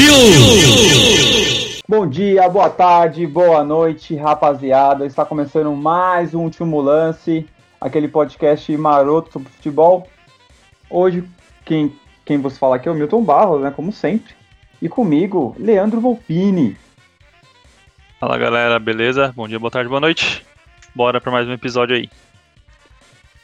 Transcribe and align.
Brasil! 0.00 1.82
Bom 1.86 2.06
dia, 2.06 2.48
boa 2.48 2.70
tarde, 2.70 3.26
boa 3.26 3.62
noite, 3.62 4.16
rapaziada. 4.16 5.04
Está 5.04 5.26
começando 5.26 5.70
mais 5.76 6.34
um 6.34 6.40
último 6.40 6.80
lance, 6.80 7.46
aquele 7.78 8.08
podcast 8.08 8.74
maroto 8.78 9.30
sobre 9.30 9.50
futebol. 9.50 10.08
Hoje, 10.88 11.22
quem, 11.66 11.92
quem 12.24 12.38
vos 12.38 12.56
fala 12.56 12.76
aqui 12.76 12.88
é 12.88 12.92
o 12.92 12.94
Milton 12.94 13.22
Barros, 13.22 13.60
né? 13.60 13.70
Como 13.70 13.92
sempre. 13.92 14.32
E 14.80 14.88
comigo, 14.88 15.54
Leandro 15.58 16.00
Volpini. 16.00 16.78
Fala 18.18 18.38
galera, 18.38 18.78
beleza? 18.78 19.34
Bom 19.36 19.46
dia, 19.46 19.58
boa 19.58 19.70
tarde, 19.70 19.90
boa 19.90 20.00
noite. 20.00 20.46
Bora 20.94 21.20
para 21.20 21.30
mais 21.30 21.46
um 21.46 21.52
episódio 21.52 21.96
aí. 21.96 22.08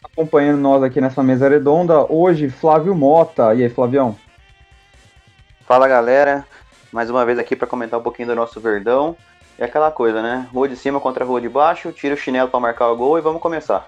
Acompanhando 0.03 0.61
nós 0.61 0.83
aqui 0.83 1.03
nessa 1.03 1.23
mesa 1.23 1.51
redonda, 1.51 2.11
hoje 2.11 2.49
Flávio 2.49 2.95
Mota. 2.95 3.55
E 3.55 3.63
aí, 3.63 3.69
Flavião? 3.69 4.17
Fala 5.67 5.89
galera, 5.89 6.47
mais 6.93 7.11
uma 7.11 7.25
vez 7.25 7.41
aqui 7.41 7.57
para 7.57 7.67
comentar 7.67 7.99
um 7.99 8.03
pouquinho 8.03 8.29
do 8.29 8.37
nosso 8.37 8.61
Verdão. 8.61 9.17
É 9.59 9.65
aquela 9.65 9.91
coisa, 9.91 10.23
né? 10.23 10.47
Rua 10.53 10.69
de 10.69 10.77
cima 10.77 11.01
contra 11.01 11.25
a 11.25 11.27
rua 11.27 11.41
de 11.41 11.49
baixo, 11.49 11.91
tira 11.91 12.15
o 12.15 12.17
chinelo 12.17 12.49
para 12.49 12.61
marcar 12.61 12.89
o 12.89 12.97
gol 12.97 13.19
e 13.19 13.21
vamos 13.21 13.43
começar. 13.43 13.85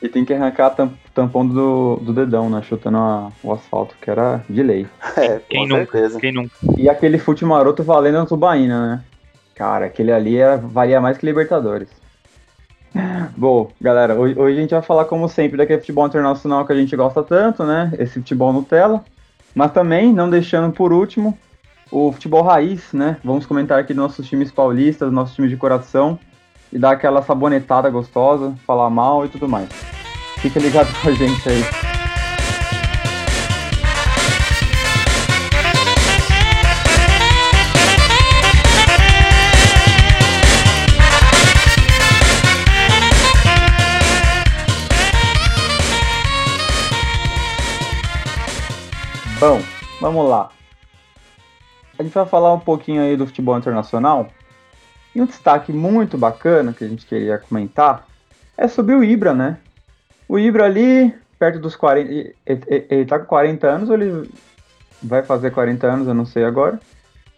E 0.00 0.08
tem 0.08 0.24
que 0.24 0.32
arrancar 0.32 0.72
o 0.80 0.90
tampão 1.12 1.44
do, 1.44 1.96
do 1.96 2.12
dedão, 2.12 2.48
né? 2.48 2.62
Chutando 2.62 2.98
a, 2.98 3.32
o 3.42 3.52
asfalto, 3.52 3.96
que 4.00 4.08
era 4.08 4.44
de 4.48 4.62
lei. 4.62 4.86
É, 5.16 5.40
Quem 5.48 5.62
com 5.62 5.74
nunca? 5.74 5.92
certeza. 5.92 6.20
Quem 6.20 6.32
nunca? 6.32 6.54
E 6.78 6.88
aquele 6.88 7.18
fute 7.18 7.44
maroto 7.44 7.82
valendo 7.82 8.18
na 8.18 8.26
tubaína, 8.26 8.86
né? 8.86 9.04
Cara, 9.56 9.86
aquele 9.86 10.12
ali 10.12 10.36
era, 10.36 10.58
valia 10.58 11.00
mais 11.00 11.18
que 11.18 11.26
Libertadores. 11.26 11.88
Bom, 13.36 13.72
galera, 13.80 14.14
hoje, 14.14 14.38
hoje, 14.38 14.58
a 14.58 14.60
gente 14.60 14.74
vai 14.74 14.82
falar, 14.82 15.06
como 15.06 15.28
sempre, 15.28 15.56
daquele 15.56 15.80
futebol 15.80 16.06
internacional 16.06 16.64
que 16.64 16.72
a 16.72 16.76
gente 16.76 16.94
gosta 16.94 17.20
tanto, 17.20 17.64
né? 17.64 17.92
Esse 17.98 18.14
futebol 18.14 18.52
Nutella. 18.52 19.04
Mas 19.54 19.72
também, 19.72 20.12
não 20.12 20.30
deixando 20.30 20.72
por 20.72 20.92
último, 20.92 21.38
o 21.90 22.10
futebol 22.10 22.42
raiz, 22.42 22.92
né? 22.92 23.18
Vamos 23.22 23.44
comentar 23.44 23.78
aqui 23.78 23.92
nossos 23.92 24.26
times 24.26 24.50
paulistas, 24.50 25.12
nossos 25.12 25.34
times 25.34 25.50
de 25.50 25.56
coração, 25.56 26.18
e 26.72 26.78
dar 26.78 26.92
aquela 26.92 27.22
sabonetada 27.22 27.90
gostosa, 27.90 28.54
falar 28.66 28.88
mal 28.88 29.26
e 29.26 29.28
tudo 29.28 29.48
mais. 29.48 29.68
Fica 30.38 30.58
ligado 30.58 30.88
com 31.00 31.08
a 31.08 31.12
gente 31.12 31.48
aí. 31.48 31.91
Bom, 49.42 49.60
vamos 50.00 50.30
lá. 50.30 50.50
A 51.98 52.02
gente 52.04 52.12
vai 52.12 52.24
falar 52.24 52.54
um 52.54 52.60
pouquinho 52.60 53.02
aí 53.02 53.16
do 53.16 53.26
futebol 53.26 53.58
internacional. 53.58 54.28
E 55.12 55.20
um 55.20 55.26
destaque 55.26 55.72
muito 55.72 56.16
bacana 56.16 56.72
que 56.72 56.84
a 56.84 56.88
gente 56.88 57.04
queria 57.04 57.38
comentar 57.38 58.06
é 58.56 58.68
sobre 58.68 58.94
o 58.94 59.02
Ibra, 59.02 59.34
né? 59.34 59.58
O 60.28 60.38
Ibra 60.38 60.66
ali, 60.66 61.12
perto 61.40 61.58
dos 61.58 61.74
40. 61.74 62.08
Ele, 62.08 62.36
ele 62.88 63.04
tá 63.04 63.18
com 63.18 63.26
40 63.26 63.66
anos 63.66 63.88
ou 63.88 63.96
ele 63.96 64.30
vai 65.02 65.24
fazer 65.24 65.50
40 65.50 65.88
anos, 65.88 66.06
eu 66.06 66.14
não 66.14 66.24
sei 66.24 66.44
agora. 66.44 66.78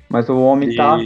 Mas 0.06 0.28
o 0.28 0.38
homem 0.38 0.72
e... 0.72 0.76
tá. 0.76 0.98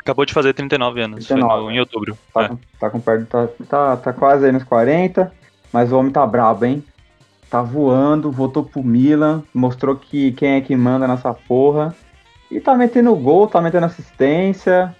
Acabou 0.00 0.26
de 0.26 0.34
fazer 0.34 0.52
39 0.52 1.00
anos, 1.00 1.26
39, 1.28 1.62
no, 1.62 1.70
em 1.70 1.80
outubro. 1.80 2.18
Tá, 2.34 2.42
é. 2.42 2.48
com, 2.48 2.58
tá 2.78 2.90
com 2.90 3.00
perto. 3.00 3.24
Tá, 3.24 3.48
tá, 3.66 3.96
tá 3.96 4.12
quase 4.12 4.44
aí 4.44 4.52
nos 4.52 4.64
40. 4.64 5.32
Mas 5.72 5.90
o 5.90 5.98
homem 5.98 6.12
tá 6.12 6.26
brabo, 6.26 6.66
hein? 6.66 6.84
Tá 7.50 7.60
voando, 7.60 8.30
voltou 8.30 8.64
pro 8.64 8.82
Milan, 8.82 9.42
mostrou 9.52 9.96
que 9.96 10.30
quem 10.32 10.52
é 10.52 10.60
que 10.60 10.76
manda 10.76 11.08
nessa 11.08 11.34
porra. 11.34 11.94
E 12.50 12.60
tá 12.60 12.74
metendo 12.76 13.14
gol, 13.16 13.48
tá 13.48 13.60
metendo 13.60 13.86
assistência, 13.86 14.94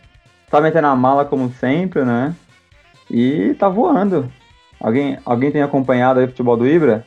tá 0.51 0.61
metendo 0.61 0.89
a 0.89 0.97
mala 0.97 1.25
como 1.25 1.51
sempre, 1.53 2.05
né? 2.05 2.35
E 3.09 3.55
tá 3.55 3.69
voando. 3.69 4.31
Alguém, 4.81 5.19
alguém 5.25 5.53
tem 5.53 5.63
acompanhado 5.63 6.19
aí 6.19 6.27
o 6.27 6.29
futebol 6.29 6.57
do 6.57 6.67
Ibra? 6.67 7.07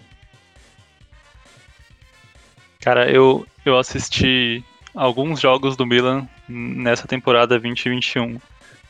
Cara, 2.80 3.10
eu, 3.10 3.46
eu 3.66 3.78
assisti 3.78 4.64
alguns 4.94 5.40
jogos 5.40 5.76
do 5.76 5.86
Milan 5.86 6.28
nessa 6.48 7.08
temporada 7.08 7.60
2021, 7.60 8.40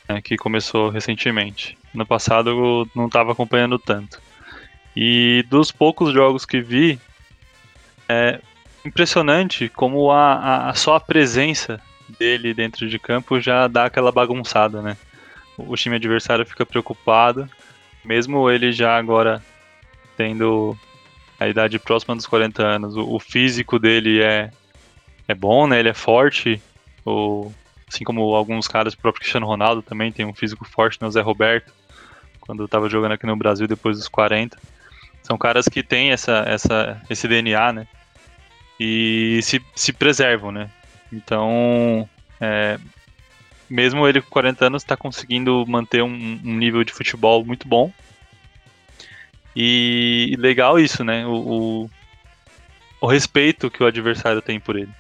né, 0.09 0.22
que 0.22 0.36
começou 0.36 0.90
recentemente. 0.90 1.78
No 1.94 2.06
passado 2.06 2.50
eu 2.50 2.88
não 2.96 3.06
estava 3.06 3.31
acompanhando 3.31 3.78
tanto. 3.80 4.19
E 4.96 5.44
dos 5.50 5.72
poucos 5.72 6.14
jogos 6.14 6.46
que 6.46 6.62
vi, 6.62 7.00
é 8.08 8.40
impressionante 8.86 9.70
como 9.70 10.12
a, 10.12 10.70
a, 10.70 10.74
só 10.74 10.96
a 10.96 11.00
presença 11.00 11.81
dele 12.20 12.54
dentro 12.54 12.88
de 12.88 13.00
campo 13.00 13.40
já 13.40 13.68
dá 13.68 13.86
aquela 13.86 14.12
bagunçada, 14.12 14.81
né? 14.81 14.98
O 15.58 15.76
time 15.76 15.96
adversário 15.96 16.46
fica 16.46 16.66
preocupado, 16.66 17.50
mesmo 18.04 18.50
ele 18.50 18.72
já 18.72 18.98
agora 18.98 19.44
tendo 20.18 20.78
a 21.40 21.48
idade 21.48 21.80
próxima 21.80 22.16
dos 22.16 22.28
40 22.28 22.64
anos, 22.64 22.96
o, 22.96 23.16
o 23.16 23.20
físico 23.20 23.80
dele 23.80 24.22
é, 24.22 24.52
é 25.28 25.34
bom, 25.34 25.68
né? 25.68 25.80
Ele 25.80 25.90
é 25.90 25.94
forte, 25.94 26.62
o, 27.06 27.52
assim 27.88 28.04
como 28.04 28.36
alguns 28.36 28.68
caras, 28.68 28.94
o 28.94 28.98
próprio 28.98 29.22
Cristiano 29.22 29.48
Ronaldo 29.48 29.81
também 29.81 30.12
tem 30.12 30.25
um 30.25 30.34
físico 30.34 30.66
forte, 30.66 31.00
né? 31.02 31.08
O 31.08 31.12
Zé 31.12 31.22
Roberto, 31.22 31.72
quando 32.42 32.66
estava 32.66 32.90
jogando 32.90 33.14
aqui 33.14 33.25
no 33.25 33.36
Brasil 33.36 33.68
depois 33.68 33.98
dos 33.98 34.08
40. 34.08 34.58
São 35.23 35.38
caras 35.38 35.67
que 35.67 35.81
têm 35.81 36.11
essa, 36.11 36.44
essa, 36.45 37.01
esse 37.09 37.28
DNA, 37.28 37.72
né? 37.73 37.88
E 38.79 39.39
se, 39.41 39.61
se 39.73 39.94
preservam, 39.94 40.51
né? 40.51 40.69
Então, 41.11 42.07
é, 42.39 42.78
mesmo 43.69 44.07
ele 44.07 44.22
com 44.22 44.29
40 44.29 44.66
anos, 44.67 44.83
está 44.83 44.97
conseguindo 44.97 45.66
manter 45.66 46.03
um, 46.03 46.39
um, 46.44 46.57
nível 46.57 46.83
de 46.83 46.91
futebol 46.91 47.45
muito 47.45 47.67
bom. 47.67 47.91
E 49.56 50.35
legal 50.38 50.78
isso, 50.78 51.03
né? 51.03 51.25
O, 51.25 51.31
o, 51.31 51.89
o, 53.00 53.07
respeito 53.07 53.72
que 53.72 53.81
o 53.81 53.88
adversário 53.88 54.41
tem 54.41 54.59
por 54.59 54.75
ele. 54.75 54.91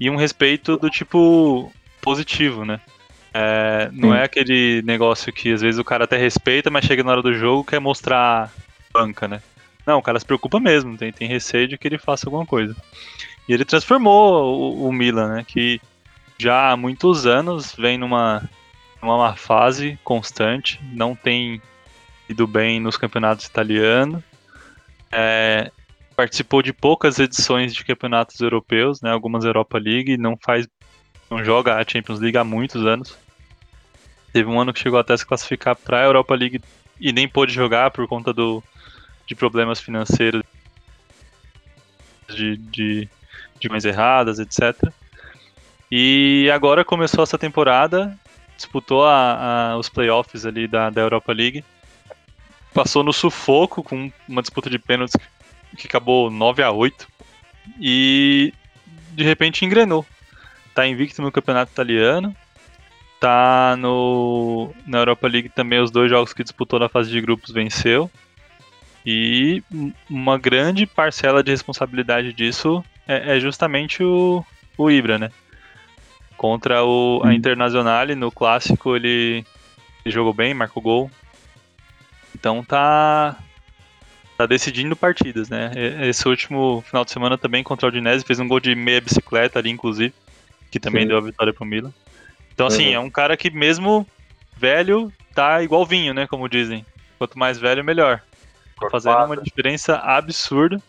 E 0.00 0.08
um 0.08 0.16
respeito 0.16 0.76
do 0.78 0.88
tipo 0.88 1.70
positivo, 2.00 2.64
né? 2.64 2.80
É, 3.34 3.90
não 3.92 4.14
é 4.14 4.24
aquele 4.24 4.82
negócio 4.82 5.32
que 5.32 5.52
às 5.52 5.60
vezes 5.60 5.78
o 5.78 5.84
cara 5.84 6.04
até 6.04 6.16
respeita, 6.16 6.70
mas 6.70 6.84
chega 6.84 7.04
na 7.04 7.12
hora 7.12 7.22
do 7.22 7.34
jogo 7.34 7.62
quer 7.62 7.78
mostrar 7.78 8.50
banca, 8.92 9.28
né? 9.28 9.42
Não, 9.86 9.98
o 9.98 10.02
cara 10.02 10.18
se 10.18 10.26
preocupa 10.26 10.60
mesmo, 10.60 10.96
tem, 10.96 11.12
tem 11.12 11.28
receio 11.28 11.66
de 11.66 11.78
que 11.78 11.88
ele 11.88 11.98
faça 11.98 12.26
alguma 12.26 12.46
coisa. 12.46 12.76
E 13.48 13.52
ele 13.52 13.64
transformou 13.64 14.56
o, 14.56 14.88
o 14.88 14.92
Milan, 14.92 15.34
né? 15.34 15.44
Que 15.46 15.80
já 16.38 16.70
há 16.70 16.76
muitos 16.76 17.26
anos 17.26 17.74
vem 17.76 17.98
numa, 17.98 18.48
numa 19.02 19.34
fase 19.34 19.98
constante, 20.04 20.80
não 20.92 21.14
tem 21.14 21.60
ido 22.28 22.46
bem 22.46 22.80
nos 22.80 22.96
campeonatos 22.96 23.46
italianos. 23.46 24.22
É, 25.10 25.70
participou 26.14 26.62
de 26.62 26.72
poucas 26.72 27.18
edições 27.18 27.74
de 27.74 27.84
campeonatos 27.84 28.40
europeus, 28.40 29.00
né? 29.00 29.10
Algumas 29.10 29.44
Europa 29.44 29.78
League, 29.78 30.16
não 30.16 30.36
faz, 30.36 30.68
não 31.30 31.44
joga 31.44 31.76
a 31.76 31.84
Champions 31.84 32.20
League 32.20 32.38
há 32.38 32.44
muitos 32.44 32.86
anos. 32.86 33.16
Teve 34.32 34.48
um 34.48 34.60
ano 34.60 34.72
que 34.72 34.78
chegou 34.78 34.98
até 34.98 35.14
a 35.14 35.18
se 35.18 35.26
classificar 35.26 35.74
para 35.74 36.00
a 36.00 36.04
Europa 36.04 36.34
League 36.34 36.60
e 37.00 37.12
nem 37.12 37.26
pôde 37.26 37.52
jogar 37.52 37.90
por 37.90 38.06
conta 38.06 38.32
do, 38.32 38.62
de 39.30 39.34
problemas 39.36 39.78
financeiros, 39.78 40.42
de, 42.28 42.56
de, 42.56 43.08
de 43.60 43.68
mães 43.68 43.84
erradas, 43.84 44.40
etc. 44.40 44.92
E 45.88 46.50
agora 46.52 46.84
começou 46.84 47.22
essa 47.22 47.38
temporada, 47.38 48.18
disputou 48.56 49.06
a, 49.06 49.70
a, 49.70 49.78
os 49.78 49.88
playoffs 49.88 50.44
ali 50.44 50.66
da, 50.66 50.90
da 50.90 51.02
Europa 51.02 51.32
League, 51.32 51.64
passou 52.74 53.04
no 53.04 53.12
sufoco 53.12 53.84
com 53.84 54.10
uma 54.26 54.42
disputa 54.42 54.68
de 54.68 54.80
pênaltis 54.80 55.16
que 55.78 55.86
acabou 55.86 56.28
9 56.28 56.64
a 56.64 56.72
8 56.72 57.06
e 57.80 58.52
de 59.12 59.22
repente 59.22 59.64
engrenou. 59.64 60.04
Tá 60.74 60.88
invicto 60.88 61.22
no 61.22 61.30
campeonato 61.30 61.70
italiano, 61.70 62.34
tá 63.20 63.76
no 63.78 64.74
na 64.84 64.98
Europa 64.98 65.28
League 65.28 65.50
também 65.50 65.80
os 65.80 65.92
dois 65.92 66.10
jogos 66.10 66.32
que 66.32 66.42
disputou 66.42 66.80
na 66.80 66.88
fase 66.88 67.12
de 67.12 67.20
grupos 67.20 67.52
venceu. 67.52 68.10
E 69.04 69.62
uma 70.08 70.38
grande 70.38 70.86
parcela 70.86 71.42
de 71.42 71.50
responsabilidade 71.50 72.32
disso 72.32 72.84
é, 73.08 73.36
é 73.36 73.40
justamente 73.40 74.02
o, 74.02 74.44
o 74.76 74.90
Ibra, 74.90 75.18
né? 75.18 75.30
Contra 76.36 76.84
o, 76.84 77.20
a 77.24 77.28
hum. 77.28 77.32
Internazionale, 77.32 78.14
no 78.14 78.30
clássico, 78.30 78.94
ele, 78.94 79.44
ele 80.04 80.14
jogou 80.14 80.34
bem, 80.34 80.54
marcou 80.54 80.82
gol. 80.82 81.10
Então 82.34 82.62
tá, 82.62 83.36
tá 84.36 84.46
decidindo 84.46 84.94
partidas, 84.94 85.48
né? 85.48 85.72
Esse 86.08 86.28
último 86.28 86.82
final 86.86 87.04
de 87.04 87.10
semana 87.10 87.36
também 87.36 87.62
contra 87.62 87.86
o 87.86 87.88
Udinese 87.90 88.24
fez 88.24 88.38
um 88.38 88.48
gol 88.48 88.60
de 88.60 88.74
meia 88.74 89.00
bicicleta 89.00 89.58
ali, 89.58 89.70
inclusive, 89.70 90.14
que 90.70 90.80
também 90.80 91.02
Sim. 91.02 91.08
deu 91.08 91.18
a 91.18 91.22
vitória 91.22 91.52
pro 91.52 91.66
Milan. 91.66 91.92
Então, 92.52 92.66
assim, 92.66 92.88
uhum. 92.88 92.94
é 92.94 93.00
um 93.00 93.10
cara 93.10 93.36
que 93.36 93.50
mesmo 93.50 94.06
velho, 94.56 95.12
tá 95.34 95.62
igual 95.62 95.86
vinho, 95.86 96.12
né? 96.12 96.26
Como 96.26 96.48
dizem. 96.48 96.84
Quanto 97.18 97.38
mais 97.38 97.58
velho, 97.58 97.82
melhor. 97.82 98.22
Fazendo 98.88 99.24
uma 99.24 99.36
diferença 99.36 99.96
absurda. 99.96 100.80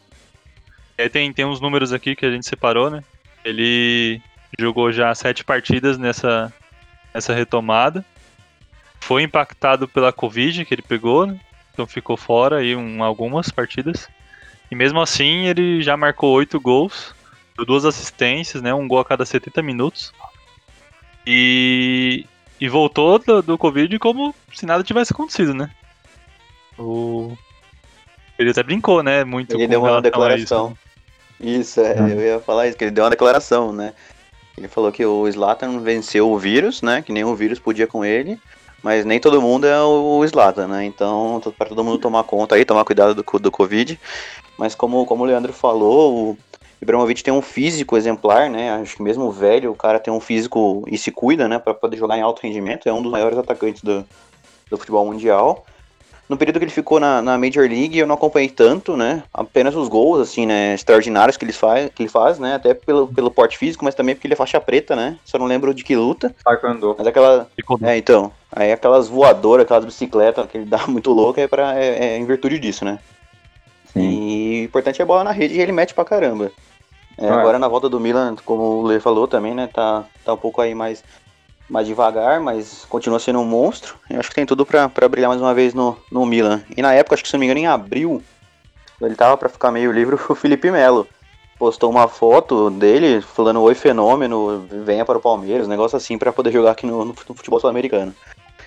E 0.98 1.02
aí 1.04 1.10
tem, 1.10 1.34
tem 1.34 1.46
uns 1.46 1.60
números 1.60 1.92
aqui 1.92 2.16
que 2.16 2.26
a 2.26 2.32
gente 2.32 2.48
separou, 2.48 2.90
né? 2.90 3.04
Ele 3.44 4.22
jogou 4.60 4.92
já 4.92 5.14
sete 5.16 5.44
partidas 5.44 5.98
nessa, 5.98 6.54
nessa 7.14 7.34
retomada. 7.34 8.06
Foi 9.00 9.24
impactado 9.24 9.88
pela 9.88 10.14
Covid 10.14 10.64
que 10.64 10.74
ele 10.74 10.84
pegou, 10.84 11.26
né? 11.26 11.40
então 11.74 11.88
ficou 11.88 12.16
fora 12.16 12.58
aí 12.58 12.76
um, 12.76 13.04
algumas 13.04 13.50
partidas. 13.50 14.08
E 14.70 14.76
mesmo 14.76 15.02
assim 15.02 15.48
ele 15.48 15.82
já 15.82 15.98
marcou 15.98 16.32
oito 16.34 16.60
gols, 16.60 17.16
deu 17.58 17.66
duas 17.66 17.86
assistências, 17.86 18.62
né? 18.62 18.74
Um 18.74 18.88
gol 18.88 19.00
a 19.00 19.06
cada 19.06 19.26
70 19.26 19.62
minutos. 19.62 20.14
E, 21.26 22.26
e 22.60 22.70
voltou 22.70 23.20
do, 23.20 23.42
do 23.42 23.58
Covid 23.58 23.98
como 24.00 24.34
se 24.54 24.66
nada 24.66 24.84
tivesse 24.84 25.14
acontecido, 25.14 25.54
né? 25.54 25.70
O... 26.78 27.36
Ele 28.42 28.52
até 28.52 28.64
brincou, 28.64 29.04
né? 29.04 29.24
Muito 29.24 29.56
Ele 29.56 29.66
com 29.66 29.70
deu 29.70 29.82
uma 29.84 30.02
declaração. 30.02 30.78
Isso, 31.40 31.82
é, 31.82 32.00
Hum. 32.00 32.08
eu 32.08 32.20
ia 32.22 32.40
falar 32.40 32.68
isso, 32.68 32.78
que 32.78 32.84
ele 32.84 32.92
deu 32.92 33.04
uma 33.04 33.10
declaração, 33.10 33.74
né? 33.74 33.94
Ele 34.58 34.68
falou 34.68 34.92
que 34.92 35.04
o 35.06 35.30
Zlatan 35.32 35.80
venceu 35.80 36.30
o 36.30 36.38
vírus, 36.38 36.82
né? 36.82 37.02
Que 37.02 37.12
nenhum 37.12 37.34
vírus 37.36 37.58
podia 37.58 37.88
com 37.88 38.06
ele. 38.06 38.40
Mas 38.84 39.06
nem 39.06 39.20
todo 39.20 39.42
mundo 39.42 39.66
é 39.66 39.82
o 39.82 40.26
Zlatan, 40.28 40.68
né? 40.68 40.86
Então, 40.86 41.42
pra 41.58 41.68
todo 41.68 41.84
mundo 41.84 42.00
tomar 42.00 42.24
conta 42.24 42.56
aí, 42.56 42.66
tomar 42.66 42.84
cuidado 42.84 43.16
do, 43.16 43.40
do 43.40 43.52
Covid. 43.52 44.00
Mas 44.58 44.76
como, 44.76 45.06
como 45.06 45.24
o 45.24 45.26
Leandro 45.26 45.54
falou, 45.54 46.32
o 46.32 46.38
Ibrahimovic 46.82 47.24
tem 47.24 47.34
um 47.34 47.42
físico 47.42 47.96
exemplar, 47.96 48.50
né? 48.50 48.72
Acho 48.74 48.98
que 48.98 49.04
mesmo 49.04 49.32
velho, 49.32 49.72
o 49.72 49.76
cara 49.76 50.00
tem 50.00 50.14
um 50.14 50.20
físico 50.20 50.84
e 50.88 50.98
se 50.98 51.12
cuida, 51.12 51.48
né? 51.48 51.60
Pra 51.60 51.74
poder 51.74 51.98
jogar 51.98 52.18
em 52.18 52.22
alto 52.22 52.42
rendimento. 52.42 52.90
É 52.90 52.94
um 52.94 53.02
dos 53.02 53.12
maiores 53.12 53.38
atacantes 53.38 53.82
do, 53.84 54.06
do 54.70 54.78
futebol 54.78 55.06
mundial. 55.06 55.66
No 56.31 56.38
período 56.38 56.60
que 56.60 56.63
ele 56.63 56.72
ficou 56.72 56.98
na, 56.98 57.22
na 57.22 57.38
Major 57.38 57.68
League, 57.68 58.00
eu 58.00 58.07
não 58.07 58.16
acompanhei 58.16 58.48
tanto, 58.48 58.95
né? 58.95 59.22
Apenas 59.33 59.75
os 59.75 59.89
gols, 59.89 60.22
assim, 60.22 60.45
né? 60.45 60.74
Extraordinários 60.74 61.36
que 61.36 61.44
ele 61.44 61.51
faz, 61.51 61.89
que 61.94 62.04
ele 62.04 62.10
faz 62.10 62.39
né? 62.39 62.56
Até 62.56 62.74
pelo, 62.74 63.06
pelo 63.10 63.30
porte 63.30 63.57
físico, 63.57 63.83
mas 63.83 63.95
também 63.95 64.16
porque 64.16 64.28
ele 64.28 64.33
é 64.33 64.38
faixa 64.38 64.57
preta, 64.62 64.95
né? 64.95 65.18
Só 65.25 65.38
não 65.38 65.45
lembro 65.45 65.74
de 65.74 65.83
que 65.83 65.94
luta. 65.94 66.33
Taekwondo. 66.42 66.95
Mas 66.98 67.06
aquela. 67.06 67.50
Ficou 67.54 67.78
É, 67.83 67.98
então. 67.98 68.31
Aí 68.50 68.72
aquelas 68.72 69.10
voadoras, 69.10 69.66
aquelas 69.66 69.83
bicicletas 69.83 70.50
que 70.50 70.60
ele 70.60 70.66
dá 70.68 70.80
muito 70.88 71.12
louco 71.12 71.38
é, 71.38 71.50
pra, 71.50 71.78
é, 71.78 72.13
é 72.13 72.18
em 72.18 72.24
virtude 72.24 72.60
disso, 72.60 72.86
né? 72.86 72.98
Sim. 73.92 74.00
E 74.00 74.62
o 74.62 74.63
importante 74.63 75.01
é 75.01 75.04
a 75.04 75.06
bola 75.06 75.25
na 75.25 75.31
rede 75.31 75.56
e 75.56 75.60
ele 75.60 75.74
mete 75.74 75.94
pra 75.94 76.06
caramba. 76.06 76.50
É, 77.18 77.27
Ah. 77.27 77.42
Agora 77.42 77.60
na 77.60 77.68
volta 77.68 77.89
do 77.89 78.00
Milan, 78.00 78.38
como 78.45 78.63
o 78.63 78.84
Lê 78.84 79.01
falou 79.01 79.27
também, 79.27 79.54
né? 79.54 79.68
Tá, 79.68 80.06
tá 80.24 80.34
um 80.34 80.38
pouco 80.38 80.62
aí 80.62 80.74
mais, 80.74 81.04
mais 81.72 81.88
devagar, 81.88 82.42
mas 82.42 82.86
continua 82.90 83.18
sendo 83.18 83.40
um 83.40 83.46
monstro. 83.46 83.96
Eu 84.10 84.20
acho 84.20 84.28
que 84.28 84.36
tem 84.36 84.46
tudo 84.46 84.66
pra 84.66 84.90
brilhar 85.10 85.30
mais 85.30 85.42
uma 85.42 85.54
vez 85.54 85.74
no, 85.74 85.98
no 86.12 86.26
Milan. 86.26 86.62
E 86.76 86.82
na 86.82 86.94
época, 86.94 87.16
acho 87.16 87.24
que 87.24 87.30
se 87.30 87.34
não 87.34 87.40
me 87.40 87.46
engano, 87.46 87.62
em 87.62 87.68
abril, 87.68 88.22
ele 89.02 89.16
tava 89.16 89.38
pra 89.38 89.48
ficar 89.48 89.72
meio 89.72 89.90
livre 89.92 90.16
o 90.30 90.36
Felipe 90.36 90.70
Melo. 90.70 91.08
Postou 91.58 91.90
uma 91.90 92.10
foto 92.10 92.70
dele 92.70 93.22
falando 93.22 93.62
oi 93.62 93.74
fenômeno, 93.74 94.68
venha 94.84 95.06
para 95.06 95.18
o 95.18 95.22
Palmeiras, 95.22 95.66
um 95.66 95.70
negócio 95.70 95.96
assim 95.96 96.18
pra 96.18 96.34
poder 96.34 96.52
jogar 96.52 96.72
aqui 96.72 96.86
no, 96.86 97.06
no 97.06 97.14
futebol 97.14 97.60
sul-americano. 97.60 98.14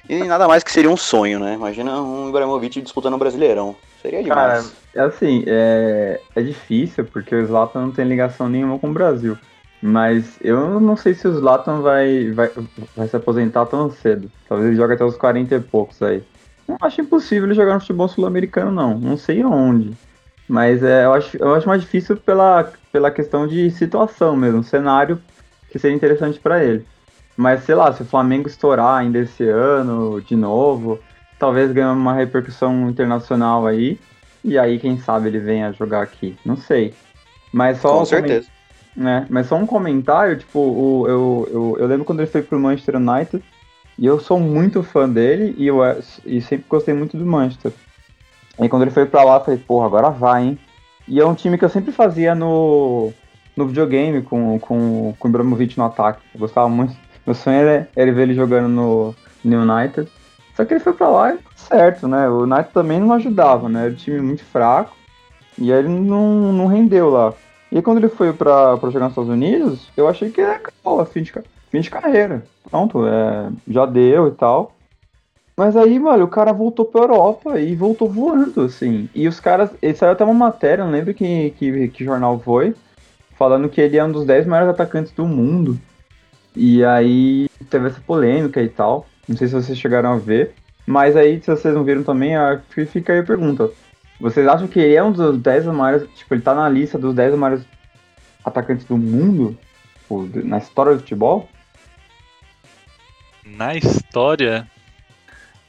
E 0.09 0.23
nada 0.25 0.49
mais 0.49 0.63
que 0.63 0.73
seria 0.73 0.91
um 0.91 0.97
sonho, 0.97 1.39
né? 1.39 1.55
Imagina 1.55 2.01
um 2.01 2.29
Ibrahimovic 2.29 2.81
disputando 2.81 3.15
o 3.15 3.19
Brasileirão. 3.19 3.75
Seria 4.01 4.23
Cara, 4.25 4.61
demais. 4.61 4.73
é 4.95 5.01
assim, 5.01 5.45
é, 5.47 6.21
é 6.37 6.43
difícil, 6.43 7.05
porque 7.05 7.35
o 7.35 7.47
Zlatan 7.47 7.83
não 7.83 7.91
tem 7.91 8.05
ligação 8.05 8.49
nenhuma 8.49 8.79
com 8.79 8.89
o 8.89 8.93
Brasil. 8.93 9.37
Mas 9.87 10.39
eu 10.41 10.81
não 10.81 10.97
sei 10.97 11.13
se 11.13 11.29
o 11.29 11.35
Zlatan 11.35 11.83
vai, 11.83 12.31
vai, 12.31 12.51
vai 12.97 13.07
se 13.07 13.15
aposentar 13.17 13.67
tão 13.67 13.91
cedo. 13.91 14.31
Talvez 14.49 14.71
ele 14.71 14.79
jogue 14.79 14.95
até 14.95 15.05
os 15.05 15.15
40 15.15 15.57
e 15.57 15.61
poucos 15.61 16.01
aí. 16.01 16.23
Não 16.67 16.79
acho 16.81 17.03
impossível 17.03 17.47
ele 17.47 17.55
jogar 17.55 17.75
no 17.75 17.81
futebol 17.81 18.09
sul-americano, 18.09 18.71
não. 18.71 18.99
Não 18.99 19.19
sei 19.19 19.45
onde. 19.45 19.93
Mas 20.49 20.83
é, 20.83 21.05
eu, 21.05 21.13
acho, 21.13 21.37
eu 21.37 21.55
acho 21.55 21.69
mais 21.69 21.83
difícil 21.83 22.17
pela, 22.17 22.73
pela 22.91 23.11
questão 23.11 23.47
de 23.47 23.71
situação 23.73 24.35
mesmo, 24.35 24.65
cenário 24.65 25.21
que 25.71 25.79
seria 25.79 25.95
interessante 25.95 26.41
pra 26.41 26.65
ele. 26.65 26.87
Mas 27.37 27.65
sei 27.65 27.75
lá, 27.75 27.93
se 27.93 28.01
o 28.01 28.07
Flamengo 28.07 28.49
estourar 28.49 29.01
ainda 29.01 29.19
esse 29.19 29.47
ano, 29.47 30.19
de 30.23 30.35
novo, 30.35 30.99
talvez 31.39 31.71
ganhe 31.73 31.93
uma 31.93 32.15
repercussão 32.15 32.89
internacional 32.89 33.67
aí. 33.67 34.01
E 34.43 34.59
aí, 34.59 34.79
quem 34.79 34.97
sabe 34.99 35.29
ele 35.29 35.41
venha 35.41 35.73
jogar 35.73 36.01
aqui. 36.01 36.39
Não 36.43 36.57
sei. 36.57 36.95
Mas 37.53 37.79
só 37.81 37.99
Com 37.99 38.05
certeza. 38.07 38.54
Né? 38.97 39.27
Mas 39.29 39.47
só 39.47 39.57
um 39.57 39.67
comentário, 39.67 40.39
tipo, 40.39 40.59
o, 40.59 41.09
eu, 41.09 41.49
eu, 41.51 41.77
eu 41.81 41.87
lembro 41.87 42.05
quando 42.05 42.21
ele 42.21 42.31
foi 42.31 42.43
pro 42.43 42.59
Manchester 42.59 42.97
United, 42.97 43.43
e 43.99 44.07
eu 44.07 44.19
sou 44.19 44.39
muito 44.39 44.83
fã 44.83 45.09
dele, 45.09 45.55
e 45.59 45.67
eu 45.67 45.81
e 46.25 46.41
sempre 46.41 46.67
gostei 46.69 46.95
muito 46.95 47.17
do 47.17 47.27
Manchester. 47.27 47.73
Aí 48.59 48.69
quando 48.69 48.83
ele 48.83 48.91
foi 48.91 49.07
pra 49.07 49.25
lá, 49.25 49.37
eu 49.37 49.45
falei, 49.45 49.61
porra, 49.61 49.87
agora 49.87 50.11
vai, 50.11 50.45
hein? 50.45 50.59
E 51.07 51.21
é 51.21 51.27
um 51.27 51.35
time 51.35 51.59
que 51.59 51.65
eu 51.65 51.69
sempre 51.69 51.93
fazia 51.93 52.35
no, 52.35 53.13
no 53.57 53.67
videogame 53.67 54.23
com, 54.23 54.59
com, 54.59 55.15
com 55.19 55.29
o 55.29 55.31
Ibrahimovic 55.31 55.77
no 55.77 55.85
ataque. 55.85 56.23
Eu 56.35 56.41
gostava 56.41 56.69
muito. 56.69 56.97
Meu 57.27 57.35
sonho 57.35 57.59
era, 57.59 57.89
era 57.95 58.13
ver 58.13 58.23
ele 58.23 58.35
jogando 58.35 58.69
no, 58.69 59.15
no 59.45 59.63
United. 59.63 60.09
Só 60.55 60.65
que 60.65 60.73
ele 60.73 60.81
foi 60.81 60.93
pra 60.93 61.09
lá 61.09 61.31
e 61.31 61.39
deu 61.39 61.43
certo, 61.57 62.09
né? 62.09 62.29
O 62.29 62.43
United 62.43 62.71
também 62.73 63.01
não 63.01 63.13
ajudava, 63.13 63.69
né? 63.69 63.87
Era 63.87 63.93
um 63.93 63.97
time 63.97 64.21
muito 64.21 64.45
fraco. 64.45 64.97
E 65.59 65.73
aí 65.73 65.79
ele 65.81 65.89
não, 65.89 66.53
não 66.53 66.67
rendeu 66.67 67.11
lá. 67.11 67.35
E 67.75 67.83
quando 67.83 67.99
ele 67.99 68.09
foi 68.09 68.33
pra, 68.33 68.77
pra 68.77 68.89
jogar 68.89 69.07
nos 69.07 69.13
Estados 69.15 69.31
Unidos, 69.31 69.91
eu 69.97 70.07
achei 70.07 70.31
que 70.31 70.41
era 70.41 70.55
acabou, 70.55 71.05
fim 71.05 71.23
de, 71.23 71.33
fim 71.73 71.81
de 71.81 71.91
carreira. 71.91 72.45
Pronto, 72.71 73.05
é, 73.05 73.51
já 73.67 73.85
deu 73.85 74.29
e 74.29 74.31
tal. 74.31 74.77
Mas 75.57 75.77
aí, 75.77 75.99
mano, 75.99 76.25
o 76.25 76.29
cara 76.29 76.53
voltou 76.53 76.85
pra 76.85 77.01
Europa 77.01 77.59
e 77.59 77.75
voltou 77.75 78.09
voando, 78.09 78.63
assim. 78.63 79.09
E 79.13 79.27
os 79.27 79.41
caras. 79.41 79.71
Ele 79.83 79.95
saiu 79.95 80.13
até 80.13 80.25
uma 80.25 80.33
matéria, 80.33 80.85
não 80.85 80.93
lembro 80.93 81.13
que, 81.13 81.51
que, 81.59 81.89
que 81.89 82.05
jornal 82.05 82.39
foi, 82.39 82.77
falando 83.37 83.69
que 83.69 83.81
ele 83.81 83.97
é 83.97 84.05
um 84.05 84.13
dos 84.13 84.25
10 84.25 84.47
maiores 84.47 84.71
atacantes 84.71 85.13
do 85.13 85.27
mundo. 85.27 85.77
E 86.55 86.85
aí 86.85 87.49
teve 87.69 87.89
essa 87.89 88.01
polêmica 88.01 88.63
e 88.63 88.69
tal. 88.69 89.05
Não 89.29 89.37
sei 89.37 89.49
se 89.49 89.55
vocês 89.55 89.77
chegaram 89.77 90.13
a 90.13 90.17
ver. 90.17 90.53
Mas 90.87 91.17
aí, 91.17 91.41
se 91.41 91.51
vocês 91.51 91.75
não 91.75 91.83
viram 91.83 92.05
também, 92.05 92.35
fica 92.69 93.13
aí 93.13 93.19
a 93.19 93.25
pergunta. 93.25 93.69
Vocês 94.21 94.47
acham 94.47 94.67
que 94.67 94.79
ele 94.79 94.95
é 94.95 95.03
um 95.03 95.13
dos 95.13 95.39
10 95.39 95.67
maiores. 95.67 96.09
Tipo, 96.15 96.35
ele 96.35 96.43
tá 96.43 96.55
na 96.55 96.69
lista 96.69 96.99
dos 96.99 97.15
10 97.15 97.35
maiores 97.35 97.65
atacantes 98.45 98.87
do 98.87 98.97
mundo? 98.97 99.59
Tipo, 99.99 100.29
na 100.45 100.59
história 100.59 100.95
do 100.95 101.01
futebol? 101.01 101.49
Na 103.45 103.75
história, 103.75 104.67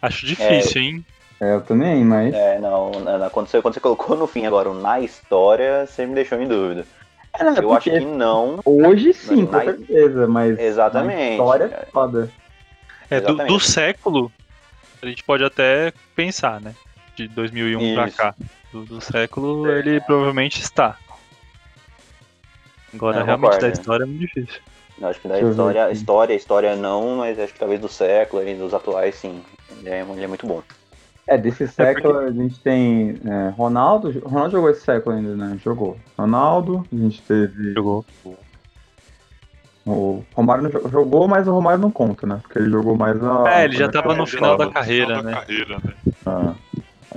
acho 0.01 0.25
difícil, 0.25 0.81
hein? 0.81 1.05
É, 1.41 1.53
eu 1.53 1.61
também, 1.61 2.05
mas. 2.05 2.33
É, 2.33 2.59
não, 2.59 2.91
quando, 3.31 3.47
você, 3.47 3.61
quando 3.61 3.73
você 3.73 3.79
colocou 3.79 4.15
no 4.15 4.27
fim 4.27 4.45
agora 4.45 4.69
o 4.69 4.73
na 4.73 5.01
história, 5.01 5.85
você 5.85 6.05
me 6.05 6.15
deixou 6.15 6.41
em 6.41 6.47
dúvida. 6.47 6.85
É, 7.37 7.43
né, 7.43 7.55
Eu 7.61 7.73
acho 7.73 7.89
que 7.89 7.99
não, 7.99 8.61
Hoje 8.63 9.13
sim, 9.13 9.45
com 9.45 9.59
certeza, 9.59 10.27
mas. 10.27 10.57
exatamente. 10.57 11.17
Na 11.17 11.31
história 11.31 11.65
é 11.65 11.85
foda. 11.91 12.31
É, 13.09 13.19
do, 13.19 13.35
do 13.35 13.59
século, 13.59 14.31
a 15.01 15.05
gente 15.05 15.23
pode 15.23 15.43
até 15.43 15.91
pensar, 16.15 16.61
né? 16.61 16.73
De 17.15 17.27
2001 17.29 17.93
pra 17.95 18.07
Isso. 18.07 18.17
cá. 18.17 18.35
Do, 18.71 18.83
do 18.83 19.01
século, 19.01 19.69
ele 19.69 20.01
provavelmente 20.01 20.61
está. 20.61 20.97
Agora, 22.93 23.19
Eu 23.19 23.25
realmente, 23.25 23.51
concordo, 23.51 23.67
da 23.67 23.73
história 23.73 24.03
é 24.03 24.05
muito 24.05 24.19
difícil. 24.19 24.61
Eu 24.99 25.07
acho 25.09 25.19
que 25.21 25.27
da 25.27 25.39
história, 25.39 25.91
história, 25.91 26.33
história 26.33 26.75
não, 26.75 27.17
mas 27.17 27.37
acho 27.39 27.53
que 27.53 27.59
talvez 27.59 27.79
do 27.79 27.89
século 27.89 28.47
e 28.47 28.55
dos 28.55 28.73
atuais 28.73 29.15
sim. 29.15 29.41
Ele 29.79 29.89
é, 29.89 30.01
ele 30.01 30.23
é 30.23 30.27
muito 30.27 30.47
bom. 30.47 30.61
É, 31.27 31.37
desse 31.37 31.67
século 31.67 32.19
a 32.19 32.31
gente 32.31 32.59
tem 32.59 33.19
é, 33.25 33.49
Ronaldo. 33.49 34.11
Ronaldo 34.19 34.51
jogou 34.51 34.69
esse 34.69 34.81
século 34.81 35.15
ainda, 35.15 35.35
né? 35.35 35.57
Jogou. 35.63 35.97
Ronaldo, 36.17 36.85
a 36.93 36.95
gente 36.95 37.21
teve. 37.23 37.73
Jogou. 37.73 38.05
O 39.85 40.23
Romário 40.33 40.63
não 40.63 40.69
jo- 40.71 40.89
jogou, 40.89 41.27
mas 41.27 41.47
o 41.47 41.51
Romário 41.51 41.79
não 41.79 41.91
conta, 41.91 42.25
né? 42.25 42.39
Porque 42.41 42.57
ele 42.57 42.69
jogou 42.71 42.95
mais 42.95 43.21
a. 43.23 43.43
É, 43.47 43.65
ele 43.65 43.77
já 43.77 43.87
tava 43.87 44.15
no 44.15 44.25
final 44.25 44.57
da 44.57 44.67
carreira, 44.67 45.21
né? 45.21 45.33
carreira, 45.33 45.79
né? 45.83 45.93
Ah, 46.25 46.53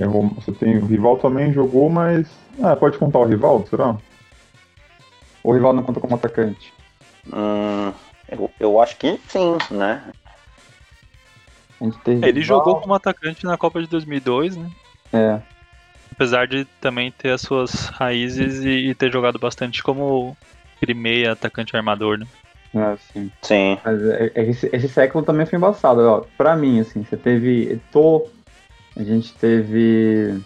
Rom- 0.07 0.29
você 0.31 0.53
tem 0.53 0.79
o 0.79 0.87
rival 0.87 1.19
também 1.19 1.53
jogou, 1.53 1.89
mas. 1.91 2.29
Ah, 2.63 2.77
pode 2.77 2.99
contar 2.99 3.19
o 3.21 3.25
rival, 3.25 3.65
será? 3.69 3.97
O 5.43 5.53
rival 5.53 5.73
não 5.73 5.83
conta 5.83 6.01
como 6.01 6.15
atacante. 6.15 6.73
Hum, 7.33 7.93
eu, 8.29 8.51
eu 8.61 8.81
acho 8.81 8.97
que 8.97 9.19
sim, 9.29 9.57
né? 9.71 10.03
É, 11.81 11.85
Ele 12.29 12.41
rival, 12.41 12.43
jogou 12.43 12.81
como 12.81 12.95
atacante 12.95 13.45
na 13.45 13.57
Copa 13.57 13.81
de 13.81 13.87
2002, 13.89 14.57
né? 14.57 14.69
É. 15.13 15.41
Apesar 16.13 16.49
de 16.49 16.65
também 16.81 17.13
ter 17.13 17.31
as 17.31 17.41
suas 17.41 17.87
raízes 17.87 18.65
e, 18.65 18.89
e 18.91 18.95
ter 18.95 19.13
jogado 19.13 19.39
bastante 19.39 19.83
como 19.83 20.37
meia 20.95 21.33
atacante 21.33 21.77
armador, 21.77 22.19
né? 22.19 22.27
É, 22.75 22.97
sim. 23.13 23.31
Sim. 23.43 23.79
Mas 23.85 24.03
é- 24.03 24.33
é- 24.35 24.43
esse, 24.51 24.69
esse 24.73 24.89
século 24.89 25.25
também 25.25 25.47
foi 25.47 25.57
embaçado. 25.57 26.01
Ó, 26.01 26.25
pra 26.37 26.57
mim, 26.57 26.81
assim, 26.81 27.05
você 27.05 27.17
teve 27.17 27.73
Eto'o, 27.73 28.29
a 28.99 29.03
gente 29.03 29.33
teve 29.35 30.41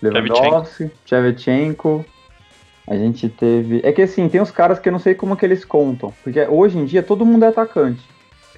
Lewandowski, 0.00 0.90
Shevchenko, 1.04 2.04
a 2.86 2.94
gente 2.94 3.28
teve... 3.28 3.80
É 3.82 3.92
que 3.92 4.02
assim, 4.02 4.28
tem 4.28 4.40
os 4.40 4.50
caras 4.50 4.78
que 4.78 4.88
eu 4.88 4.92
não 4.92 4.98
sei 5.00 5.14
como 5.14 5.36
que 5.36 5.44
eles 5.44 5.64
contam, 5.64 6.14
porque 6.22 6.40
hoje 6.46 6.78
em 6.78 6.84
dia 6.84 7.02
todo 7.02 7.26
mundo 7.26 7.44
é 7.44 7.48
atacante. 7.48 8.02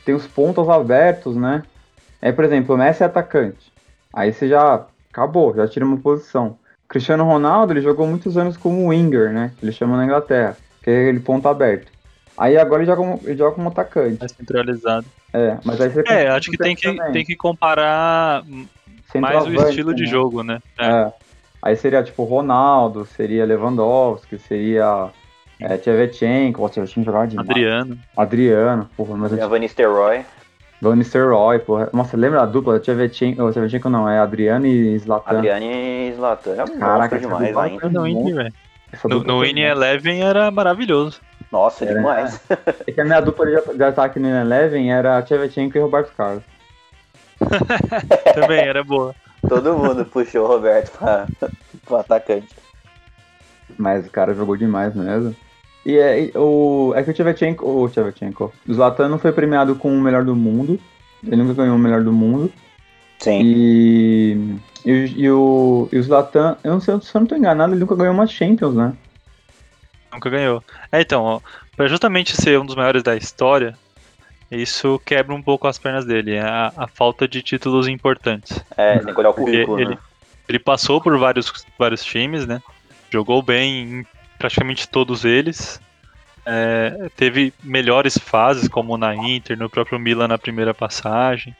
Tem 0.04 0.14
os 0.14 0.26
pontos 0.26 0.68
abertos, 0.68 1.36
né? 1.36 1.62
É, 2.20 2.32
por 2.32 2.44
exemplo, 2.44 2.74
o 2.74 2.78
Messi 2.78 3.02
é 3.02 3.06
atacante. 3.06 3.72
Aí 4.12 4.32
você 4.32 4.48
já 4.48 4.86
acabou, 5.10 5.54
já 5.54 5.66
tira 5.66 5.84
uma 5.84 5.96
posição. 5.96 6.58
Cristiano 6.88 7.24
Ronaldo, 7.24 7.72
ele 7.72 7.80
jogou 7.80 8.06
muitos 8.06 8.36
anos 8.36 8.56
como 8.56 8.88
winger, 8.88 9.30
né? 9.32 9.52
Ele 9.62 9.72
chama 9.72 9.96
na 9.96 10.04
Inglaterra, 10.04 10.56
que 10.82 10.90
é 10.90 11.02
aquele 11.02 11.20
ponto 11.20 11.46
aberto. 11.48 11.92
Aí 12.36 12.56
agora 12.56 12.82
ele 12.82 12.90
joga 12.90 13.02
como, 13.02 13.20
ele 13.24 13.36
joga 13.36 13.54
como 13.54 13.68
atacante. 13.68 14.18
Mais 14.18 14.32
centralizado. 14.32 15.06
É, 15.32 15.58
mas 15.64 15.80
aí 15.80 15.90
você 15.90 16.02
É, 16.06 16.28
acho 16.28 16.50
que 16.50 16.56
tem 16.56 16.74
que, 16.74 16.82
também. 16.94 17.12
tem 17.12 17.24
que 17.24 17.36
comparar 17.36 18.42
mais 19.16 19.46
o 19.46 19.52
estilo 19.54 19.94
de 19.94 20.04
também. 20.04 20.06
jogo, 20.06 20.42
né? 20.42 20.60
É. 20.78 20.86
É. 20.86 21.12
Aí 21.62 21.76
seria 21.76 22.02
tipo 22.02 22.24
Ronaldo, 22.24 23.04
seria 23.04 23.44
Lewandowski, 23.44 24.38
seria 24.38 25.10
é, 25.60 25.76
Tchevchenko, 25.76 26.64
o 26.64 26.68
Tchevchenko 26.68 27.04
jogava 27.04 27.26
demais. 27.26 27.48
Adriano. 27.48 27.98
Adriano, 28.16 28.90
porra, 28.96 29.16
mas 29.16 29.32
E 29.32 29.40
a 29.40 29.46
Van 29.46 29.58
Nistelrooy. 29.58 30.24
Van 30.80 30.94
Nistelrooy, 30.94 31.58
porra. 31.58 31.90
Nossa, 31.92 32.16
lembra 32.16 32.42
a 32.42 32.46
dupla? 32.46 32.78
Tchevchenko, 32.78 33.42
o 33.42 33.52
Tchevchenko 33.52 33.90
não, 33.90 34.08
é 34.08 34.20
Adriano 34.20 34.66
e 34.66 34.96
Zlatan. 34.98 35.38
Adriane 35.38 35.66
e 36.10 36.12
Zlatan. 36.14 36.54
É 36.54 36.64
um 36.64 36.78
Caraca, 36.78 37.18
demais 37.18 37.56
ainda. 37.56 37.88
No. 37.88 38.06
Indy, 38.06 38.32
velho. 38.32 38.52
No. 39.26 39.44
Eleven 39.44 40.22
era 40.22 40.50
maravilhoso. 40.50 41.20
Nossa, 41.50 41.84
Era, 41.84 41.94
demais. 41.94 42.40
É 42.86 42.92
que 42.92 43.00
a 43.00 43.04
minha 43.04 43.20
dupla 43.20 43.46
de, 43.46 43.76
de 43.76 43.82
ataque 43.84 44.18
no 44.20 44.28
Eleven 44.28 44.92
era 44.92 45.20
Tchevchenko 45.22 45.76
e 45.76 45.80
Roberto 45.80 46.12
Carlos. 46.16 46.42
Também 48.34 48.60
era 48.60 48.82
boa. 48.84 49.14
Todo 49.48 49.74
mundo 49.74 50.04
puxou 50.04 50.44
o 50.44 50.48
Roberto 50.48 50.96
pra, 50.98 51.26
pro 51.84 51.96
atacante. 51.96 52.48
Mas 53.76 54.06
o 54.06 54.10
cara 54.10 54.34
jogou 54.34 54.56
demais 54.56 54.94
mesmo. 54.94 55.34
E 55.86 55.96
é, 55.96 56.24
e 56.24 56.32
o, 56.36 56.92
é 56.96 57.02
que 57.02 57.10
o 57.10 57.14
Tchevchenko, 57.14 57.64
o 57.66 57.88
Tchevchenko, 57.88 58.52
o 58.68 58.74
Zlatan 58.74 59.08
não 59.08 59.18
foi 59.18 59.32
premiado 59.32 59.74
com 59.76 59.90
o 59.96 60.00
melhor 60.00 60.24
do 60.24 60.34
mundo. 60.34 60.78
Ele 61.24 61.36
nunca 61.42 61.54
ganhou 61.54 61.76
o 61.76 61.78
melhor 61.78 62.02
do 62.02 62.12
mundo. 62.12 62.52
Sim. 63.18 63.40
E, 63.42 64.56
e, 64.84 64.92
o- 64.92 65.06
e 65.06 65.30
o, 65.30 65.88
e 65.92 65.98
o 65.98 66.02
Zlatan, 66.02 66.56
eu 66.62 66.72
não 66.72 66.80
sei, 66.80 67.00
se 67.00 67.14
eu 67.14 67.20
não 67.20 67.26
tô 67.26 67.36
enganado, 67.36 67.72
ele 67.72 67.80
nunca 67.80 67.94
ganhou 67.96 68.12
uma 68.14 68.26
Champions, 68.26 68.74
né? 68.74 68.92
Nunca 70.12 70.30
ganhou. 70.30 70.62
É, 70.90 71.00
então, 71.00 71.22
ó, 71.22 71.40
pra 71.76 71.86
justamente 71.88 72.36
ser 72.40 72.58
um 72.58 72.66
dos 72.66 72.74
maiores 72.74 73.02
da 73.02 73.16
história, 73.16 73.76
isso 74.50 75.00
quebra 75.04 75.34
um 75.34 75.42
pouco 75.42 75.66
as 75.68 75.78
pernas 75.78 76.04
dele. 76.04 76.34
é 76.34 76.40
A, 76.40 76.72
a 76.76 76.86
falta 76.88 77.26
de 77.28 77.42
títulos 77.42 77.86
importantes. 77.88 78.58
É, 78.76 78.98
tem 78.98 79.12
que 79.14 79.20
olhar 79.20 79.30
o 79.30 79.34
currículo, 79.34 79.80
ele- 79.80 79.90
né? 79.94 79.98
Ele 80.48 80.58
passou 80.58 80.98
por 81.00 81.16
vários, 81.18 81.52
vários 81.78 82.02
times, 82.02 82.46
né? 82.46 82.62
Jogou 83.10 83.42
bem 83.42 83.82
em 84.00 84.06
praticamente 84.38 84.88
todos 84.88 85.24
eles. 85.26 85.78
É, 86.46 87.10
teve 87.14 87.52
melhores 87.62 88.16
fases, 88.16 88.66
como 88.68 88.96
na 88.96 89.14
Inter, 89.14 89.58
no 89.58 89.68
próprio 89.68 89.98
Milan 89.98 90.28
na 90.28 90.38
primeira 90.38 90.72
passagem. 90.72 91.54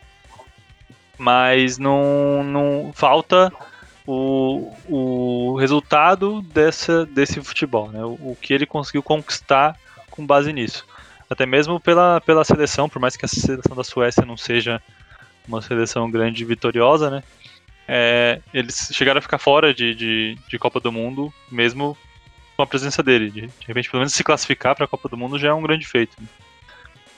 Mas 1.18 1.76
não, 1.78 2.42
não 2.44 2.92
falta 2.94 3.52
o, 4.06 4.72
o 4.88 5.56
resultado 5.56 6.40
dessa, 6.40 7.04
desse 7.04 7.42
futebol, 7.42 7.90
né? 7.90 8.02
O, 8.04 8.12
o 8.32 8.38
que 8.40 8.54
ele 8.54 8.64
conseguiu 8.64 9.02
conquistar 9.02 9.76
com 10.10 10.24
base 10.24 10.52
nisso. 10.52 10.86
Até 11.30 11.44
mesmo 11.44 11.78
pela, 11.78 12.20
pela 12.20 12.44
seleção, 12.44 12.88
por 12.88 13.00
mais 13.00 13.16
que 13.16 13.24
a 13.24 13.28
seleção 13.28 13.76
da 13.76 13.84
Suécia 13.84 14.24
não 14.24 14.36
seja 14.36 14.80
uma 15.46 15.60
seleção 15.62 16.10
grande 16.10 16.42
e 16.42 16.46
vitoriosa, 16.46 17.10
né? 17.10 17.22
é, 17.88 18.40
eles 18.52 18.90
chegaram 18.92 19.18
a 19.18 19.22
ficar 19.22 19.38
fora 19.38 19.72
de, 19.72 19.94
de, 19.94 20.38
de 20.46 20.58
Copa 20.58 20.78
do 20.78 20.92
Mundo, 20.92 21.32
mesmo 21.50 21.96
com 22.54 22.62
a 22.62 22.66
presença 22.66 23.02
dele. 23.02 23.30
De, 23.30 23.40
de 23.40 23.66
repente, 23.66 23.90
pelo 23.90 24.00
menos 24.02 24.12
se 24.12 24.22
classificar 24.22 24.76
para 24.76 24.84
a 24.84 24.88
Copa 24.88 25.08
do 25.08 25.16
Mundo 25.16 25.38
já 25.38 25.48
é 25.48 25.54
um 25.54 25.62
grande 25.62 25.86
feito. 25.86 26.14
né? 26.20 26.28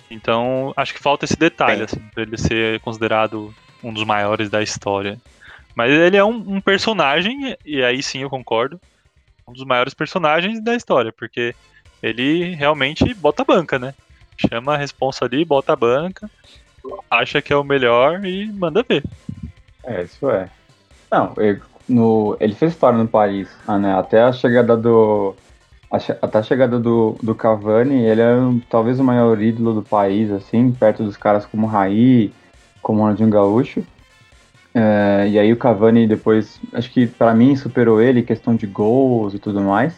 Então, 0.08 0.72
acho 0.76 0.94
que 0.94 1.00
falta 1.00 1.24
esse 1.24 1.36
detalhe, 1.36 1.82
assim, 1.82 2.00
para 2.14 2.22
ele 2.22 2.38
ser 2.38 2.78
considerado 2.80 3.52
um 3.82 3.92
dos 3.92 4.04
maiores 4.04 4.48
da 4.48 4.62
história. 4.62 5.20
Mas 5.74 5.90
ele 5.90 6.16
é 6.16 6.24
um, 6.24 6.56
um 6.56 6.60
personagem, 6.60 7.56
e 7.64 7.82
aí 7.82 8.00
sim 8.02 8.20
eu 8.20 8.30
concordo, 8.30 8.80
um 9.46 9.52
dos 9.52 9.64
maiores 9.64 9.94
personagens 9.94 10.62
da 10.62 10.74
história, 10.74 11.12
porque 11.12 11.54
ele 12.02 12.54
realmente 12.54 13.12
bota 13.14 13.42
a 13.42 13.44
banca, 13.44 13.78
né? 13.78 13.94
Chama 14.48 14.74
a 14.74 14.78
responsa 14.78 15.24
ali, 15.24 15.44
bota 15.44 15.72
a 15.72 15.76
banca, 15.76 16.30
acha 17.10 17.42
que 17.42 17.52
é 17.52 17.56
o 17.56 17.64
melhor 17.64 18.24
e 18.24 18.50
manda 18.52 18.84
ver. 18.88 19.02
É, 19.84 20.02
isso 20.02 20.30
é. 20.30 20.48
Não, 21.10 21.34
ele, 21.38 21.60
no, 21.88 22.36
ele 22.40 22.54
fez 22.54 22.72
história 22.72 22.98
no 22.98 23.08
Paris, 23.08 23.48
ah, 23.66 23.78
né? 23.78 23.94
Até 23.98 24.22
a 24.22 24.32
chegada 24.32 24.76
do. 24.76 25.34
até 26.22 26.38
a 26.38 26.42
chegada 26.42 26.78
do, 26.78 27.16
do 27.22 27.34
Cavani, 27.34 28.04
ele 28.04 28.20
é 28.20 28.34
um- 28.34 28.60
talvez 28.60 28.98
o 29.00 29.04
maior 29.04 29.40
ídolo 29.40 29.74
do 29.74 29.82
país, 29.82 30.30
assim, 30.30 30.70
perto 30.70 31.02
dos 31.02 31.16
caras 31.16 31.44
como 31.44 31.66
Raí, 31.66 32.32
como 32.82 33.00
Ronaldinho 33.00 33.28
Gaúcho. 33.30 33.82
É, 34.72 35.26
e 35.28 35.38
aí 35.38 35.52
o 35.52 35.56
Cavani 35.56 36.06
depois, 36.06 36.60
acho 36.72 36.90
que 36.92 37.06
pra 37.06 37.34
mim 37.34 37.56
superou 37.56 38.00
ele 38.00 38.22
questão 38.22 38.54
de 38.54 38.66
gols 38.66 39.34
e 39.34 39.38
tudo 39.38 39.60
mais. 39.60 39.94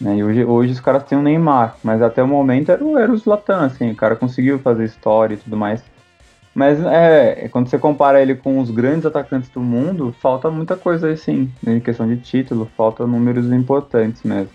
Né? 0.00 0.16
E 0.16 0.24
hoje, 0.24 0.44
hoje 0.44 0.72
os 0.72 0.80
caras 0.80 1.04
têm 1.04 1.18
o 1.18 1.22
Neymar, 1.22 1.76
mas 1.82 2.02
até 2.02 2.22
o 2.22 2.28
momento 2.28 2.70
era, 2.70 2.84
o- 2.84 2.98
era 2.98 3.10
o 3.12 3.16
Zlatan, 3.16 3.66
assim, 3.66 3.90
o 3.90 3.96
cara 3.96 4.16
conseguiu 4.16 4.58
fazer 4.58 4.84
história 4.84 5.34
e 5.34 5.38
tudo 5.38 5.56
mais. 5.56 5.82
Mas 6.54 6.80
é, 6.86 7.48
quando 7.50 7.68
você 7.68 7.78
compara 7.78 8.20
ele 8.22 8.34
com 8.34 8.58
os 8.60 8.70
grandes 8.70 9.04
atacantes 9.04 9.50
do 9.50 9.60
mundo, 9.60 10.14
falta 10.22 10.50
muita 10.50 10.74
coisa 10.74 11.08
aí 11.08 11.16
sim. 11.16 11.50
Em 11.66 11.78
questão 11.80 12.08
de 12.08 12.16
título, 12.16 12.70
falta 12.76 13.06
números 13.06 13.52
importantes 13.52 14.22
mesmo. 14.22 14.48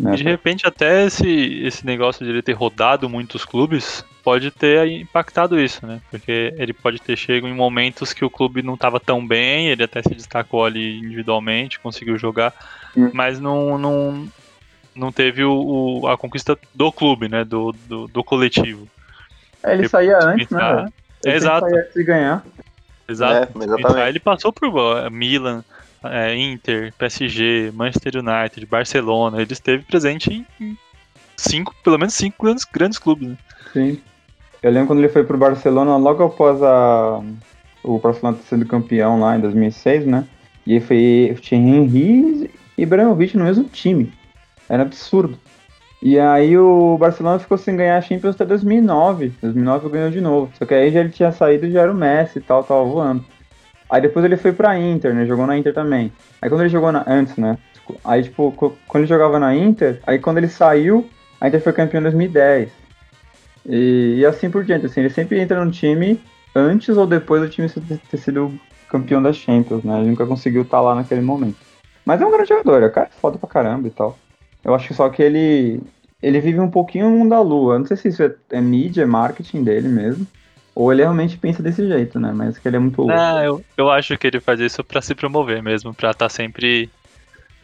Né? 0.00 0.14
De 0.14 0.22
repente 0.22 0.66
até 0.66 1.04
esse, 1.04 1.28
esse 1.64 1.84
negócio 1.84 2.24
de 2.24 2.30
ele 2.30 2.40
ter 2.40 2.52
rodado 2.52 3.08
muitos 3.10 3.44
clubes 3.44 4.04
pode 4.22 4.50
ter 4.50 4.86
impactado 4.90 5.58
isso, 5.60 5.84
né? 5.86 6.00
Porque 6.10 6.54
ele 6.56 6.72
pode 6.72 7.00
ter 7.00 7.16
chego 7.16 7.46
em 7.48 7.54
momentos 7.54 8.12
que 8.12 8.24
o 8.24 8.30
clube 8.30 8.62
não 8.62 8.74
estava 8.74 9.00
tão 9.00 9.26
bem, 9.26 9.68
ele 9.68 9.82
até 9.82 10.00
se 10.02 10.14
destacou 10.14 10.64
ali 10.64 10.98
individualmente, 11.00 11.80
conseguiu 11.80 12.16
jogar, 12.16 12.54
Hum. 12.96 13.10
mas 13.12 13.38
não, 13.40 13.76
não, 13.76 14.26
não 14.98 15.12
teve 15.12 15.44
o, 15.44 16.00
o- 16.02 16.08
a 16.08 16.16
conquista 16.18 16.58
do 16.74 16.90
clube, 16.92 17.28
né? 17.28 17.44
Do, 17.44 17.72
do, 17.86 18.08
do 18.08 18.24
coletivo. 18.24 18.86
É, 19.62 19.72
ele 19.72 19.82
Ele 19.82 19.88
saía 19.88 20.18
antes, 20.18 20.50
né? 20.50 20.58
velho? 20.74 20.92
Ele 21.24 21.32
É, 21.32 21.36
exato. 21.36 21.66
saía 21.66 21.80
antes 21.80 21.94
de 21.94 22.04
ganhar. 22.04 22.44
Exato. 23.08 23.58
É, 23.58 23.64
exatamente. 23.64 24.08
Ele 24.08 24.20
passou 24.20 24.52
por 24.52 25.10
Milan, 25.10 25.64
é, 26.04 26.36
Inter, 26.36 26.92
PSG, 26.98 27.72
Manchester 27.74 28.16
United, 28.16 28.66
Barcelona. 28.66 29.40
Ele 29.40 29.52
esteve 29.52 29.82
presente 29.84 30.30
em, 30.32 30.46
em 30.64 30.76
cinco, 31.36 31.74
pelo 31.82 31.98
menos 31.98 32.14
cinco 32.14 32.44
grandes, 32.44 32.64
grandes 32.64 32.98
clubes. 32.98 33.28
Né? 33.28 33.36
Sim. 33.72 33.98
Eu 34.62 34.70
lembro 34.72 34.88
quando 34.88 34.98
ele 34.98 35.08
foi 35.08 35.24
pro 35.24 35.38
Barcelona, 35.38 35.96
logo 35.96 36.22
após 36.24 36.60
a, 36.62 37.20
o 37.82 37.98
Barcelona 37.98 38.36
ter 38.38 38.44
sido 38.44 38.66
campeão 38.66 39.20
lá 39.20 39.36
em 39.36 39.40
2006, 39.40 40.04
né? 40.06 40.26
E 40.66 40.74
aí 40.74 40.80
foi 40.80 41.36
tinha 41.40 41.60
Henry 41.60 42.50
e 42.76 42.82
Ibrahimovic 42.82 43.36
no 43.36 43.44
mesmo 43.44 43.64
time. 43.64 44.12
Era 44.68 44.82
absurdo. 44.82 45.38
E 46.00 46.18
aí 46.18 46.56
o 46.56 46.96
Barcelona 46.96 47.38
ficou 47.38 47.58
sem 47.58 47.76
ganhar 47.76 47.98
a 47.98 48.00
Champions 48.00 48.34
até 48.34 48.44
2009. 48.44 49.32
2009 49.42 49.88
ganhou 49.88 50.10
de 50.10 50.20
novo. 50.20 50.52
Só 50.56 50.64
que 50.64 50.74
aí 50.74 50.92
já 50.92 51.00
ele 51.00 51.08
tinha 51.08 51.32
saído 51.32 51.66
e 51.66 51.72
já 51.72 51.82
era 51.82 51.92
o 51.92 51.94
Messi 51.94 52.38
e 52.38 52.42
tal, 52.42 52.62
tava 52.62 52.84
voando. 52.84 53.24
Aí 53.90 54.00
depois 54.00 54.24
ele 54.24 54.36
foi 54.36 54.52
pra 54.52 54.78
Inter, 54.78 55.14
né? 55.14 55.26
Jogou 55.26 55.46
na 55.46 55.56
Inter 55.56 55.74
também. 55.74 56.12
Aí 56.40 56.48
quando 56.48 56.60
ele 56.60 56.68
jogou 56.68 56.92
na, 56.92 57.04
antes, 57.06 57.36
né? 57.36 57.58
Aí 58.04 58.22
tipo, 58.22 58.52
quando 58.52 59.02
ele 59.02 59.06
jogava 59.06 59.38
na 59.38 59.54
Inter, 59.56 60.00
aí 60.06 60.18
quando 60.18 60.38
ele 60.38 60.48
saiu, 60.48 61.08
a 61.40 61.48
Inter 61.48 61.60
foi 61.60 61.72
campeão 61.72 62.00
em 62.00 62.04
2010. 62.04 62.70
E, 63.66 64.16
e 64.18 64.26
assim 64.26 64.50
por 64.50 64.64
diante, 64.64 64.86
assim, 64.86 65.00
ele 65.00 65.10
sempre 65.10 65.40
entra 65.40 65.64
no 65.64 65.70
time 65.70 66.20
antes 66.54 66.96
ou 66.96 67.06
depois 67.06 67.42
do 67.42 67.48
time 67.48 67.68
ter 67.68 68.16
sido 68.16 68.52
campeão 68.88 69.22
da 69.22 69.32
Champions, 69.32 69.82
né? 69.82 70.00
Ele 70.00 70.10
nunca 70.10 70.26
conseguiu 70.26 70.62
estar 70.62 70.80
lá 70.80 70.94
naquele 70.94 71.20
momento. 71.22 71.56
Mas 72.04 72.20
é 72.20 72.26
um 72.26 72.30
grande 72.30 72.48
jogador, 72.48 72.82
é 72.82 72.88
cara 72.88 73.10
foda 73.20 73.36
pra 73.36 73.48
caramba 73.48 73.88
e 73.88 73.90
tal. 73.90 74.16
Eu 74.68 74.74
acho 74.74 74.88
que 74.88 74.94
só 74.94 75.08
que 75.08 75.22
ele 75.22 75.80
ele 76.22 76.40
vive 76.40 76.60
um 76.60 76.70
pouquinho 76.70 77.08
no 77.08 77.16
mundo 77.16 77.30
da 77.30 77.40
lua. 77.40 77.74
Eu 77.74 77.78
não 77.80 77.86
sei 77.86 77.96
se 77.96 78.08
isso 78.08 78.22
é, 78.22 78.34
é 78.50 78.60
mídia, 78.60 79.02
é 79.02 79.06
marketing 79.06 79.64
dele 79.64 79.88
mesmo. 79.88 80.26
Ou 80.74 80.92
ele 80.92 81.02
realmente 81.02 81.38
pensa 81.38 81.62
desse 81.62 81.86
jeito, 81.86 82.20
né? 82.20 82.32
Mas 82.32 82.58
que 82.58 82.68
ele 82.68 82.76
é 82.76 82.80
muito 82.80 83.00
louco. 83.02 83.14
Ah, 83.14 83.42
eu, 83.44 83.64
eu 83.76 83.90
acho 83.90 84.16
que 84.18 84.26
ele 84.26 84.40
faz 84.40 84.60
isso 84.60 84.84
pra 84.84 85.00
se 85.00 85.14
promover 85.14 85.62
mesmo, 85.62 85.94
pra 85.94 86.10
estar 86.10 86.28
sempre 86.28 86.90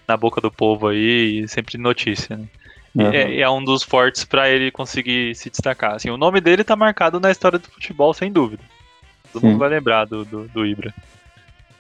na 0.09 0.17
boca 0.17 0.41
do 0.41 0.51
povo 0.51 0.89
aí 0.89 1.43
e 1.43 1.49
sempre 1.49 1.77
notícia. 1.79 2.37
Né? 2.37 2.45
E 2.97 3.03
Uhum. 3.03 3.13
é, 3.13 3.41
é 3.41 3.51
um 3.51 3.65
dos 3.65 3.83
fortes 3.83 4.25
pra 4.25 4.49
ele 4.49 4.71
conseguir 4.71 5.35
se 5.35 5.51
destacar. 5.51 5.95
Assim, 5.97 6.11
o 6.11 6.17
nome 6.17 6.41
dele 6.41 6.65
tá 6.65 6.77
marcado 6.77 7.21
na 7.21 7.31
história 7.31 7.59
do 7.59 7.69
futebol, 7.69 8.15
sem 8.15 8.33
dúvida. 8.33 8.63
Todo 9.33 9.43
Sim. 9.43 9.49
mundo 9.49 9.59
vai 9.59 9.69
lembrar 9.69 10.05
do, 10.07 10.25
do, 10.25 10.49
do 10.49 10.65
Ibra. 10.65 10.95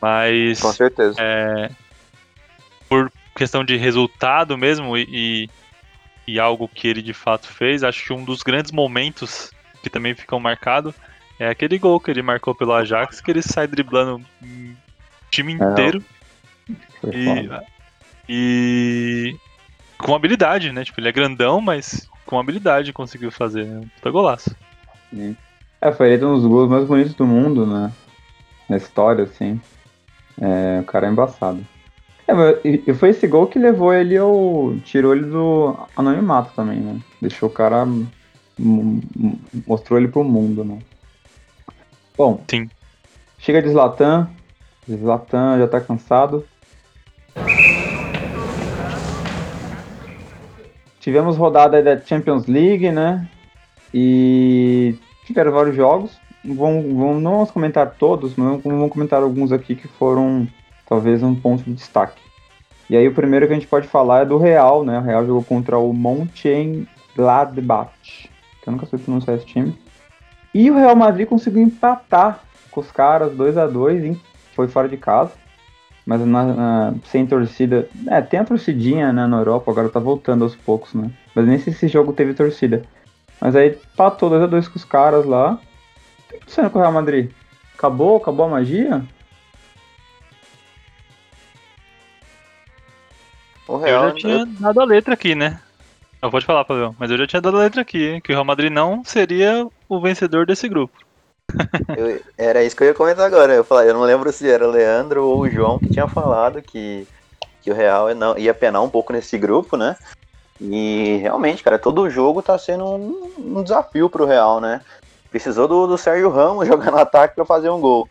Mas 0.03 0.61
Com 0.61 0.73
certeza. 0.73 1.17
é, 1.21 1.71
por 2.89 3.11
questão 3.35 3.65
de 3.65 3.77
resultado 3.77 4.57
mesmo 4.57 4.97
e, 4.97 5.49
e, 6.27 6.39
algo 6.39 6.69
que 6.69 6.87
ele 6.87 7.03
de 7.03 7.13
fato 7.13 7.49
fez, 7.49 7.83
acho 7.83 8.05
que 8.05 8.13
um 8.13 8.25
dos 8.25 8.43
grandes 8.43 8.71
momentos 8.71 9.51
que 9.83 9.91
também 9.91 10.15
ficam 10.15 10.39
marcados 10.39 10.95
é 11.39 11.49
aquele 11.49 11.79
gol 11.79 11.99
que 11.99 12.11
ele 12.11 12.23
marcou 12.23 12.55
pelo 12.55 12.73
Ajax, 12.73 13.21
que 13.21 13.31
ele 13.31 13.43
sai 13.43 13.67
driblando 13.67 14.17
o 14.43 14.77
time 15.31 15.53
É, 15.53 15.57
inteiro 15.57 16.03
e, 17.13 17.49
e 18.29 19.37
com 19.99 20.15
habilidade, 20.15 20.73
né? 20.73 20.85
Tipo, 20.85 21.01
ele 21.01 21.09
é 21.09 21.13
grandão, 21.13 21.61
mas 21.61 22.09
com 22.25 22.39
habilidade 22.39 22.93
conseguiu 22.93 23.31
fazer. 23.31 23.65
Né? 23.65 23.87
Puta 23.97 24.11
golaço. 24.11 24.57
É, 25.81 25.93
foi 25.93 26.07
eleito 26.07 26.27
um 26.27 26.35
dos 26.35 26.47
gols 26.47 26.71
mais 26.71 26.87
bonitos 26.87 27.15
do 27.15 27.27
mundo, 27.27 27.67
né? 27.67 27.93
Na 28.69 28.77
história, 28.77 29.25
assim. 29.25 29.61
É, 30.41 30.81
o 30.81 30.85
cara 30.85 31.07
é 31.07 31.11
embaçado. 31.11 31.65
É, 32.27 32.93
foi 32.95 33.11
esse 33.11 33.27
gol 33.27 33.47
que 33.47 33.59
levou 33.59 33.93
ele 33.93 34.17
ao. 34.17 34.75
tirou 34.85 35.15
ele 35.15 35.27
do 35.27 35.77
anonimato 35.97 36.53
também, 36.55 36.79
né? 36.81 36.99
Deixou 37.21 37.49
o 37.49 37.53
cara. 37.53 37.85
m- 37.85 38.07
m- 38.59 39.03
mostrou 39.67 39.99
ele 39.99 40.09
pro 40.09 40.25
mundo, 40.25 40.65
né? 40.65 40.79
Bom. 42.17 42.43
Sim. 42.49 42.71
Chega 43.39 43.61
de 43.61 43.69
Zlatan. 43.69 44.31
Zlatan 44.89 45.59
já 45.59 45.69
tá 45.69 45.81
cansado. 45.81 46.45
Tivemos 51.01 51.37
rodada 51.37 51.77
aí 51.77 51.83
da 51.83 52.01
Champions 52.01 52.47
League, 52.47 52.91
né? 52.91 53.29
E 53.93 54.95
tiveram 55.27 55.53
vários 55.53 55.77
jogos. 55.77 56.19
Vão, 56.45 56.83
vão, 56.95 57.21
não 57.21 57.33
vamos 57.33 57.51
comentar 57.51 57.91
todos, 57.99 58.35
mas 58.37 58.63
vamos 58.63 58.91
comentar 58.91 59.23
alguns 59.23 59.53
aqui 59.53 59.75
que 59.75 59.89
foram 59.89 60.47
talvez 60.95 61.23
um 61.25 61.35
ponto 61.35 61.65
de 61.65 61.73
destaque. 61.73 62.23
E 62.89 62.97
aí 62.97 63.09
o 63.09 63.15
primeiro 63.15 63.47
que 63.49 63.53
a 63.53 63.57
gente 63.57 63.67
pode 63.67 63.89
falar 63.89 64.21
é 64.21 64.25
do 64.25 64.39
Real, 64.39 64.85
né? 64.85 64.99
O 64.99 65.03
Real 65.03 65.27
jogou 65.27 65.43
contra 65.43 65.77
o 65.77 65.93
Mönchengladbach, 65.93 67.91
que 68.63 68.69
eu 68.69 68.73
nunca 68.73 68.87
sei 68.87 68.99
pronunciar 68.99 69.37
esse 69.37 69.47
time. 69.47 69.77
E 70.55 70.71
o 70.71 70.77
Real 70.77 70.95
Madrid 70.95 71.27
conseguiu 71.27 71.63
empatar 71.63 72.41
com 72.71 72.81
os 72.81 72.93
caras 72.93 73.33
2 73.35 73.59
a 73.59 73.67
2 73.67 74.17
foi 74.55 74.69
fora 74.69 74.89
de 74.89 74.97
casa. 74.97 75.33
Mas 76.07 76.21
na- 76.21 76.45
na- 76.45 76.95
sem 77.07 77.27
torcida. 77.27 77.89
É, 78.09 78.21
tem 78.21 78.39
a 78.39 78.45
torcidinha 78.45 79.13
né, 79.13 79.27
na 79.27 79.39
Europa, 79.39 79.71
agora 79.71 79.89
tá 79.89 79.99
voltando 79.99 80.45
aos 80.45 80.55
poucos, 80.55 80.93
né? 80.93 81.11
Mas 81.35 81.47
nem 81.47 81.59
se 81.59 81.71
esse 81.71 81.89
jogo 81.89 82.13
teve 82.13 82.35
torcida. 82.35 82.83
Mas 83.41 83.57
aí 83.57 83.71
empatou 83.71 84.29
2x2 84.31 84.69
com 84.69 84.77
os 84.77 84.85
caras 84.85 85.25
lá. 85.25 85.55
O 85.55 85.57
que 85.57 86.29
tá 86.29 86.37
acontecendo 86.37 86.71
com 86.71 86.79
o 86.79 86.83
Real 86.83 86.93
Madrid? 86.93 87.31
Acabou? 87.77 88.17
Acabou 88.19 88.47
a 88.47 88.51
magia? 88.51 89.03
O 93.69 93.75
Eu 93.75 93.81
Real, 93.81 94.09
já 94.09 94.15
tinha 94.15 94.47
dado 94.47 94.81
a 94.81 94.85
letra 94.85 95.15
aqui, 95.15 95.35
né? 95.35 95.61
Não 96.23 96.31
pode 96.31 96.47
falar, 96.47 96.65
Pavel, 96.65 96.95
mas 96.99 97.11
eu 97.11 97.19
já 97.19 97.27
tinha 97.27 97.41
dado 97.43 97.57
a 97.57 97.61
letra 97.61 97.83
aqui? 97.83 98.21
Que 98.23 98.33
o 98.33 98.35
Real 98.35 98.45
Madrid 98.45 98.73
não 98.73 99.05
seria 99.05 99.67
o 99.89 100.01
vencedor 100.01 100.47
desse 100.47 100.69
grupo. 100.69 100.97
Eu- 101.97 102.21
era 102.37 102.65
isso 102.65 102.75
que 102.75 102.83
eu 102.83 102.89
ia 102.89 102.95
comentar 102.95 103.27
agora. 103.27 103.53
Eu, 103.53 103.63
falei, 103.63 103.91
eu 103.91 103.95
não 103.95 104.03
lembro 104.03 104.33
se 104.33 104.51
era 104.51 104.67
o 104.67 104.71
Leandro 104.71 105.25
ou 105.25 105.41
o 105.43 105.51
João 105.51 105.79
que 105.79 105.91
tinha 105.91 106.09
falado 106.09 106.61
que, 106.63 107.07
que 107.63 107.71
o 107.71 107.75
Real 107.75 108.13
não, 108.15 108.37
ia 108.37 108.53
penar 108.53 108.83
um 108.83 108.89
pouco 108.89 109.13
nesse 109.13 109.39
grupo, 109.39 109.77
né? 109.77 109.97
E 110.61 111.19
realmente, 111.21 111.63
cara, 111.63 111.79
todo 111.79 112.09
jogo 112.11 112.43
tá 112.43 112.59
sendo 112.59 112.85
um, 112.85 113.59
um 113.59 113.63
desafio 113.63 114.09
pro 114.09 114.25
Real, 114.25 114.61
né? 114.61 114.81
Precisou 115.31 115.69
do, 115.69 115.87
do 115.87 115.99
Sérgio 115.99 116.31
Ramos 116.31 116.67
jogar 116.69 116.91
no 116.91 116.99
ataque 116.99 117.35
pra 117.35 117.45
fazer 117.45 117.71
um 117.71 117.81
gol. 117.81 118.09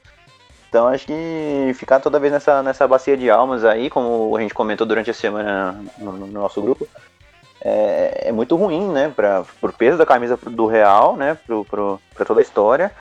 Então 0.74 0.88
acho 0.88 1.06
que 1.06 1.72
ficar 1.76 2.00
toda 2.00 2.18
vez 2.18 2.34
nessa, 2.34 2.64
nessa 2.64 2.88
bacia 2.88 3.16
de 3.16 3.30
almas 3.30 3.64
aí, 3.64 3.92
como 3.92 4.36
a 4.36 4.42
gente 4.42 4.56
comentou 4.56 4.88
durante 4.88 5.12
a 5.12 5.14
semana 5.14 5.80
no, 6.00 6.14
no 6.14 6.26
nosso 6.26 6.60
grupo, 6.64 6.88
é, 7.62 8.30
é 8.30 8.32
muito 8.32 8.56
ruim, 8.56 8.88
né? 8.88 9.14
Pra, 9.16 9.44
pro 9.62 9.72
peso 9.72 10.00
da 10.00 10.06
camisa 10.06 10.36
do 10.36 10.66
Real, 10.66 11.16
né? 11.16 11.38
Pro, 11.46 11.64
pro, 11.64 12.02
pra 12.16 12.26
toda 12.26 12.40
a 12.40 12.42
história. 12.42 12.92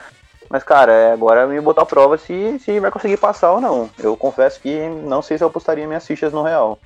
Mas, 0.50 0.62
cara, 0.62 0.92
é 0.92 1.12
agora 1.14 1.46
me 1.46 1.58
botar 1.62 1.80
a 1.80 1.86
prova 1.86 2.18
se, 2.18 2.58
se 2.58 2.78
vai 2.78 2.90
conseguir 2.90 3.16
passar 3.16 3.52
ou 3.52 3.60
não. 3.62 3.88
Eu 3.98 4.18
confesso 4.18 4.60
que 4.60 4.86
não 5.06 5.22
sei 5.22 5.38
se 5.38 5.44
eu 5.44 5.48
apostaria 5.48 5.86
minhas 5.86 6.06
fichas 6.06 6.30
no 6.30 6.42
Real. 6.42 6.78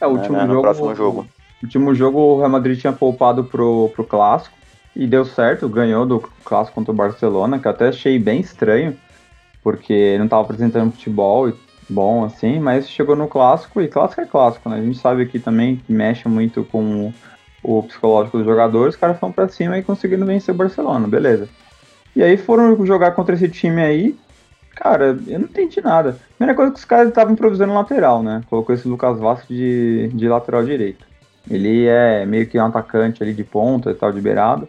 É, 0.00 0.06
o 0.06 0.10
último 0.10 0.36
né, 0.36 0.44
no 0.44 0.52
jogo. 0.52 0.62
próximo 0.62 0.94
jogo. 0.94 1.26
O 1.60 1.66
último 1.66 1.92
jogo 1.92 2.20
o 2.20 2.38
Real 2.38 2.50
Madrid 2.50 2.78
tinha 2.78 2.92
poupado 2.92 3.42
pro, 3.42 3.90
pro 3.96 4.04
clássico 4.04 4.54
e 4.94 5.08
deu 5.08 5.24
certo, 5.24 5.68
ganhou 5.68 6.06
do 6.06 6.20
clássico 6.44 6.76
contra 6.76 6.92
o 6.92 6.96
Barcelona, 6.96 7.58
que 7.58 7.66
eu 7.66 7.72
até 7.72 7.88
achei 7.88 8.16
bem 8.16 8.38
estranho, 8.38 8.96
porque 9.62 10.16
não 10.18 10.28
tava 10.28 10.42
apresentando 10.42 10.92
futebol 10.92 11.52
bom 11.88 12.24
assim, 12.24 12.58
mas 12.58 12.88
chegou 12.88 13.14
no 13.14 13.28
clássico 13.28 13.80
e 13.80 13.88
clássico 13.88 14.22
é 14.22 14.26
clássico, 14.26 14.68
né? 14.68 14.78
A 14.78 14.82
gente 14.82 14.98
sabe 14.98 15.22
aqui 15.22 15.38
também 15.38 15.76
que 15.76 15.92
mexe 15.92 16.28
muito 16.28 16.64
com 16.64 17.12
o, 17.62 17.82
psicológico 17.82 18.38
dos 18.38 18.46
jogadores, 18.46 18.94
os 18.94 19.00
caras 19.00 19.18
foram 19.18 19.32
pra 19.32 19.48
cima 19.48 19.78
e 19.78 19.82
conseguiram 19.82 20.26
vencer 20.26 20.54
o 20.54 20.58
Barcelona, 20.58 21.06
beleza. 21.06 21.48
E 22.14 22.22
aí 22.22 22.36
foram 22.36 22.84
jogar 22.84 23.12
contra 23.12 23.34
esse 23.34 23.48
time 23.48 23.80
aí, 23.80 24.16
cara, 24.74 25.18
eu 25.26 25.38
não 25.38 25.46
entendi 25.46 25.80
nada. 25.80 26.18
Primeira 26.36 26.56
coisa 26.56 26.72
que 26.72 26.78
os 26.78 26.84
caras 26.84 27.08
estavam 27.08 27.32
improvisando 27.32 27.72
lateral, 27.72 28.22
né? 28.22 28.42
Colocou 28.48 28.74
esse 28.74 28.88
Lucas 28.88 29.18
Vasco 29.18 29.52
de, 29.52 30.08
de 30.08 30.28
lateral 30.28 30.64
direito. 30.64 31.06
Ele 31.50 31.86
é 31.86 32.24
meio 32.24 32.46
que 32.46 32.58
um 32.58 32.66
atacante 32.66 33.22
ali 33.22 33.32
de 33.32 33.44
ponta 33.44 33.90
e 33.90 33.94
tal, 33.94 34.12
de 34.12 34.20
beirado. 34.20 34.68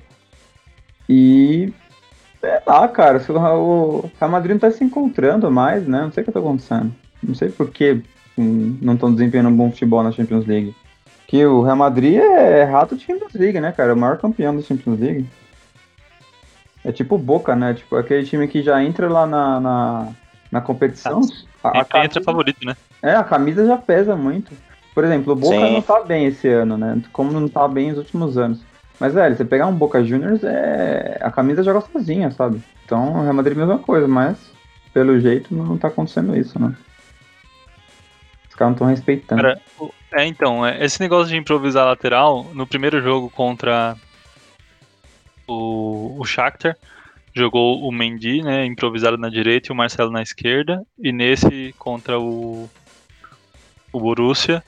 E. 1.08 1.72
Sei 2.44 2.60
lá, 2.68 2.88
cara, 2.90 3.20
se 3.22 3.32
o 3.32 3.38
Real 3.40 4.10
Madrid 4.30 4.52
não 4.52 4.60
tá 4.60 4.70
se 4.70 4.84
encontrando 4.84 5.50
mais, 5.50 5.88
né? 5.88 6.02
Não 6.02 6.12
sei 6.12 6.24
o 6.24 6.26
que 6.26 6.32
tá 6.32 6.40
acontecendo. 6.40 6.94
Não 7.22 7.34
sei 7.34 7.48
por 7.50 7.70
que 7.72 8.02
hum, 8.38 8.78
não 8.82 8.96
estão 8.96 9.14
desempenhando 9.14 9.48
um 9.50 9.56
bom 9.56 9.70
futebol 9.72 10.04
na 10.04 10.12
Champions 10.12 10.46
League. 10.46 10.76
Que 11.26 11.46
o 11.46 11.62
Real 11.62 11.78
Madrid 11.78 12.18
é 12.18 12.64
rato 12.64 12.98
de 12.98 13.06
Champions 13.06 13.34
League, 13.34 13.60
né, 13.62 13.72
cara? 13.72 13.92
É 13.92 13.94
o 13.94 13.98
maior 13.98 14.18
campeão 14.18 14.54
da 14.56 14.62
Champions 14.62 15.00
League. 15.00 15.26
É 16.84 16.92
tipo 16.92 17.16
o 17.16 17.18
Boca, 17.18 17.56
né? 17.56 17.76
Tipo 17.76 17.96
aquele 17.96 18.26
time 18.26 18.46
que 18.48 18.62
já 18.62 18.84
entra 18.84 19.10
lá 19.10 19.26
na, 19.26 19.60
na, 19.62 20.08
na 20.52 20.60
competição. 20.62 21.22
a- 21.64 21.70
a 21.70 21.72
Sempre 21.76 21.80
entra 21.80 22.00
camisa- 22.02 22.22
favorito, 22.24 22.66
né? 22.66 22.76
é, 23.02 23.16
a 23.16 23.24
camisa 23.24 23.66
já 23.66 23.78
pesa 23.78 24.18
muito. 24.18 24.52
Por 24.94 25.06
exemplo, 25.06 25.32
o 25.32 25.36
Boca 25.36 25.56
Sim. 25.56 25.74
não 25.74 25.82
tá 25.82 26.02
bem 26.04 26.26
esse 26.26 26.50
ano, 26.50 26.78
né? 26.78 27.02
Como 27.14 27.32
não 27.32 27.48
tá 27.48 27.66
bem 27.70 27.90
nos 27.92 28.00
últimos 28.00 28.38
anos. 28.38 28.60
Mas, 29.00 29.14
velho, 29.14 29.36
você 29.36 29.44
pegar 29.44 29.68
um 29.68 29.76
Boca 29.76 30.04
Juniors, 30.04 30.44
é... 30.44 31.20
a 31.22 31.32
camisa 31.32 31.64
joga 31.64 31.82
sozinha, 31.82 32.32
sabe? 32.32 32.62
Então, 32.86 33.14
o 33.14 33.22
Real 33.24 33.34
Madrid 33.34 33.58
é 33.58 33.62
a 33.62 33.66
mesma 33.66 33.80
coisa, 33.80 34.08
mas 34.08 34.38
pelo 34.94 35.20
jeito 35.20 35.54
não 35.54 35.78
tá 35.78 35.88
acontecendo 35.88 36.36
isso, 36.38 36.60
né? 36.62 36.76
Os 38.48 38.56
caras 38.56 38.70
não 38.70 38.74
estão 38.74 38.88
respeitando. 38.88 39.42
Cara, 39.42 39.62
é 40.14 40.26
então, 40.26 40.66
é, 40.66 40.84
esse 40.86 41.00
negócio 41.00 41.30
de 41.30 41.38
improvisar 41.38 41.86
lateral, 41.86 42.46
no 42.54 42.68
primeiro 42.68 43.02
jogo 43.02 43.30
contra 43.30 43.96
o, 45.48 46.16
o 46.20 46.24
Shakhtar, 46.24 46.78
jogou 47.34 47.82
o 47.82 47.92
Mendy, 47.92 48.44
né, 48.44 48.64
improvisado 48.64 49.18
na 49.18 49.28
direita 49.28 49.70
e 49.70 49.74
o 49.74 49.76
Marcelo 49.76 50.12
na 50.12 50.22
esquerda, 50.22 50.86
e 51.00 51.12
nesse 51.12 51.74
contra 51.80 52.20
o, 52.20 52.70
o 53.92 54.00
Borussia, 54.00 54.64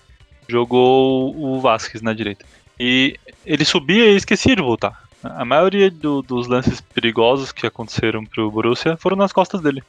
jogou 0.47 1.35
o 1.35 1.59
Vasquez 1.61 2.01
na 2.01 2.13
direita. 2.13 2.43
E 2.79 3.17
ele 3.45 3.63
subia 3.65 4.11
e 4.11 4.15
esquecia 4.15 4.55
de 4.55 4.61
voltar. 4.61 5.03
A 5.23 5.43
maioria 5.45 5.89
do- 5.89 6.21
dos 6.21 6.47
lances 6.47 6.81
perigosos 6.81 7.51
que 7.51 7.65
aconteceram 7.65 8.25
pro 8.25 8.51
Borussia 8.51 8.95
foram 8.97 9.17
nas 9.17 9.31
costas 9.33 9.61
dele. 9.61 9.83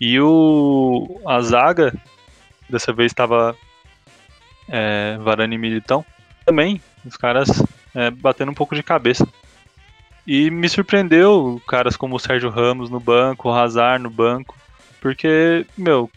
E 0.00 0.20
o, 0.20 1.20
a 1.24 1.40
zaga, 1.40 1.94
dessa 2.68 2.92
vez 2.92 3.12
estava 3.12 3.56
é, 4.68 5.16
Varane 5.22 5.54
e 5.54 5.58
Militão, 5.58 6.04
também, 6.44 6.80
os 7.04 7.16
caras 7.16 7.48
é, 7.94 8.10
batendo 8.10 8.50
um 8.50 8.54
pouco 8.54 8.74
de 8.74 8.82
cabeça. 8.82 9.26
E 10.26 10.50
me 10.50 10.68
surpreendeu 10.68 11.62
caras 11.66 11.96
como 11.96 12.16
o 12.16 12.20
Sérgio 12.20 12.50
Ramos 12.50 12.90
no 12.90 12.98
banco, 13.00 13.48
o 13.48 13.52
Hazard 13.52 14.02
no 14.02 14.10
banco, 14.10 14.56
porque, 15.00 15.64
meu, 15.78 16.10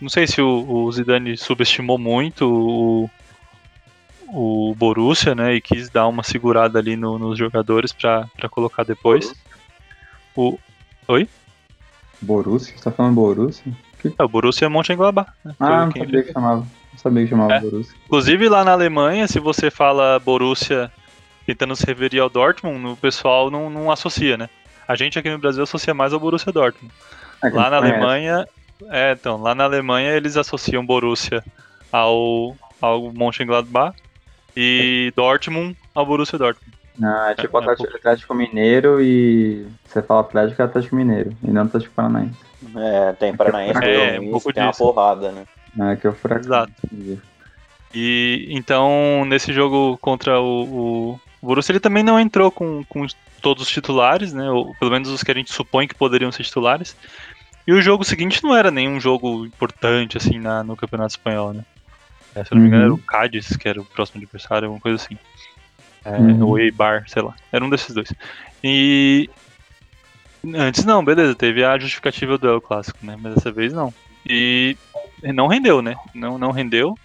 não 0.00 0.08
sei 0.08 0.26
se 0.26 0.42
o, 0.42 0.68
o 0.68 0.92
Zidane 0.92 1.36
subestimou 1.36 1.96
muito 1.96 2.44
o, 2.46 3.10
o 4.32 4.74
Borussia, 4.76 5.34
né, 5.34 5.54
e 5.54 5.60
quis 5.60 5.88
dar 5.90 6.06
uma 6.08 6.22
segurada 6.22 6.78
ali 6.78 6.96
no- 6.96 7.18
nos 7.18 7.38
jogadores 7.38 7.92
para 7.92 8.28
colocar 8.50 8.84
depois. 8.84 9.34
O, 10.36 10.58
Borussia? 12.20 12.76
Você 12.76 12.84
tá 12.84 12.90
falando 12.90 13.14
Borussia? 13.14 13.72
é, 14.18 14.22
o 14.22 14.28
Borussia 14.28 14.66
é 14.66 14.68
Mönchengladbach. 14.68 15.30
Né, 15.44 15.54
Ah, 15.58 15.86
não 15.86 15.92
sabia 15.92 16.22
que 16.22 16.32
chamava. 16.32 16.56
Não 16.92 16.98
sabia 16.98 17.22
que 17.24 17.30
chamava 17.30 17.52
É. 17.54 17.60
Borussia. 17.60 17.94
Inclusive 18.04 18.48
lá 18.48 18.64
na 18.64 18.72
Alemanha, 18.72 19.26
se 19.26 19.38
você 19.40 19.70
fala 19.70 20.18
Borussia 20.18 20.90
tentando 21.46 21.74
se 21.74 21.84
referir 21.86 22.20
ao 22.20 22.28
Dortmund, 22.30 22.86
o 22.86 22.96
pessoal 22.96 23.50
não, 23.50 23.68
não 23.70 23.90
associa, 23.90 24.36
né? 24.36 24.48
A 24.86 24.94
gente 24.94 25.18
aqui 25.18 25.30
no 25.30 25.38
Brasil 25.38 25.62
associa 25.62 25.94
mais 25.94 26.12
ao 26.12 26.20
Borussia 26.20 26.52
Dortmund. 26.52 26.92
É, 27.42 27.50
que 27.50 27.56
Lá 27.56 27.70
na 27.70 27.78
conhece. 27.78 27.94
Alemanha, 27.96 28.48
é, 28.90 29.12
então, 29.12 29.40
lá 29.40 29.54
na 29.54 29.64
Alemanha 29.64 30.12
eles 30.12 30.36
associam 30.36 30.84
Borussia 30.84 31.42
ao, 31.90 32.54
ao 32.80 33.12
Mönchengladbach 33.12 33.96
e 34.56 35.12
Dortmund 35.16 35.76
ao 35.94 36.06
Borussia 36.06 36.38
Dortmund. 36.38 36.76
Não, 36.98 37.28
é 37.28 37.34
tipo 37.34 37.56
É, 37.56 37.60
é 37.60 37.62
Atlético, 37.62 37.96
Atlético 37.96 38.34
Mineiro 38.34 39.00
e. 39.00 39.66
Você 39.86 40.02
fala 40.02 40.20
Atlético 40.20 40.60
é 40.60 40.64
Atlético 40.64 40.96
Mineiro, 40.96 41.34
e 41.42 41.50
não 41.50 41.62
Atlético 41.62 41.94
Paranaense. 41.94 42.36
É, 42.76 43.12
tem 43.14 43.34
Paranaense, 43.34 43.78
É, 43.82 44.18
tem, 44.18 44.28
um 44.28 44.30
pouco 44.32 44.52
tem 44.52 44.62
uma 44.62 44.70
disso. 44.70 44.84
porrada, 44.84 45.32
né? 45.32 45.44
É 45.92 45.96
que 45.96 46.06
eu 46.06 46.12
furacão. 46.12 46.44
Exato. 46.44 46.72
E 47.94 48.46
então, 48.50 49.24
nesse 49.26 49.52
jogo 49.52 49.96
contra 49.98 50.40
o, 50.40 51.14
o 51.14 51.20
Borussia, 51.42 51.72
ele 51.72 51.80
também 51.80 52.02
não 52.02 52.20
entrou 52.20 52.50
com, 52.50 52.84
com 52.84 53.06
todos 53.40 53.62
os 53.64 53.70
titulares, 53.70 54.32
né? 54.32 54.50
Ou 54.50 54.74
pelo 54.78 54.90
menos 54.90 55.08
os 55.08 55.22
que 55.22 55.30
a 55.30 55.34
gente 55.34 55.52
supõe 55.52 55.88
que 55.88 55.94
poderiam 55.94 56.30
ser 56.30 56.44
titulares. 56.44 56.94
E 57.66 57.72
o 57.72 57.80
jogo 57.80 58.04
seguinte 58.04 58.42
não 58.42 58.54
era 58.54 58.70
nenhum 58.70 59.00
jogo 59.00 59.46
importante, 59.46 60.16
assim, 60.16 60.38
na, 60.38 60.62
no 60.62 60.76
Campeonato 60.76 61.12
Espanhol, 61.12 61.52
né? 61.52 61.64
É, 62.34 62.44
se 62.44 62.52
eu 62.52 62.56
não 62.56 62.62
me 62.62 62.68
engano, 62.68 62.84
era 62.84 62.94
o 62.94 62.98
Cádiz, 62.98 63.56
que 63.56 63.68
era 63.68 63.80
o 63.80 63.84
próximo 63.84 64.22
adversário, 64.22 64.66
alguma 64.66 64.80
coisa 64.80 65.02
assim. 65.02 65.18
É, 66.04 66.16
Uhum. 66.16 66.44
O 66.44 66.58
Eibar, 66.58 67.04
sei 67.08 67.22
lá. 67.22 67.34
Era 67.52 67.64
um 67.64 67.70
desses 67.70 67.94
dois. 67.94 68.12
E. 68.62 69.28
Antes 70.54 70.84
não, 70.86 71.04
beleza, 71.04 71.34
teve 71.34 71.62
a 71.62 71.78
justificativa 71.78 72.32
do 72.32 72.40
duelo 72.40 72.60
clássico, 72.60 72.98
né? 73.02 73.16
Mas 73.20 73.34
dessa 73.34 73.52
vez 73.52 73.72
não. 73.72 73.92
E 74.26 74.76
não 75.22 75.46
rendeu, 75.46 75.82
né? 75.82 75.94
Não, 76.14 76.38
não 76.38 76.50
rendeu. 76.50 76.96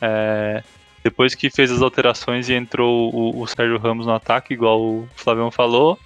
É, 0.00 0.62
depois 1.04 1.34
que 1.34 1.50
fez 1.50 1.70
as 1.70 1.82
alterações 1.82 2.48
e 2.48 2.54
entrou 2.54 3.14
o, 3.14 3.40
o 3.40 3.46
Sérgio 3.46 3.78
Ramos 3.78 4.06
no 4.06 4.14
ataque, 4.14 4.54
igual 4.54 4.80
o 4.80 5.08
Flavião 5.14 5.50
falou, 5.50 5.98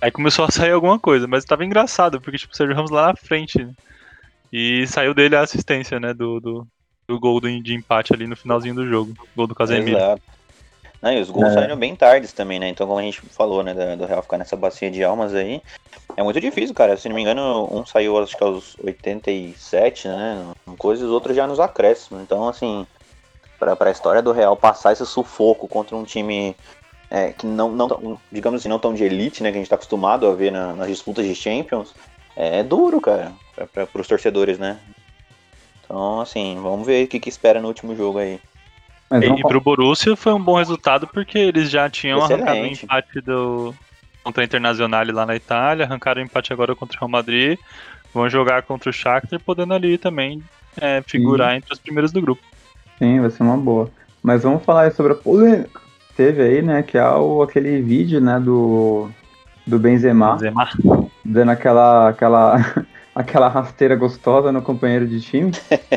aí 0.00 0.10
começou 0.10 0.44
a 0.44 0.50
sair 0.50 0.72
alguma 0.72 0.98
coisa, 0.98 1.26
mas 1.26 1.44
estava 1.44 1.64
engraçado, 1.64 2.20
porque 2.20 2.36
tipo, 2.36 2.52
o 2.52 2.56
Sérgio 2.56 2.74
Ramos 2.74 2.90
lá 2.90 3.08
na 3.08 3.16
frente, 3.16 3.64
né? 3.64 3.72
E 4.52 4.86
saiu 4.86 5.14
dele 5.14 5.36
a 5.36 5.40
assistência, 5.40 5.98
né, 5.98 6.12
do, 6.12 6.38
do, 6.38 6.68
do 7.06 7.18
gol 7.20 7.40
de 7.40 7.74
empate 7.74 8.12
ali 8.14 8.26
no 8.26 8.36
finalzinho 8.36 8.74
do 8.74 8.86
jogo, 8.86 9.14
gol 9.36 9.46
do 9.46 9.54
Casemiro. 9.54 9.96
Exato. 9.98 10.22
Não, 11.02 11.12
e 11.12 11.20
os 11.20 11.28
gols 11.28 11.48
É. 11.50 11.54
saíram 11.54 11.76
bem 11.76 11.94
tardes 11.94 12.32
também, 12.32 12.58
né? 12.58 12.68
Então, 12.68 12.86
como 12.86 12.98
a 12.98 13.02
gente 13.02 13.20
falou, 13.20 13.62
né, 13.62 13.74
do, 13.74 14.06
Real 14.06 14.22
ficar 14.22 14.38
nessa 14.38 14.56
bacia 14.56 14.90
de 14.90 15.04
almas 15.04 15.34
aí, 15.34 15.60
é 16.16 16.22
muito 16.22 16.40
difícil, 16.40 16.74
cara. 16.74 16.96
Se 16.96 17.08
não 17.08 17.14
me 17.16 17.20
engano, 17.20 17.68
um 17.70 17.84
saiu 17.84 18.16
acho 18.18 18.34
que 18.36 18.42
aos 18.42 18.74
87, 18.82 20.08
né? 20.08 20.46
Coisa, 20.78 21.02
e 21.02 21.06
os 21.06 21.12
outros 21.12 21.36
já 21.36 21.46
nos 21.46 21.60
acréscimos. 21.60 22.22
Então, 22.22 22.48
assim, 22.48 22.86
pra, 23.58 23.76
pra 23.76 23.90
história 23.90 24.22
do 24.22 24.32
Real 24.32 24.56
passar 24.56 24.92
esse 24.92 25.04
sufoco 25.04 25.68
contra 25.68 25.94
um 25.94 26.04
time 26.04 26.56
é, 27.10 27.32
que 27.32 27.46
não, 27.46 27.70
não, 27.70 28.18
digamos 28.32 28.60
assim, 28.62 28.68
não 28.70 28.78
tão 28.78 28.94
de 28.94 29.04
elite, 29.04 29.42
né? 29.42 29.50
Que 29.50 29.58
a 29.58 29.60
gente 29.60 29.68
tá 29.68 29.76
acostumado 29.76 30.26
a 30.26 30.34
ver 30.34 30.50
na- 30.50 30.72
nas 30.72 30.88
disputas 30.88 31.26
de 31.26 31.34
Champions, 31.34 31.94
é, 32.34 32.62
duro, 32.62 32.98
cara, 32.98 33.30
pra, 33.74 33.86
pros 33.86 34.08
torcedores, 34.08 34.58
né? 34.58 34.80
Então, 35.84 36.20
assim, 36.20 36.58
vamos 36.62 36.86
ver 36.86 37.04
o 37.04 37.08
que, 37.08 37.20
que 37.20 37.28
espera 37.28 37.60
no 37.60 37.68
último 37.68 37.94
jogo 37.94 38.18
aí. 38.18 38.40
Mas 39.10 39.22
E, 39.22 39.26
vamos 39.26 39.40
e 39.40 39.42
pro 39.48 39.60
Borussia 39.60 40.16
foi 40.16 40.32
um 40.32 40.42
bom 40.42 40.56
resultado 40.56 41.06
porque 41.06 41.38
eles 41.38 41.70
já 41.70 41.88
tinham 41.90 42.22
arrancado 42.22 42.50
o 42.52 42.54
Excelente. 42.54 42.84
empate 42.84 43.20
do, 43.20 43.74
contra 44.22 44.42
a 44.42 44.46
Internazionale 44.46 45.12
lá 45.12 45.26
na 45.26 45.36
Itália, 45.36 45.84
arrancaram 45.84 46.22
o 46.22 46.24
empate 46.24 46.52
agora 46.52 46.74
contra 46.74 46.96
o 46.96 47.00
Real 47.00 47.10
Madrid, 47.10 47.58
vão 48.12 48.28
jogar 48.28 48.62
contra 48.62 48.88
o 48.88 48.92
Shakhtar, 48.92 49.38
podendo 49.40 49.74
ali 49.74 49.98
também 49.98 50.42
é, 50.80 51.02
figurar 51.06 51.54
entre 51.54 51.72
os 51.72 51.78
primeiros 51.78 52.10
do 52.10 52.22
grupo. 52.22 52.42
Sim, 52.98 53.20
vai 53.20 53.30
ser 53.30 53.42
uma 53.42 53.56
boa. 53.56 53.90
Mas 54.22 54.42
vamos 54.42 54.64
falar 54.64 54.82
aí 54.82 54.90
sobre 54.90 55.12
a 55.12 55.16
polêmica 55.16 55.80
que 56.08 56.14
teve 56.16 56.42
aí, 56.42 56.62
né? 56.62 56.82
Que 56.82 56.96
é 56.96 57.06
o, 57.06 57.42
aquele 57.42 57.82
vídeo, 57.82 58.20
né, 58.20 58.40
do, 58.40 59.10
do 59.66 59.78
Benzema, 59.78 60.32
Benzema. 60.32 60.70
dando 61.24 61.50
aquela, 61.50 62.08
aquela, 62.08 62.56
aquela 63.14 63.48
rasteira 63.48 63.94
gostosa 63.94 64.50
no 64.50 64.60
companheiro 64.60 65.06
de 65.06 65.20
time. 65.20 65.52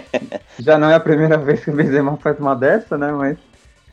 Já 0.59 0.77
não 0.77 0.89
é 0.89 0.95
a 0.95 0.99
primeira 0.99 1.37
vez 1.37 1.63
que 1.63 1.71
o 1.71 1.75
Benzema 1.75 2.17
faz 2.17 2.39
uma 2.39 2.55
dessa, 2.55 2.97
né? 2.97 3.11
Mas. 3.11 3.37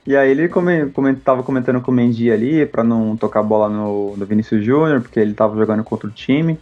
E 0.06 0.14
aí 0.14 0.30
ele 0.30 0.48
come, 0.48 0.90
come, 0.90 1.14
tava 1.14 1.42
comentando 1.42 1.80
com 1.80 1.90
o 1.90 1.94
Mendy 1.94 2.30
ali 2.30 2.66
pra 2.66 2.84
não 2.84 3.16
tocar 3.16 3.40
a 3.40 3.44
bola 3.44 3.70
no, 3.70 4.14
no 4.14 4.26
Vinícius 4.26 4.62
Júnior, 4.62 5.00
porque 5.00 5.18
ele 5.18 5.32
tava 5.32 5.56
jogando 5.56 5.82
contra 5.82 6.06
o 6.06 6.10
time. 6.10 6.58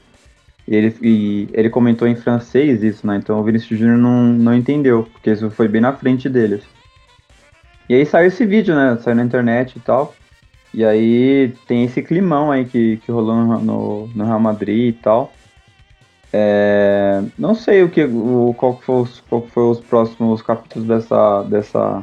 E 0.68 0.76
ele, 0.76 0.96
e 1.02 1.48
ele 1.52 1.68
comentou 1.68 2.06
em 2.06 2.14
francês 2.14 2.84
isso, 2.84 3.04
né? 3.04 3.16
Então 3.16 3.40
o 3.40 3.42
Vinícius 3.42 3.80
Júnior 3.80 3.98
não, 3.98 4.22
não 4.22 4.54
entendeu, 4.54 5.08
porque 5.12 5.30
isso 5.30 5.50
foi 5.50 5.66
bem 5.66 5.80
na 5.80 5.92
frente 5.92 6.28
deles. 6.28 6.62
E 7.88 7.94
aí 7.94 8.06
saiu 8.06 8.28
esse 8.28 8.46
vídeo, 8.46 8.76
né? 8.76 8.96
Saiu 9.02 9.16
na 9.16 9.24
internet 9.24 9.76
e 9.76 9.80
tal. 9.80 10.14
E 10.72 10.84
aí 10.84 11.52
tem 11.66 11.84
esse 11.84 12.00
climão 12.00 12.52
aí 12.52 12.64
que, 12.64 12.98
que 12.98 13.10
rolou 13.10 13.34
no, 13.34 13.60
no, 13.60 14.06
no 14.14 14.24
Real 14.24 14.38
Madrid 14.38 14.94
e 14.94 14.98
tal. 14.98 15.32
É, 16.32 17.22
não 17.38 17.54
sei 17.54 17.82
o 17.82 17.90
que, 17.90 18.04
o, 18.04 18.54
qual, 18.56 18.76
que 18.76 18.84
foi 18.84 19.02
os, 19.02 19.20
qual 19.28 19.46
foi 19.48 19.64
os 19.64 19.80
próximos 19.80 20.40
capítulos 20.40 20.88
dessa, 20.88 21.42
dessa, 21.42 22.02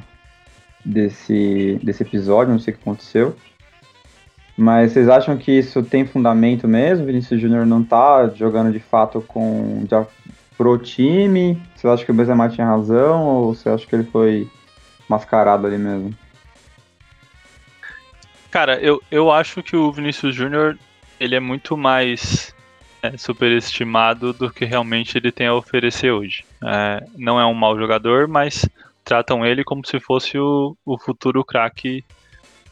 desse, 0.86 1.80
desse 1.82 2.04
episódio, 2.04 2.54
não 2.54 2.60
sei 2.60 2.74
o 2.74 2.78
que 2.78 2.84
aconteceu. 2.84 3.36
Mas 4.56 4.92
vocês 4.92 5.08
acham 5.08 5.38
que 5.38 5.52
isso 5.52 5.82
tem 5.82 6.06
fundamento 6.06 6.68
mesmo? 6.68 7.06
Vinícius 7.06 7.42
Júnior 7.42 7.66
não 7.66 7.84
tá 7.84 8.28
jogando 8.30 8.72
de 8.72 8.80
fato 8.80 9.22
com 9.22 9.86
já 9.90 10.06
pro 10.58 10.78
time? 10.78 11.60
Você 11.74 11.88
acha 11.88 12.04
que 12.04 12.12
o 12.12 12.14
Benzema 12.14 12.50
tinha 12.50 12.68
razão 12.68 13.24
ou 13.24 13.56
você 13.56 13.70
acha 13.70 13.88
que 13.88 13.96
ele 13.96 14.04
foi 14.04 14.50
mascarado 15.08 15.66
ali 15.66 15.78
mesmo? 15.78 16.14
Cara, 18.52 18.78
eu, 18.80 19.02
eu 19.10 19.32
acho 19.32 19.64
que 19.64 19.78
o 19.78 19.92
Vinícius 19.92 20.36
Júnior 20.36 20.78
ele 21.20 21.36
é 21.36 21.40
muito 21.40 21.78
mais 21.78 22.54
é, 23.02 23.18
superestimado 23.18 24.34
do 24.34 24.52
que 24.52 24.66
realmente 24.66 25.18
ele 25.18 25.32
tem 25.32 25.48
a 25.48 25.54
oferecer 25.54 26.12
hoje. 26.12 26.44
É, 26.64 27.06
não 27.18 27.40
é 27.40 27.46
um 27.46 27.54
mau 27.54 27.78
jogador, 27.78 28.28
mas 28.28 28.68
tratam 29.04 29.46
ele 29.46 29.64
como 29.64 29.86
se 29.86 30.00
fosse 30.00 30.38
o, 30.38 30.76
o 30.86 30.98
futuro 30.98 31.44
craque 31.44 32.04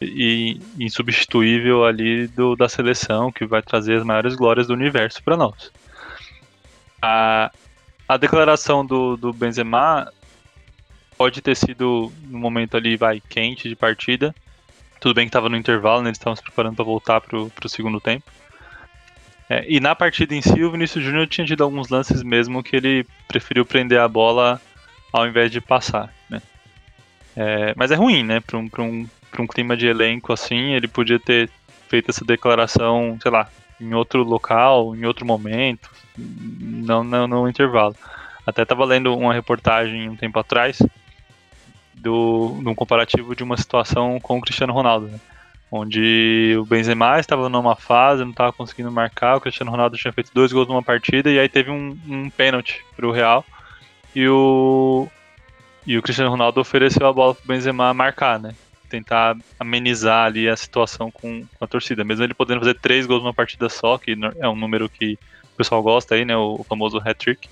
e 0.02 0.60
insubstituível 0.80 1.86
ali 1.86 2.28
do, 2.28 2.56
da 2.56 2.70
seleção 2.70 3.32
que 3.32 3.46
vai 3.46 3.62
trazer 3.62 3.98
as 3.98 4.04
maiores 4.04 4.36
glórias 4.36 4.68
do 4.68 4.74
universo 4.74 5.24
para 5.24 5.38
nós. 5.38 5.72
A, 7.02 7.52
a 8.08 8.18
declaração 8.18 8.86
do, 8.86 9.18
do 9.18 9.34
Benzema 9.34 10.12
pode 11.18 11.42
ter 11.42 11.56
sido 11.56 12.12
no 12.24 12.38
momento 12.38 12.78
ali 12.78 12.96
vai 12.96 13.20
quente 13.20 13.68
de 13.68 13.76
partida. 13.76 14.36
Tudo 15.00 15.16
bem 15.16 15.26
que 15.26 15.30
estava 15.30 15.50
no 15.50 15.58
intervalo, 15.58 16.02
né, 16.02 16.10
eles 16.10 16.18
estavam 16.18 16.36
se 16.36 16.44
preparando 16.44 16.76
para 16.76 16.86
voltar 16.86 17.22
para 17.22 17.38
o 17.38 17.70
segundo 17.70 18.00
tempo. 18.00 18.26
É, 19.50 19.66
e 19.68 19.80
na 19.80 19.96
partida 19.96 20.36
em 20.36 20.42
si, 20.42 20.64
o 20.64 20.72
Vinícius 20.72 21.04
Júnior 21.04 21.28
tinha 21.28 21.48
tido 21.48 21.64
alguns 21.64 21.90
lances 21.90 22.22
mesmo 22.22 22.62
que 22.62 22.76
ele 22.76 23.06
preferiu 23.28 23.66
prender 23.66 24.00
a 24.00 24.08
bola 24.08 24.62
ao 25.12 25.26
invés 25.26 25.52
de 25.52 25.62
passar. 25.62 26.14
Né? 26.30 26.42
É, 27.36 27.74
mas 27.76 27.92
é 27.92 27.96
ruim, 27.96 28.24
né? 28.24 28.40
Para 28.42 28.58
um, 28.58 28.70
um, 28.80 29.08
um 29.40 29.48
clima 29.48 29.78
de 29.78 29.88
elenco 29.88 30.34
assim, 30.34 30.74
ele 30.74 30.88
podia 30.88 31.20
ter 31.20 31.50
feito 31.88 32.12
essa 32.12 32.26
declaração, 32.26 33.18
sei 33.22 33.32
lá, 33.32 33.50
em 33.80 33.94
outro 33.94 34.24
local, 34.24 34.96
em 34.96 35.06
outro 35.06 35.26
momento, 35.26 35.90
não, 36.18 37.04
não 37.04 37.28
no 37.28 37.48
intervalo. 37.48 37.96
Até 38.46 38.64
estava 38.64 38.84
lendo 38.86 39.16
uma 39.16 39.34
reportagem 39.34 40.10
um 40.10 40.16
tempo 40.16 40.40
atrás 40.40 40.82
do, 41.94 42.58
um 42.66 42.76
comparativo 42.76 43.36
de 43.36 43.44
uma 43.44 43.58
situação 43.58 44.20
com 44.20 44.38
o 44.38 44.42
Cristiano 44.42 44.74
Ronaldo, 44.74 45.08
né? 45.08 45.20
Onde 45.72 46.56
o 46.58 46.66
Benzema 46.66 47.20
estava 47.20 47.50
numa 47.50 47.76
fase, 47.76 48.24
não 48.24 48.32
estava 48.32 48.54
conseguindo 48.54 48.92
marcar, 48.92 49.36
o 49.36 49.42
Cristiano 49.42 49.72
Ronaldo 49.72 49.98
tinha 49.98 50.14
feito 50.14 50.32
dois 50.34 50.52
gols 50.52 50.68
numa 50.68 50.84
partida 50.84 51.30
e 51.30 51.40
aí 51.40 51.50
teve 51.50 51.70
um, 51.70 51.98
um 52.08 52.30
pênalti 52.30 52.86
para 52.96 53.08
o 53.08 53.12
Real 53.12 53.46
e 54.16 54.28
o 54.28 55.08
e 55.86 55.98
o 55.98 56.02
Cristiano 56.02 56.30
Ronaldo 56.30 56.60
ofereceu 56.60 57.08
a 57.08 57.14
bola 57.14 57.34
para 57.34 57.44
o 57.46 57.48
Benzema 57.48 57.94
marcar, 57.94 58.38
né? 58.38 58.54
Tentar 58.90 59.38
amenizar 59.58 60.26
ali 60.26 60.50
a 60.50 60.56
situação 60.56 61.10
com, 61.10 61.46
com, 61.46 61.64
a 61.64 61.68
torcida, 61.68 62.04
mesmo 62.04 62.26
ele 62.26 62.34
podendo 62.34 62.60
fazer 62.60 62.74
três 62.76 63.06
gols 63.06 63.24
numa 63.24 63.34
partida 63.34 63.70
só, 63.70 63.98
que 63.98 64.18
é 64.40 64.50
um 64.50 64.56
número 64.56 64.90
que 64.90 65.18
o 65.54 65.58
pessoal 65.58 65.82
gosta 65.82 66.16
aí, 66.16 66.26
né? 66.26 66.36
O, 66.36 66.66
famoso 66.68 66.98
hat-trick. 66.98 67.48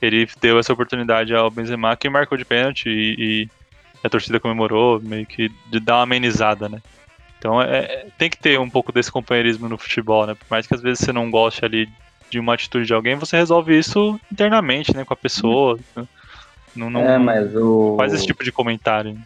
Ele 0.00 0.28
deu 0.40 0.58
essa 0.58 0.72
oportunidade 0.72 1.32
ao 1.32 1.48
Benzema, 1.48 1.96
que 1.96 2.08
marcou 2.08 2.36
de 2.36 2.44
pênalti 2.44 2.88
e, 2.88 3.14
e 3.18 3.48
a 4.02 4.10
torcida 4.10 4.40
comemorou, 4.40 5.00
meio 5.00 5.26
que 5.26 5.50
de 5.70 5.80
dar 5.80 5.96
uma 5.96 6.02
amenizada, 6.02 6.68
né? 6.68 6.80
Então 7.38 7.60
é, 7.60 8.06
tem 8.16 8.30
que 8.30 8.38
ter 8.38 8.58
um 8.58 8.70
pouco 8.70 8.92
desse 8.92 9.10
companheirismo 9.10 9.68
no 9.68 9.78
futebol, 9.78 10.26
né? 10.26 10.34
Por 10.34 10.46
mais 10.50 10.66
que 10.66 10.74
às 10.74 10.80
vezes 10.80 11.00
você 11.00 11.12
não 11.12 11.30
goste 11.30 11.64
ali 11.64 11.88
de 12.30 12.38
uma 12.38 12.54
atitude 12.54 12.86
de 12.86 12.94
alguém, 12.94 13.16
você 13.16 13.36
resolve 13.36 13.76
isso 13.76 14.18
internamente, 14.30 14.96
né? 14.96 15.04
Com 15.04 15.12
a 15.12 15.16
pessoa. 15.16 15.78
Né? 15.96 16.04
Não, 16.74 16.88
não, 16.88 17.00
é, 17.00 17.18
mas 17.18 17.54
o... 17.54 17.96
faz 17.96 18.12
esse 18.12 18.26
tipo 18.26 18.42
de 18.42 18.52
comentário. 18.52 19.18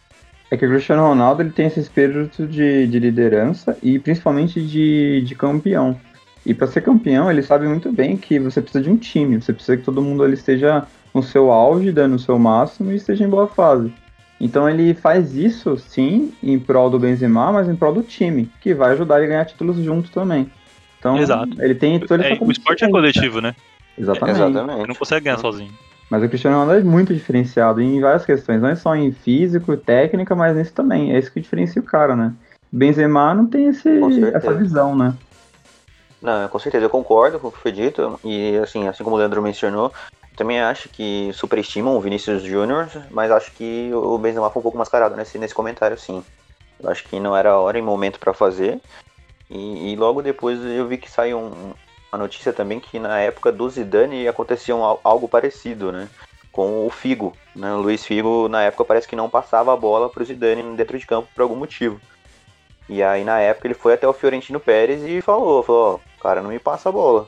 É 0.51 0.57
que 0.57 0.65
o 0.65 0.69
Cristiano 0.69 1.03
Ronaldo 1.03 1.43
ele 1.43 1.51
tem 1.51 1.67
esse 1.67 1.81
espírito 1.81 2.47
de, 2.47 2.87
de 2.87 2.99
liderança 2.99 3.77
e 3.83 3.99
principalmente 3.99 4.61
de, 4.61 5.23
de 5.23 5.35
campeão. 5.35 5.99
E 6.45 6.55
para 6.55 6.69
ser 6.69 6.83
campeão, 6.83 7.29
ele 7.31 7.43
sabe 7.43 7.67
muito 7.67 7.91
bem 7.93 8.17
que 8.17 8.39
você 8.39 8.63
precisa 8.63 8.85
de 8.85 8.89
um 8.89 8.97
time, 8.97 9.41
você 9.41 9.53
precisa 9.53 9.77
que 9.77 9.83
todo 9.83 10.01
mundo 10.01 10.23
ali 10.23 10.35
esteja 10.35 10.87
no 11.13 11.23
seu 11.23 11.51
auge, 11.51 11.91
dando 11.91 12.15
o 12.15 12.19
seu 12.21 12.39
máximo 12.39 12.93
e 12.93 12.97
esteja 12.97 13.25
em 13.25 13.29
boa 13.29 13.49
fase. 13.49 13.93
Então 14.41 14.69
ele 14.69 14.95
faz 14.95 15.35
isso, 15.35 15.77
sim, 15.79 16.33
em 16.43 16.59
prol 16.59 16.91
do 16.91 16.99
Benzema, 16.99 17.53
mas 17.53 17.69
em 17.69 17.77
prol 17.77 17.95
do 17.95 18.03
time, 18.03 18.51
que 18.61 18.75
vai 18.75 18.93
ajudar 18.93 19.17
ele 19.17 19.27
a 19.27 19.29
ganhar 19.29 19.45
títulos 19.47 19.77
junto 19.79 20.11
também. 20.11 20.51
Então 20.99 21.19
Exato. 21.19 21.63
ele 21.63 21.75
tem 21.75 21.99
toda 22.01 22.25
essa 22.25 22.35
é, 22.35 22.39
O 22.45 22.51
esporte 22.51 22.85
é 22.85 22.91
coletivo, 22.91 23.41
né? 23.41 23.55
Exatamente. 23.97 24.37
Exatamente. 24.37 24.79
Ele 24.79 24.89
não 24.89 24.95
consegue 24.95 25.25
ganhar 25.25 25.39
sozinho. 25.39 25.73
Mas 26.11 26.23
o 26.23 26.29
Cristiano 26.29 26.59
Ronaldo 26.59 26.81
é 26.81 26.85
muito 26.85 27.13
diferenciado 27.15 27.81
em 27.81 28.01
várias 28.01 28.25
questões, 28.25 28.61
não 28.61 28.69
é 28.69 28.77
só 28.77 28.95
em 28.95 29.11
físico, 29.11 29.77
técnica, 29.77 30.37
mas 30.37 30.57
nisso 30.57 30.73
também. 30.73 31.13
É 31.13 31.19
isso 31.19 31.33
que 31.33 31.41
diferencia 31.41 31.83
o 31.83 31.85
cara, 31.85 32.15
né? 32.15 32.33
Benzema 32.71 33.35
não 33.35 33.47
tem 33.47 33.69
esse, 33.69 33.89
essa 34.33 34.55
visão, 34.55 34.95
né? 34.95 35.15
Não, 36.21 36.49
com 36.49 36.59
certeza, 36.59 36.85
eu 36.85 36.91
concordo 36.91 37.39
com 37.39 37.49
o 37.49 37.53
que 37.53 37.59
foi 37.59 37.73
dito. 37.73 38.19
E 38.25 38.57
assim, 38.59 38.87
assim 38.87 39.03
como 39.03 39.17
o 39.17 39.19
Leandro 39.19 39.43
mencionou, 39.43 39.93
também 40.37 40.61
acho 40.61 40.91
que 40.91 41.31
superestimam 41.33 41.97
o 41.97 42.01
Vinícius 42.01 42.43
Júnior, 42.43 42.89
mas 43.11 43.31
acho 43.31 43.51
que 43.53 43.91
o 43.95 44.19
Benzema 44.19 44.51
foi 44.51 44.61
um 44.61 44.63
pouco 44.63 44.77
mascarado 44.77 45.17
nesse, 45.17 45.39
nesse 45.39 45.55
comentário, 45.55 45.99
sim. 45.99 46.23
Eu 46.79 46.91
acho 46.91 47.05
que 47.05 47.19
não 47.19 47.35
era 47.35 47.59
hora 47.59 47.79
e 47.79 47.83
momento 47.83 48.21
para 48.21 48.35
fazer. 48.35 48.79
E, 49.49 49.93
e, 49.93 49.97
logo 49.97 50.21
depois 50.21 50.63
eu 50.63 50.87
vi 50.87 50.99
que 50.99 51.11
saiu 51.11 51.39
um, 51.39 51.73
uma 52.13 52.19
notícia 52.19 52.53
também 52.53 52.79
que 52.79 52.99
na 52.99 53.19
época 53.19 53.51
do 53.51 53.69
Zidane 53.71 54.29
acontecia 54.29 54.77
um, 54.77 54.83
algo 55.03 55.27
parecido, 55.27 55.91
né? 55.91 56.07
Com 56.53 56.87
o 56.87 56.91
Figo, 56.91 57.35
né? 57.55 57.73
O 57.73 57.79
Luiz 57.79 58.05
Figo 58.05 58.47
na 58.49 58.63
época 58.63 58.85
parece 58.85 59.09
que 59.09 59.17
não 59.17 59.31
passava 59.31 59.73
a 59.73 59.77
bola 59.77 60.11
pro 60.11 60.25
Zidane 60.25 60.77
dentro 60.77 60.99
de 60.99 61.07
campo 61.07 61.29
por 61.35 61.43
algum 61.43 61.57
motivo. 61.57 61.99
E 62.89 63.03
aí 63.03 63.25
na 63.25 63.39
época 63.41 63.67
ele 63.67 63.75
foi 63.75 63.95
até 63.95 64.07
o 64.07 64.13
Fiorentino 64.13 64.61
Pérez 64.61 65.03
e 65.03 65.23
falou, 65.23 65.63
falou, 65.63 66.01
ó, 66.05 66.23
cara, 66.23 66.43
não 66.43 66.51
me 66.51 66.59
passa 66.59 66.91
a 66.91 66.93
bola. 66.93 67.27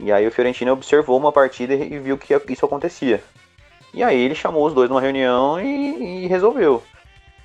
E 0.00 0.10
aí 0.10 0.26
o 0.26 0.32
Fiorentino 0.32 0.72
observou 0.72 1.18
uma 1.18 1.30
partida 1.30 1.74
e 1.74 1.98
viu 1.98 2.16
que 2.16 2.34
isso 2.48 2.64
acontecia. 2.64 3.22
E 3.92 4.02
aí 4.02 4.18
ele 4.18 4.34
chamou 4.34 4.66
os 4.66 4.72
dois 4.72 4.88
numa 4.88 5.00
reunião 5.00 5.60
e, 5.60 6.24
e 6.24 6.26
resolveu. 6.26 6.82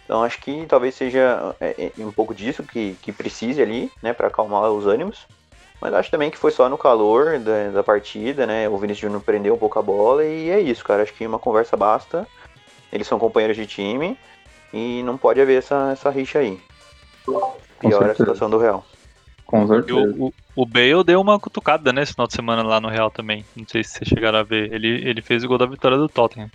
Então 0.06 0.24
acho 0.24 0.40
que 0.40 0.66
talvez 0.68 0.96
seja 0.96 1.56
é, 1.60 1.92
é, 1.98 2.04
um 2.04 2.12
pouco 2.12 2.34
disso 2.34 2.64
que, 2.64 2.96
que 3.02 3.12
precise 3.12 3.62
ali, 3.62 3.92
né, 4.02 4.14
para 4.14 4.28
acalmar 4.28 4.70
os 4.70 4.88
ânimos. 4.88 5.26
Mas 5.82 5.94
acho 5.94 6.12
também 6.12 6.32
que 6.32 6.38
foi 6.38 6.52
só 6.52 6.70
no 6.70 6.78
calor 6.78 7.38
da, 7.40 7.70
da 7.70 7.84
partida, 7.84 8.46
né? 8.46 8.70
O 8.70 8.78
Vinícius 8.78 9.02
Júnior 9.02 9.22
prendeu 9.22 9.56
um 9.56 9.58
pouco 9.58 9.78
a 9.78 9.82
bola 9.82 10.24
e 10.24 10.50
é 10.50 10.60
isso, 10.60 10.86
cara. 10.86 11.04
Acho 11.04 11.14
que 11.14 11.28
uma 11.28 11.38
conversa 11.38 11.76
basta. 11.76 12.26
Eles 12.92 13.06
são 13.06 13.20
companheiros 13.20 13.58
de 13.58 13.68
time 13.68 14.18
e 14.74 15.04
não 15.04 15.18
pode 15.18 15.42
haver 15.42 15.60
essa, 15.60 15.92
essa 15.92 16.10
rixa 16.10 16.40
aí. 16.40 16.60
Pior 17.80 18.10
a 18.10 18.16
situação 18.16 18.50
do 18.50 18.58
Real. 18.58 18.86
Com 19.46 19.68
certeza. 19.68 20.00
O, 20.18 20.28
o, 20.28 20.34
o, 20.56 20.66
Bale 20.66 21.04
deu 21.04 21.22
uma 21.22 21.40
cutucada 21.40 21.94
nesse 21.94 22.12
né, 22.12 22.14
final 22.14 22.28
de 22.28 22.34
semana 22.34 22.64
lá 22.64 22.82
no 22.82 22.90
Real 22.90 23.12
também. 23.12 23.46
Não 23.56 23.66
sei 23.68 23.84
se 23.84 23.92
vocês 23.92 24.10
chegaram 24.10 24.40
a 24.40 24.44
ver. 24.44 24.74
Ele, 24.74 25.08
ele 25.08 25.22
fez 25.22 25.44
o 25.44 25.48
gol 25.48 25.58
da 25.58 25.66
vitória 25.66 25.98
do 25.98 26.10
Tottenham. 26.10 26.50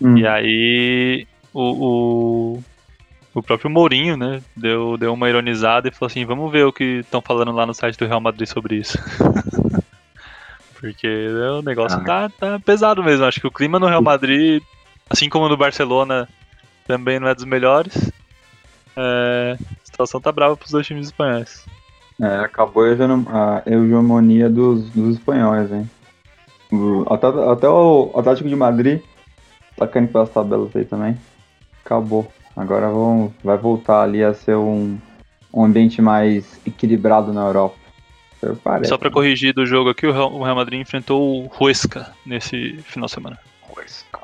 Hum. 0.00 0.18
E 0.18 0.26
aí 0.26 1.26
o, 1.52 1.62
o, 1.62 2.64
o, 3.34 3.42
próprio 3.42 3.70
Mourinho, 3.70 4.16
né, 4.16 4.42
deu, 4.56 4.96
deu 4.98 5.14
uma 5.14 5.28
ironizada 5.28 5.88
e 5.88 5.92
falou 5.92 6.08
assim, 6.08 6.24
vamos 6.24 6.50
ver 6.50 6.66
o 6.66 6.72
que 6.72 7.00
estão 7.00 7.22
falando 7.22 7.52
lá 7.52 7.64
no 7.64 7.72
site 7.72 7.96
do 7.96 8.06
Real 8.06 8.20
Madrid 8.20 8.48
sobre 8.48 8.76
isso. 8.76 8.98
Porque 10.80 11.06
né, 11.06 11.50
o 11.50 11.62
negócio 11.62 11.98
ah. 12.00 12.04
tá, 12.04 12.28
tá 12.28 12.60
pesado 12.60 13.02
mesmo. 13.02 13.24
Acho 13.24 13.40
que 13.40 13.46
o 13.46 13.52
clima 13.52 13.78
no 13.78 13.86
Real 13.86 14.02
Madrid, 14.02 14.62
assim 15.08 15.28
como 15.28 15.48
no 15.48 15.56
Barcelona, 15.56 16.28
também 16.86 17.18
não 17.18 17.28
é 17.28 17.34
dos 17.34 17.44
melhores. 17.44 18.12
É, 18.96 19.56
a 19.58 19.84
situação 19.84 20.20
tá 20.20 20.30
brava 20.30 20.56
pros 20.56 20.72
dois 20.72 20.86
times 20.86 21.06
espanhóis. 21.06 21.64
É, 22.20 22.36
acabou 22.36 22.84
a 22.84 23.62
hegemonia 23.66 24.48
dos, 24.48 24.88
dos 24.90 25.16
espanhóis, 25.16 25.70
hein? 25.72 25.90
Até, 27.08 27.26
até 27.26 27.68
o 27.68 28.12
Atlético 28.16 28.48
de 28.48 28.56
Madrid 28.56 29.00
tá 29.76 29.86
caindo 29.86 30.08
pelas 30.08 30.30
tabelas 30.30 30.74
aí 30.74 30.84
também. 30.84 31.18
Acabou. 31.84 32.30
Agora 32.56 32.88
vão, 32.88 33.34
vai 33.42 33.58
voltar 33.58 34.02
ali 34.02 34.22
a 34.22 34.32
ser 34.32 34.56
um, 34.56 34.96
um 35.52 35.64
ambiente 35.64 36.00
mais 36.00 36.60
equilibrado 36.66 37.32
na 37.32 37.42
Europa. 37.42 37.76
Parece, 38.62 38.90
Só 38.90 38.98
para 38.98 39.10
corrigir 39.10 39.54
do 39.54 39.64
jogo 39.64 39.90
aqui, 39.90 40.06
o 40.06 40.12
Real 40.12 40.54
Madrid 40.54 40.80
enfrentou 40.80 41.44
o 41.44 41.50
Huesca 41.58 42.12
nesse 42.26 42.76
final 42.82 43.06
de 43.06 43.12
semana. 43.12 43.38
Huesca. 43.74 44.20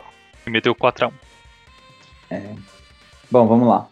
E 0.46 0.50
meteu 0.50 0.74
4x1. 0.74 1.12
É. 2.30 2.54
Bom, 3.30 3.46
vamos 3.46 3.66
lá. 3.66 3.88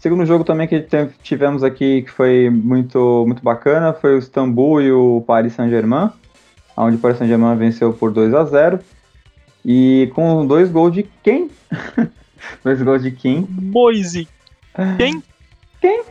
Segundo 0.00 0.24
jogo 0.24 0.44
também 0.44 0.66
que 0.66 0.80
tivemos 1.22 1.62
aqui, 1.62 2.00
que 2.00 2.10
foi 2.10 2.48
muito, 2.48 3.24
muito 3.26 3.42
bacana, 3.42 3.92
foi 3.92 4.14
o 4.14 4.18
Istambul 4.18 4.80
e 4.80 4.90
o 4.90 5.22
Paris 5.26 5.52
Saint-Germain, 5.52 6.08
onde 6.74 6.96
o 6.96 6.98
Paris 6.98 7.18
Saint-Germain 7.18 7.54
venceu 7.58 7.92
por 7.92 8.10
2 8.10 8.32
a 8.32 8.44
0 8.44 8.80
E 9.62 10.10
com 10.14 10.46
dois 10.46 10.70
gols 10.70 10.94
de 10.94 11.02
quem? 11.22 11.50
dois 12.64 12.80
gols 12.80 13.02
de 13.02 13.10
quem? 13.10 13.46
Moise. 13.50 14.26
Quem? 14.96 15.22
Quem? 15.82 16.02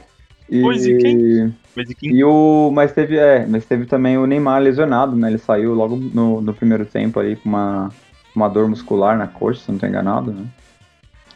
E... 0.47 0.61
Moise 0.61 0.95
quem? 0.97 1.49
E 2.03 2.23
o, 2.23 2.69
mas 2.71 2.91
teve, 2.91 3.17
é, 3.17 3.43
mas 3.47 3.65
teve 3.65 3.87
também 3.87 4.19
o 4.19 4.27
Neymar 4.27 4.61
lesionado, 4.61 5.15
né? 5.15 5.29
Ele 5.29 5.39
saiu 5.39 5.73
logo 5.73 5.95
no, 5.95 6.41
no 6.41 6.53
primeiro 6.53 6.85
tempo 6.85 7.19
ali 7.19 7.35
com 7.37 7.49
uma, 7.49 7.89
uma 8.35 8.47
dor 8.47 8.67
muscular 8.67 9.17
na 9.17 9.25
coxa, 9.25 9.61
se 9.61 9.69
não 9.69 9.77
estou 9.77 9.89
enganado, 9.89 10.31
né? 10.31 10.45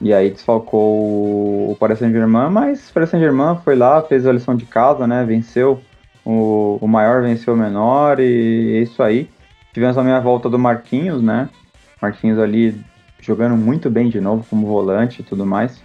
E 0.02 0.14
aí 0.14 0.32
desfalcou 0.32 1.72
o 1.72 1.78
Paris 1.80 2.00
Saint-Germain, 2.00 2.50
mas 2.50 2.90
o 2.90 2.94
Paris 2.94 3.10
Saint-Germain 3.10 3.58
foi 3.64 3.76
lá, 3.76 4.02
fez 4.02 4.26
a 4.26 4.32
lição 4.32 4.56
de 4.56 4.66
casa, 4.66 5.08
né? 5.08 5.24
Venceu. 5.24 5.82
O, 6.26 6.78
o 6.82 6.88
maior 6.88 7.22
venceu 7.22 7.54
o 7.54 7.58
menor 7.58 8.20
e 8.20 8.78
é 8.78 8.82
isso 8.82 9.04
aí. 9.04 9.30
Tivemos 9.74 9.96
também 9.96 10.14
a 10.14 10.20
volta 10.20 10.50
do 10.50 10.60
Marquinhos, 10.60 11.22
né? 11.22 11.50
Marquinhos 12.02 12.40
ali 12.40 12.80
jogando 13.20 13.56
muito 13.56 13.90
bem 13.90 14.10
de 14.10 14.20
novo 14.20 14.46
como 14.50 14.68
volante 14.68 15.22
e 15.22 15.24
tudo 15.24 15.46
mais. 15.46 15.82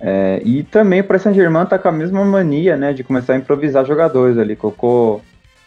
É, 0.00 0.40
e 0.44 0.62
também 0.62 1.00
o 1.00 1.04
Paris 1.04 1.22
Saint-Germain 1.22 1.66
tá 1.66 1.78
com 1.78 1.88
a 1.88 1.92
mesma 1.92 2.24
mania, 2.24 2.76
né? 2.76 2.92
De 2.92 3.02
começar 3.02 3.34
a 3.34 3.36
improvisar 3.36 3.84
jogadores 3.84 4.38
ali. 4.38 4.54
Colocou, 4.54 5.22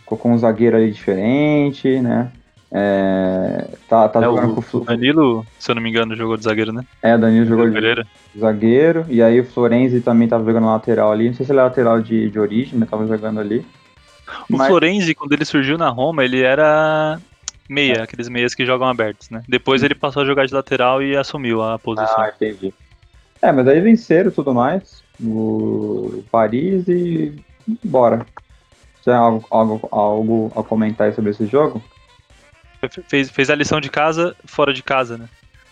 colocou 0.05 0.31
um 0.31 0.37
zagueiro 0.37 0.77
ali 0.77 0.91
diferente, 0.91 1.99
né? 1.99 2.31
É, 2.71 3.65
tá, 3.87 4.09
tá 4.09 4.19
é, 4.19 4.23
jogando 4.23 4.59
o, 4.59 4.61
com 4.61 4.77
o 4.77 4.83
Danilo, 4.83 5.45
se 5.57 5.71
eu 5.71 5.75
não 5.75 5.81
me 5.81 5.89
engano, 5.89 6.15
jogou 6.15 6.35
de 6.35 6.43
zagueiro, 6.43 6.73
né? 6.73 6.83
É, 7.01 7.15
o 7.15 7.17
Danilo 7.17 7.45
jogou 7.45 7.69
de 7.69 8.05
zagueiro. 8.37 9.05
E 9.07 9.21
aí 9.21 9.39
o 9.39 9.45
Florenzi 9.45 10.01
também 10.01 10.27
tava 10.27 10.43
jogando 10.43 10.67
lateral 10.67 11.11
ali. 11.11 11.27
Não 11.27 11.33
sei 11.33 11.45
se 11.45 11.51
ele 11.51 11.59
é 11.59 11.63
lateral 11.63 12.01
de, 12.01 12.29
de 12.29 12.39
origem, 12.39 12.77
mas 12.77 12.89
tava 12.89 13.07
jogando 13.07 13.39
ali. 13.39 13.65
O 14.49 14.57
mas... 14.57 14.67
Florenzi, 14.67 15.15
quando 15.15 15.31
ele 15.31 15.45
surgiu 15.45 15.77
na 15.77 15.89
Roma, 15.89 16.25
ele 16.25 16.41
era 16.41 17.19
meia, 17.69 17.99
é. 17.99 18.01
aqueles 18.01 18.27
meias 18.27 18.53
que 18.53 18.65
jogam 18.65 18.87
abertos, 18.87 19.29
né? 19.29 19.41
Depois 19.47 19.81
ele 19.81 19.95
passou 19.95 20.23
a 20.23 20.25
jogar 20.25 20.45
de 20.45 20.53
lateral 20.53 21.01
e 21.01 21.15
assumiu 21.15 21.63
a 21.63 21.79
posição. 21.79 22.19
Ah, 22.19 22.31
entendi. 22.35 22.73
É, 23.41 23.51
mas 23.51 23.67
aí 23.67 23.79
venceram 23.79 24.31
tudo 24.31 24.53
mais. 24.53 25.03
O 25.21 26.23
Paris 26.29 26.87
e 26.87 27.33
bora. 27.83 28.25
Tem 29.03 29.13
algo, 29.13 29.45
algo, 29.49 29.87
algo 29.89 30.51
a 30.55 30.63
comentar 30.63 31.13
sobre 31.13 31.31
esse 31.31 31.45
jogo? 31.45 31.81
Fez, 33.07 33.29
fez 33.29 33.49
a 33.49 33.55
lição 33.55 33.81
de 33.81 33.89
casa 33.89 34.35
fora 34.45 34.73
de 34.73 34.83
casa, 34.83 35.17
né? 35.17 35.29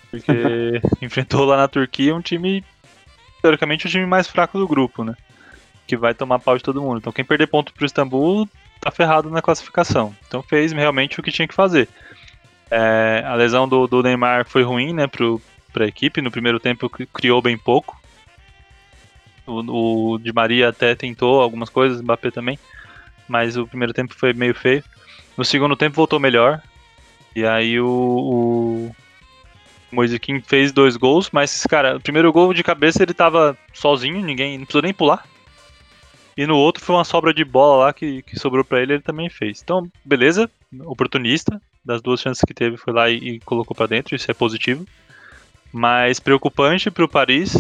Porque 0.10 0.82
enfrentou 1.02 1.46
lá 1.46 1.58
na 1.58 1.68
Turquia 1.68 2.16
um 2.16 2.22
time, 2.22 2.64
teoricamente, 3.42 3.88
o 3.88 3.90
time 3.90 4.06
mais 4.06 4.28
fraco 4.28 4.58
do 4.58 4.68
grupo, 4.68 5.04
né? 5.04 5.16
Que 5.88 5.96
vai 5.96 6.14
tomar 6.14 6.40
pau 6.40 6.58
de 6.58 6.64
todo 6.64 6.82
mundo. 6.82 6.98
Então 6.98 7.14
quem 7.14 7.26
perder 7.26 7.48
ponto 7.48 7.74
pro 7.74 7.86
Istambul 7.86 8.50
tá 8.80 8.92
ferrado 8.92 9.30
na 9.30 9.42
classificação. 9.42 10.16
Então 10.28 10.42
fez 10.42 10.72
realmente 10.72 11.20
o 11.20 11.24
que 11.24 11.32
tinha 11.32 11.48
que 11.48 11.54
fazer. 11.54 11.88
É, 12.70 13.24
a 13.26 13.36
lesão 13.36 13.68
do, 13.68 13.88
do, 13.88 14.02
Neymar 14.02 14.46
foi 14.48 14.64
ruim, 14.64 14.94
né, 14.94 15.08
pro, 15.08 15.42
pra 15.72 15.88
equipe. 15.88 16.22
No 16.22 16.32
primeiro 16.32 16.60
tempo 16.60 16.90
criou 16.90 17.42
bem 17.42 17.58
pouco. 17.58 18.00
O, 19.46 20.14
o 20.14 20.18
Di 20.18 20.34
Maria 20.34 20.70
até 20.70 20.96
tentou 20.96 21.42
algumas 21.42 21.70
coisas, 21.70 22.00
o 22.00 22.04
Mbappé 22.04 22.32
também. 22.32 22.58
Mas 23.28 23.58
o 23.58 23.68
primeiro 23.68 23.94
tempo 23.94 24.14
foi 24.14 24.34
meio 24.34 24.56
feio. 24.56 24.84
No 25.38 25.44
segundo 25.44 25.76
tempo 25.76 25.96
voltou 25.96 26.20
melhor. 26.20 26.62
E 27.36 27.46
aí 27.46 27.80
o, 27.82 27.88
o 27.88 28.96
Moise 29.92 30.18
King 30.18 30.42
fez 30.46 30.72
dois 30.72 30.96
gols, 30.96 31.30
mas, 31.32 31.66
cara, 31.68 31.98
o 31.98 32.02
primeiro 32.02 32.32
gol 32.32 32.54
de 32.54 32.64
cabeça 32.64 33.04
ele 33.04 33.14
tava 33.14 33.58
sozinho, 33.74 34.22
ninguém 34.22 34.58
não 34.58 34.66
precisou 34.66 34.82
nem 34.82 34.94
pular. 34.94 35.28
E 36.38 36.48
no 36.48 36.58
outro 36.58 36.84
foi 36.84 36.96
uma 36.96 37.04
sobra 37.04 37.34
de 37.34 37.44
bola 37.44 37.86
lá 37.86 37.94
que, 37.94 38.22
que 38.22 38.40
sobrou 38.40 38.64
para 38.64 38.82
ele, 38.82 38.94
ele 38.94 39.02
também 39.02 39.30
fez. 39.30 39.62
Então, 39.62 39.90
beleza, 40.04 40.50
oportunista, 40.86 41.62
das 41.84 42.02
duas 42.02 42.22
chances 42.22 42.44
que 42.46 42.54
teve, 42.54 42.78
foi 42.78 42.94
lá 42.94 43.10
e, 43.10 43.16
e 43.16 43.40
colocou 43.42 43.76
para 43.76 43.88
dentro, 43.88 44.16
isso 44.16 44.32
é 44.32 44.34
positivo. 44.34 44.86
Mas 45.74 46.22
preocupante 46.22 46.90
pro 46.90 47.08
Paris, 47.08 47.54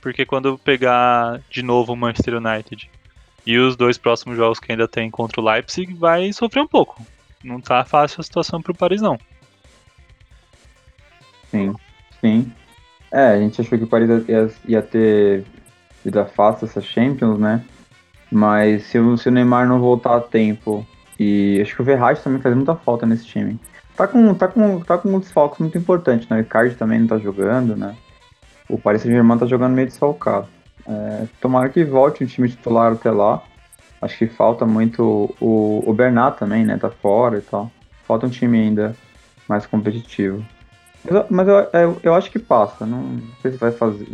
porque 0.00 0.26
quando 0.26 0.58
pegar 0.58 1.40
de 1.50 1.62
novo 1.62 1.94
o 1.94 1.96
Manchester 1.96 2.34
United 2.34 2.90
e 3.46 3.58
os 3.58 3.76
dois 3.76 3.96
próximos 3.96 4.36
jogos 4.36 4.60
que 4.60 4.72
ainda 4.72 4.86
tem 4.86 5.10
contra 5.10 5.40
o 5.40 5.44
Leipzig, 5.44 5.94
vai 5.94 6.32
sofrer 6.32 6.60
um 6.60 6.68
pouco 6.68 7.02
não 7.46 7.60
tá 7.60 7.84
fácil 7.84 8.20
a 8.20 8.24
situação 8.24 8.60
pro 8.60 8.74
Paris, 8.74 9.00
não. 9.00 9.16
Sim, 11.50 11.74
sim. 12.20 12.52
É, 13.10 13.28
a 13.28 13.38
gente 13.38 13.60
achou 13.60 13.78
que 13.78 13.84
o 13.84 13.88
Paris 13.88 14.10
ia, 14.28 14.50
ia 14.66 14.82
ter 14.82 15.44
vida 16.04 16.24
fácil 16.24 16.66
essa 16.66 16.80
Champions, 16.80 17.38
né? 17.38 17.64
Mas 18.30 18.84
se 18.84 18.98
o, 18.98 19.16
se 19.16 19.28
o 19.28 19.32
Neymar 19.32 19.68
não 19.68 19.80
voltar 19.80 20.16
a 20.16 20.20
tempo, 20.20 20.86
e 21.18 21.60
acho 21.62 21.74
que 21.74 21.82
o 21.82 21.84
Verratti 21.84 22.22
também 22.22 22.40
faz 22.40 22.54
muita 22.54 22.74
falta 22.74 23.06
nesse 23.06 23.24
time. 23.24 23.58
Tá 23.96 24.06
com, 24.06 24.34
tá 24.34 24.48
com, 24.48 24.80
tá 24.80 24.98
com 24.98 25.08
um 25.08 25.20
desfalques 25.20 25.58
muito 25.58 25.78
importante, 25.78 26.26
né? 26.28 26.36
O 26.36 26.40
Icardi 26.40 26.74
também 26.74 27.00
não 27.00 27.06
tá 27.06 27.18
jogando, 27.18 27.76
né? 27.76 27.96
O 28.68 28.76
Paris 28.76 29.02
Saint-Germain 29.02 29.38
tá 29.38 29.46
jogando 29.46 29.72
meio 29.72 29.86
desfalcado. 29.86 30.48
É, 30.86 31.26
tomara 31.40 31.68
que 31.68 31.84
volte 31.84 32.22
um 32.22 32.26
time 32.26 32.48
titular 32.48 32.92
até 32.92 33.10
lá. 33.10 33.42
Acho 34.00 34.18
que 34.18 34.26
falta 34.26 34.66
muito 34.66 35.34
o, 35.40 35.82
o 35.86 35.92
Bernat 35.92 36.38
também, 36.38 36.64
né? 36.64 36.76
Tá 36.76 36.90
fora 36.90 37.38
e 37.38 37.40
tal. 37.40 37.70
Falta 38.06 38.26
um 38.26 38.30
time 38.30 38.58
ainda 38.58 38.94
mais 39.48 39.66
competitivo. 39.66 40.44
Mas, 41.04 41.26
mas 41.30 41.48
eu, 41.48 41.54
eu, 41.72 42.00
eu, 42.02 42.14
acho 42.14 42.30
que 42.30 42.38
passa. 42.38 42.84
Não 42.84 43.20
sei 43.40 43.52
se 43.52 43.56
vai 43.56 43.72
fazer. 43.72 44.06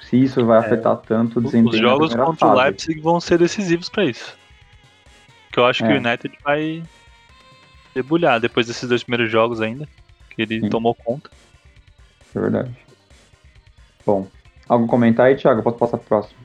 Se 0.00 0.22
isso 0.22 0.44
vai 0.44 0.58
é, 0.58 0.66
afetar 0.66 0.96
tanto 0.96 1.38
o 1.38 1.42
desempenho. 1.42 1.74
Os 1.74 1.78
jogos 1.78 2.14
contra 2.14 2.48
fase. 2.48 2.60
o 2.60 2.62
Leipzig 2.62 3.00
vão 3.00 3.20
ser 3.20 3.38
decisivos 3.38 3.88
para 3.88 4.04
isso. 4.04 4.36
Que 5.52 5.60
eu 5.60 5.66
acho 5.66 5.84
é. 5.84 5.86
que 5.86 5.94
o 5.94 5.96
United 5.96 6.38
vai 6.42 6.82
debulhar 7.94 8.40
depois 8.40 8.66
desses 8.66 8.88
dois 8.88 9.04
primeiros 9.04 9.30
jogos 9.30 9.60
ainda. 9.60 9.88
Que 10.30 10.42
ele 10.42 10.60
Sim. 10.60 10.68
tomou 10.68 10.94
conta. 10.94 11.30
É 12.34 12.40
verdade. 12.40 12.74
Bom, 14.04 14.26
algum 14.68 14.86
comentário 14.86 15.34
aí, 15.34 15.40
Thiago? 15.40 15.62
Posso 15.62 15.78
passar 15.78 15.98
pro 15.98 16.08
próximo? 16.08 16.43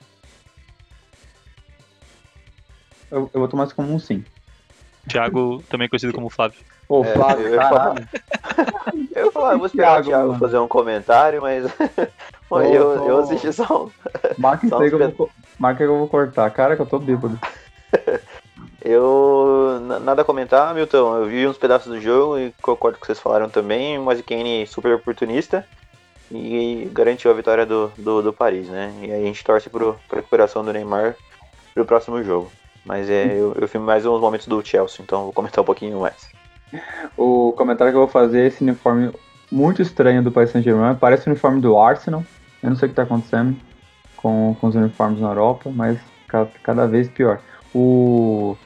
Eu, 3.12 3.30
eu 3.34 3.39
vou 3.39 3.48
tomar 3.48 3.65
isso 3.65 3.76
como 3.76 3.93
um 3.93 4.00
sim. 4.00 4.24
Thiago, 5.08 5.63
também 5.69 5.89
conhecido 5.89 6.13
como 6.13 6.30
Flávio. 6.30 6.60
Ô, 6.88 7.04
é, 7.04 7.13
Flávio, 7.13 7.48
eu 7.48 7.58
caralho. 7.58 8.10
eu 9.15 9.26
ia 9.26 9.32
falar, 9.32 9.54
eu 9.54 9.58
vou 9.58 9.67
esperar 9.67 10.02
Thiago, 10.04 10.08
o 10.08 10.10
Thiago 10.10 10.28
mano. 10.28 10.39
fazer 10.39 10.58
um 10.58 10.67
comentário, 10.67 11.41
mas 11.41 11.63
eu, 12.52 13.00
tô... 13.00 13.06
eu 13.08 13.19
assisti 13.19 13.54
só 13.54 13.86
um. 13.86 13.91
Marca 14.38 14.65
isso 14.65 14.76
aí 14.76 14.89
que 14.89 14.95
eu 14.95 15.12
vou, 15.12 15.30
marca 15.58 15.78
que 15.78 15.84
eu 15.84 15.98
vou 15.98 16.08
cortar. 16.08 16.50
Cara, 16.52 16.76
que 16.76 16.82
eu 16.82 16.86
tô 16.86 17.00
bêbado. 17.00 17.39
eu, 18.84 19.80
na, 19.84 20.00
nada 20.00 20.22
a 20.22 20.26
comentar, 20.26 20.74
Milton. 20.74 21.17
Eu 21.17 21.26
vi 21.26 21.48
uns 21.48 21.58
pedaços 21.58 21.91
do 21.91 22.02
jogo 22.02 22.39
e 22.39 22.54
concordo 22.62 22.98
com 22.98 23.00
o 23.00 23.02
que 23.02 23.08
vocês 23.08 23.19
falaram 23.19 23.50
também. 23.50 23.98
O 23.98 24.04
Mazikane 24.04 24.65
super 24.67 24.93
oportunista 24.93 25.65
e 26.32 26.89
garantiu 26.91 27.32
a 27.32 27.34
vitória 27.34 27.65
do, 27.65 27.91
do, 27.98 28.22
do 28.22 28.34
Paris, 28.34 28.67
né? 28.67 28.93
E 29.02 29.12
aí 29.12 29.24
a 29.24 29.26
gente 29.26 29.43
torce 29.43 29.69
para 29.69 29.89
a 29.89 30.15
recuperação 30.15 30.63
do 30.63 30.72
Neymar 30.72 31.15
pro 31.74 31.86
próximo 31.86 32.24
jogo. 32.24 32.52
Mas 32.89 33.08
é, 33.08 33.39
eu, 33.39 33.54
eu 33.54 33.67
filmo 33.67 33.86
mais 33.86 34.04
uns 34.04 34.19
momentos 34.19 34.47
do 34.47 34.65
Chelsea, 34.65 35.04
então 35.04 35.25
vou 35.25 35.32
comentar 35.32 35.62
um 35.62 35.65
pouquinho 35.65 35.99
mais. 35.99 36.28
O 37.15 37.54
comentário 37.56 37.93
que 37.93 37.95
eu 37.95 38.02
vou 38.02 38.10
fazer 38.10 38.41
é 38.41 38.47
esse 38.47 38.63
uniforme 38.63 39.13
muito 39.52 39.80
estranho 39.80 40.23
do 40.23 40.32
Paris 40.32 40.49
Saint-Germain. 40.49 40.95
Parece 40.95 41.28
o 41.28 41.30
uniforme 41.30 41.62
do 41.62 41.78
Arsenal. 41.78 42.23
Eu 42.63 42.71
não 42.71 42.75
sei 42.75 42.88
o 42.88 42.89
que 42.89 42.93
está 42.93 43.04
acontecendo 43.04 43.56
com, 44.17 44.56
com 44.60 44.65
os 44.65 44.73
uniformes 44.73 45.21
na 45.21 45.28
Europa, 45.28 45.69
mas 45.71 45.99
cada, 46.28 46.49
cada 46.63 46.88
vez 46.88 47.08
pior. 47.08 47.39
O 47.75 48.58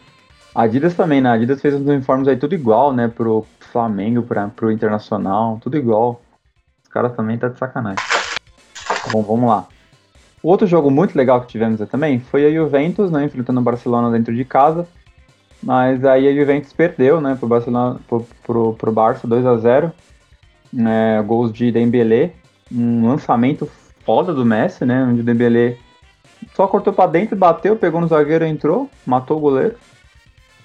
Adidas 0.56 0.94
também, 0.94 1.20
né? 1.20 1.28
A 1.28 1.34
Adidas 1.34 1.62
fez 1.62 1.74
os 1.74 1.82
uniformes 1.82 2.26
aí 2.30 2.38
tudo 2.38 2.56
igual, 2.56 2.94
né? 2.94 3.10
Pro 3.10 3.46
Flamengo, 3.60 4.22
pra, 4.22 4.48
pro 4.48 4.72
Internacional, 4.72 5.60
tudo 5.62 5.76
igual. 5.76 6.22
Os 6.82 6.88
caras 6.88 7.14
também 7.14 7.38
tá 7.38 7.50
de 7.50 7.60
sacanagem. 7.60 8.00
Bom, 9.12 9.22
vamos 9.22 9.50
lá. 9.50 9.68
Outro 10.44 10.68
jogo 10.68 10.92
muito 10.92 11.18
legal 11.18 11.40
que 11.40 11.48
tivemos 11.48 11.80
também 11.90 12.20
foi 12.20 12.46
a 12.46 12.52
Juventus, 12.52 13.10
né? 13.10 13.24
Enfrentando 13.24 13.62
o 13.62 13.64
Barcelona 13.64 14.12
dentro 14.12 14.36
de 14.36 14.44
casa. 14.44 14.86
Mas 15.64 16.04
aí 16.04 16.28
a 16.28 16.36
Juventus 16.36 16.74
perdeu, 16.74 17.22
né? 17.22 17.38
Pro, 17.40 17.48
Barcelona, 17.48 17.98
pro, 18.10 18.28
pro, 18.46 18.74
pro 18.74 18.92
Barça 18.92 19.26
2 19.26 19.46
a 19.46 19.56
0 19.56 19.92
é, 20.78 21.22
Gols 21.22 21.54
de 21.54 21.72
Dembélé. 21.72 22.34
Um 22.70 23.08
lançamento 23.08 23.70
foda 24.06 24.34
do 24.34 24.46
Messi, 24.46 24.84
né? 24.84 25.06
Onde 25.10 25.22
o 25.22 25.24
Dembélé 25.24 25.78
só 26.54 26.68
cortou 26.68 26.92
para 26.92 27.10
dentro, 27.10 27.38
bateu, 27.38 27.78
pegou 27.78 28.02
no 28.02 28.08
zagueiro, 28.08 28.46
entrou, 28.46 28.90
matou 29.06 29.38
o 29.38 29.40
goleiro. 29.40 29.76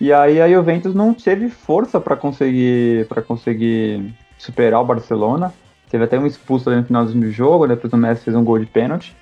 E 0.00 0.12
aí 0.12 0.40
a 0.40 0.48
Juventus 0.48 0.92
não 0.92 1.14
teve 1.14 1.48
força 1.48 2.00
para 2.00 2.16
conseguir 2.16 3.06
para 3.08 3.22
conseguir 3.22 4.12
superar 4.36 4.80
o 4.80 4.84
Barcelona. 4.84 5.52
Teve 5.88 6.02
até 6.02 6.18
um 6.18 6.26
expulso 6.26 6.68
ali 6.68 6.80
no 6.80 6.86
finalzinho 6.86 7.20
do 7.20 7.30
jogo, 7.30 7.68
depois 7.68 7.92
o 7.92 7.96
Messi 7.96 8.24
fez 8.24 8.36
um 8.36 8.42
gol 8.44 8.58
de 8.58 8.66
pênalti. 8.66 9.14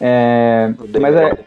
É, 0.00 0.72
mas, 1.00 1.14
é, 1.14 1.44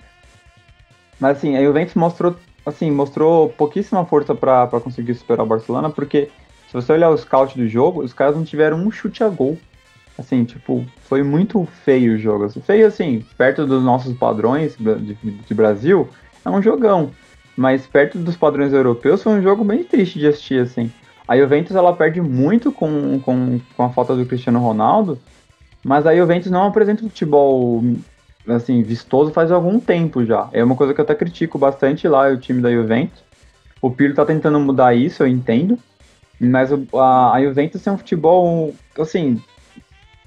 mas 1.20 1.38
assim, 1.38 1.58
a 1.58 1.63
Juventus 1.63 1.96
mostrou 1.96 2.36
assim, 2.66 2.89
mostrou 2.89 3.50
pouquíssima 3.50 4.06
força 4.06 4.34
para 4.34 4.68
conseguir 4.80 5.13
superar 5.16 5.46
o 5.46 5.50
Barcelona, 5.50 5.89
porque 5.89 6.30
se 6.68 6.74
você 6.74 6.94
olhar 6.94 7.10
o 7.10 7.18
scout 7.18 7.58
do 7.58 7.68
jogo, 7.68 8.02
os 8.02 8.13
caras 8.13 8.36
não 8.36 8.44
tiveram 8.44 8.78
um 8.78 8.92
chute 8.92 9.24
a 9.24 9.30
gol. 9.30 9.58
Assim, 10.18 10.44
tipo, 10.44 10.86
foi 11.02 11.24
muito 11.24 11.68
feio 11.84 12.16
o 12.16 12.18
jogo. 12.18 12.48
Feio, 12.62 12.86
assim, 12.86 13.26
perto 13.38 13.66
dos 13.66 13.84
nossos 13.84 14.16
padrões 14.16 14.76
de, 14.78 15.16
de 15.16 15.54
Brasil, 15.54 16.08
é 16.46 16.50
um 16.50 16.62
jogão. 16.62 17.12
Mas 17.56 17.86
perto 17.86 18.18
dos 18.18 18.36
padrões 18.36 18.74
europeus, 18.74 19.24
foi 19.24 19.34
um 19.34 19.42
jogo 19.42 19.63
bem 19.63 19.84
triste 19.84 20.20
de 20.20 20.28
assistir, 20.28 20.62
assim. 20.62 20.92
A 21.28 21.38
Juventus, 21.38 21.76
ela 21.76 21.94
perde 21.94 22.22
muito 22.22 22.72
com, 22.72 23.20
com, 23.20 23.60
com 23.76 23.84
a 23.84 23.89
falta 23.89 24.16
do 24.16 24.26
Cristiano 24.26 24.60
Ronaldo, 24.60 25.18
mas 25.84 26.06
a 26.06 26.16
Juventus 26.16 26.52
não 26.52 26.66
apresenta 26.66 27.04
futebol, 27.04 27.84
assim, 28.47 28.82
vistoso 28.84 29.32
faz 29.32 29.51
algum 29.51 29.79
tempo 29.79 30.25
já. 30.25 30.49
É 30.51 30.63
uma 30.63 30.75
coisa 30.75 30.93
que 30.93 30.99
eu 30.99 31.03
até 31.03 31.15
critico 31.15 31.58
bastante 31.58 32.08
lá, 32.08 32.29
o 32.29 32.38
time 32.38 32.62
da 32.62 32.71
Juventus. 32.71 33.23
O 33.82 33.91
Pirlo 33.91 34.15
tá 34.15 34.25
tentando 34.25 34.60
mudar 34.60 34.95
isso, 34.95 35.23
eu 35.23 35.27
entendo. 35.27 35.77
Mas 36.39 36.71
a, 36.71 37.34
a 37.34 37.41
Juventus 37.41 37.82
tem 37.82 37.93
um 37.93 37.97
futebol, 37.97 38.73
assim, 38.97 39.41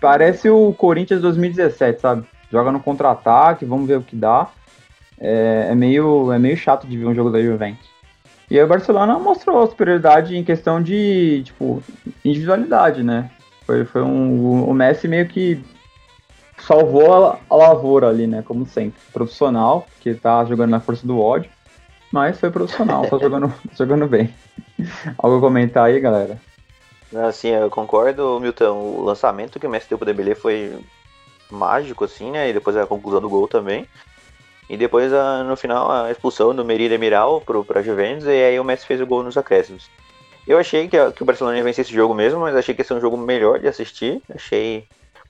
Parece 0.00 0.48
o 0.48 0.72
Corinthians 0.74 1.20
2017, 1.22 2.00
sabe? 2.00 2.26
Joga 2.50 2.70
no 2.70 2.80
contra-ataque, 2.80 3.64
vamos 3.64 3.88
ver 3.88 3.98
o 3.98 4.02
que 4.02 4.14
dá. 4.14 4.48
É, 5.18 5.68
é, 5.70 5.74
meio, 5.74 6.30
é 6.32 6.38
meio 6.38 6.56
chato 6.56 6.86
de 6.86 6.98
ver 6.98 7.06
um 7.06 7.14
jogo 7.14 7.30
da 7.30 7.40
Juventus. 7.40 7.88
E 8.50 8.58
aí 8.58 8.64
o 8.64 8.68
Barcelona 8.68 9.18
mostrou 9.18 9.66
superioridade 9.66 10.36
em 10.36 10.44
questão 10.44 10.80
de, 10.82 11.42
tipo, 11.44 11.82
individualidade, 12.24 13.02
né? 13.02 13.30
Foi, 13.64 13.84
foi 13.84 14.02
um, 14.02 14.64
o 14.64 14.74
Messi 14.74 15.08
meio 15.08 15.26
que 15.26 15.60
salvou 16.58 17.24
a, 17.24 17.38
a 17.48 17.56
lavoura 17.56 18.08
ali, 18.08 18.26
né? 18.26 18.42
Como 18.42 18.66
sempre. 18.66 19.00
Profissional, 19.12 19.86
que 20.00 20.14
tá 20.14 20.44
jogando 20.44 20.70
na 20.70 20.80
força 20.80 21.06
do 21.06 21.20
ódio. 21.20 21.50
Mas 22.12 22.38
foi 22.38 22.50
profissional, 22.50 23.06
tá 23.08 23.18
jogando, 23.18 23.52
jogando 23.76 24.06
bem. 24.06 24.32
Algo 25.18 25.38
a 25.38 25.40
comentar 25.40 25.86
aí, 25.86 26.00
galera? 26.00 26.40
Assim, 27.28 27.48
eu 27.48 27.70
concordo, 27.70 28.38
Milton. 28.40 28.76
O 28.76 29.04
lançamento 29.04 29.58
que 29.58 29.66
o 29.66 29.70
Messi 29.70 29.88
deu 29.88 29.98
pro 29.98 30.06
Dembélé 30.06 30.34
foi 30.34 30.78
mágico, 31.50 32.04
assim, 32.04 32.30
né? 32.30 32.48
E 32.48 32.52
depois 32.52 32.76
a 32.76 32.86
conclusão 32.86 33.20
do 33.20 33.28
gol 33.28 33.46
também. 33.48 33.86
E 34.68 34.76
depois, 34.76 35.12
no 35.46 35.56
final, 35.56 35.90
a 35.90 36.10
expulsão 36.10 36.54
do 36.54 36.64
Merida 36.64 36.90
Demiral 36.90 37.40
pro, 37.40 37.64
pra 37.64 37.82
Juventus. 37.82 38.26
E 38.26 38.30
aí 38.30 38.58
o 38.58 38.64
Messi 38.64 38.86
fez 38.86 39.00
o 39.00 39.06
gol 39.06 39.22
nos 39.22 39.36
acréscimos. 39.36 39.88
Eu 40.46 40.58
achei 40.58 40.88
que, 40.88 41.12
que 41.12 41.22
o 41.22 41.26
Barcelona 41.26 41.56
ia 41.56 41.64
vencer 41.64 41.84
esse 41.84 41.92
jogo 41.92 42.14
mesmo, 42.14 42.40
mas 42.40 42.54
achei 42.54 42.74
que 42.74 42.80
ia 42.80 42.84
ser 42.84 42.94
um 42.94 43.00
jogo 43.00 43.16
melhor 43.16 43.58
de 43.58 43.68
assistir. 43.68 44.20
Achei, 44.32 44.86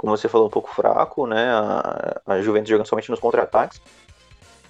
como 0.06 0.16
você 0.16 0.28
falou, 0.28 0.46
um 0.46 0.50
pouco 0.50 0.72
fraco, 0.72 1.26
né? 1.26 1.50
A, 1.50 2.20
a 2.24 2.40
Juventus 2.40 2.68
jogando 2.68 2.86
somente 2.86 3.10
nos 3.10 3.18
contra-ataques. 3.18 3.80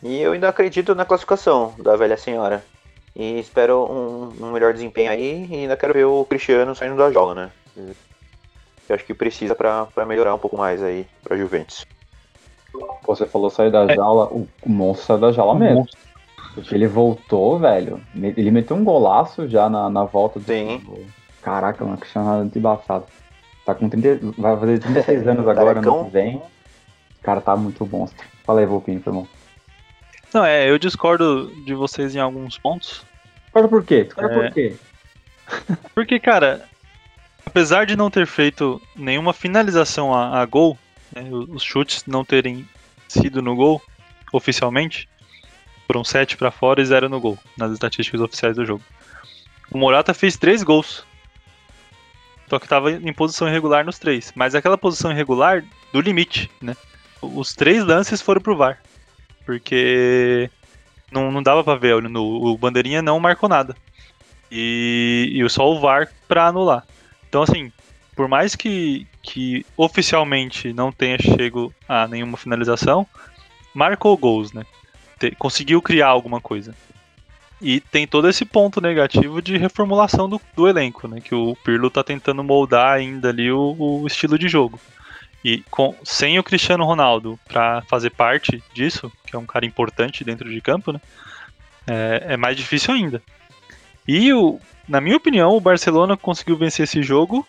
E 0.02 0.18
eu 0.18 0.32
ainda 0.32 0.48
acredito 0.48 0.94
na 0.94 1.04
classificação 1.04 1.74
da 1.78 1.94
velha 1.94 2.16
senhora. 2.16 2.64
E 3.14 3.38
espero 3.38 3.84
um, 3.84 4.46
um, 4.46 4.52
melhor 4.52 4.72
desempenho 4.72 5.10
aí. 5.10 5.46
E 5.50 5.54
ainda 5.56 5.76
quero 5.76 5.92
ver 5.92 6.06
o 6.06 6.24
Cristiano 6.24 6.74
saindo 6.74 6.96
da 6.96 7.12
joga, 7.12 7.34
né? 7.34 7.50
Eu 7.76 8.94
acho 8.94 9.04
que 9.04 9.12
precisa 9.12 9.54
para 9.54 10.06
melhorar 10.06 10.34
um 10.34 10.38
pouco 10.38 10.56
mais 10.56 10.82
aí 10.82 11.06
pra 11.22 11.36
Juventus. 11.36 11.84
Você 13.06 13.26
falou 13.26 13.50
sair 13.50 13.70
da 13.70 13.84
é. 13.84 13.94
jaula, 13.94 14.28
o 14.32 14.48
monstro 14.64 15.06
saiu 15.06 15.20
da 15.20 15.32
jaula 15.32 15.54
mesmo. 15.54 15.80
Monstro. 16.56 16.74
Ele 16.74 16.86
voltou, 16.86 17.58
velho. 17.58 18.00
Ele 18.14 18.50
meteu 18.50 18.74
um 18.74 18.84
golaço 18.84 19.46
já 19.46 19.68
na, 19.68 19.90
na 19.90 20.04
volta 20.04 20.40
do. 20.40 20.46
Sim. 20.46 20.82
Caraca, 21.42 21.84
mano, 21.84 21.98
Cristiano 21.98 22.48
de 22.48 22.58
embaçado. 22.58 23.04
Tá 23.66 23.74
com 23.74 23.88
30. 23.88 24.32
Vai 24.38 24.56
fazer 24.56 24.78
36 24.78 25.26
anos 25.28 25.48
agora, 25.48 25.82
no 25.82 26.04
que 26.04 26.10
vem. 26.10 26.36
O 26.36 27.22
cara 27.22 27.40
tá 27.40 27.56
muito 27.56 27.84
monstro. 27.84 28.24
Fala 28.44 28.60
aí, 28.60 28.66
Volpinho, 28.66 29.02
irmão. 29.04 29.28
Não, 30.32 30.44
é, 30.44 30.70
eu 30.70 30.78
discordo 30.78 31.52
de 31.64 31.74
vocês 31.74 32.14
em 32.14 32.20
alguns 32.20 32.56
pontos. 32.56 33.04
Discordo 33.44 33.68
por 33.68 33.84
quê? 33.84 34.04
Discordo 34.04 34.40
é... 34.40 34.42
por 34.44 34.54
quê? 34.54 34.76
Porque, 35.94 36.20
cara, 36.20 36.64
apesar 37.44 37.86
de 37.86 37.96
não 37.96 38.10
ter 38.10 38.26
feito 38.26 38.80
nenhuma 38.94 39.32
finalização 39.32 40.14
a, 40.14 40.40
a 40.40 40.46
gol, 40.46 40.78
né, 41.14 41.28
os 41.30 41.62
chutes 41.62 42.04
não 42.06 42.24
terem 42.24 42.68
sido 43.08 43.42
no 43.42 43.56
gol 43.56 43.82
oficialmente, 44.32 45.08
foram 45.86 46.04
sete 46.04 46.36
para 46.36 46.50
fora 46.50 46.80
e 46.80 46.84
zero 46.84 47.08
no 47.08 47.20
gol, 47.20 47.38
nas 47.56 47.72
estatísticas 47.72 48.20
oficiais 48.20 48.56
do 48.56 48.64
jogo. 48.64 48.82
O 49.70 49.78
Morata 49.78 50.14
fez 50.14 50.36
três 50.36 50.62
gols. 50.62 51.04
Só 52.48 52.58
que 52.58 52.66
estava 52.66 52.92
em 52.92 53.12
posição 53.12 53.48
irregular 53.48 53.84
nos 53.84 53.98
três. 53.98 54.32
Mas 54.34 54.54
aquela 54.54 54.78
posição 54.78 55.10
irregular 55.10 55.64
do 55.92 56.00
limite, 56.00 56.50
né? 56.60 56.76
Os 57.20 57.54
três 57.54 57.84
lances 57.84 58.22
foram 58.22 58.40
pro 58.40 58.56
VAR. 58.56 58.80
Porque 59.44 60.50
não, 61.10 61.30
não 61.30 61.42
dava 61.42 61.64
pra 61.64 61.76
ver, 61.76 62.02
no, 62.02 62.22
o 62.22 62.56
Bandeirinha 62.56 63.02
não 63.02 63.18
marcou 63.18 63.48
nada. 63.48 63.76
E, 64.50 65.32
e 65.34 65.50
só 65.50 65.68
o 65.70 65.80
VAR 65.80 66.08
pra 66.28 66.46
anular. 66.46 66.84
Então, 67.28 67.42
assim, 67.42 67.72
por 68.14 68.28
mais 68.28 68.54
que, 68.54 69.06
que 69.22 69.64
oficialmente 69.76 70.72
não 70.72 70.92
tenha 70.92 71.18
chego 71.18 71.72
a 71.88 72.06
nenhuma 72.06 72.36
finalização, 72.36 73.06
marcou 73.74 74.16
gols, 74.16 74.52
né? 74.52 74.64
Te, 75.18 75.32
conseguiu 75.32 75.82
criar 75.82 76.08
alguma 76.08 76.40
coisa. 76.40 76.74
E 77.60 77.80
tem 77.80 78.06
todo 78.06 78.28
esse 78.28 78.44
ponto 78.44 78.80
negativo 78.80 79.40
de 79.40 79.56
reformulação 79.56 80.28
do, 80.28 80.40
do 80.54 80.68
elenco, 80.68 81.08
né? 81.08 81.20
Que 81.20 81.34
o 81.34 81.56
Pirlo 81.56 81.90
tá 81.90 82.04
tentando 82.04 82.44
moldar 82.44 82.92
ainda 82.92 83.30
ali 83.30 83.50
o, 83.50 83.74
o 83.78 84.06
estilo 84.06 84.38
de 84.38 84.46
jogo. 84.46 84.78
E 85.42 85.62
com, 85.70 85.94
sem 86.04 86.38
o 86.38 86.42
Cristiano 86.42 86.84
Ronaldo 86.84 87.38
para 87.48 87.80
fazer 87.82 88.10
parte 88.10 88.62
disso, 88.74 89.10
que 89.26 89.34
é 89.34 89.38
um 89.38 89.46
cara 89.46 89.64
importante 89.64 90.24
dentro 90.24 90.50
de 90.50 90.60
campo, 90.60 90.92
né? 90.92 91.00
É, 91.86 92.34
é 92.34 92.36
mais 92.36 92.56
difícil 92.56 92.92
ainda. 92.92 93.22
E 94.06 94.32
o, 94.34 94.60
na 94.88 95.00
minha 95.00 95.16
opinião, 95.16 95.50
o 95.50 95.60
Barcelona 95.60 96.16
conseguiu 96.16 96.56
vencer 96.56 96.84
esse 96.84 97.02
jogo 97.02 97.46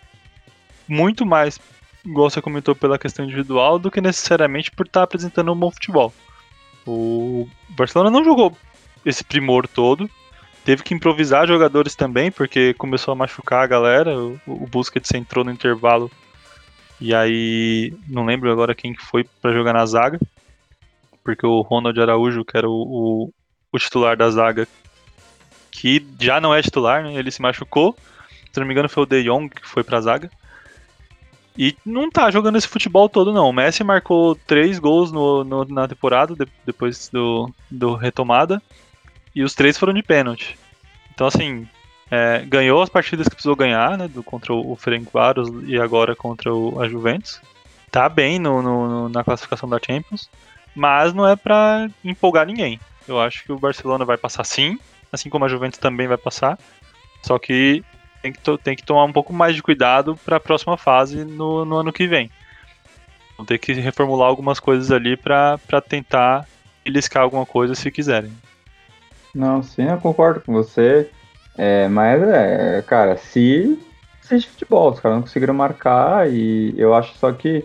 muito 0.87 1.25
mais, 1.25 1.59
igual 2.05 2.29
você 2.29 2.41
comentou, 2.41 2.73
pela 2.75 2.97
questão 2.97 3.25
individual, 3.25 3.77
do 3.77 3.91
que 3.91 3.99
necessariamente 3.99 4.71
por 4.71 4.85
estar 4.85 5.01
tá 5.01 5.03
apresentando 5.03 5.51
um 5.51 5.55
bom 5.55 5.69
futebol. 5.69 6.13
O 6.85 7.47
Barcelona 7.69 8.09
não 8.09 8.23
jogou 8.23 8.55
esse 9.09 9.23
primor 9.23 9.67
todo, 9.67 10.09
teve 10.65 10.83
que 10.83 10.93
improvisar 10.93 11.47
jogadores 11.47 11.95
também, 11.95 12.31
porque 12.31 12.73
começou 12.73 13.11
a 13.11 13.15
machucar 13.15 13.63
a 13.63 13.67
galera. 13.67 14.17
O, 14.17 14.39
o 14.45 14.67
Busquets 14.67 15.13
entrou 15.13 15.43
no 15.43 15.51
intervalo 15.51 16.11
e 16.99 17.13
aí, 17.13 17.93
não 18.07 18.25
lembro 18.25 18.51
agora 18.51 18.73
quem 18.73 18.93
que 18.93 19.05
foi 19.05 19.23
para 19.23 19.53
jogar 19.53 19.73
na 19.73 19.85
zaga, 19.85 20.19
porque 21.23 21.45
o 21.45 21.61
Ronald 21.61 21.99
Araújo, 21.99 22.43
que 22.43 22.57
era 22.57 22.67
o, 22.67 22.73
o, 22.73 23.33
o, 23.71 23.79
titular 23.79 24.17
da 24.17 24.29
zaga, 24.31 24.67
que 25.71 26.05
já 26.19 26.41
não 26.41 26.53
é 26.53 26.61
titular, 26.61 27.03
né? 27.03 27.13
Ele 27.13 27.29
se 27.29 27.41
machucou. 27.41 27.95
Se 28.51 28.59
não 28.59 28.65
me 28.65 28.73
engano, 28.73 28.89
foi 28.89 29.03
o 29.03 29.05
De 29.05 29.23
Jong 29.23 29.49
que 29.49 29.67
foi 29.67 29.83
pra 29.83 30.01
zaga. 30.01 30.31
E 31.55 31.75
não 31.85 32.09
tá 32.09 32.31
jogando 32.31 32.57
esse 32.57 32.67
futebol 32.67 33.07
todo, 33.07 33.33
não. 33.33 33.49
O 33.49 33.53
Messi 33.53 33.83
marcou 33.83 34.35
três 34.35 34.79
gols 34.79 35.11
no, 35.11 35.43
no, 35.43 35.65
na 35.65 35.87
temporada, 35.87 36.35
de, 36.35 36.47
depois 36.65 37.09
do, 37.09 37.51
do 37.69 37.93
retomada, 37.93 38.61
e 39.37 39.43
os 39.43 39.53
três 39.53 39.77
foram 39.77 39.93
de 39.93 40.01
pênalti. 40.01 40.57
Então, 41.13 41.27
assim, 41.27 41.67
é, 42.09 42.43
ganhou 42.47 42.81
as 42.81 42.89
partidas 42.89 43.27
que 43.27 43.35
precisou 43.35 43.55
ganhar, 43.55 43.95
né? 43.95 44.07
Do, 44.07 44.23
contra 44.23 44.51
o 44.51 44.75
Ferencváros 44.75 45.47
e 45.67 45.79
agora 45.79 46.15
contra 46.15 46.51
o, 46.51 46.81
a 46.81 46.89
Juventus. 46.89 47.39
Tá 47.91 48.09
bem 48.09 48.39
no, 48.39 48.63
no, 48.63 49.09
na 49.09 49.23
classificação 49.23 49.69
da 49.69 49.77
Champions, 49.77 50.27
mas 50.73 51.13
não 51.13 51.27
é 51.27 51.35
para 51.35 51.87
empolgar 52.03 52.47
ninguém. 52.47 52.79
Eu 53.07 53.21
acho 53.21 53.43
que 53.43 53.51
o 53.51 53.59
Barcelona 53.59 54.03
vai 54.03 54.17
passar 54.17 54.43
sim, 54.43 54.79
assim 55.11 55.29
como 55.29 55.45
a 55.45 55.47
Juventus 55.47 55.77
também 55.77 56.07
vai 56.07 56.17
passar. 56.17 56.57
Só 57.21 57.37
que 57.37 57.83
tem 58.23 58.33
que, 58.33 58.57
tem 58.63 58.75
que 58.75 58.83
tomar 58.83 59.03
um 59.03 59.13
pouco 59.13 59.31
mais 59.31 59.55
de 59.55 59.61
cuidado 59.61 60.19
para 60.25 60.37
a 60.37 60.39
próxima 60.39 60.77
fase 60.77 61.23
no, 61.23 61.63
no 61.63 61.77
ano 61.77 61.93
que 61.93 62.07
vem. 62.07 62.31
Vão 63.37 63.45
ter 63.45 63.59
que 63.59 63.71
reformular 63.73 64.29
algumas 64.29 64.59
coisas 64.59 64.91
ali 64.91 65.15
para 65.15 65.59
tentar 65.87 66.47
beliscar 66.83 67.21
alguma 67.21 67.45
coisa 67.45 67.75
se 67.75 67.91
quiserem. 67.91 68.31
Não, 69.37 69.61
sim, 69.61 69.83
eu 69.83 69.97
concordo 69.99 70.41
com 70.41 70.51
você. 70.51 71.11
É, 71.55 71.87
mas, 71.87 72.21
é, 72.23 72.81
cara, 72.81 73.17
se 73.17 73.77
existe 74.23 74.49
futebol, 74.49 74.91
os 74.91 74.99
caras 74.99 75.17
não 75.17 75.21
conseguiram 75.21 75.53
marcar 75.53 76.27
e 76.27 76.73
eu 76.75 76.95
acho 76.95 77.15
só 77.17 77.31
que 77.31 77.63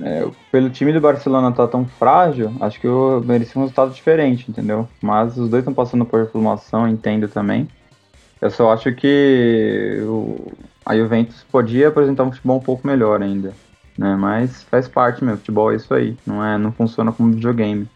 é, 0.00 0.28
pelo 0.50 0.68
time 0.68 0.92
do 0.92 1.00
Barcelona 1.00 1.52
tá 1.52 1.66
tão 1.66 1.86
frágil, 1.86 2.52
acho 2.60 2.78
que 2.78 2.86
eu 2.86 3.22
mereci 3.24 3.56
um 3.56 3.62
resultado 3.62 3.94
diferente, 3.94 4.50
entendeu? 4.50 4.86
Mas 5.00 5.38
os 5.38 5.48
dois 5.48 5.62
estão 5.62 5.72
passando 5.72 6.04
por 6.04 6.20
reformação, 6.20 6.86
entendo 6.86 7.28
também. 7.28 7.66
Eu 8.38 8.50
só 8.50 8.72
acho 8.72 8.92
que 8.94 10.00
o, 10.02 10.52
a 10.84 10.94
Juventus 10.94 11.46
podia 11.50 11.88
apresentar 11.88 12.24
um 12.24 12.32
futebol 12.32 12.58
um 12.58 12.62
pouco 12.62 12.86
melhor 12.86 13.22
ainda, 13.22 13.54
né? 13.96 14.16
Mas 14.16 14.64
faz 14.64 14.86
parte, 14.86 15.24
meu, 15.24 15.38
futebol 15.38 15.72
é 15.72 15.76
isso 15.76 15.94
aí, 15.94 16.14
não 16.26 16.44
é, 16.44 16.58
não 16.58 16.72
funciona 16.72 17.10
como 17.10 17.32
videogame. 17.32 17.88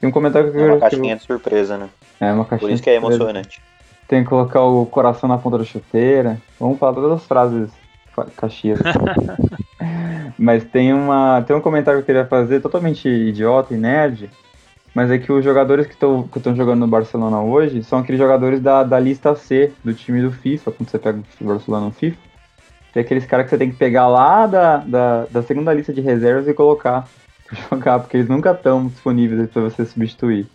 Tem 0.00 0.08
um 0.08 0.12
comentário 0.12 0.52
que 0.52 0.58
É 0.58 0.64
uma 0.64 0.78
caixinha 0.78 1.02
que 1.02 1.10
eu- 1.12 1.16
de 1.16 1.24
surpresa, 1.24 1.76
né? 1.76 1.88
É 2.20 2.32
uma 2.32 2.44
caixinha. 2.44 2.68
Por 2.68 2.74
isso 2.74 2.82
que 2.82 2.90
é 2.90 2.94
emocionante. 2.94 3.60
Tem 4.06 4.22
que 4.22 4.28
colocar 4.28 4.62
o 4.62 4.86
coração 4.86 5.28
na 5.28 5.36
ponta 5.38 5.58
da 5.58 5.64
chuteira. 5.64 6.38
Vamos 6.58 6.78
falar 6.78 6.94
todas 6.94 7.12
as 7.12 7.24
frases 7.26 7.70
caxias. 8.36 8.78
mas 10.38 10.64
tem 10.64 10.92
uma 10.92 11.42
tem 11.46 11.54
um 11.54 11.60
comentário 11.60 11.98
que 11.98 12.02
eu 12.02 12.06
queria 12.06 12.26
fazer 12.26 12.60
totalmente 12.60 13.08
idiota 13.08 13.74
e 13.74 13.76
nerd, 13.76 14.30
mas 14.94 15.10
é 15.10 15.18
que 15.18 15.30
os 15.32 15.44
jogadores 15.44 15.86
que 15.86 15.92
estão 15.92 16.22
que 16.24 16.38
estão 16.38 16.54
jogando 16.54 16.80
no 16.80 16.86
Barcelona 16.86 17.40
hoje 17.40 17.82
são 17.82 17.98
aqueles 17.98 18.20
jogadores 18.20 18.60
da, 18.60 18.82
da 18.82 18.98
lista 18.98 19.34
C 19.34 19.72
do 19.84 19.94
time 19.94 20.22
do 20.22 20.30
FIFA, 20.32 20.72
quando 20.72 20.88
você 20.90 20.98
pega 20.98 21.18
o 21.40 21.44
Barcelona 21.44 21.86
no 21.86 21.92
FIFA. 21.92 22.18
Tem 22.92 23.02
aqueles 23.02 23.26
caras 23.26 23.44
que 23.44 23.50
você 23.50 23.58
tem 23.58 23.70
que 23.70 23.76
pegar 23.76 24.08
lá 24.08 24.46
da, 24.46 24.78
da, 24.78 25.24
da 25.30 25.42
segunda 25.42 25.72
lista 25.74 25.92
de 25.92 26.00
reservas 26.00 26.48
e 26.48 26.54
colocar 26.54 27.06
jogar, 27.70 27.98
porque 28.00 28.16
eles 28.16 28.28
nunca 28.28 28.52
estão 28.52 28.86
disponíveis 28.86 29.48
para 29.50 29.62
você 29.62 29.84
substituir 29.86 30.46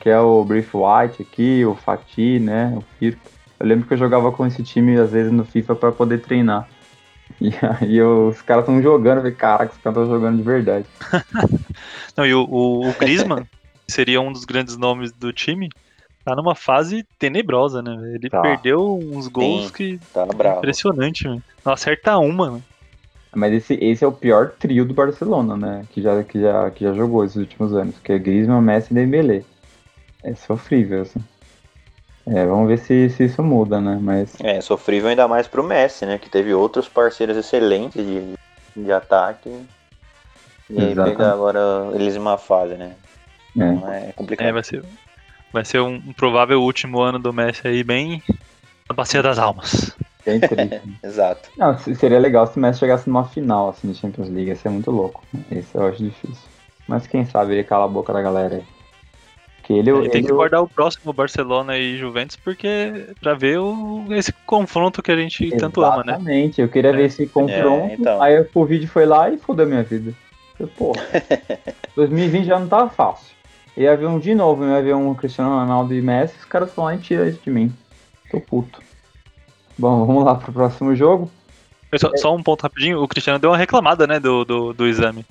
que 0.00 0.10
é 0.10 0.18
o 0.18 0.42
Brief 0.44 0.74
White 0.74 1.22
aqui, 1.22 1.64
o 1.64 1.76
Fati, 1.76 2.40
né, 2.40 2.74
o 2.76 2.82
Firpo. 2.98 3.20
Eu 3.60 3.66
lembro 3.68 3.86
que 3.86 3.94
eu 3.94 3.98
jogava 3.98 4.32
com 4.32 4.44
esse 4.44 4.60
time 4.64 4.98
às 4.98 5.12
vezes 5.12 5.30
no 5.30 5.44
FIFA 5.44 5.76
para 5.76 5.92
poder 5.92 6.20
treinar. 6.22 6.68
E 7.40 7.50
aí 7.80 7.96
eu- 7.96 8.28
os 8.28 8.42
caras 8.42 8.64
estão 8.64 8.82
jogando, 8.82 9.18
eu 9.18 9.22
falei, 9.22 9.36
caraca, 9.36 9.72
os 9.72 9.78
caras 9.78 9.98
estão 9.98 10.06
jogando 10.16 10.36
de 10.38 10.42
verdade. 10.42 10.86
Não, 12.16 12.26
e 12.26 12.34
o, 12.34 12.42
o, 12.44 12.88
o 12.90 12.92
Griezmann, 12.94 13.44
seria 13.88 14.20
um 14.20 14.32
dos 14.32 14.44
grandes 14.44 14.76
nomes 14.76 15.12
do 15.12 15.32
time, 15.32 15.68
tá 16.24 16.34
numa 16.36 16.54
fase 16.54 17.04
tenebrosa, 17.18 17.80
né? 17.80 17.92
Ele 18.14 18.28
Tá. 18.28 18.40
perdeu 18.42 18.98
uns 19.12 19.28
gols 19.28 19.66
Sim. 19.68 19.72
que. 19.72 19.98
Tá 20.12 20.26
bravo. 20.26 20.58
Impressionante, 20.58 21.26
mano. 21.26 21.42
Não 21.64 21.72
acerta 21.72 22.18
uma, 22.18 22.50
mano. 22.50 22.64
Mas 23.34 23.52
esse, 23.54 23.74
esse 23.74 24.04
é 24.04 24.06
o 24.06 24.12
pior 24.12 24.50
trio 24.58 24.84
do 24.84 24.92
Barcelona, 24.92 25.56
né, 25.56 25.86
que 25.90 26.02
já, 26.02 26.22
que 26.22 26.40
já, 26.40 26.70
que 26.70 26.84
já 26.84 26.92
jogou 26.92 27.24
esses 27.24 27.36
últimos 27.36 27.74
anos, 27.74 27.98
que 27.98 28.12
é 28.12 28.18
Griezmann, 28.18 28.60
Messi 28.60 28.88
e 28.90 28.94
Dembélé. 28.94 29.42
É 30.22 30.34
sofrível, 30.34 31.02
assim. 31.02 31.20
É, 32.26 32.46
vamos 32.46 32.68
ver 32.68 32.78
se, 32.78 33.08
se 33.10 33.24
isso 33.24 33.42
muda, 33.42 33.80
né, 33.80 33.98
mas... 34.00 34.38
É, 34.40 34.60
sofrível 34.60 35.08
ainda 35.08 35.26
mais 35.26 35.48
pro 35.48 35.64
Messi, 35.64 36.06
né? 36.06 36.18
Que 36.18 36.30
teve 36.30 36.54
outros 36.54 36.88
parceiros 36.88 37.36
excelentes 37.36 38.04
de, 38.04 38.34
de 38.76 38.92
ataque. 38.92 39.50
E 40.70 40.80
aí 40.80 40.94
pega 40.94 41.32
agora 41.32 41.60
eles 41.94 42.14
em 42.14 42.18
uma 42.18 42.38
fase, 42.38 42.74
né? 42.74 42.94
É. 43.58 43.72
Então 43.72 43.92
é 43.92 44.12
complicado. 44.12 44.46
É, 44.46 44.52
vai 44.52 44.62
ser, 44.62 44.84
vai 45.52 45.64
ser 45.64 45.80
um, 45.80 45.94
um 45.94 46.12
provável 46.12 46.62
último 46.62 47.00
ano 47.00 47.18
do 47.18 47.32
Messi 47.32 47.66
aí, 47.66 47.82
bem 47.82 48.22
na 48.88 48.94
bacia 48.94 49.22
das 49.22 49.38
almas. 49.38 49.96
Bem 50.24 50.40
triste. 50.40 50.80
Exato. 51.02 51.48
Não, 51.56 51.76
se- 51.78 51.94
seria 51.94 52.18
legal 52.18 52.46
se 52.46 52.56
o 52.56 52.60
Messi 52.60 52.78
chegasse 52.80 53.08
numa 53.08 53.24
final, 53.24 53.70
assim, 53.70 53.90
de 53.90 53.98
Champions 53.98 54.28
League, 54.28 54.48
ia 54.50 54.56
ser 54.56 54.68
muito 54.68 54.90
louco. 54.90 55.22
Esse 55.50 55.74
eu 55.74 55.86
acho 55.86 56.02
difícil. 56.02 56.48
Mas 56.86 57.06
quem 57.06 57.24
sabe 57.24 57.52
ele 57.54 57.64
cala 57.64 57.84
a 57.84 57.88
boca 57.88 58.12
da 58.12 58.22
galera 58.22 58.56
aí. 58.56 58.62
Que 59.62 59.72
ele, 59.74 59.90
Ele 59.90 60.08
tem 60.08 60.18
ele- 60.20 60.26
que 60.28 60.32
guardar 60.34 60.60
o 60.62 60.68
próximo 60.68 61.12
Barcelona 61.12 61.78
e 61.78 61.96
Juventus, 61.96 62.34
porque 62.36 63.14
pra 63.20 63.34
ver 63.34 63.58
o, 63.58 64.04
esse 64.10 64.32
confronto 64.44 65.00
que 65.00 65.12
a 65.12 65.16
gente 65.16 65.48
tanto 65.56 65.82
ama, 65.84 65.98
né? 66.04 66.12
Exatamente, 66.14 66.60
eu 66.60 66.68
queria 66.68 66.92
ver 66.92 67.04
esse 67.04 67.26
confronto, 67.28 67.86
É, 67.90 67.94
então. 67.94 68.20
aí 68.20 68.40
o 68.40 68.44
Covid 68.48 68.84
foi 68.88 69.06
lá 69.06 69.30
e 69.30 69.38
fodeu 69.38 69.64
minha 69.66 69.84
vida. 69.84 70.12
Eu, 70.58 70.66
Porra, 70.66 71.00
2020 71.94 72.44
já 72.46 72.58
não 72.58 72.66
tava 72.68 72.90
fácil. 72.90 73.32
Ia 73.76 73.96
ver 73.96 74.06
um 74.06 74.18
de 74.18 74.34
novo, 74.34 74.64
ia 74.64 74.82
ver 74.82 74.94
um 74.96 75.14
Cristiano 75.14 75.50
Ronaldo 75.50 75.94
e 75.94 76.02
Messi, 76.02 76.36
os 76.38 76.44
caras 76.44 76.72
falam 76.74 76.94
e 76.94 76.98
tira 76.98 77.28
isso 77.28 77.40
de 77.42 77.50
mim. 77.50 77.72
Tô 78.30 78.40
puto. 78.40 78.80
Bom, 79.78 80.06
vamos 80.06 80.24
lá 80.24 80.34
pro 80.34 80.52
próximo 80.52 80.94
jogo. 80.94 81.30
Só, 81.96 82.10
só 82.16 82.34
um 82.34 82.42
ponto 82.42 82.62
rapidinho, 82.62 83.02
o 83.02 83.08
Cristiano 83.08 83.38
deu 83.38 83.50
uma 83.50 83.56
reclamada, 83.56 84.06
né, 84.06 84.18
do, 84.18 84.44
do, 84.44 84.72
do 84.72 84.86
exame. 84.86 85.26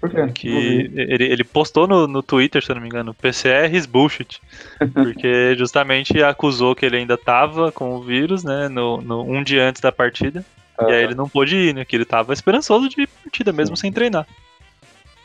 Por 0.00 0.08
quê? 0.10 0.28
Que 0.32 0.48
ele, 0.94 1.24
ele 1.24 1.42
postou 1.44 1.88
no, 1.88 2.06
no 2.06 2.22
Twitter, 2.22 2.62
se 2.64 2.70
eu 2.70 2.74
não 2.76 2.82
me 2.82 2.88
engano, 2.88 3.12
PCR 3.14 3.74
is 3.76 3.84
bullshit. 3.86 4.40
Porque 4.94 5.56
justamente 5.56 6.22
acusou 6.22 6.74
que 6.76 6.86
ele 6.86 6.96
ainda 6.98 7.16
tava 7.16 7.72
com 7.72 7.94
o 7.96 8.02
vírus, 8.02 8.44
né, 8.44 8.68
no, 8.68 9.00
no- 9.00 9.22
um 9.24 9.42
dia 9.42 9.68
antes 9.68 9.80
da 9.80 9.90
partida. 9.90 10.44
E 10.80 10.92
aí 10.92 11.02
ele 11.02 11.14
não 11.16 11.28
pôde 11.28 11.56
ir, 11.56 11.74
né, 11.74 11.84
que 11.84 11.96
ele 11.96 12.04
tava 12.04 12.32
esperançoso 12.32 12.88
de 12.88 13.00
ir 13.02 13.08
partida 13.24 13.52
mesmo 13.52 13.76
sem 13.76 13.90
treinar. 13.90 14.24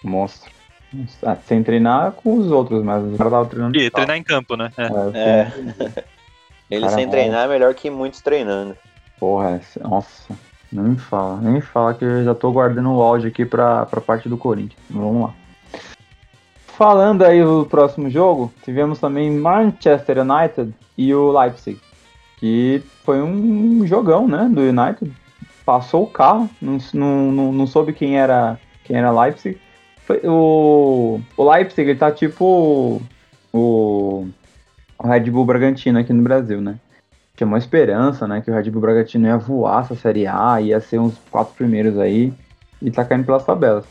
Monstro. 0.03 0.51
Ah, 1.23 1.35
sem 1.47 1.61
treinar 1.63 2.11
com 2.13 2.37
os 2.37 2.51
outros, 2.51 2.83
mas 2.83 3.03
o 3.03 3.17
cara 3.17 3.29
tava 3.29 3.45
treinando. 3.47 3.77
E 3.77 3.89
treinar 3.91 4.17
em 4.17 4.23
campo, 4.23 4.55
né? 4.55 4.71
É. 4.77 4.85
É, 5.13 5.51
É. 5.79 6.03
Ele 6.73 6.81
Cara, 6.81 6.93
sem 6.93 7.05
bom. 7.05 7.11
treinar 7.11 7.45
é 7.45 7.47
melhor 7.47 7.73
que 7.73 7.89
muitos 7.89 8.21
treinando. 8.21 8.75
Porra, 9.19 9.57
esse- 9.57 9.79
nossa. 9.81 10.33
Nem 10.71 10.85
me 10.85 10.97
fala, 10.97 11.39
nem 11.39 11.53
me 11.53 11.61
fala 11.61 11.93
que 11.93 12.03
eu 12.03 12.23
já 12.23 12.33
tô 12.33 12.51
guardando 12.51 12.91
o 12.91 13.01
áudio 13.01 13.27
aqui 13.29 13.45
pra, 13.45 13.85
pra 13.85 14.01
parte 14.01 14.27
do 14.27 14.37
Corinthians. 14.37 14.81
Vamos 14.89 15.21
lá. 15.23 15.33
Falando 16.65 17.21
aí 17.23 17.43
do 17.43 17.65
próximo 17.69 18.09
jogo, 18.09 18.51
tivemos 18.63 18.99
também 18.99 19.29
Manchester 19.31 20.17
United 20.19 20.73
e 20.97 21.13
o 21.13 21.31
Leipzig. 21.31 21.79
Que 22.37 22.81
foi 23.05 23.21
um 23.21 23.85
jogão, 23.85 24.27
né? 24.27 24.49
Do 24.51 24.61
United. 24.61 25.11
Passou 25.63 26.03
o 26.03 26.07
carro, 26.09 26.49
não, 26.61 26.77
não, 26.93 27.31
não, 27.31 27.53
não 27.53 27.67
soube 27.67 27.93
quem 27.93 28.17
era 28.19 28.59
quem 28.83 28.97
era 28.97 29.11
Leipzig. 29.11 29.57
Foi, 30.05 30.19
o, 30.25 31.21
o 31.37 31.51
Leipzig 31.51 31.89
ele 31.89 31.99
tá 31.99 32.11
tipo 32.11 33.01
o, 33.53 34.27
o 35.03 35.07
Red 35.07 35.29
Bull 35.29 35.45
Bragantino 35.45 35.99
aqui 35.99 36.13
no 36.13 36.23
Brasil, 36.23 36.61
né? 36.61 36.79
tinha 37.35 37.47
uma 37.47 37.57
esperança, 37.57 38.27
né, 38.27 38.41
que 38.41 38.51
o 38.51 38.53
Red 38.53 38.69
Bull 38.69 38.81
Bragantino 38.81 39.27
ia 39.27 39.37
voar 39.37 39.83
essa 39.83 39.95
Série 39.95 40.27
A, 40.27 40.61
ia 40.61 40.79
ser 40.79 40.99
uns 40.99 41.17
quatro 41.31 41.53
primeiros 41.55 41.97
aí, 41.97 42.31
e 42.81 42.91
tá 42.91 43.03
caindo 43.03 43.25
pelas 43.25 43.45
tabelas. 43.45 43.85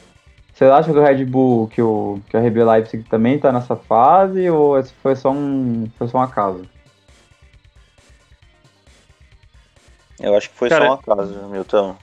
Você 0.52 0.64
acha 0.66 0.92
que 0.92 0.98
o 0.98 1.02
Red 1.02 1.24
Bull, 1.24 1.66
que 1.68 1.82
o, 1.82 2.20
que 2.28 2.36
a 2.36 2.40
RB 2.40 2.62
Leipzig 2.62 3.02
também 3.04 3.38
tá 3.38 3.50
nessa 3.50 3.74
fase, 3.74 4.48
ou 4.50 4.78
esse 4.78 4.92
foi 4.94 5.16
só 5.16 5.30
um, 5.32 5.90
foi 5.98 6.08
só 6.08 6.18
um 6.18 6.22
acaso? 6.22 6.62
Eu 10.20 10.36
acho 10.36 10.50
que 10.50 10.56
foi 10.56 10.68
Cara, 10.68 10.86
só 10.86 10.90
um 10.90 10.94
acaso, 10.94 11.48
Milton. 11.48 11.96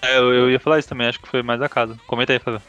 É, 0.00 0.18
eu, 0.18 0.34
eu 0.34 0.50
ia 0.50 0.58
falar 0.58 0.80
isso 0.80 0.88
também, 0.88 1.06
acho 1.06 1.20
que 1.20 1.28
foi 1.28 1.42
mais 1.42 1.62
acaso. 1.62 1.96
Comenta 2.08 2.32
aí, 2.32 2.40
Fábio. 2.40 2.60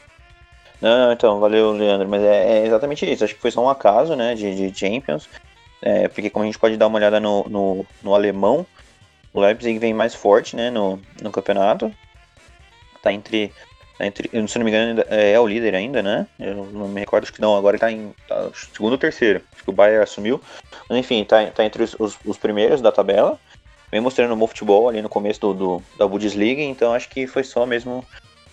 Não, 0.80 1.06
não, 1.06 1.12
então, 1.12 1.40
valeu, 1.40 1.72
Leandro. 1.72 2.08
Mas 2.08 2.22
é, 2.22 2.58
é 2.58 2.66
exatamente 2.66 3.10
isso. 3.10 3.24
Acho 3.24 3.34
que 3.34 3.40
foi 3.40 3.50
só 3.50 3.64
um 3.64 3.68
acaso, 3.68 4.14
né, 4.14 4.34
de, 4.34 4.54
de 4.54 4.78
Champions. 4.78 5.28
É, 5.86 6.08
porque 6.08 6.30
como 6.30 6.44
a 6.44 6.46
gente 6.46 6.58
pode 6.58 6.78
dar 6.78 6.86
uma 6.86 6.96
olhada 6.96 7.20
no, 7.20 7.44
no, 7.46 7.86
no 8.02 8.14
alemão, 8.14 8.66
o 9.34 9.40
Leipzig 9.40 9.78
vem 9.78 9.92
mais 9.92 10.14
forte, 10.14 10.56
né, 10.56 10.70
no, 10.70 10.98
no 11.20 11.30
campeonato. 11.30 11.94
Tá 13.02 13.12
entre, 13.12 13.52
tá 13.98 14.06
entre, 14.06 14.30
se 14.48 14.58
não 14.58 14.64
me 14.64 14.70
engano, 14.70 15.04
é, 15.10 15.32
é 15.32 15.38
o 15.40 15.46
líder 15.46 15.74
ainda, 15.74 16.02
né? 16.02 16.26
Eu 16.40 16.54
não 16.54 16.88
me 16.88 17.00
recordo, 17.00 17.24
acho 17.24 17.34
que 17.34 17.40
não, 17.42 17.54
agora 17.54 17.76
ele 17.76 17.80
tá 17.82 17.92
em 17.92 18.14
tá, 18.26 18.48
segundo 18.72 18.92
ou 18.92 18.98
terceiro. 18.98 19.42
Acho 19.52 19.62
que 19.62 19.68
o 19.68 19.74
Bayern 19.74 20.02
assumiu. 20.02 20.40
Mas 20.88 20.96
enfim, 20.96 21.22
tá, 21.22 21.44
tá 21.50 21.62
entre 21.62 21.82
os, 21.82 21.94
os, 21.98 22.18
os 22.24 22.38
primeiros 22.38 22.80
da 22.80 22.90
tabela. 22.90 23.38
Vem 23.92 24.00
mostrando 24.00 24.32
um 24.32 24.38
bom 24.38 24.46
futebol 24.46 24.88
ali 24.88 25.02
no 25.02 25.10
começo 25.10 25.38
do, 25.38 25.52
do, 25.52 25.82
da 25.98 26.08
Bundesliga, 26.08 26.62
então 26.62 26.94
acho 26.94 27.10
que 27.10 27.26
foi 27.26 27.44
só 27.44 27.66
mesmo 27.66 28.02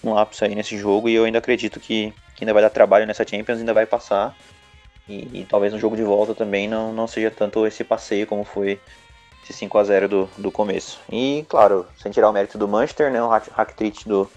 um 0.03 0.13
lapso 0.13 0.43
aí 0.43 0.53
nesse 0.53 0.77
jogo 0.77 1.07
e 1.07 1.13
eu 1.13 1.23
ainda 1.23 1.37
acredito 1.37 1.79
que, 1.79 2.13
que 2.35 2.43
ainda 2.43 2.53
vai 2.53 2.61
dar 2.61 2.69
trabalho 2.69 3.07
nessa 3.07 3.25
Champions, 3.25 3.59
ainda 3.59 3.73
vai 3.73 3.85
passar. 3.85 4.35
E, 5.07 5.41
e 5.41 5.45
talvez 5.45 5.73
no 5.73 5.79
jogo 5.79 5.95
de 5.95 6.03
volta 6.03 6.33
também 6.35 6.67
não, 6.67 6.93
não 6.93 7.07
seja 7.07 7.29
tanto 7.31 7.65
esse 7.65 7.83
passeio 7.83 8.27
como 8.27 8.43
foi 8.43 8.79
esse 9.43 9.53
5 9.53 9.77
a 9.77 9.83
0 9.83 10.07
do, 10.07 10.29
do 10.37 10.51
começo. 10.51 10.99
E 11.11 11.45
claro, 11.49 11.85
sem 11.97 12.11
tirar 12.11 12.29
o 12.29 12.33
mérito 12.33 12.57
do 12.57 12.67
Manchester, 12.67 13.11
né, 13.11 13.21
o 13.21 13.27
hack- 13.27 13.49
hack-trick 13.51 14.07
do, 14.07 14.29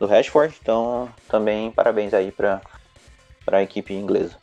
do 0.00 0.06
Rashford, 0.06 0.54
então 0.60 1.08
também 1.28 1.70
parabéns 1.70 2.14
aí 2.14 2.32
para 2.32 2.60
a 3.52 3.62
equipe 3.62 3.92
inglesa. 3.94 4.36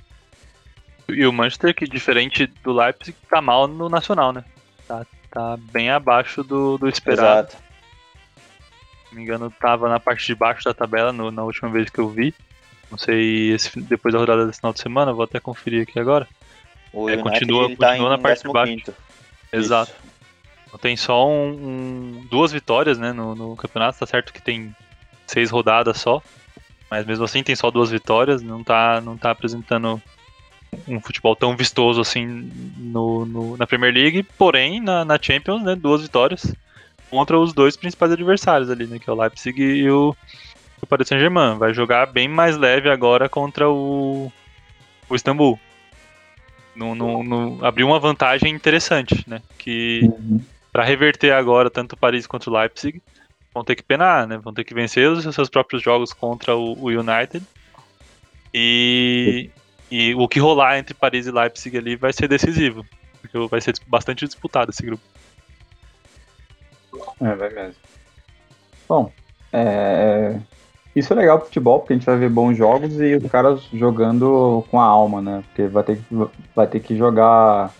E 1.09 1.25
o 1.25 1.33
Manchester, 1.33 1.75
que 1.75 1.85
diferente 1.85 2.47
do 2.63 2.71
Leipzig, 2.71 3.17
tá 3.29 3.41
mal 3.41 3.67
no 3.67 3.89
Nacional, 3.89 4.31
né? 4.31 4.45
Tá, 4.87 5.05
tá 5.29 5.57
bem 5.57 5.89
abaixo 5.89 6.43
do, 6.43 6.77
do 6.77 6.87
esperado. 6.87 7.49
Exato. 7.49 7.63
Se 9.09 9.09
não 9.11 9.17
me 9.17 9.23
engano, 9.23 9.51
tava 9.59 9.89
na 9.89 9.99
parte 9.99 10.25
de 10.27 10.35
baixo 10.35 10.63
da 10.63 10.73
tabela 10.73 11.11
no- 11.11 11.29
na 11.31 11.43
última 11.43 11.69
vez 11.69 11.89
que 11.89 11.99
eu 11.99 12.07
vi. 12.07 12.33
Não 12.93 12.97
sei 12.99 13.51
esse- 13.53 13.81
depois 13.81 14.13
da 14.13 14.19
rodada 14.19 14.45
desse 14.45 14.59
final 14.59 14.71
de 14.71 14.79
semana, 14.79 15.11
vou 15.11 15.23
até 15.23 15.39
conferir 15.39 15.81
aqui 15.81 15.99
agora. 15.99 16.27
O 16.93 17.09
É, 17.09 17.13
United 17.13 17.23
continua- 17.23 17.69
tá 17.75 17.87
continua 17.87 18.07
em 18.07 18.09
na 18.11 18.17
parte 18.19 18.43
de 18.43 18.53
baixo. 18.53 18.71
15º. 18.71 18.93
Exato. 19.51 19.91
Isso. 19.91 20.13
Então 20.67 20.79
Tem 20.79 20.95
só 20.95 21.27
um, 21.27 21.49
um- 21.53 22.27
duas 22.29 22.51
vitórias 22.51 22.99
né, 22.99 23.11
no, 23.11 23.33
no 23.33 23.55
campeonato, 23.55 23.97
tá 23.97 24.05
certo 24.05 24.31
que 24.31 24.41
tem 24.43 24.75
seis 25.25 25.49
rodadas 25.49 25.97
só. 25.97 26.21
Mas 26.91 27.03
mesmo 27.07 27.25
assim 27.25 27.41
tem 27.41 27.55
só 27.55 27.71
duas 27.71 27.89
vitórias, 27.89 28.43
não 28.43 28.63
tá, 28.63 29.01
não 29.01 29.17
tá 29.17 29.31
apresentando 29.31 29.99
um 30.87 31.01
futebol 31.01 31.35
tão 31.35 31.57
vistoso 31.57 31.99
assim 31.99 32.27
no, 32.77 33.25
no- 33.25 33.57
na 33.57 33.65
Premier 33.65 33.91
League, 33.91 34.21
porém 34.37 34.79
na, 34.79 35.03
na 35.03 35.17
Champions, 35.19 35.63
né, 35.63 35.75
duas 35.75 36.03
vitórias 36.03 36.53
contra 37.09 37.39
os 37.39 37.53
dois 37.53 37.75
principais 37.75 38.11
adversários 38.11 38.69
ali, 38.69 38.85
né, 38.85 38.99
que 38.99 39.09
é 39.09 39.13
o 39.13 39.19
Leipzig 39.19 39.59
e 39.59 39.89
o, 39.89 40.15
o 40.81 40.87
Paris 40.87 41.07
Saint-Germain. 41.07 41.57
Vai 41.57 41.73
jogar 41.73 42.05
bem 42.07 42.27
mais 42.27 42.57
leve 42.57 42.89
agora 42.89 43.29
contra 43.29 43.69
o, 43.69 44.31
o 45.09 45.15
Istambul. 45.15 45.59
No, 46.75 46.95
no, 46.95 47.23
no- 47.23 47.65
abriu 47.65 47.85
uma 47.85 47.99
vantagem 47.99 48.51
interessante, 48.51 49.23
né, 49.29 49.41
que 49.59 50.09
para 50.71 50.83
reverter 50.83 51.31
agora 51.31 51.69
tanto 51.69 51.93
o 51.93 51.97
Paris 51.97 52.25
quanto 52.25 52.49
o 52.49 52.57
Leipzig, 52.57 52.99
vão 53.53 53.63
ter 53.63 53.75
que 53.75 53.83
penar, 53.83 54.25
né? 54.25 54.37
Vão 54.37 54.51
ter 54.51 54.63
que 54.63 54.73
vencer 54.73 55.07
os 55.07 55.23
seus 55.35 55.47
próprios 55.49 55.83
jogos 55.83 56.11
contra 56.11 56.55
o, 56.55 56.73
o 56.73 56.87
United. 56.87 57.45
E, 58.51 59.51
e 59.91 60.15
o 60.15 60.27
que 60.27 60.39
rolar 60.39 60.79
entre 60.79 60.95
Paris 60.95 61.27
e 61.27 61.31
Leipzig 61.31 61.77
ali 61.77 61.95
vai 61.95 62.11
ser 62.11 62.27
decisivo, 62.27 62.83
porque 63.21 63.37
vai 63.47 63.61
ser 63.61 63.75
bastante 63.85 64.25
disputado 64.25 64.71
esse 64.71 64.83
grupo. 64.83 65.03
É, 67.21 67.35
vai 67.35 67.49
mesmo. 67.51 67.75
Bom, 68.89 69.11
é, 69.51 70.39
isso 70.95 71.11
é 71.11 71.15
legal 71.15 71.37
pro 71.37 71.47
futebol, 71.47 71.79
porque 71.79 71.93
a 71.93 71.95
gente 71.95 72.05
vai 72.05 72.17
ver 72.17 72.29
bons 72.29 72.55
jogos 72.55 72.99
e 72.99 73.15
os 73.15 73.31
caras 73.31 73.61
jogando 73.73 74.63
com 74.69 74.79
a 74.79 74.85
alma, 74.85 75.21
né? 75.21 75.43
Porque 75.47 75.67
vai 75.67 75.83
ter 75.83 75.97
que, 75.97 76.27
vai 76.55 76.67
ter 76.67 76.79
que 76.79 76.95
jogar 76.95 77.71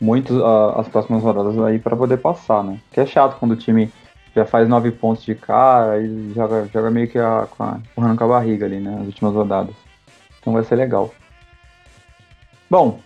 muito 0.00 0.44
ah, 0.44 0.80
as 0.80 0.88
próximas 0.88 1.22
rodadas 1.22 1.58
aí 1.58 1.78
para 1.78 1.96
poder 1.96 2.18
passar, 2.18 2.62
né? 2.62 2.78
Que 2.92 3.00
é 3.00 3.06
chato 3.06 3.38
quando 3.38 3.52
o 3.52 3.56
time 3.56 3.90
já 4.34 4.44
faz 4.44 4.68
nove 4.68 4.90
pontos 4.90 5.24
de 5.24 5.34
cara 5.34 6.00
e 6.00 6.32
joga, 6.34 6.68
joga 6.72 6.90
meio 6.90 7.08
que 7.08 7.18
a, 7.18 7.46
com 7.50 7.62
a, 7.62 7.80
com 7.94 8.24
a 8.24 8.28
barriga 8.28 8.66
ali, 8.66 8.78
né? 8.78 8.98
As 9.00 9.06
últimas 9.06 9.34
rodadas. 9.34 9.74
Então 10.40 10.52
vai 10.52 10.62
ser 10.64 10.76
legal. 10.76 11.12
Bom, 12.68 13.00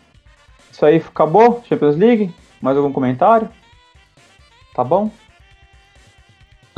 isso 0.71 0.85
aí 0.85 0.97
acabou? 0.97 1.63
Champions 1.69 1.97
League? 1.97 2.35
Mais 2.61 2.77
algum 2.77 2.93
comentário? 2.93 3.49
Tá 4.75 4.83
bom? 4.83 5.11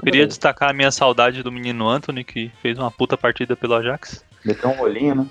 Queria 0.02 0.26
destacar 0.26 0.70
a 0.70 0.72
minha 0.72 0.90
saudade 0.90 1.42
do 1.42 1.50
menino 1.50 1.88
Anthony, 1.88 2.22
que 2.22 2.50
fez 2.62 2.78
uma 2.78 2.90
puta 2.90 3.16
partida 3.16 3.56
pelo 3.56 3.74
Ajax. 3.74 4.24
Meteu 4.44 4.70
um 4.70 4.74
rolinho, 4.76 5.14
né? 5.14 5.26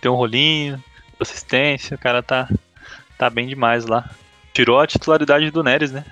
Tem 0.00 0.10
um 0.10 0.14
rolinho, 0.14 0.82
assistência, 1.20 1.94
o 1.94 1.98
cara 1.98 2.22
tá, 2.22 2.48
tá 3.18 3.30
bem 3.30 3.46
demais 3.46 3.86
lá. 3.86 4.08
Tirou 4.52 4.80
a 4.80 4.86
titularidade 4.86 5.50
do 5.50 5.62
Neres, 5.62 5.92
né? 5.92 6.04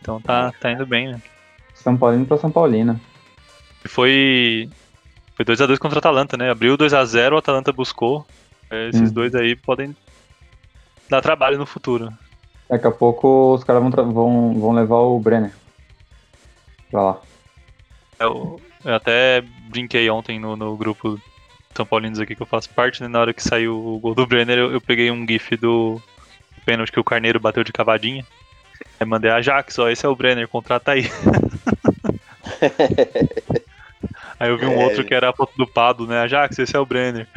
Então 0.00 0.20
tá, 0.20 0.52
tá 0.60 0.72
indo 0.72 0.84
bem, 0.84 1.08
né? 1.12 1.22
São 1.74 1.96
Paulino 1.96 2.26
pra 2.26 2.36
São 2.36 2.50
Paulina. 2.50 3.00
E 3.84 3.88
foi. 3.88 4.68
Foi 5.34 5.44
2x2 5.44 5.78
contra 5.78 5.96
o 5.96 5.98
Atalanta, 5.98 6.36
né? 6.36 6.50
Abriu 6.50 6.76
2x0, 6.76 7.32
o 7.32 7.36
Atalanta 7.38 7.72
buscou. 7.72 8.26
É, 8.70 8.88
Esses 8.88 9.10
Hum. 9.10 9.14
dois 9.14 9.34
aí 9.34 9.56
podem 9.56 9.96
dar 11.08 11.22
trabalho 11.22 11.58
no 11.58 11.64
futuro. 11.66 12.12
Daqui 12.68 12.86
a 12.86 12.90
pouco 12.90 13.54
os 13.54 13.64
caras 13.64 13.82
vão, 13.82 13.90
vão, 14.12 14.60
vão 14.60 14.72
levar 14.72 14.98
o 14.98 15.18
Brenner. 15.18 15.52
Pra 16.90 17.02
lá. 17.02 17.20
Eu, 18.22 18.60
eu 18.84 18.94
até 18.94 19.42
brinquei 19.68 20.08
ontem 20.10 20.38
no, 20.38 20.56
no 20.56 20.76
grupo 20.76 21.20
São 21.74 21.86
Paulinos 21.86 22.20
aqui 22.20 22.34
que 22.34 22.42
eu 22.42 22.46
faço 22.46 22.70
parte, 22.70 23.02
né? 23.02 23.08
Na 23.08 23.20
hora 23.20 23.32
que 23.32 23.42
saiu 23.42 23.76
o 23.76 23.98
gol 23.98 24.14
do 24.14 24.26
Brenner, 24.26 24.58
eu, 24.58 24.72
eu 24.72 24.80
peguei 24.80 25.10
um 25.10 25.26
gif 25.26 25.56
do 25.56 26.00
pênalti 26.64 26.92
que 26.92 27.00
o 27.00 27.04
Carneiro 27.04 27.40
bateu 27.40 27.64
de 27.64 27.72
cavadinha. 27.72 28.24
Aí 28.98 29.06
mandei 29.06 29.30
a 29.30 29.40
Jax, 29.40 29.78
ó, 29.78 29.88
esse 29.88 30.04
é 30.04 30.08
o 30.08 30.16
Brenner, 30.16 30.48
contrata 30.48 30.92
aí. 30.92 31.04
aí 34.38 34.50
eu 34.50 34.58
vi 34.58 34.66
um 34.66 34.80
É. 34.80 34.84
outro 34.84 35.04
que 35.04 35.14
era 35.14 35.30
a 35.30 35.32
foto 35.32 35.52
do 35.56 35.66
Pado, 35.66 36.06
né? 36.06 36.20
Ajax, 36.20 36.58
esse 36.58 36.76
é 36.76 36.78
o 36.78 36.86
Brenner. 36.86 37.28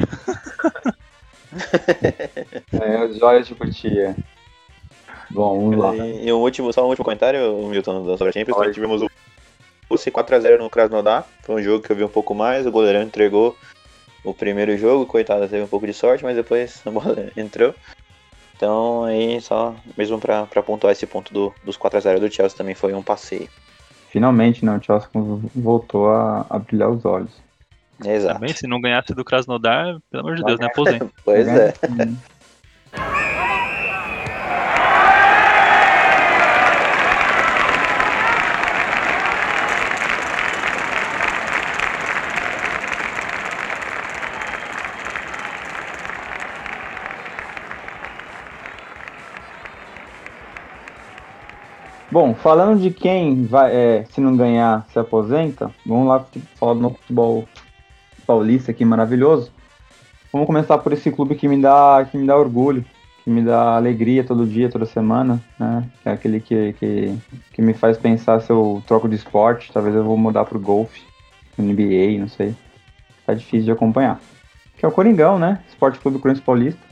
É, 2.72 3.04
os 3.04 3.48
de 3.48 3.54
Cotia. 3.54 4.14
Bom, 5.30 5.70
vamos 5.70 5.78
lá. 5.78 5.96
E, 5.96 6.26
e 6.28 6.32
um 6.32 6.36
último, 6.36 6.72
só 6.72 6.84
um 6.84 6.88
último 6.88 7.04
comentário, 7.04 7.66
Milton, 7.68 8.04
da 8.04 8.16
sobre 8.16 8.30
a 8.30 8.32
Champions. 8.32 8.74
Tivemos 8.74 9.02
o 9.02 9.10
Rússia 9.90 10.10
4x0 10.12 10.58
no 10.58 10.70
Krasnodar. 10.70 11.26
Foi 11.42 11.54
um 11.56 11.62
jogo 11.62 11.82
que 11.82 11.90
eu 11.90 11.96
vi 11.96 12.04
um 12.04 12.08
pouco 12.08 12.34
mais. 12.34 12.66
O 12.66 12.70
goleirão 12.70 13.02
entregou 13.02 13.56
o 14.24 14.34
primeiro 14.34 14.76
jogo. 14.76 15.06
Coitado, 15.06 15.48
teve 15.48 15.62
um 15.62 15.68
pouco 15.68 15.86
de 15.86 15.94
sorte, 15.94 16.24
mas 16.24 16.36
depois 16.36 16.82
a 16.86 16.90
bola 16.90 17.30
entrou. 17.36 17.74
Então, 18.56 19.04
aí, 19.04 19.40
só 19.40 19.74
mesmo 19.96 20.18
pra, 20.18 20.46
pra 20.46 20.62
pontuar 20.62 20.92
esse 20.92 21.06
ponto 21.06 21.32
do, 21.32 21.54
dos 21.62 21.76
4x0 21.76 22.18
do 22.18 22.30
Chelsea 22.30 22.56
também 22.56 22.74
foi 22.74 22.94
um 22.94 23.02
passeio. 23.02 23.48
Finalmente, 24.08 24.64
né? 24.64 24.76
O 24.76 24.82
Chelsea 24.82 25.08
voltou 25.54 26.08
a, 26.10 26.46
a 26.48 26.58
brilhar 26.58 26.90
os 26.90 27.04
olhos. 27.04 27.30
Exato. 28.04 28.34
Também, 28.34 28.54
se 28.54 28.66
não 28.66 28.80
ganhasse 28.80 29.14
do 29.14 29.24
Krasnodar, 29.24 29.98
pelo 30.10 30.22
amor 30.22 30.36
de 30.36 30.44
Deus, 30.44 30.58
né? 30.58 30.66
Aposenta. 30.66 31.10
Pois 31.24 31.46
é. 31.46 31.74
Bom, 52.16 52.32
falando 52.32 52.80
de 52.80 52.90
quem 52.90 53.44
vai, 53.44 53.76
é, 53.76 54.04
se 54.08 54.22
não 54.22 54.34
ganhar, 54.34 54.86
se 54.90 54.98
aposenta, 54.98 55.70
vamos 55.84 56.08
lá 56.08 56.24
falar 56.54 56.72
do 56.72 56.88
futebol 56.88 57.46
paulista 58.26 58.70
aqui 58.70 58.86
maravilhoso. 58.86 59.52
Vamos 60.32 60.46
começar 60.46 60.78
por 60.78 60.94
esse 60.94 61.10
clube 61.10 61.34
que 61.34 61.46
me 61.46 61.60
dá, 61.60 62.08
que 62.10 62.16
me 62.16 62.26
dá 62.26 62.34
orgulho, 62.34 62.82
que 63.22 63.28
me 63.28 63.42
dá 63.42 63.76
alegria 63.76 64.24
todo 64.24 64.46
dia, 64.46 64.70
toda 64.70 64.86
semana, 64.86 65.44
né? 65.60 65.86
Que 66.02 66.08
é 66.08 66.12
aquele 66.12 66.40
que, 66.40 66.72
que, 66.72 67.18
que 67.52 67.60
me 67.60 67.74
faz 67.74 67.98
pensar 67.98 68.40
se 68.40 68.50
eu 68.50 68.82
troco 68.86 69.10
de 69.10 69.16
esporte, 69.16 69.70
talvez 69.70 69.94
eu 69.94 70.02
vou 70.02 70.16
mudar 70.16 70.46
pro 70.46 70.58
golfe, 70.58 71.02
NBA, 71.58 72.18
não 72.18 72.28
sei. 72.28 72.54
Tá 73.26 73.34
difícil 73.34 73.66
de 73.66 73.72
acompanhar. 73.72 74.18
Que 74.78 74.86
é 74.86 74.88
o 74.88 74.92
Coringão, 74.92 75.38
né? 75.38 75.60
Esporte 75.68 75.98
Clube 75.98 76.18
Corinthians 76.18 76.46
Paulista. 76.46 76.85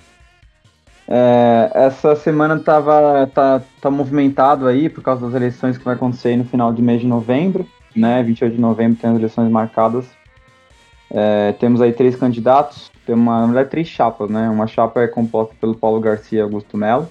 É, 1.07 1.71
essa 1.75 2.17
semana 2.17 2.59
tava, 2.59 3.31
tá, 3.35 3.63
tá 3.81 3.91
movimentado 3.91 4.67
aí 4.67 4.89
por 4.89 5.03
causa 5.03 5.27
das 5.27 5.35
eleições 5.35 5.77
que 5.77 5.85
vai 5.85 5.95
acontecer 5.95 6.37
no 6.37 6.45
final 6.45 6.73
de 6.73 6.81
mês 6.81 7.01
de 7.01 7.07
novembro, 7.07 7.67
né? 7.95 8.23
28 8.23 8.55
de 8.55 8.61
novembro 8.61 8.99
tem 8.99 9.11
as 9.11 9.17
eleições 9.17 9.51
marcadas. 9.51 10.07
É, 11.11 11.53
temos 11.53 11.81
aí 11.81 11.93
três 11.93 12.17
candidatos, 12.17 12.91
tem 13.07 13.15
uma, 13.15 13.41
na 13.41 13.47
verdade, 13.47 13.71
três 13.71 13.87
chapas, 13.87 14.31
né? 14.31 14.49
Uma 14.49 14.67
chapa 14.67 15.03
é 15.03 15.07
composta 15.07 15.55
pelo 15.61 15.75
Paulo 15.75 16.01
Garcia 16.01 16.43
Augusto 16.43 16.77
Melo, 16.77 17.09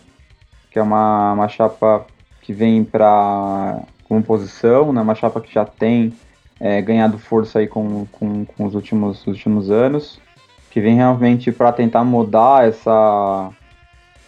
que 0.72 0.80
é 0.80 0.82
uma, 0.82 1.34
uma 1.34 1.48
chapa 1.48 2.06
que 2.42 2.52
vem 2.52 2.84
para 2.84 3.80
composição, 4.10 4.92
né? 4.92 5.02
Uma 5.02 5.16
chapa 5.16 5.40
que 5.40 5.54
já 5.54 5.66
tem 5.66 6.12
é, 6.60 6.82
ganhado 6.82 7.18
força 7.20 7.60
aí 7.60 7.68
com, 7.68 8.06
com, 8.12 8.44
com 8.46 8.66
os, 8.66 8.74
últimos, 8.74 9.22
os 9.22 9.28
últimos 9.28 9.70
anos, 9.70 10.20
que 10.72 10.82
vem 10.82 10.96
realmente 10.96 11.52
para 11.52 11.72
tentar 11.72 12.04
mudar 12.04 12.68
essa 12.68 13.52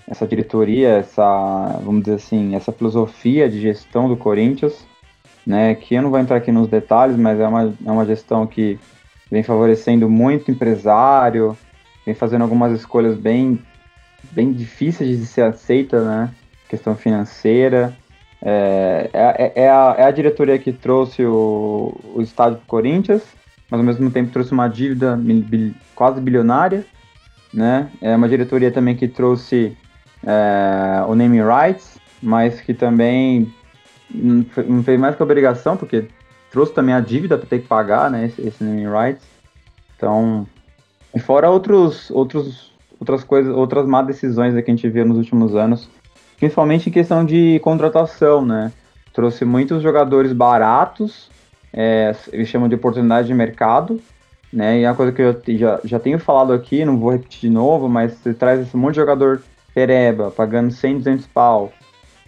essa 0.07 0.27
diretoria, 0.27 0.89
essa, 0.89 1.79
vamos 1.83 2.03
dizer 2.03 2.15
assim, 2.15 2.55
essa 2.55 2.71
filosofia 2.71 3.49
de 3.49 3.59
gestão 3.59 4.07
do 4.07 4.15
Corinthians, 4.15 4.85
né, 5.45 5.73
que 5.75 5.95
eu 5.95 6.01
não 6.01 6.09
vou 6.09 6.19
entrar 6.19 6.37
aqui 6.37 6.51
nos 6.51 6.67
detalhes, 6.67 7.17
mas 7.17 7.39
é 7.39 7.47
uma, 7.47 7.73
é 7.85 7.91
uma 7.91 8.05
gestão 8.05 8.45
que 8.45 8.79
vem 9.31 9.43
favorecendo 9.43 10.09
muito 10.09 10.51
empresário, 10.51 11.57
vem 12.05 12.13
fazendo 12.13 12.43
algumas 12.43 12.71
escolhas 12.71 13.15
bem, 13.15 13.59
bem 14.31 14.51
difíceis 14.51 15.19
de 15.19 15.25
ser 15.25 15.41
aceita, 15.41 16.03
né, 16.03 16.31
questão 16.69 16.95
financeira, 16.95 17.95
é, 18.41 19.09
é, 19.11 19.63
é, 19.63 19.69
a, 19.69 19.95
é 19.97 20.03
a 20.03 20.11
diretoria 20.11 20.59
que 20.59 20.71
trouxe 20.71 21.25
o, 21.25 21.99
o 22.13 22.21
estádio 22.21 22.57
para 22.57 22.67
Corinthians, 22.67 23.23
mas 23.71 23.79
ao 23.79 23.85
mesmo 23.85 24.11
tempo 24.11 24.31
trouxe 24.31 24.51
uma 24.51 24.67
dívida 24.67 25.19
quase 25.95 26.21
bilionária, 26.21 26.85
né, 27.51 27.89
é 27.99 28.15
uma 28.15 28.29
diretoria 28.29 28.71
também 28.71 28.95
que 28.95 29.07
trouxe 29.07 29.75
é, 30.25 31.03
o 31.07 31.15
naming 31.15 31.43
rights, 31.43 31.99
mas 32.21 32.59
que 32.59 32.73
também 32.73 33.53
não 34.09 34.83
fez 34.83 34.99
mais 34.99 35.15
que 35.15 35.23
obrigação, 35.23 35.77
porque 35.77 36.07
trouxe 36.51 36.73
também 36.73 36.95
a 36.95 36.99
dívida 36.99 37.37
para 37.37 37.47
ter 37.47 37.59
que 37.59 37.67
pagar, 37.67 38.09
né, 38.09 38.25
esse, 38.25 38.41
esse 38.41 38.63
naming 38.63 38.87
rights. 38.87 39.25
Então, 39.95 40.47
e 41.13 41.19
fora 41.19 41.49
outros, 41.49 42.09
outros, 42.11 42.73
outras 42.99 43.23
coisas, 43.23 43.55
outras 43.55 43.85
má 43.85 44.01
decisões 44.01 44.53
que 44.53 44.71
a 44.71 44.73
gente 44.73 44.89
viu 44.89 45.05
nos 45.05 45.17
últimos 45.17 45.55
anos, 45.55 45.89
principalmente 46.37 46.89
em 46.89 46.91
questão 46.91 47.25
de 47.25 47.59
contratação, 47.59 48.45
né? 48.45 48.71
Trouxe 49.13 49.45
muitos 49.45 49.81
jogadores 49.81 50.33
baratos, 50.33 51.29
é, 51.71 52.13
eles 52.33 52.49
chamam 52.49 52.67
de 52.67 52.75
oportunidade 52.75 53.27
de 53.27 53.33
mercado, 53.33 54.01
né? 54.51 54.79
E 54.79 54.83
é 54.83 54.89
uma 54.89 54.95
coisa 54.95 55.11
que 55.11 55.21
eu 55.21 55.41
já, 55.57 55.79
já 55.85 55.99
tenho 55.99 56.19
falado 56.19 56.51
aqui, 56.51 56.83
não 56.83 56.97
vou 56.97 57.11
repetir 57.11 57.41
de 57.41 57.49
novo, 57.49 57.87
mas 57.87 58.13
você 58.13 58.33
traz 58.33 58.59
esse 58.59 58.75
monte 58.75 58.95
de 58.95 59.01
jogador 59.01 59.41
pereba, 59.75 60.31
pagando 60.31 60.71
100, 60.71 60.99
200 60.99 61.27
pau, 61.27 61.73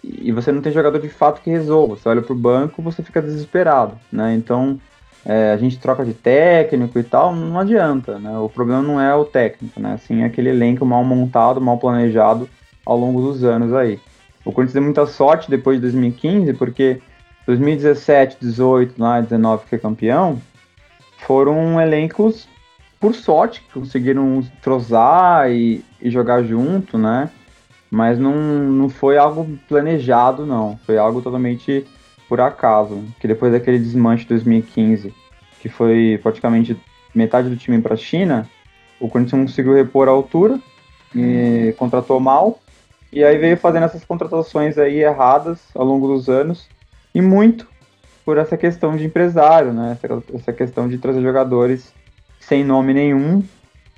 e 0.04 0.30
você 0.30 0.52
não 0.52 0.60
tem 0.60 0.70
jogador 0.70 1.00
de 1.00 1.08
fato 1.08 1.40
que 1.40 1.50
resolva. 1.50 1.96
Você 1.96 2.08
olha 2.08 2.22
pro 2.22 2.34
banco, 2.34 2.82
você 2.82 3.02
fica 3.02 3.22
desesperado, 3.22 3.98
né? 4.12 4.34
Então, 4.34 4.78
é, 5.24 5.52
a 5.52 5.56
gente 5.56 5.78
troca 5.78 6.04
de 6.04 6.12
técnico 6.12 6.98
e 6.98 7.02
tal, 7.02 7.34
não 7.34 7.58
adianta, 7.58 8.18
né? 8.18 8.38
O 8.38 8.48
problema 8.48 8.82
não 8.82 9.00
é 9.00 9.14
o 9.14 9.24
técnico, 9.24 9.80
né? 9.80 9.94
Assim, 9.94 10.22
é 10.22 10.26
aquele 10.26 10.50
elenco 10.50 10.84
mal 10.86 11.02
montado, 11.02 11.60
mal 11.60 11.78
planejado 11.78 12.48
ao 12.84 12.96
longo 12.96 13.20
dos 13.20 13.42
anos 13.42 13.72
aí. 13.72 13.98
O 14.44 14.52
Corinthians 14.52 14.74
deu 14.74 14.82
muita 14.82 15.06
sorte 15.06 15.50
depois 15.50 15.78
de 15.78 15.82
2015, 15.82 16.52
porque 16.52 17.00
2017, 17.46 18.36
18, 18.40 18.94
lá, 19.02 19.20
19 19.20 19.66
que 19.66 19.74
é 19.74 19.78
campeão, 19.78 20.40
foram 21.18 21.80
elencos 21.80 22.46
por 23.00 23.14
sorte 23.14 23.60
que 23.60 23.72
conseguiram 23.72 24.42
trozar 24.62 25.50
e, 25.50 25.84
e 26.00 26.10
jogar 26.10 26.42
junto, 26.42 26.96
né? 26.96 27.30
Mas 27.90 28.18
não, 28.18 28.34
não 28.34 28.88
foi 28.88 29.16
algo 29.16 29.58
planejado, 29.68 30.44
não. 30.44 30.78
Foi 30.84 30.98
algo 30.98 31.22
totalmente 31.22 31.86
por 32.28 32.40
acaso. 32.40 33.02
Que 33.20 33.28
depois 33.28 33.52
daquele 33.52 33.78
desmanche 33.78 34.24
de 34.24 34.30
2015, 34.30 35.14
que 35.60 35.68
foi 35.68 36.20
praticamente 36.22 36.76
metade 37.14 37.48
do 37.48 37.56
time 37.56 37.80
para 37.80 37.94
a 37.94 37.96
China, 37.96 38.48
o 39.00 39.08
Corinthians 39.08 39.50
conseguiu 39.50 39.74
repor 39.74 40.08
a 40.08 40.12
altura 40.12 40.60
e 41.14 41.74
contratou 41.78 42.20
mal 42.20 42.60
e 43.12 43.24
aí 43.24 43.38
veio 43.38 43.56
fazendo 43.56 43.84
essas 43.84 44.04
contratações 44.04 44.76
aí 44.76 44.98
erradas 44.98 45.60
ao 45.74 45.84
longo 45.84 46.06
dos 46.08 46.28
anos, 46.28 46.68
e 47.14 47.22
muito 47.22 47.66
por 48.24 48.36
essa 48.36 48.56
questão 48.56 48.96
de 48.96 49.06
empresário, 49.06 49.72
né? 49.72 49.96
Essa, 50.02 50.22
essa 50.34 50.52
questão 50.52 50.86
de 50.88 50.98
trazer 50.98 51.22
jogadores 51.22 51.92
sem 52.38 52.62
nome 52.62 52.92
nenhum, 52.92 53.42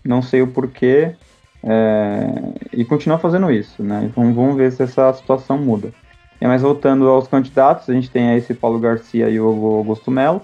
não 0.05 0.23
sei 0.23 0.43
o 0.43 0.47
porquê, 0.47 1.17
é, 1.63 2.53
e 2.73 2.85
continua 2.85 3.19
fazendo 3.19 3.51
isso, 3.51 3.83
né? 3.83 4.03
Então 4.05 4.33
vamos 4.33 4.57
ver 4.57 4.73
se 4.73 4.83
essa 4.83 5.13
situação 5.13 5.59
muda. 5.59 5.93
E, 6.41 6.47
mas 6.47 6.63
voltando 6.63 7.09
aos 7.09 7.29
candidatos, 7.29 7.89
a 7.89 7.93
gente 7.93 8.11
tem 8.11 8.31
aí 8.31 8.39
esse 8.39 8.55
Paulo 8.55 8.79
Garcia 8.79 9.29
e 9.29 9.39
o 9.39 9.47
Augusto 9.47 10.11
Melo. 10.11 10.43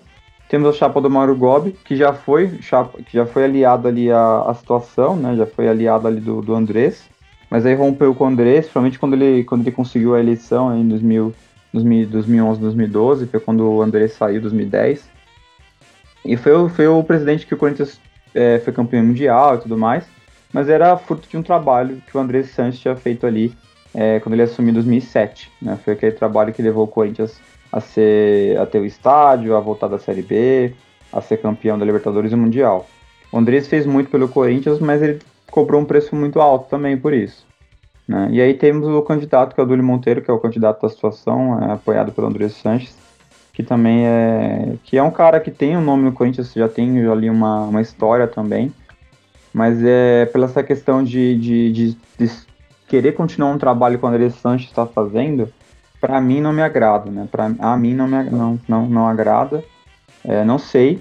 Temos 0.48 0.68
a 0.68 0.78
chapa 0.78 1.00
do 1.00 1.10
Mauro 1.10 1.34
Gobi, 1.34 1.72
que 1.72 1.96
já 1.96 2.12
foi, 2.12 2.58
chapa, 2.60 3.02
que 3.02 3.16
já 3.16 3.26
foi 3.26 3.44
aliado 3.44 3.88
ali 3.88 4.12
à, 4.12 4.42
à 4.42 4.54
situação, 4.54 5.16
né? 5.16 5.34
Já 5.36 5.46
foi 5.46 5.68
aliado 5.68 6.06
ali 6.06 6.20
do, 6.20 6.40
do 6.40 6.54
Andrés. 6.54 7.08
Mas 7.50 7.64
aí 7.64 7.74
rompeu 7.74 8.14
com 8.14 8.24
o 8.24 8.26
André, 8.26 8.58
principalmente 8.58 8.98
quando 8.98 9.14
ele, 9.14 9.44
quando 9.44 9.62
ele 9.62 9.72
conseguiu 9.72 10.14
a 10.14 10.20
eleição 10.20 10.76
em 10.76 10.86
2000, 10.88 11.34
2011, 11.72 12.60
2012, 12.60 13.26
foi 13.26 13.40
quando 13.40 13.68
o 13.68 13.82
André 13.82 14.08
saiu, 14.08 14.40
2010. 14.40 15.08
E 16.24 16.36
foi, 16.36 16.68
foi 16.68 16.86
o 16.88 17.02
presidente 17.04 17.46
que 17.46 17.54
o 17.54 17.56
Corinthians 17.56 18.00
é, 18.34 18.58
foi 18.58 18.72
campeão 18.72 19.04
mundial 19.04 19.54
e 19.54 19.58
tudo 19.58 19.78
mais, 19.78 20.04
mas 20.52 20.68
era 20.68 20.96
fruto 20.96 21.28
de 21.28 21.36
um 21.36 21.42
trabalho 21.42 22.02
que 22.06 22.16
o 22.16 22.20
André 22.20 22.42
Santos 22.42 22.78
tinha 22.78 22.96
feito 22.96 23.26
ali 23.26 23.52
é, 23.94 24.20
quando 24.20 24.34
ele 24.34 24.42
assumiu 24.42 24.70
em 24.70 24.74
2007. 24.74 25.50
Né? 25.60 25.78
Foi 25.84 25.94
aquele 25.94 26.12
trabalho 26.12 26.52
que 26.52 26.62
levou 26.62 26.84
o 26.84 26.88
Corinthians 26.88 27.40
a, 27.72 27.80
ser, 27.80 28.58
a 28.58 28.66
ter 28.66 28.78
o 28.78 28.84
estádio, 28.84 29.56
a 29.56 29.60
voltar 29.60 29.88
da 29.88 29.98
Série 29.98 30.22
B, 30.22 30.72
a 31.12 31.20
ser 31.20 31.38
campeão 31.38 31.78
da 31.78 31.84
Libertadores 31.84 32.32
e 32.32 32.36
Mundial. 32.36 32.86
O 33.32 33.38
Andrés 33.38 33.66
fez 33.66 33.86
muito 33.86 34.10
pelo 34.10 34.28
Corinthians, 34.28 34.78
mas 34.78 35.02
ele 35.02 35.18
cobrou 35.50 35.80
um 35.80 35.84
preço 35.84 36.14
muito 36.14 36.40
alto 36.40 36.68
também 36.68 36.96
por 36.96 37.12
isso. 37.12 37.46
Né? 38.06 38.28
E 38.30 38.40
aí 38.40 38.54
temos 38.54 38.86
o 38.86 39.02
candidato, 39.02 39.54
que 39.54 39.60
é 39.60 39.64
o 39.64 39.66
Dúlio 39.66 39.84
Monteiro, 39.84 40.22
que 40.22 40.30
é 40.30 40.34
o 40.34 40.38
candidato 40.38 40.82
da 40.82 40.88
situação, 40.88 41.62
é, 41.62 41.72
apoiado 41.72 42.12
pelo 42.12 42.28
André 42.28 42.48
Sanches, 42.48 42.96
que 43.52 43.62
também 43.62 44.06
é 44.06 44.74
que 44.84 44.98
é 44.98 45.02
um 45.02 45.10
cara 45.10 45.40
que 45.40 45.50
tem 45.50 45.76
um 45.76 45.80
nome 45.80 46.04
no 46.04 46.12
Corinthians, 46.12 46.52
já 46.52 46.68
tem 46.68 47.04
ali 47.06 47.30
uma, 47.30 47.64
uma 47.64 47.80
história 47.80 48.26
também, 48.26 48.72
mas 49.56 49.82
é 49.82 50.26
pela 50.26 50.44
essa 50.44 50.62
questão 50.62 51.02
de, 51.02 51.34
de, 51.38 51.72
de, 51.72 51.98
de 52.18 52.30
querer 52.86 53.12
continuar 53.12 53.48
um 53.48 53.56
trabalho 53.56 53.98
que 53.98 54.04
o 54.04 54.08
André 54.08 54.28
Sanches 54.28 54.68
está 54.68 54.84
fazendo, 54.84 55.50
para 55.98 56.20
mim 56.20 56.42
não 56.42 56.52
me 56.52 56.60
agrada, 56.60 57.10
né? 57.10 57.26
Para 57.32 57.46
a 57.58 57.74
mim 57.74 57.94
não 57.94 58.06
me 58.06 58.22
não, 58.24 58.60
não, 58.68 58.86
não 58.86 59.08
agrada. 59.08 59.64
É, 60.22 60.44
não 60.44 60.58
sei. 60.58 61.00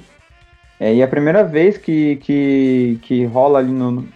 É, 0.79 0.95
e 0.95 1.01
é 1.01 1.03
a 1.03 1.07
primeira 1.07 1.43
vez 1.43 1.77
que, 1.77 2.15
que, 2.23 2.97
que 3.01 3.25
rola 3.25 3.59
ali 3.59 3.73
no, 3.73 4.07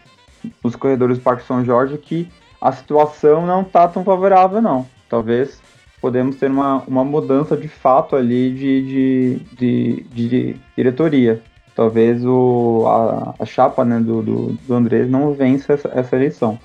nos 0.63 0.73
corredores 0.77 1.17
do 1.17 1.21
Parque 1.21 1.43
São 1.43 1.65
Jorge 1.65 1.97
que 1.97 2.25
a 2.61 2.71
situação 2.71 3.45
não 3.45 3.63
está 3.63 3.89
tão 3.89 4.05
favorável, 4.05 4.61
não. 4.61 4.87
Talvez 5.09 5.61
podemos 5.99 6.37
ter 6.37 6.49
uma, 6.49 6.77
uma 6.87 7.03
mudança 7.03 7.57
de 7.57 7.67
fato 7.67 8.15
ali 8.15 8.53
de, 8.53 8.85
de, 8.87 9.35
de, 9.57 10.03
de 10.13 10.55
diretoria. 10.77 11.43
Talvez 11.80 12.25
o, 12.25 12.84
a, 12.88 13.36
a 13.39 13.45
chapa 13.45 13.86
né, 13.86 13.99
do, 13.99 14.21
do, 14.21 14.53
do 14.67 14.73
Andrés 14.73 15.09
não 15.09 15.34
vença 15.34 15.71
essa, 15.71 15.89
essa 15.93 16.15
eleição. 16.15 16.59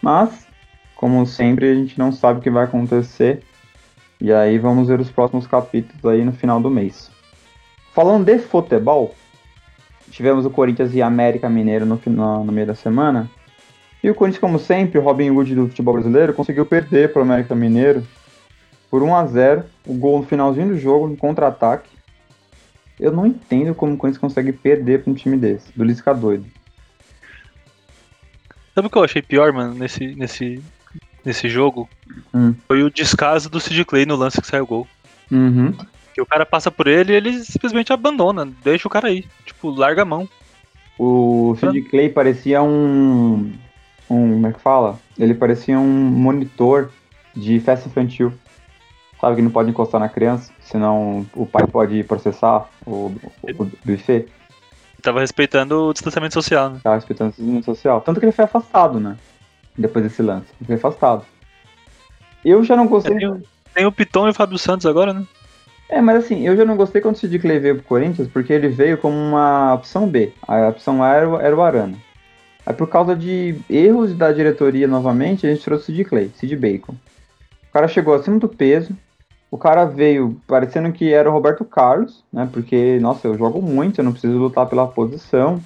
Mas, 0.00 0.46
como 0.94 1.26
sempre, 1.26 1.72
a 1.72 1.74
gente 1.74 1.98
não 1.98 2.12
sabe 2.12 2.38
o 2.38 2.42
que 2.42 2.50
vai 2.50 2.66
acontecer. 2.66 3.42
E 4.20 4.32
aí 4.32 4.58
vamos 4.58 4.86
ver 4.86 5.00
os 5.00 5.10
próximos 5.10 5.44
capítulos 5.44 6.04
aí 6.04 6.24
no 6.24 6.32
final 6.32 6.60
do 6.60 6.70
mês. 6.70 7.10
Falando 7.92 8.26
de 8.26 8.38
futebol, 8.38 9.12
Tivemos 10.10 10.46
o 10.46 10.50
Corinthians 10.50 10.94
e 10.94 11.02
América 11.02 11.48
Mineiro 11.48 11.84
no, 11.84 12.00
no, 12.06 12.44
no 12.44 12.52
meio 12.52 12.68
da 12.68 12.74
semana. 12.76 13.28
E 14.02 14.08
o 14.08 14.14
Corinthians, 14.14 14.40
como 14.40 14.58
sempre, 14.58 15.00
o 15.00 15.02
Robin 15.02 15.30
Hood 15.30 15.52
do 15.54 15.68
futebol 15.68 15.94
brasileiro, 15.94 16.32
conseguiu 16.32 16.64
perder 16.64 17.12
para 17.12 17.20
o 17.20 17.22
América 17.22 17.56
Mineiro 17.56 18.06
por 18.88 19.02
1 19.02 19.16
a 19.16 19.26
0 19.26 19.64
O 19.84 19.94
gol 19.94 20.20
no 20.20 20.26
finalzinho 20.26 20.68
do 20.68 20.78
jogo, 20.78 21.08
no 21.08 21.16
contra-ataque. 21.16 21.90
Eu 23.00 23.10
não 23.10 23.26
entendo 23.26 23.74
como 23.74 23.94
o 23.94 23.96
Corinthians 23.96 24.20
consegue 24.20 24.52
perder 24.52 25.02
para 25.02 25.10
um 25.10 25.14
time 25.14 25.36
desse, 25.36 25.72
do 25.74 25.82
Lisca 25.82 26.14
doido. 26.14 26.44
Sabe 28.74 28.86
o 28.86 28.90
que 28.90 28.98
eu 28.98 29.04
achei 29.04 29.22
pior, 29.22 29.52
mano, 29.52 29.74
nesse, 29.74 30.14
nesse, 30.14 30.62
nesse 31.24 31.48
jogo? 31.48 31.88
Hum. 32.32 32.54
Foi 32.68 32.82
o 32.82 32.90
descaso 32.90 33.48
do 33.48 33.58
Sid 33.58 33.84
Clay 33.86 34.04
no 34.04 34.16
lance 34.16 34.40
que 34.40 34.46
saiu 34.46 34.64
o 34.64 34.66
gol. 34.66 34.88
Uhum. 35.30 35.72
Que 36.12 36.20
o 36.20 36.26
cara 36.26 36.44
passa 36.44 36.70
por 36.70 36.86
ele 36.86 37.12
e 37.12 37.16
ele 37.16 37.44
simplesmente 37.44 37.92
abandona, 37.92 38.46
deixa 38.62 38.86
o 38.86 38.90
cara 38.90 39.08
aí. 39.08 39.24
Tipo, 39.46 39.70
larga 39.70 40.02
a 40.02 40.04
mão. 40.04 40.28
O 40.98 41.56
Sid 41.58 41.82
Clay 41.88 42.10
parecia 42.10 42.62
um. 42.62 43.52
um. 44.10 44.32
Como 44.34 44.46
é 44.46 44.52
que 44.52 44.60
fala? 44.60 44.98
Ele 45.18 45.32
parecia 45.32 45.78
um 45.78 45.88
monitor 45.88 46.90
de 47.34 47.58
festa 47.60 47.88
infantil. 47.88 48.32
Sabe 49.20 49.36
que 49.36 49.42
não 49.42 49.50
pode 49.50 49.68
encostar 49.68 50.00
na 50.00 50.08
criança, 50.08 50.50
senão 50.60 51.26
o 51.34 51.44
pai 51.44 51.66
pode 51.66 52.02
processar 52.04 52.68
o, 52.86 53.14
o, 53.42 53.62
o 53.62 53.70
buffet. 53.84 54.14
Ele 54.20 55.02
tava 55.02 55.20
respeitando 55.20 55.88
o 55.88 55.92
distanciamento 55.92 56.34
social, 56.34 56.70
né? 56.70 56.80
Tava 56.82 56.96
respeitando 56.96 57.28
o 57.28 57.32
distanciamento 57.32 57.66
social. 57.66 58.00
Tanto 58.00 58.18
que 58.18 58.26
ele 58.26 58.32
foi 58.32 58.46
afastado, 58.46 58.98
né? 58.98 59.16
Depois 59.76 60.04
desse 60.04 60.22
lance. 60.22 60.46
Ele 60.58 60.66
foi 60.66 60.76
afastado. 60.76 61.24
Eu 62.44 62.64
já 62.64 62.74
não 62.76 62.86
gostei. 62.86 63.14
É, 63.14 63.18
tem, 63.18 63.28
o, 63.28 63.42
tem 63.74 63.86
o 63.86 63.92
Piton 63.92 64.26
e 64.26 64.30
o 64.30 64.34
Fábio 64.34 64.58
Santos 64.58 64.86
agora, 64.86 65.12
né? 65.12 65.26
É, 65.90 66.00
mas 66.00 66.24
assim, 66.24 66.46
eu 66.46 66.56
já 66.56 66.64
não 66.64 66.76
gostei 66.76 67.02
quando 67.02 67.16
o 67.16 67.18
Sid 67.18 67.38
Clay 67.40 67.58
veio 67.58 67.74
pro 67.76 67.84
Corinthians, 67.84 68.28
porque 68.28 68.52
ele 68.52 68.68
veio 68.68 68.96
como 68.96 69.16
uma 69.16 69.74
opção 69.74 70.06
B. 70.06 70.32
A 70.46 70.68
opção 70.68 71.02
A 71.02 71.14
era 71.14 71.28
o, 71.28 71.40
era 71.40 71.56
o 71.56 71.60
Arana. 71.60 71.98
Aí 72.64 72.74
por 72.74 72.88
causa 72.88 73.16
de 73.16 73.56
erros 73.68 74.14
da 74.14 74.32
diretoria 74.32 74.86
novamente, 74.86 75.46
a 75.46 75.50
gente 75.50 75.64
trouxe 75.64 75.84
o 75.84 75.86
Sid 75.86 76.04
Clay, 76.04 76.30
Sid 76.36 76.54
Bacon. 76.56 76.92
O 76.92 77.72
cara 77.72 77.88
chegou 77.88 78.14
acima 78.14 78.38
do 78.38 78.48
peso, 78.48 78.96
o 79.50 79.58
cara 79.58 79.84
veio 79.84 80.40
parecendo 80.46 80.92
que 80.92 81.12
era 81.12 81.28
o 81.28 81.32
Roberto 81.32 81.64
Carlos, 81.64 82.24
né? 82.32 82.48
Porque, 82.52 82.98
nossa, 83.00 83.26
eu 83.26 83.36
jogo 83.36 83.60
muito, 83.60 83.98
eu 83.98 84.04
não 84.04 84.12
preciso 84.12 84.38
lutar 84.38 84.66
pela 84.66 84.86
posição. 84.86 85.60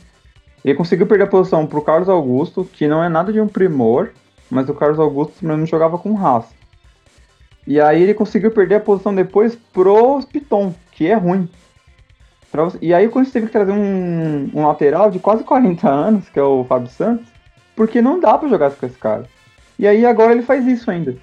Ele 0.64 0.74
conseguiu 0.74 1.06
perder 1.06 1.24
a 1.24 1.28
posição 1.28 1.66
pro 1.66 1.82
Carlos 1.82 2.08
Augusto, 2.08 2.64
que 2.64 2.88
não 2.88 3.04
é 3.04 3.08
nada 3.08 3.32
de 3.32 3.40
um 3.40 3.46
primor, 3.46 4.10
mas 4.50 4.68
o 4.68 4.74
Carlos 4.74 4.98
Augusto 4.98 5.46
não 5.46 5.66
jogava 5.66 5.98
com 5.98 6.14
raça. 6.14 6.54
E 7.66 7.80
aí 7.80 8.02
ele 8.02 8.14
conseguiu 8.14 8.50
perder 8.50 8.76
a 8.76 8.80
posição 8.80 9.14
depois 9.14 9.54
pro 9.54 10.20
Piton, 10.32 10.74
que 10.90 11.06
é 11.06 11.14
ruim. 11.14 11.48
E 12.80 12.94
aí 12.94 13.06
o 13.06 13.10
Corinthians 13.10 13.32
teve 13.32 13.46
que 13.46 13.52
trazer 13.52 13.72
um, 13.72 14.50
um, 14.54 14.66
lateral 14.66 15.10
de 15.10 15.18
quase 15.18 15.42
40 15.42 15.90
anos, 15.90 16.28
que 16.28 16.38
é 16.38 16.42
o 16.42 16.64
Fábio 16.64 16.88
Santos, 16.88 17.26
porque 17.74 18.00
não 18.00 18.20
dá 18.20 18.38
para 18.38 18.48
jogar 18.48 18.70
com 18.70 18.86
esse 18.86 18.96
cara. 18.96 19.24
E 19.76 19.88
aí 19.88 20.06
agora 20.06 20.32
ele 20.32 20.42
faz 20.42 20.64
isso 20.66 20.88
ainda. 20.88 21.16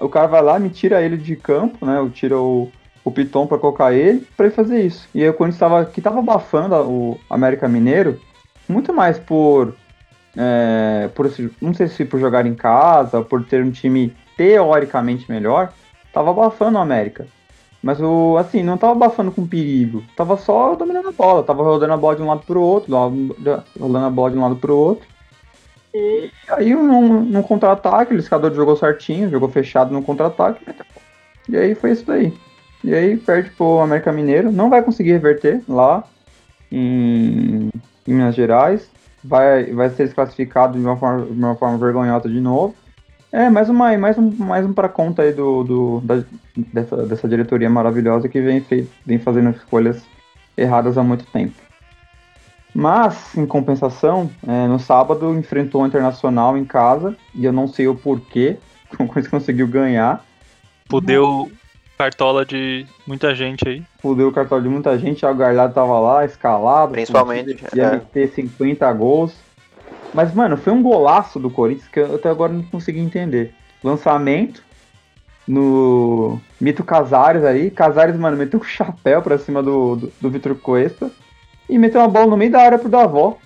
O 0.00 0.08
cara 0.08 0.26
vai 0.26 0.42
lá, 0.42 0.58
me 0.58 0.70
tira 0.70 1.02
ele 1.02 1.16
de 1.16 1.36
campo, 1.36 1.84
né? 1.84 1.98
Eu 1.98 2.10
tiro 2.10 2.40
o, 2.40 2.72
o 3.04 3.10
Piton 3.10 3.46
para 3.46 3.58
colocar 3.58 3.92
ele, 3.92 4.26
para 4.36 4.46
ele 4.46 4.54
fazer 4.54 4.80
isso. 4.80 5.08
E 5.14 5.22
aí 5.22 5.28
o 5.28 5.34
Corinthians 5.34 5.60
tava, 5.60 5.84
que 5.84 6.00
tava 6.00 6.18
abafando 6.18 6.74
o 6.74 7.18
América 7.28 7.68
Mineiro, 7.68 8.20
muito 8.68 8.92
mais 8.92 9.18
por, 9.18 9.74
é, 10.36 11.08
por. 11.14 11.30
Não 11.60 11.74
sei 11.74 11.88
se 11.88 12.04
por 12.04 12.20
jogar 12.20 12.46
em 12.46 12.54
casa, 12.54 13.22
por 13.22 13.44
ter 13.44 13.62
um 13.62 13.70
time 13.70 14.14
teoricamente 14.36 15.30
melhor, 15.30 15.72
tava 16.12 16.30
abafando 16.30 16.78
o 16.78 16.80
América. 16.80 17.26
Mas 17.82 18.00
o 18.00 18.36
assim, 18.36 18.62
não 18.62 18.76
tava 18.76 18.92
abafando 18.92 19.30
com 19.30 19.46
perigo. 19.46 20.02
Tava 20.16 20.36
só 20.36 20.74
dominando 20.74 21.08
a 21.08 21.12
bola. 21.12 21.42
Tava 21.42 21.62
rodando 21.62 21.92
a 21.92 21.96
bola 21.96 22.16
de 22.16 22.22
um 22.22 22.26
lado 22.26 22.42
pro 22.44 22.60
outro, 22.60 22.92
rolando 23.78 24.06
a 24.06 24.10
bola 24.10 24.30
de 24.30 24.38
um 24.38 24.42
lado 24.42 24.56
pro 24.56 24.76
outro. 24.76 25.06
E 25.94 26.30
aí, 26.48 26.74
num, 26.74 27.24
num 27.24 27.42
contra-ataque, 27.42 28.14
o 28.14 28.18
Escador 28.18 28.52
jogou 28.54 28.76
certinho, 28.76 29.30
jogou 29.30 29.48
fechado 29.48 29.92
no 29.92 30.02
contra-ataque. 30.02 30.64
E 31.48 31.56
aí 31.56 31.74
foi 31.74 31.92
isso 31.92 32.04
daí. 32.06 32.32
E 32.84 32.94
aí 32.94 33.16
perde 33.16 33.50
pro 33.50 33.80
América 33.80 34.12
Mineiro. 34.12 34.52
Não 34.52 34.70
vai 34.70 34.82
conseguir 34.82 35.12
reverter 35.12 35.62
lá 35.68 36.04
em, 36.70 37.70
em 38.06 38.14
Minas 38.14 38.34
Gerais. 38.34 38.90
Vai, 39.24 39.72
vai 39.72 39.90
ser 39.90 40.04
desclassificado 40.04 40.78
de 40.78 40.84
uma 40.84 40.96
forma, 40.96 41.24
uma 41.24 41.56
forma 41.56 41.78
vergonhosa 41.78 42.28
de 42.28 42.40
novo. 42.40 42.74
É, 43.30 43.50
mais, 43.50 43.68
uma, 43.68 43.96
mais 43.98 44.16
um, 44.16 44.30
mais 44.30 44.64
um 44.64 44.72
para 44.72 44.88
conta 44.88 45.22
aí 45.22 45.32
do, 45.32 45.62
do, 45.62 46.00
da, 46.00 46.22
dessa, 46.56 46.96
dessa 47.06 47.28
diretoria 47.28 47.68
maravilhosa 47.68 48.28
que 48.28 48.40
vem, 48.40 48.60
fei, 48.60 48.88
vem 49.04 49.18
fazendo 49.18 49.50
escolhas 49.50 50.02
erradas 50.56 50.96
há 50.96 51.02
muito 51.02 51.26
tempo. 51.26 51.54
Mas, 52.78 53.36
em 53.36 53.44
compensação, 53.44 54.30
é, 54.46 54.68
no 54.68 54.78
sábado 54.78 55.36
enfrentou 55.36 55.82
o 55.82 55.86
Internacional 55.88 56.56
em 56.56 56.64
casa, 56.64 57.16
e 57.34 57.44
eu 57.44 57.52
não 57.52 57.66
sei 57.66 57.88
o 57.88 57.94
porquê, 57.96 58.56
como 58.96 59.10
isso 59.16 59.28
conseguiu 59.28 59.66
ganhar. 59.66 60.24
Fudeu 60.88 61.50
cartola 61.98 62.46
de 62.46 62.86
muita 63.04 63.34
gente 63.34 63.68
aí. 63.68 63.82
Fudeu 64.00 64.28
o 64.28 64.32
cartola 64.32 64.62
de 64.62 64.68
muita 64.68 64.96
gente, 64.96 65.26
o 65.26 65.34
Galhardo 65.34 65.74
tava 65.74 65.98
lá, 65.98 66.24
escalado. 66.24 66.92
Principalmente, 66.92 67.56
Ia 67.74 67.82
é. 67.82 67.90
meter 67.94 68.28
50 68.28 68.92
gols. 68.92 69.34
Mas, 70.14 70.32
mano, 70.32 70.56
foi 70.56 70.72
um 70.72 70.80
golaço 70.80 71.40
do 71.40 71.50
Corinthians 71.50 71.88
que 71.88 71.98
eu 71.98 72.14
até 72.14 72.28
agora 72.30 72.52
não 72.52 72.62
consegui 72.62 73.00
entender. 73.00 73.52
Lançamento 73.82 74.62
no 75.48 76.40
Mito 76.60 76.84
Casares 76.84 77.42
aí. 77.42 77.72
Casares, 77.72 78.16
mano, 78.16 78.36
meteu 78.36 78.60
um 78.60 78.62
chapéu 78.62 79.20
pra 79.20 79.36
cima 79.36 79.60
do, 79.64 79.96
do, 79.96 80.12
do 80.20 80.30
Vitor 80.30 80.54
Cuesta 80.54 81.10
e 81.68 81.78
meteu 81.78 82.00
uma 82.00 82.08
bola 82.08 82.26
no 82.26 82.36
meio 82.36 82.50
da 82.50 82.60
área 82.60 82.78
pro 82.78 82.88
Davó. 82.88 83.38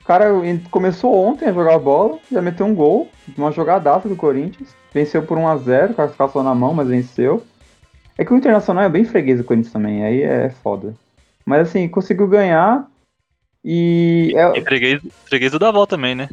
O 0.00 0.04
cara 0.04 0.30
começou 0.70 1.14
ontem 1.14 1.46
a 1.48 1.52
jogar 1.52 1.74
a 1.74 1.78
bola, 1.78 2.18
já 2.32 2.40
meteu 2.40 2.64
um 2.64 2.74
gol, 2.74 3.10
uma 3.36 3.52
jogadaça 3.52 4.08
do 4.08 4.16
Corinthians. 4.16 4.74
Venceu 4.92 5.22
por 5.22 5.36
1x0, 5.36 5.94
classificação 5.94 6.42
na 6.42 6.54
mão, 6.54 6.72
mas 6.72 6.88
venceu. 6.88 7.44
É 8.16 8.24
que 8.24 8.32
o 8.32 8.36
Internacional 8.36 8.84
é 8.84 8.88
bem 8.88 9.04
freguês 9.04 9.38
do 9.38 9.44
Corinthians 9.44 9.72
também, 9.72 10.02
aí 10.04 10.22
é 10.22 10.48
foda. 10.62 10.94
Mas 11.44 11.68
assim, 11.68 11.88
conseguiu 11.88 12.26
ganhar 12.26 12.86
e. 13.64 14.32
É... 14.34 14.58
E 14.58 14.62
freguês, 14.62 15.00
freguês 15.26 15.52
do 15.52 15.58
Davó 15.58 15.84
também, 15.86 16.14
né? 16.14 16.28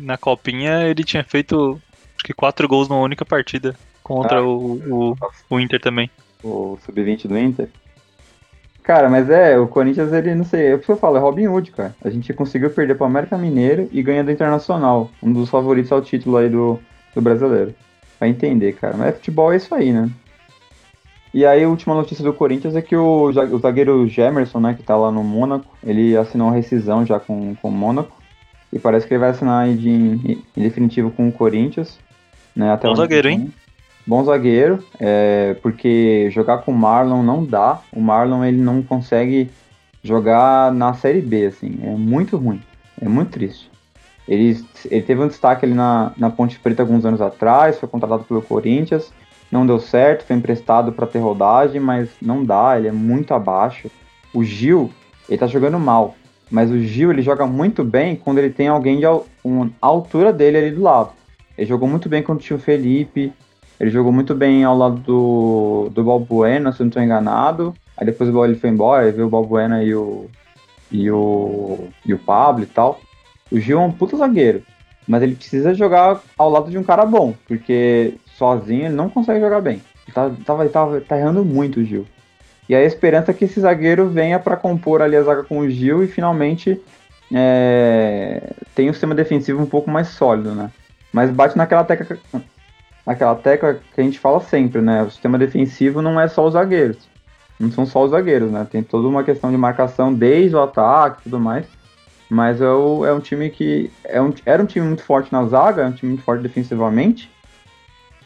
Na 0.00 0.16
copinha 0.16 0.84
ele 0.84 1.04
tinha 1.04 1.22
feito 1.22 1.80
acho 2.16 2.24
que 2.24 2.32
quatro 2.32 2.66
gols 2.66 2.88
numa 2.88 3.00
única 3.00 3.24
partida 3.24 3.76
contra 4.02 4.38
Ah. 4.38 4.42
o, 4.42 5.12
o, 5.12 5.16
o 5.48 5.60
Inter 5.60 5.80
também. 5.80 6.10
o 6.42 6.76
sub-20 6.84 7.28
do 7.28 7.38
Inter. 7.38 7.68
Cara, 8.82 9.08
mas 9.08 9.30
é, 9.30 9.56
o 9.58 9.68
Corinthians, 9.68 10.12
ele, 10.12 10.34
não 10.34 10.44
sei, 10.44 10.72
é 10.72 10.74
o 10.74 10.78
que 10.78 10.88
eu 10.88 10.96
falo, 10.96 11.16
é 11.16 11.20
Robin 11.20 11.46
Hood, 11.46 11.70
cara. 11.70 11.94
A 12.04 12.10
gente 12.10 12.32
conseguiu 12.32 12.68
perder 12.70 12.96
pro 12.96 13.06
América 13.06 13.38
Mineiro 13.38 13.88
e 13.92 14.02
ganha 14.02 14.24
do 14.24 14.30
Internacional, 14.30 15.08
um 15.22 15.32
dos 15.32 15.48
favoritos 15.48 15.92
ao 15.92 16.02
título 16.02 16.36
aí 16.36 16.48
do, 16.48 16.80
do 17.14 17.22
brasileiro. 17.22 17.74
Vai 18.18 18.28
entender, 18.28 18.72
cara. 18.72 18.96
Mas 18.96 19.14
futebol 19.14 19.52
é 19.52 19.56
isso 19.56 19.72
aí, 19.74 19.92
né? 19.92 20.10
E 21.32 21.46
aí, 21.46 21.62
a 21.64 21.68
última 21.68 21.94
notícia 21.94 22.24
do 22.24 22.32
Corinthians 22.32 22.76
é 22.76 22.82
que 22.82 22.94
o, 22.94 23.30
o 23.30 23.58
zagueiro 23.58 24.06
Gemerson, 24.06 24.60
né, 24.60 24.74
que 24.74 24.82
tá 24.82 24.96
lá 24.96 25.10
no 25.10 25.24
Mônaco, 25.24 25.74
ele 25.82 26.14
assinou 26.16 26.48
uma 26.48 26.56
rescisão 26.56 27.06
já 27.06 27.18
com, 27.18 27.54
com 27.54 27.68
o 27.68 27.72
Mônaco. 27.72 28.20
E 28.70 28.78
parece 28.78 29.06
que 29.06 29.14
ele 29.14 29.20
vai 29.20 29.30
assinar 29.30 29.66
em, 29.66 30.42
em 30.56 30.62
definitivo 30.62 31.10
com 31.10 31.28
o 31.28 31.32
Corinthians. 31.32 31.98
Né, 32.54 32.70
até 32.70 32.86
Bom 32.86 32.94
que 32.94 33.00
zagueiro, 33.00 33.28
hein? 33.28 33.52
Bom 34.06 34.24
zagueiro, 34.24 34.82
é, 34.98 35.54
porque 35.62 36.28
jogar 36.30 36.58
com 36.58 36.72
o 36.72 36.76
Marlon 36.76 37.22
não 37.22 37.44
dá. 37.44 37.80
O 37.92 38.00
Marlon 38.00 38.44
ele 38.44 38.58
não 38.60 38.82
consegue 38.82 39.48
jogar 40.02 40.72
na 40.72 40.92
Série 40.94 41.20
B, 41.20 41.46
assim. 41.46 41.78
É 41.82 41.90
muito 41.90 42.36
ruim. 42.36 42.60
É 43.00 43.08
muito 43.08 43.30
triste. 43.30 43.70
Ele, 44.26 44.58
ele 44.90 45.02
teve 45.02 45.20
um 45.22 45.28
destaque 45.28 45.64
ali 45.64 45.74
na, 45.74 46.12
na 46.16 46.30
Ponte 46.30 46.58
Preta 46.58 46.82
alguns 46.82 47.04
anos 47.04 47.20
atrás, 47.20 47.78
foi 47.78 47.88
contratado 47.88 48.24
pelo 48.24 48.40
Corinthians, 48.42 49.12
não 49.50 49.66
deu 49.66 49.78
certo, 49.78 50.24
foi 50.24 50.36
emprestado 50.36 50.92
para 50.92 51.06
ter 51.06 51.18
rodagem, 51.18 51.80
mas 51.80 52.08
não 52.20 52.44
dá, 52.44 52.76
ele 52.76 52.88
é 52.88 52.92
muito 52.92 53.34
abaixo. 53.34 53.90
O 54.32 54.42
Gil, 54.44 54.90
ele 55.28 55.38
tá 55.38 55.46
jogando 55.46 55.78
mal, 55.78 56.14
mas 56.50 56.70
o 56.70 56.78
Gil 56.78 57.10
ele 57.10 57.20
joga 57.22 57.46
muito 57.46 57.82
bem 57.84 58.16
quando 58.16 58.38
ele 58.38 58.50
tem 58.50 58.68
alguém 58.68 58.98
de 58.98 59.04
al- 59.04 59.26
uma 59.44 59.70
altura 59.80 60.32
dele 60.32 60.56
ali 60.58 60.70
do 60.70 60.82
lado. 60.82 61.10
Ele 61.58 61.66
jogou 61.66 61.88
muito 61.88 62.08
bem 62.08 62.22
contra 62.22 62.40
o 62.42 62.46
tio 62.46 62.58
Felipe, 62.58 63.32
ele 63.82 63.90
jogou 63.90 64.12
muito 64.12 64.32
bem 64.32 64.62
ao 64.62 64.78
lado 64.78 64.98
do, 64.98 65.90
do 65.92 66.04
Balbuena, 66.04 66.70
se 66.70 66.80
eu 66.80 66.84
não 66.84 66.88
estou 66.88 67.02
enganado. 67.02 67.74
Aí 67.96 68.06
depois 68.06 68.32
o 68.32 68.44
ele 68.44 68.54
foi 68.54 68.70
embora, 68.70 69.04
aí 69.04 69.10
veio 69.10 69.26
o 69.26 69.30
Balbuena 69.30 69.82
e 69.82 69.92
o, 69.92 70.30
e 70.88 71.10
o, 71.10 71.88
e 72.06 72.14
o 72.14 72.18
Pablo 72.18 72.62
e 72.62 72.66
tal. 72.66 73.00
O 73.50 73.58
Gil 73.58 73.80
é 73.80 73.82
um 73.82 73.90
puta 73.90 74.16
zagueiro, 74.16 74.62
mas 75.06 75.20
ele 75.20 75.34
precisa 75.34 75.74
jogar 75.74 76.22
ao 76.38 76.48
lado 76.48 76.70
de 76.70 76.78
um 76.78 76.84
cara 76.84 77.04
bom, 77.04 77.34
porque 77.48 78.14
sozinho 78.38 78.86
ele 78.86 78.94
não 78.94 79.10
consegue 79.10 79.40
jogar 79.40 79.60
bem. 79.60 79.82
Ele 80.06 80.14
tá, 80.14 80.30
tava, 80.46 80.68
tava, 80.68 81.00
tá 81.00 81.18
errando 81.18 81.44
muito 81.44 81.80
o 81.80 81.84
Gil. 81.84 82.06
E 82.68 82.76
a 82.76 82.84
esperança 82.84 83.32
é 83.32 83.34
que 83.34 83.46
esse 83.46 83.60
zagueiro 83.60 84.08
venha 84.08 84.38
para 84.38 84.56
compor 84.56 85.02
ali 85.02 85.16
a 85.16 85.24
zaga 85.24 85.42
com 85.42 85.58
o 85.58 85.68
Gil 85.68 86.04
e 86.04 86.06
finalmente 86.06 86.80
é, 87.34 88.52
tenha 88.76 88.90
um 88.90 88.94
sistema 88.94 89.14
defensivo 89.14 89.60
um 89.60 89.66
pouco 89.66 89.90
mais 89.90 90.06
sólido, 90.06 90.54
né? 90.54 90.70
Mas 91.12 91.30
bate 91.30 91.58
naquela 91.58 91.82
tecla, 91.82 92.16
naquela 93.06 93.34
tecla 93.34 93.80
que 93.94 94.00
a 94.00 94.04
gente 94.04 94.18
fala 94.18 94.40
sempre, 94.40 94.80
né? 94.80 95.02
O 95.02 95.10
sistema 95.10 95.38
defensivo 95.38 96.00
não 96.02 96.20
é 96.20 96.28
só 96.28 96.46
os 96.46 96.52
zagueiros. 96.54 97.08
Não 97.58 97.70
são 97.70 97.86
só 97.86 98.04
os 98.04 98.10
zagueiros, 98.10 98.50
né? 98.50 98.66
Tem 98.70 98.82
toda 98.82 99.06
uma 99.06 99.22
questão 99.22 99.50
de 99.50 99.56
marcação 99.56 100.12
desde 100.12 100.56
o 100.56 100.60
ataque 100.62 101.20
e 101.20 101.22
tudo 101.24 101.38
mais. 101.38 101.66
Mas 102.28 102.60
é, 102.60 102.68
o- 102.68 103.04
é 103.04 103.12
um 103.12 103.20
time 103.20 103.50
que. 103.50 103.90
É 104.04 104.20
um, 104.20 104.32
era 104.46 104.62
um 104.62 104.66
time 104.66 104.86
muito 104.86 105.02
forte 105.02 105.30
na 105.32 105.44
zaga, 105.46 105.82
é 105.82 105.86
um 105.86 105.92
time 105.92 106.12
muito 106.12 106.24
forte 106.24 106.42
defensivamente. 106.42 107.30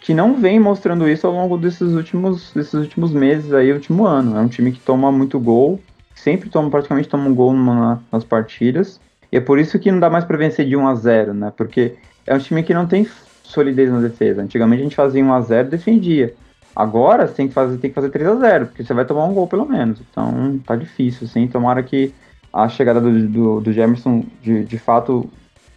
Que 0.01 0.15
não 0.15 0.35
vem 0.37 0.61
mostrando 0.61 1.09
isso 1.09 1.27
ao 1.27 1.33
longo 1.33 1.59
desses 1.59 1.93
últimos, 1.93 2.53
desses 2.53 2.75
últimos 2.75 3.13
meses 3.13 3.53
aí, 3.53 3.73
último 3.73 4.07
ano. 4.07 4.37
É 4.39 4.41
um 4.41 4.47
time 4.49 4.71
que 4.71 4.79
toma 4.81 5.11
muito 5.11 5.41
gol. 5.41 5.81
Sempre 6.15 6.49
toma, 6.49 6.71
praticamente 6.71 7.09
toma 7.09 7.29
um 7.29 7.35
gol 7.35 7.53
numa- 7.53 8.01
nas 8.13 8.23
partidas. 8.25 9.01
E 9.33 9.37
é 9.37 9.41
por 9.41 9.59
isso 9.59 9.79
que 9.79 9.91
não 9.91 9.99
dá 9.99 10.09
mais 10.09 10.25
pra 10.25 10.37
vencer 10.37 10.67
de 10.67 10.77
1 10.77 10.87
a 10.87 10.95
0 10.95 11.35
né? 11.35 11.53
Porque 11.57 11.95
é 12.27 12.35
um 12.35 12.39
time 12.39 12.63
que 12.63 12.73
não 12.73 12.87
tem 12.87 13.05
solidez 13.47 13.91
na 13.91 14.01
defesa. 14.01 14.43
Antigamente 14.43 14.81
a 14.81 14.85
gente 14.85 14.97
fazia 14.97 15.25
1 15.25 15.33
a 15.33 15.41
0 15.41 15.69
e 15.69 15.71
defendia. 15.71 16.35
Agora 16.75 17.27
você 17.27 17.35
tem 17.35 17.49
que 17.49 17.55
fazer, 17.55 17.79
tem 17.79 17.91
que 17.91 17.95
fazer 17.95 18.11
3 18.11 18.29
a 18.29 18.35
0 18.35 18.67
porque 18.67 18.85
você 18.85 18.93
vai 18.93 19.05
tomar 19.05 19.25
um 19.25 19.35
gol 19.35 19.47
pelo 19.47 19.67
menos. 19.67 20.01
Então 20.11 20.61
tá 20.67 20.77
difícil, 20.77 21.27
assim. 21.27 21.47
Tomara 21.47 21.83
que 21.83 22.13
a 22.53 22.69
chegada 22.69 23.01
do, 23.01 23.29
do, 23.29 23.61
do 23.61 23.73
Jamerson 23.73 24.25
de, 24.43 24.65
de 24.65 24.79
fato 24.79 25.29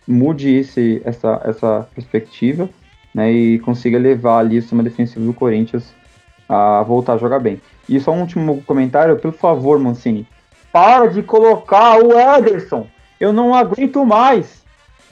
mude 0.07 0.55
esse, 0.55 1.01
essa, 1.05 1.41
essa 1.45 1.87
perspectiva 1.93 2.69
né, 3.13 3.31
e 3.31 3.59
consiga 3.59 3.97
levar 3.97 4.39
ali 4.39 4.57
o 4.57 4.61
sistema 4.61 4.83
defensivo 4.83 5.25
do 5.25 5.33
Corinthians 5.33 5.93
a 6.47 6.81
voltar 6.81 7.13
a 7.13 7.17
jogar 7.17 7.39
bem. 7.39 7.61
E 7.87 7.99
só 7.99 8.11
um 8.11 8.21
último 8.21 8.61
comentário, 8.63 9.17
por 9.17 9.31
favor, 9.31 9.77
Mancini. 9.77 10.27
Para 10.71 11.07
de 11.07 11.21
colocar 11.21 11.97
o 12.03 12.11
Ederson! 12.17 12.87
Eu 13.19 13.31
não 13.31 13.53
aguento 13.53 14.05
mais! 14.05 14.63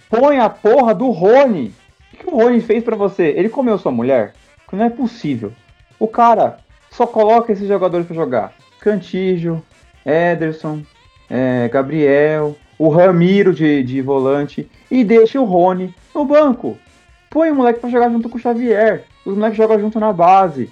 Põe 0.10 0.40
a 0.40 0.50
porra 0.50 0.96
do 0.96 1.10
Rony! 1.12 1.74
O 2.20 2.24
que 2.24 2.28
o 2.30 2.36
Rony 2.38 2.62
fez 2.62 2.84
pra 2.84 2.96
você? 2.96 3.34
Ele 3.38 3.50
comeu 3.50 3.78
sua 3.78 3.92
mulher? 3.92 4.34
Não 4.72 4.84
é 4.84 4.90
possível. 4.90 5.52
O 6.00 6.08
cara 6.08 6.60
só 6.92 7.06
coloca 7.08 7.52
esses 7.52 7.68
jogadores 7.68 8.06
pra 8.08 8.16
jogar. 8.16 8.54
Cantígio, 8.80 9.64
Ederson, 10.06 10.82
é, 11.30 11.68
Gabriel, 11.70 12.56
o 12.78 12.90
Ramiro 12.90 13.54
de, 13.54 13.84
de 13.84 14.02
volante 14.02 14.70
e 14.90 15.04
deixa 15.04 15.40
o 15.40 15.46
Rony 15.46 15.94
no 16.14 16.26
banco. 16.26 16.78
Põe 17.30 17.52
o 17.52 17.56
moleque 17.56 17.80
pra 17.80 17.90
jogar 17.90 18.10
junto 18.10 18.30
com 18.30 18.38
o 18.38 18.42
Xavier. 18.42 19.04
Os 19.26 19.36
moleques 19.36 19.58
jogam 19.58 19.80
junto 19.80 20.00
na 20.00 20.14
base. 20.14 20.70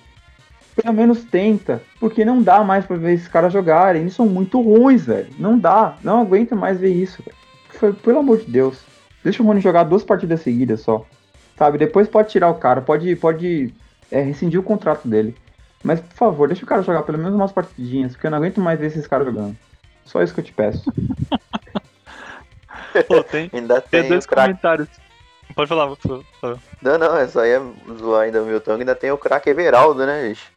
Pelo 0.75 0.93
menos 0.93 1.23
tenta, 1.23 1.81
porque 1.99 2.25
não 2.25 2.41
dá 2.41 2.63
mais 2.63 2.85
pra 2.85 2.97
ver 2.97 3.13
esses 3.13 3.27
caras 3.27 3.53
jogarem. 3.53 4.01
Eles 4.01 4.13
são 4.13 4.25
muito 4.25 4.59
ruins, 4.61 5.05
velho. 5.05 5.27
Não 5.39 5.57
dá, 5.57 5.95
não 6.03 6.21
aguenta 6.21 6.53
mais 6.55 6.77
ver 6.79 6.91
isso. 6.93 7.23
Foi- 7.69 7.93
Pelo 7.93 8.19
amor 8.19 8.39
de 8.39 8.45
Deus. 8.51 8.83
Deixa 9.23 9.41
o 9.41 9.45
Rony 9.45 9.61
jogar 9.61 9.83
duas 9.83 10.03
partidas 10.03 10.41
seguidas 10.41 10.81
só. 10.81 11.05
Sabe? 11.57 11.77
Depois 11.77 12.07
pode 12.07 12.29
tirar 12.29 12.49
o 12.49 12.55
cara, 12.55 12.81
pode, 12.81 13.15
pode 13.15 13.73
é, 14.11 14.21
rescindir 14.21 14.59
o 14.59 14.63
contrato 14.63 15.07
dele. 15.07 15.35
Mas, 15.83 15.99
por 15.99 16.13
favor, 16.13 16.47
deixa 16.47 16.63
o 16.63 16.67
cara 16.67 16.81
jogar 16.81 17.03
pelo 17.03 17.17
menos 17.17 17.33
umas 17.33 17.51
partidinhas, 17.51 18.13
porque 18.13 18.27
eu 18.27 18.31
não 18.31 18.39
aguento 18.39 18.59
mais 18.59 18.79
ver 18.79 18.87
esses 18.87 19.07
caras 19.07 19.27
jogando. 19.27 19.55
Só 20.03 20.21
isso 20.21 20.33
que 20.33 20.39
eu 20.39 20.43
te 20.43 20.53
peço. 20.53 20.83
Pô, 23.07 23.23
tem, 23.23 23.49
Ainda 23.53 23.81
tem 23.81 24.01
tem, 24.01 24.09
dois 24.09 24.25
comentários. 24.25 24.87
Pode 25.53 25.69
falar, 25.69 25.87
por 25.87 25.97
favor. 26.41 26.59
Não, 26.81 26.97
não, 26.97 27.15
é 27.17 27.27
só 27.27 27.45
ia 27.45 27.61
zoar 27.99 28.23
ainda 28.23 28.41
o 28.41 28.45
Milton, 28.45 28.73
ainda 28.73 28.95
tem 28.95 29.11
o 29.11 29.17
craque 29.17 29.49
Everaldo, 29.49 30.05
né, 30.05 30.27
bicho? 30.27 30.51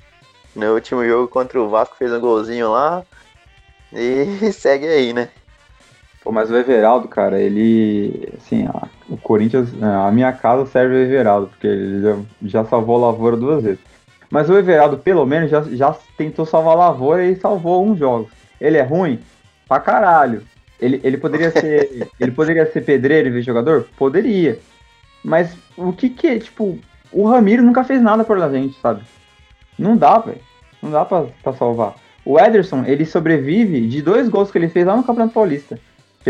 No 0.56 0.74
último 0.74 1.04
jogo 1.04 1.28
contra 1.28 1.60
o 1.60 1.68
Vasco 1.68 1.96
fez 1.96 2.12
um 2.12 2.20
golzinho 2.20 2.72
lá. 2.72 3.04
E 3.92 4.52
segue 4.52 4.86
aí, 4.86 5.12
né? 5.12 5.28
Pô, 6.28 6.32
mas 6.32 6.50
o 6.50 6.56
Everaldo, 6.58 7.08
cara, 7.08 7.40
ele. 7.40 8.28
Assim, 8.36 8.66
a- 8.66 8.86
o 9.08 9.16
Corinthians. 9.16 9.70
é, 9.80 9.86
A 9.86 10.10
minha 10.12 10.30
casa 10.30 10.66
serve 10.66 10.94
o 10.94 10.98
Everaldo, 10.98 11.46
porque 11.46 11.66
ele 11.66 12.02
já, 12.02 12.16
já 12.42 12.64
salvou 12.66 12.96
a 12.96 13.06
lavoura 13.06 13.34
duas 13.34 13.62
vezes. 13.64 13.78
Mas 14.30 14.50
o 14.50 14.58
Everaldo, 14.58 14.98
pelo 14.98 15.24
menos, 15.24 15.50
já, 15.50 15.62
já 15.62 15.96
tentou 16.18 16.44
salvar 16.44 16.74
a 16.74 16.88
lavoura 16.90 17.24
e 17.24 17.34
salvou 17.36 17.72
alguns 17.76 17.98
jogos. 17.98 18.30
Ele 18.60 18.76
é 18.76 18.82
ruim? 18.82 19.18
Pra 19.66 19.80
caralho. 19.80 20.42
Ele, 20.78 21.00
ele 21.02 21.16
poderia 21.16 21.50
ser. 21.50 22.08
ele 22.20 22.30
poderia 22.32 22.70
ser 22.70 22.82
pedreiro 22.82 23.28
e 23.28 23.30
ver 23.30 23.40
jogador? 23.40 23.88
Poderia. 23.96 24.58
Mas 25.24 25.56
o 25.78 25.94
que 25.94 26.10
que 26.10 26.26
é, 26.26 26.38
tipo, 26.38 26.78
o 27.10 27.26
Ramiro 27.26 27.62
nunca 27.62 27.84
fez 27.84 28.02
nada 28.02 28.22
por 28.22 28.36
a 28.38 28.50
gente, 28.50 28.78
sabe? 28.82 29.00
Não 29.78 29.96
dá, 29.96 30.18
velho. 30.18 30.42
Não 30.82 30.90
dá 30.90 31.06
pra, 31.06 31.24
pra 31.42 31.54
salvar. 31.54 31.94
O 32.22 32.38
Ederson, 32.38 32.84
ele 32.84 33.06
sobrevive 33.06 33.86
de 33.86 34.02
dois 34.02 34.28
gols 34.28 34.50
que 34.50 34.58
ele 34.58 34.68
fez 34.68 34.84
lá 34.86 34.94
no 34.94 35.02
Campeonato 35.04 35.32
Paulista. 35.32 35.80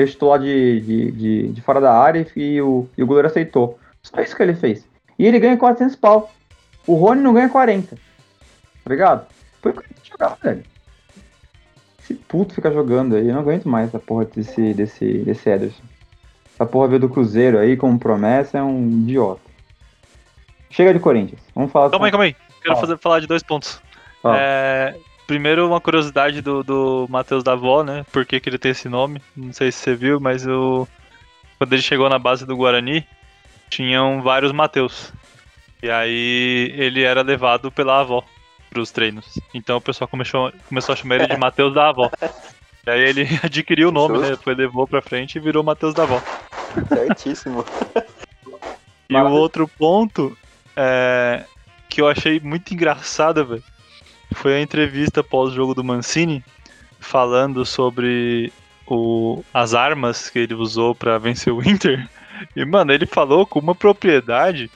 Chutou 0.07 0.30
lá 0.30 0.38
de, 0.38 0.80
de, 0.80 1.12
de, 1.12 1.49
de 1.49 1.61
fora 1.61 1.80
da 1.80 1.92
área 1.92 2.26
e 2.36 2.61
o, 2.61 2.88
e 2.96 3.03
o 3.03 3.07
goleiro 3.07 3.28
aceitou. 3.28 3.78
Só 4.03 4.20
isso 4.20 4.36
que 4.36 4.42
ele 4.42 4.55
fez. 4.55 4.86
E 5.18 5.26
ele 5.26 5.38
ganha 5.38 5.57
400 5.57 5.96
pau. 5.96 6.30
O 6.86 6.94
Rony 6.94 7.20
não 7.20 7.34
ganha 7.34 7.49
40. 7.49 7.96
Tá 7.96 8.01
ligado? 8.86 9.26
Foi 9.61 9.72
que 9.72 9.80
ele 9.80 9.86
jogar, 10.03 10.38
velho. 10.42 10.62
Esse 12.01 12.14
puto 12.14 12.55
fica 12.55 12.72
jogando 12.72 13.16
aí. 13.16 13.28
Eu 13.28 13.34
não 13.34 13.40
aguento 13.40 13.68
mais 13.68 13.88
essa 13.88 13.99
porra 13.99 14.24
desse, 14.24 14.72
desse, 14.72 15.18
desse 15.18 15.51
Ederson. 15.51 15.82
Essa 16.55 16.64
porra 16.66 16.88
veio 16.88 17.01
do 17.01 17.09
Cruzeiro 17.09 17.59
aí 17.59 17.76
como 17.76 17.99
promessa 17.99 18.59
é 18.59 18.62
um 18.62 19.03
idiota. 19.03 19.42
Chega 20.70 20.94
de 20.94 21.01
Corinthians. 21.01 21.40
Vamos 21.55 21.70
falar. 21.70 21.90
Calma 21.90 22.07
aí, 22.07 22.11
calma 22.11 22.24
aí. 22.24 22.36
Quero 22.62 22.76
fazer, 22.76 22.99
falar 22.99 23.20
de 23.20 23.26
dois 23.26 23.42
pontos. 23.42 23.80
É, 24.24 24.94
primeiro, 25.28 25.68
uma 25.68 25.80
curiosidade 25.80 26.40
do, 26.40 26.64
do 26.64 27.06
Matheus 27.08 27.44
Davó, 27.44 27.84
né? 27.84 28.04
Por 28.10 28.24
que, 28.24 28.40
que 28.40 28.48
ele 28.48 28.58
tem 28.58 28.72
esse 28.72 28.88
nome? 28.88 29.20
Não 29.36 29.52
sei 29.52 29.70
se 29.70 29.78
você 29.78 29.94
viu, 29.94 30.18
mas 30.18 30.46
o... 30.46 30.88
quando 31.58 31.74
ele 31.74 31.82
chegou 31.82 32.08
na 32.08 32.18
base 32.18 32.46
do 32.46 32.56
Guarani, 32.56 33.06
tinham 33.68 34.22
vários 34.22 34.52
Mateus. 34.52 35.12
E 35.82 35.90
aí 35.90 36.72
ele 36.74 37.02
era 37.02 37.20
levado 37.20 37.70
pela 37.70 38.00
avó 38.00 38.24
pros 38.70 38.90
treinos. 38.90 39.38
Então 39.54 39.76
o 39.76 39.80
pessoal 39.80 40.08
começou, 40.08 40.50
começou 40.66 40.94
a 40.94 40.96
chamar 40.96 41.16
ele 41.16 41.26
de 41.26 41.36
Mateus 41.36 41.74
da 41.74 41.90
avó. 41.90 42.10
E 42.86 42.90
aí 42.90 43.00
ele 43.02 43.28
adquiriu 43.44 43.90
o 43.90 43.92
nome, 43.92 44.18
né? 44.18 44.30
Depois 44.30 44.56
levou 44.56 44.88
pra 44.88 45.02
frente 45.02 45.36
e 45.36 45.40
virou 45.40 45.62
Mateus 45.62 45.92
da 45.92 46.04
avó. 46.04 46.22
Certíssimo. 46.88 47.64
E 49.10 49.14
o 49.14 49.30
outro 49.30 49.68
ponto 49.68 50.36
é, 50.74 51.44
que 51.86 52.00
eu 52.00 52.08
achei 52.08 52.40
muito 52.40 52.72
engraçado, 52.72 53.44
velho, 53.44 53.62
foi 54.32 54.54
a 54.54 54.60
entrevista 54.60 55.22
pós-jogo 55.22 55.74
do 55.74 55.84
Mancini 55.84 56.44
falando 57.00 57.64
sobre 57.64 58.52
o, 58.86 59.42
as 59.52 59.74
armas 59.74 60.28
que 60.28 60.38
ele 60.38 60.54
usou 60.54 60.94
pra 60.94 61.18
vencer 61.18 61.52
o 61.52 61.62
Inter. 61.62 62.08
E, 62.54 62.64
mano, 62.64 62.92
ele 62.92 63.06
falou 63.06 63.46
com 63.46 63.58
uma 63.58 63.74
propriedade 63.74 64.70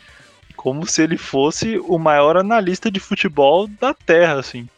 como 0.57 0.86
se 0.86 1.03
ele 1.03 1.16
fosse 1.16 1.78
o 1.78 1.98
maior 1.98 2.36
analista 2.36 2.90
de 2.90 3.00
futebol 3.00 3.66
da 3.66 3.92
Terra, 3.92 4.38
assim. 4.38 4.68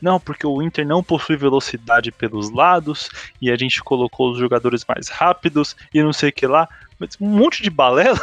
Não, 0.00 0.20
porque 0.20 0.46
o 0.46 0.62
Inter 0.62 0.86
não 0.86 1.02
possui 1.02 1.36
velocidade 1.36 2.12
pelos 2.12 2.50
lados 2.50 3.10
e 3.40 3.50
a 3.50 3.56
gente 3.56 3.82
colocou 3.82 4.30
os 4.30 4.38
jogadores 4.38 4.84
mais 4.86 5.08
rápidos 5.08 5.76
e 5.92 6.02
não 6.02 6.12
sei 6.12 6.30
o 6.30 6.32
que 6.32 6.46
lá. 6.46 6.68
Mas 6.98 7.16
um 7.20 7.28
monte 7.28 7.62
de 7.62 7.70
balela 7.70 8.18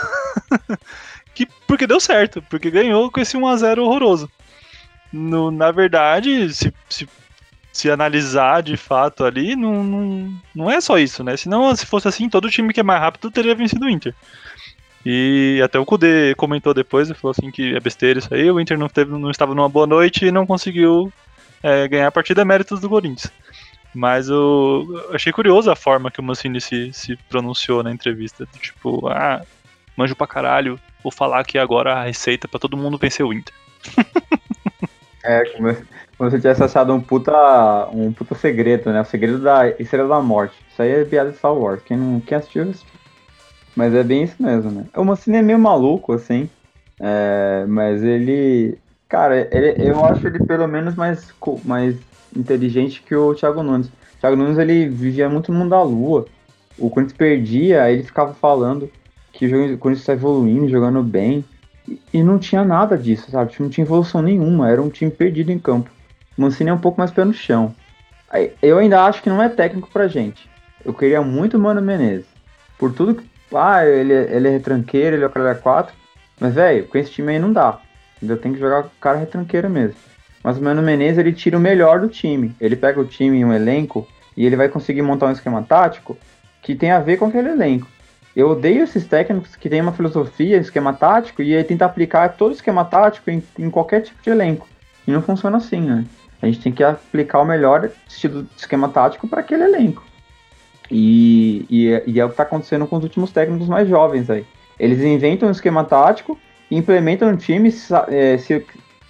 que 1.33 1.45
porque 1.67 1.85
deu 1.85 1.99
certo, 1.99 2.41
porque 2.49 2.71
ganhou 2.71 3.11
com 3.11 3.19
esse 3.19 3.37
1x0 3.37 3.79
horroroso. 3.79 4.29
No, 5.11 5.51
na 5.51 5.71
verdade, 5.71 6.53
se, 6.53 6.73
se, 6.89 7.07
se 7.71 7.91
analisar 7.91 8.61
de 8.61 8.77
fato 8.77 9.23
ali, 9.23 9.55
não, 9.55 9.83
não, 9.83 10.33
não 10.53 10.71
é 10.71 10.79
só 10.81 10.97
isso, 10.97 11.23
né? 11.23 11.37
Senão, 11.37 11.75
se 11.75 11.85
fosse 11.85 12.07
assim, 12.07 12.29
todo 12.29 12.49
time 12.49 12.73
que 12.73 12.79
é 12.79 12.83
mais 12.83 12.99
rápido 12.99 13.31
teria 13.31 13.55
vencido 13.55 13.85
o 13.85 13.89
Inter. 13.89 14.13
E 15.05 15.61
até 15.63 15.77
o 15.77 15.85
Kudê 15.85 16.33
comentou 16.35 16.73
depois 16.73 17.09
e 17.09 17.13
falou 17.13 17.31
assim 17.37 17.51
que 17.51 17.75
é 17.75 17.79
besteira 17.79 18.17
isso 18.17 18.33
aí, 18.33 18.49
o 18.49 18.59
Inter 18.59 18.77
não, 18.77 18.89
teve, 18.89 19.11
não 19.11 19.29
estava 19.29 19.53
numa 19.53 19.69
boa 19.69 19.85
noite 19.85 20.25
e 20.25 20.31
não 20.31 20.47
conseguiu 20.47 21.13
é, 21.61 21.87
ganhar 21.87 22.07
a 22.07 22.11
partida 22.11 22.43
méritos 22.43 22.79
do 22.79 22.89
Corinthians. 22.89 23.31
Mas 23.93 24.27
eu 24.27 24.85
achei 25.13 25.31
curioso 25.31 25.71
a 25.71 25.75
forma 25.75 26.11
que 26.11 26.19
o 26.19 26.23
Mancini 26.23 26.59
se, 26.59 26.91
se 26.91 27.15
pronunciou 27.29 27.81
na 27.81 27.91
entrevista. 27.91 28.45
Tipo, 28.59 29.07
ah, 29.07 29.41
manjo 29.95 30.15
pra 30.15 30.27
caralho, 30.27 30.79
vou 31.01 31.11
falar 31.11 31.39
aqui 31.39 31.57
agora 31.57 31.93
a 31.93 32.03
receita 32.03 32.47
pra 32.47 32.59
todo 32.59 32.75
mundo 32.75 32.97
vencer 32.97 33.25
o 33.25 33.31
Inter. 33.31 33.53
É, 35.26 35.43
como, 35.53 35.67
como 36.17 36.30
se 36.30 36.36
eu 36.36 36.41
tivesse 36.41 36.63
achado 36.63 36.93
um 36.93 37.01
puta, 37.01 37.89
um 37.91 38.13
puta 38.13 38.36
segredo, 38.36 38.91
né? 38.91 39.01
O 39.01 39.05
segredo 39.05 39.41
da 39.41 39.67
Estrela 39.80 40.07
da 40.09 40.21
Morte. 40.21 40.63
Isso 40.69 40.82
aí 40.82 40.91
é 40.91 41.05
piada 41.05 41.32
de 41.32 41.38
Star 41.38 41.53
Wars. 41.55 41.82
Quem 41.84 41.97
não 41.97 42.21
quer 42.21 42.36
assistiu. 42.36 42.71
Mas 43.76 43.93
é 43.93 44.03
bem 44.03 44.23
isso 44.23 44.41
mesmo, 44.41 44.71
né? 44.71 44.89
O 44.95 45.03
Mancini 45.03 45.38
é 45.38 45.41
meio 45.41 45.59
maluco, 45.59 46.13
assim. 46.13 46.49
É, 46.99 47.65
mas 47.67 48.03
ele. 48.03 48.80
Cara, 49.07 49.47
ele- 49.55 49.76
eu 49.80 50.03
acho 50.05 50.28
ele 50.28 50.39
pelo 50.39 50.67
menos 50.67 50.95
mais, 50.95 51.34
mais 51.63 51.97
inteligente 52.36 53.03
que 53.03 53.15
o 53.15 53.34
Thiago 53.36 53.63
Nunes. 53.63 53.88
O 53.89 53.93
Thiago 54.19 54.36
Nunes 54.36 54.57
ele 54.57 54.89
vivia 54.89 55.30
muito 55.30 55.51
no 55.51 55.59
mundo 55.59 55.69
da 55.71 55.84
lua. 55.84 56.32
O 56.78 56.89
Corinthians 56.89 57.17
perdia, 57.17 57.89
ele 57.91 58.03
ficava 58.03 58.34
falando 58.34 58.91
que 59.32 59.45
o 59.47 59.78
Corinthians 59.80 60.01
está 60.01 60.13
evoluindo, 60.13 60.67
jogando 60.69 61.03
bem. 61.03 61.45
E- 61.88 61.99
E 62.13 62.23
não 62.23 62.38
tinha 62.39 62.63
nada 62.63 62.97
disso, 62.97 63.29
sabe? 63.31 63.51
Tipo, 63.51 63.63
Não 63.63 63.69
tinha 63.69 63.86
evolução 63.86 64.21
nenhuma, 64.21 64.69
era 64.69 64.81
um 64.81 64.89
time 64.89 65.11
perdido 65.11 65.51
em 65.51 65.59
campo. 65.59 65.89
O 66.38 66.41
Mancini 66.41 66.69
é 66.69 66.73
um 66.73 66.77
pouco 66.79 66.99
mais 66.99 67.11
pé 67.11 67.23
no 67.23 67.33
chão. 67.33 67.73
Eu 68.61 68.79
ainda 68.79 69.03
acho 69.05 69.21
que 69.23 69.29
não 69.29 69.41
é 69.41 69.47
técnico 69.47 69.89
pra 69.91 70.07
gente. 70.07 70.49
Eu 70.83 70.93
queria 70.93 71.21
muito 71.21 71.55
o 71.57 71.59
Mano 71.59 71.81
Menezes. 71.81 72.25
Por 72.77 72.91
tudo 72.93 73.15
que. 73.15 73.23
Ah, 73.53 73.86
ele, 73.86 74.11
é- 74.11 74.36
ele 74.36 74.47
é 74.47 74.51
retranqueiro, 74.51 75.15
ele 75.15 75.23
é 75.23 75.27
o 75.27 75.29
cara 75.29 75.53
da 75.53 75.55
4. 75.55 75.95
Mas, 76.39 76.53
velho, 76.53 76.86
com 76.88 76.97
esse 76.97 77.11
time 77.11 77.31
aí 77.31 77.39
não 77.39 77.53
dá. 77.53 77.79
Ainda 78.21 78.36
tem 78.36 78.51
que 78.53 78.59
jogar 78.59 78.83
com 78.83 78.89
o 78.89 78.99
cara 78.99 79.17
retranqueiro 79.17 79.69
mesmo. 79.69 79.95
Mas 80.43 80.57
o 80.57 80.61
Mano 80.63 80.81
Menezes, 80.81 81.17
ele 81.17 81.31
tira 81.31 81.57
o 81.57 81.61
melhor 81.61 81.99
do 82.01 82.09
time. 82.09 82.53
Ele 82.59 82.75
pega 82.75 82.99
o 82.99 83.05
time 83.05 83.38
em 83.38 83.45
um 83.45 83.53
elenco 83.53 84.05
e 84.36 84.45
ele 84.45 84.55
vai 84.57 84.67
conseguir 84.67 85.01
montar 85.01 85.27
um 85.27 85.31
esquema 85.31 85.63
tático 85.63 86.17
que 86.61 86.75
tem 86.75 86.91
a 86.91 86.99
ver 86.99 87.17
com 87.17 87.25
aquele 87.27 87.49
elenco. 87.49 87.88
Eu 88.36 88.49
odeio 88.49 88.83
esses 88.83 89.07
técnicos 89.07 89.55
que 89.55 89.69
têm 89.69 89.81
uma 89.81 89.93
filosofia, 89.93 90.57
esquema 90.57 90.93
tático, 90.93 91.41
e 91.41 91.55
aí 91.55 91.63
tenta 91.63 91.86
aplicar 91.86 92.36
todo 92.36 92.53
esquema 92.53 92.83
tático 92.83 93.29
em, 93.29 93.41
em 93.57 93.69
qualquer 93.69 94.01
tipo 94.01 94.21
de 94.21 94.29
elenco. 94.29 94.67
E 95.07 95.11
não 95.11 95.21
funciona 95.21 95.57
assim, 95.57 95.79
né? 95.79 96.05
A 96.41 96.45
gente 96.47 96.59
tem 96.59 96.73
que 96.73 96.83
aplicar 96.83 97.39
o 97.39 97.45
melhor 97.45 97.89
estilo 98.07 98.43
de 98.43 98.49
esquema 98.57 98.89
tático 98.89 99.27
para 99.27 99.39
aquele 99.39 99.63
elenco. 99.63 100.03
E, 100.91 101.65
e, 101.69 102.03
e 102.05 102.19
é 102.19 102.25
o 102.25 102.27
que 102.27 102.33
está 102.33 102.43
acontecendo 102.43 102.86
com 102.86 102.97
os 102.97 103.03
últimos 103.03 103.31
técnicos 103.31 103.69
mais 103.69 103.88
jovens 103.88 104.29
aí. 104.29 104.45
Eles 104.77 104.99
inventam 105.01 105.47
um 105.47 105.51
esquema 105.51 105.83
tático 105.83 106.38
e 106.69 106.77
implementam 106.77 107.31
no 107.31 107.38
time 107.38 107.71
sa- 107.71 108.05
é, 108.09 108.38
se, 108.38 108.65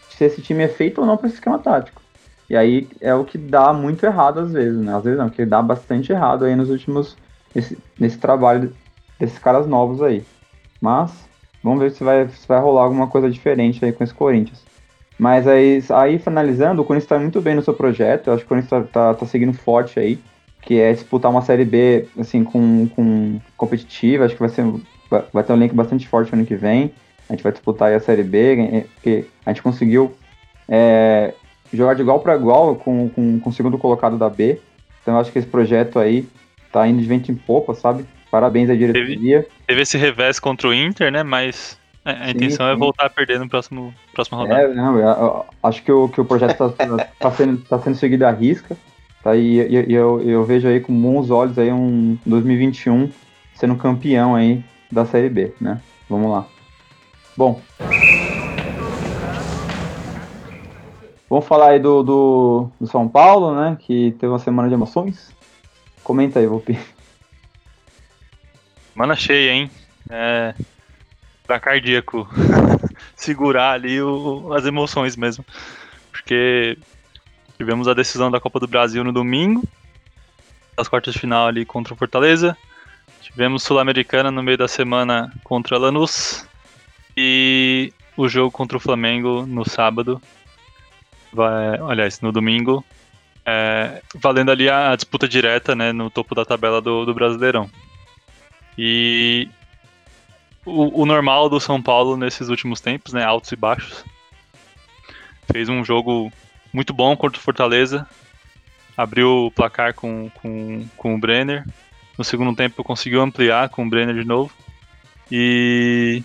se 0.09 0.23
esse 0.23 0.41
time 0.41 0.63
é 0.63 0.67
feito 0.67 1.01
ou 1.01 1.07
não 1.07 1.17
para 1.17 1.27
esse 1.27 1.37
esquema 1.37 1.57
tático. 1.57 2.01
E 2.47 2.55
aí 2.55 2.87
é 3.01 3.13
o 3.15 3.25
que 3.25 3.39
dá 3.39 3.73
muito 3.73 4.05
errado 4.05 4.39
às 4.39 4.53
vezes, 4.53 4.79
né? 4.79 4.95
Às 4.95 5.03
vezes 5.03 5.17
não, 5.17 5.29
que 5.29 5.43
dá 5.45 5.61
bastante 5.63 6.11
errado 6.11 6.45
aí 6.45 6.55
nos 6.55 6.69
últimos. 6.69 7.17
Nesse, 7.53 7.77
nesse 7.97 8.17
trabalho 8.17 8.73
desses 9.19 9.39
caras 9.39 9.67
novos 9.67 10.01
aí. 10.01 10.23
Mas 10.81 11.11
vamos 11.63 11.79
ver 11.79 11.91
se 11.91 12.03
vai, 12.03 12.27
se 12.27 12.47
vai 12.47 12.59
rolar 12.59 12.83
alguma 12.83 13.07
coisa 13.07 13.29
diferente 13.29 13.83
aí 13.83 13.91
com 13.91 14.03
esse 14.03 14.13
Corinthians. 14.13 14.63
Mas 15.17 15.47
aí, 15.47 15.81
aí 15.89 16.19
finalizando, 16.19 16.81
o 16.81 16.85
Corinthians 16.85 17.05
está 17.05 17.17
muito 17.17 17.41
bem 17.41 17.55
no 17.55 17.61
seu 17.61 17.73
projeto. 17.73 18.27
Eu 18.27 18.33
acho 18.33 18.41
que 18.41 18.45
o 18.45 18.49
Corinthians 18.49 18.69
tá, 18.69 19.13
tá, 19.13 19.13
tá 19.13 19.25
seguindo 19.25 19.53
forte 19.53 19.99
aí. 19.99 20.19
Que 20.61 20.79
é 20.79 20.91
disputar 20.91 21.31
uma 21.31 21.41
série 21.41 21.63
B 21.63 22.07
assim, 22.19 22.43
com, 22.43 22.87
com 22.89 23.39
competitiva. 23.55 24.25
Acho 24.25 24.33
que 24.33 24.39
vai 24.39 24.49
ser. 24.49 24.65
Vai, 25.31 25.43
ter 25.43 25.53
um 25.53 25.57
link 25.57 25.73
bastante 25.73 26.07
forte 26.07 26.33
ano 26.33 26.45
que 26.45 26.55
vem. 26.55 26.91
A 27.29 27.33
gente 27.33 27.43
vai 27.43 27.51
disputar 27.51 27.89
aí 27.89 27.95
a 27.95 27.99
série 27.99 28.23
B, 28.23 28.59
é, 28.59 28.85
porque 28.95 29.25
a 29.45 29.51
gente 29.51 29.61
conseguiu 29.61 30.13
é, 30.67 31.33
jogar 31.71 31.93
de 31.93 32.01
igual 32.01 32.19
para 32.19 32.35
igual 32.35 32.75
com, 32.75 33.09
com, 33.09 33.39
com 33.39 33.49
o 33.49 33.53
segundo 33.53 33.77
colocado 33.77 34.17
da 34.17 34.29
B. 34.29 34.59
Então 35.01 35.13
eu 35.13 35.19
acho 35.19 35.31
que 35.31 35.39
esse 35.39 35.47
projeto 35.47 35.99
aí 35.99 36.27
tá 36.71 36.87
indo 36.87 37.01
de 37.01 37.07
vento 37.07 37.31
em 37.31 37.35
popa, 37.35 37.73
sabe? 37.73 38.05
Parabéns 38.35 38.69
à 38.69 38.75
diretoria. 38.75 39.47
Teve 39.65 39.81
esse 39.81 39.97
revés 39.97 40.41
contra 40.41 40.67
o 40.67 40.73
Inter, 40.73 41.09
né? 41.09 41.23
Mas 41.23 41.79
é, 42.03 42.11
a 42.11 42.25
Sim, 42.25 42.31
intenção 42.31 42.67
é 42.67 42.73
sim. 42.73 42.79
voltar 42.79 43.05
a 43.05 43.09
perder 43.09 43.39
no 43.39 43.47
próximo 43.47 43.93
próxima 44.13 44.37
rodada. 44.39 44.61
É, 44.61 44.73
não, 44.73 44.97
eu, 44.99 45.07
eu 45.07 45.45
acho 45.63 45.81
que 45.81 45.89
o, 45.89 46.09
que 46.09 46.19
o 46.19 46.25
projeto 46.25 46.51
está 46.51 46.69
tá 47.17 47.31
sendo, 47.31 47.57
tá 47.59 47.79
sendo 47.79 47.95
seguido 47.95 48.25
à 48.25 48.31
risca. 48.31 48.75
Tá? 49.23 49.37
E, 49.37 49.59
e- 49.61 49.85
e 49.89 49.93
eu, 49.93 50.21
eu 50.21 50.43
vejo 50.43 50.67
aí 50.67 50.81
com 50.81 50.93
bons 50.93 51.29
olhos 51.29 51.57
aí 51.57 51.71
um 51.71 52.17
2021 52.25 53.09
sendo 53.53 53.77
campeão 53.77 54.35
aí 54.35 54.61
da 54.91 55.05
Série 55.05 55.29
B, 55.29 55.53
né? 55.61 55.79
Vamos 56.09 56.29
lá. 56.29 56.45
Bom. 57.37 57.61
Vamos 61.29 61.45
falar 61.47 61.69
aí 61.69 61.79
do, 61.79 62.03
do, 62.03 62.69
do 62.81 62.87
São 62.87 63.07
Paulo, 63.07 63.55
né? 63.55 63.77
Que 63.79 64.11
teve 64.19 64.27
uma 64.27 64.39
semana 64.39 64.67
de 64.67 64.73
emoções. 64.73 65.33
Comenta 66.03 66.39
aí, 66.39 66.47
Volpi. 66.47 66.77
Semana 68.95 69.15
cheia, 69.15 69.51
hein? 69.51 69.69
É. 70.09 70.53
Pra 71.45 71.59
cardíaco. 71.59 72.27
Segurar 73.15 73.71
ali 73.73 74.01
o- 74.01 74.53
as 74.53 74.65
emoções 74.65 75.17
mesmo. 75.17 75.45
Porque 76.11 76.77
tivemos 77.57 77.87
a 77.89 77.93
decisão 77.93 78.31
da 78.31 78.39
Copa 78.39 78.59
do 78.59 78.67
Brasil 78.67 79.03
no 79.03 79.11
domingo. 79.11 79.63
Das 80.77 80.87
quartas 80.87 81.13
de 81.13 81.19
final 81.19 81.45
ali 81.47 81.65
contra 81.65 81.93
o 81.93 81.97
Fortaleza. 81.97 82.57
Tivemos 83.21 83.63
Sul-Americana 83.63 84.31
no 84.31 84.41
meio 84.41 84.57
da 84.57 84.67
semana 84.67 85.31
contra 85.43 85.77
Lanús. 85.77 86.47
E 87.17 87.91
o 88.15 88.29
jogo 88.29 88.49
contra 88.51 88.77
o 88.77 88.79
Flamengo 88.79 89.45
no 89.45 89.67
sábado. 89.69 90.21
Vai, 91.33 91.77
aliás, 91.89 92.21
no 92.21 92.31
domingo. 92.31 92.83
é, 93.45 94.01
valendo 94.15 94.51
ali 94.51 94.69
a 94.69 94.95
disputa 94.95 95.27
direta 95.27 95.75
né, 95.75 95.91
no 95.91 96.09
topo 96.09 96.33
da 96.33 96.45
tabela 96.45 96.81
do, 96.81 97.05
do 97.05 97.13
Brasileirão. 97.13 97.69
E 98.77 99.47
o, 100.65 101.01
o, 101.01 101.05
normal 101.05 101.49
do 101.49 101.59
São 101.59 101.81
Paulo 101.81 102.17
nesses 102.17 102.49
últimos 102.49 102.81
tempos, 102.81 103.13
né, 103.13 103.23
altos 103.23 103.51
e 103.51 103.55
baixos. 103.55 104.03
Fez 105.51 105.69
um 105.69 105.85
jogo 105.85 106.31
muito 106.73 106.93
bom 106.93 107.15
contra 107.15 107.39
o 107.39 107.41
Fortaleza, 107.41 108.07
abriu 108.97 109.45
o 109.45 109.51
placar 109.51 109.93
com, 109.93 110.29
com, 110.35 110.85
com 110.97 111.15
o 111.15 111.19
Brenner. 111.19 111.63
No 112.17 112.23
segundo 112.23 112.55
tempo 112.55 112.83
conseguiu 112.83 113.21
ampliar 113.21 113.69
com 113.69 113.85
o 113.85 113.89
Brenner 113.89 114.15
de 114.15 114.25
novo. 114.25 114.51
E 115.31 116.23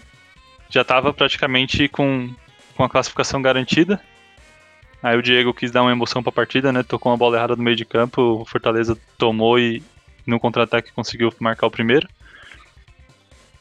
já 0.68 0.82
estava 0.82 1.12
praticamente 1.12 1.88
com, 1.88 2.30
com 2.76 2.84
a 2.84 2.88
classificação 2.88 3.42
garantida. 3.42 4.00
Aí 5.02 5.16
o 5.16 5.22
Diego 5.22 5.54
quis 5.54 5.70
dar 5.70 5.82
uma 5.82 5.92
emoção 5.92 6.22
para 6.22 6.30
a 6.30 6.34
partida, 6.34 6.72
né? 6.72 6.82
Tocou 6.82 7.10
uma 7.10 7.18
bola 7.18 7.36
errada 7.36 7.56
no 7.56 7.62
meio 7.62 7.76
de 7.76 7.84
campo, 7.84 8.42
o 8.42 8.44
Fortaleza 8.44 8.96
tomou 9.16 9.58
e 9.58 9.82
no 10.26 10.38
contra-ataque 10.38 10.92
conseguiu 10.92 11.32
marcar 11.40 11.66
o 11.66 11.70
primeiro. 11.70 12.06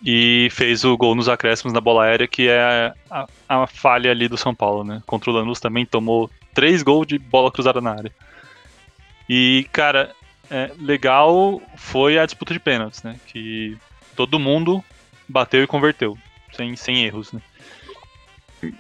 E 0.06 0.48
fez 0.52 0.86
o 0.86 0.96
gol 0.98 1.14
nos 1.14 1.28
acréscimos 1.28 1.74
na 1.74 1.82
bola 1.82 2.06
aérea, 2.06 2.28
que 2.28 2.48
é 2.48 2.94
a, 3.12 3.28
a, 3.50 3.68
falha 3.68 4.12
ali 4.12 4.30
do 4.30 4.38
São 4.38 4.56
Paulo, 4.56 4.84
né? 4.84 5.02
Contra 5.06 5.30
o 5.30 5.34
Lanús 5.34 5.60
também 5.60 5.86
tomou 5.86 6.30
três 6.54 6.82
gols 6.82 7.06
de 7.06 7.20
bola 7.20 7.52
cruzada 7.52 7.82
na 7.82 7.92
área. 7.92 8.12
E, 9.28 9.68
cara, 9.74 10.16
é, 10.50 10.72
legal 10.80 11.62
foi 11.76 12.18
a 12.18 12.26
disputa 12.26 12.54
de 12.54 12.60
pênaltis, 12.60 13.04
né? 13.04 13.18
Que 13.28 13.78
todo 14.16 14.40
mundo 14.40 14.84
bateu 15.28 15.62
e 15.62 15.68
converteu, 15.68 16.18
sem, 16.54 16.76
sem 16.76 17.04
erros, 17.04 17.34
né? 17.34 17.42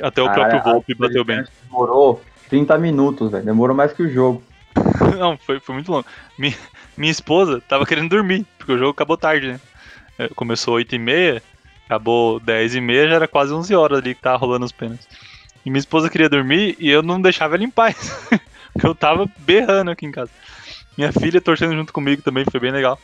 Até 0.01 0.21
o 0.21 0.31
próprio 0.31 0.63
Volpe 0.63 0.93
bateu 0.93 1.23
bem. 1.23 1.43
Demorou 1.65 2.21
30 2.49 2.77
minutos, 2.77 3.31
velho. 3.31 3.45
Demorou 3.45 3.75
mais 3.75 3.93
que 3.93 4.03
o 4.03 4.09
jogo. 4.09 4.43
Não, 5.17 5.37
foi, 5.37 5.59
foi 5.59 5.75
muito 5.75 5.91
longo. 5.91 6.05
Minha, 6.37 6.55
minha 6.97 7.11
esposa 7.11 7.61
tava 7.61 7.85
querendo 7.85 8.09
dormir, 8.09 8.45
porque 8.57 8.73
o 8.73 8.77
jogo 8.77 8.91
acabou 8.91 9.17
tarde, 9.17 9.47
né? 9.47 9.59
Começou 10.35 10.75
8 10.75 10.95
e 10.95 10.99
meia, 10.99 11.43
acabou 11.85 12.39
10 12.39 12.75
e 12.75 12.81
meia, 12.81 13.07
já 13.07 13.15
era 13.15 13.27
quase 13.27 13.53
11 13.53 13.73
horas 13.75 13.99
ali 13.99 14.15
que 14.15 14.21
tava 14.21 14.37
rolando 14.37 14.65
os 14.65 14.71
pênaltis. 14.71 15.07
E 15.65 15.69
minha 15.69 15.79
esposa 15.79 16.09
queria 16.09 16.29
dormir 16.29 16.75
e 16.79 16.89
eu 16.89 17.03
não 17.03 17.21
deixava 17.21 17.55
ela 17.55 17.63
em 17.63 17.69
paz. 17.69 17.95
porque 18.73 18.87
eu 18.87 18.95
tava 18.95 19.29
berrando 19.39 19.91
aqui 19.91 20.05
em 20.05 20.11
casa. 20.11 20.31
Minha 20.97 21.11
filha 21.11 21.41
torcendo 21.41 21.75
junto 21.75 21.93
comigo 21.93 22.21
também, 22.21 22.45
foi 22.49 22.59
bem 22.59 22.71
legal. 22.71 22.99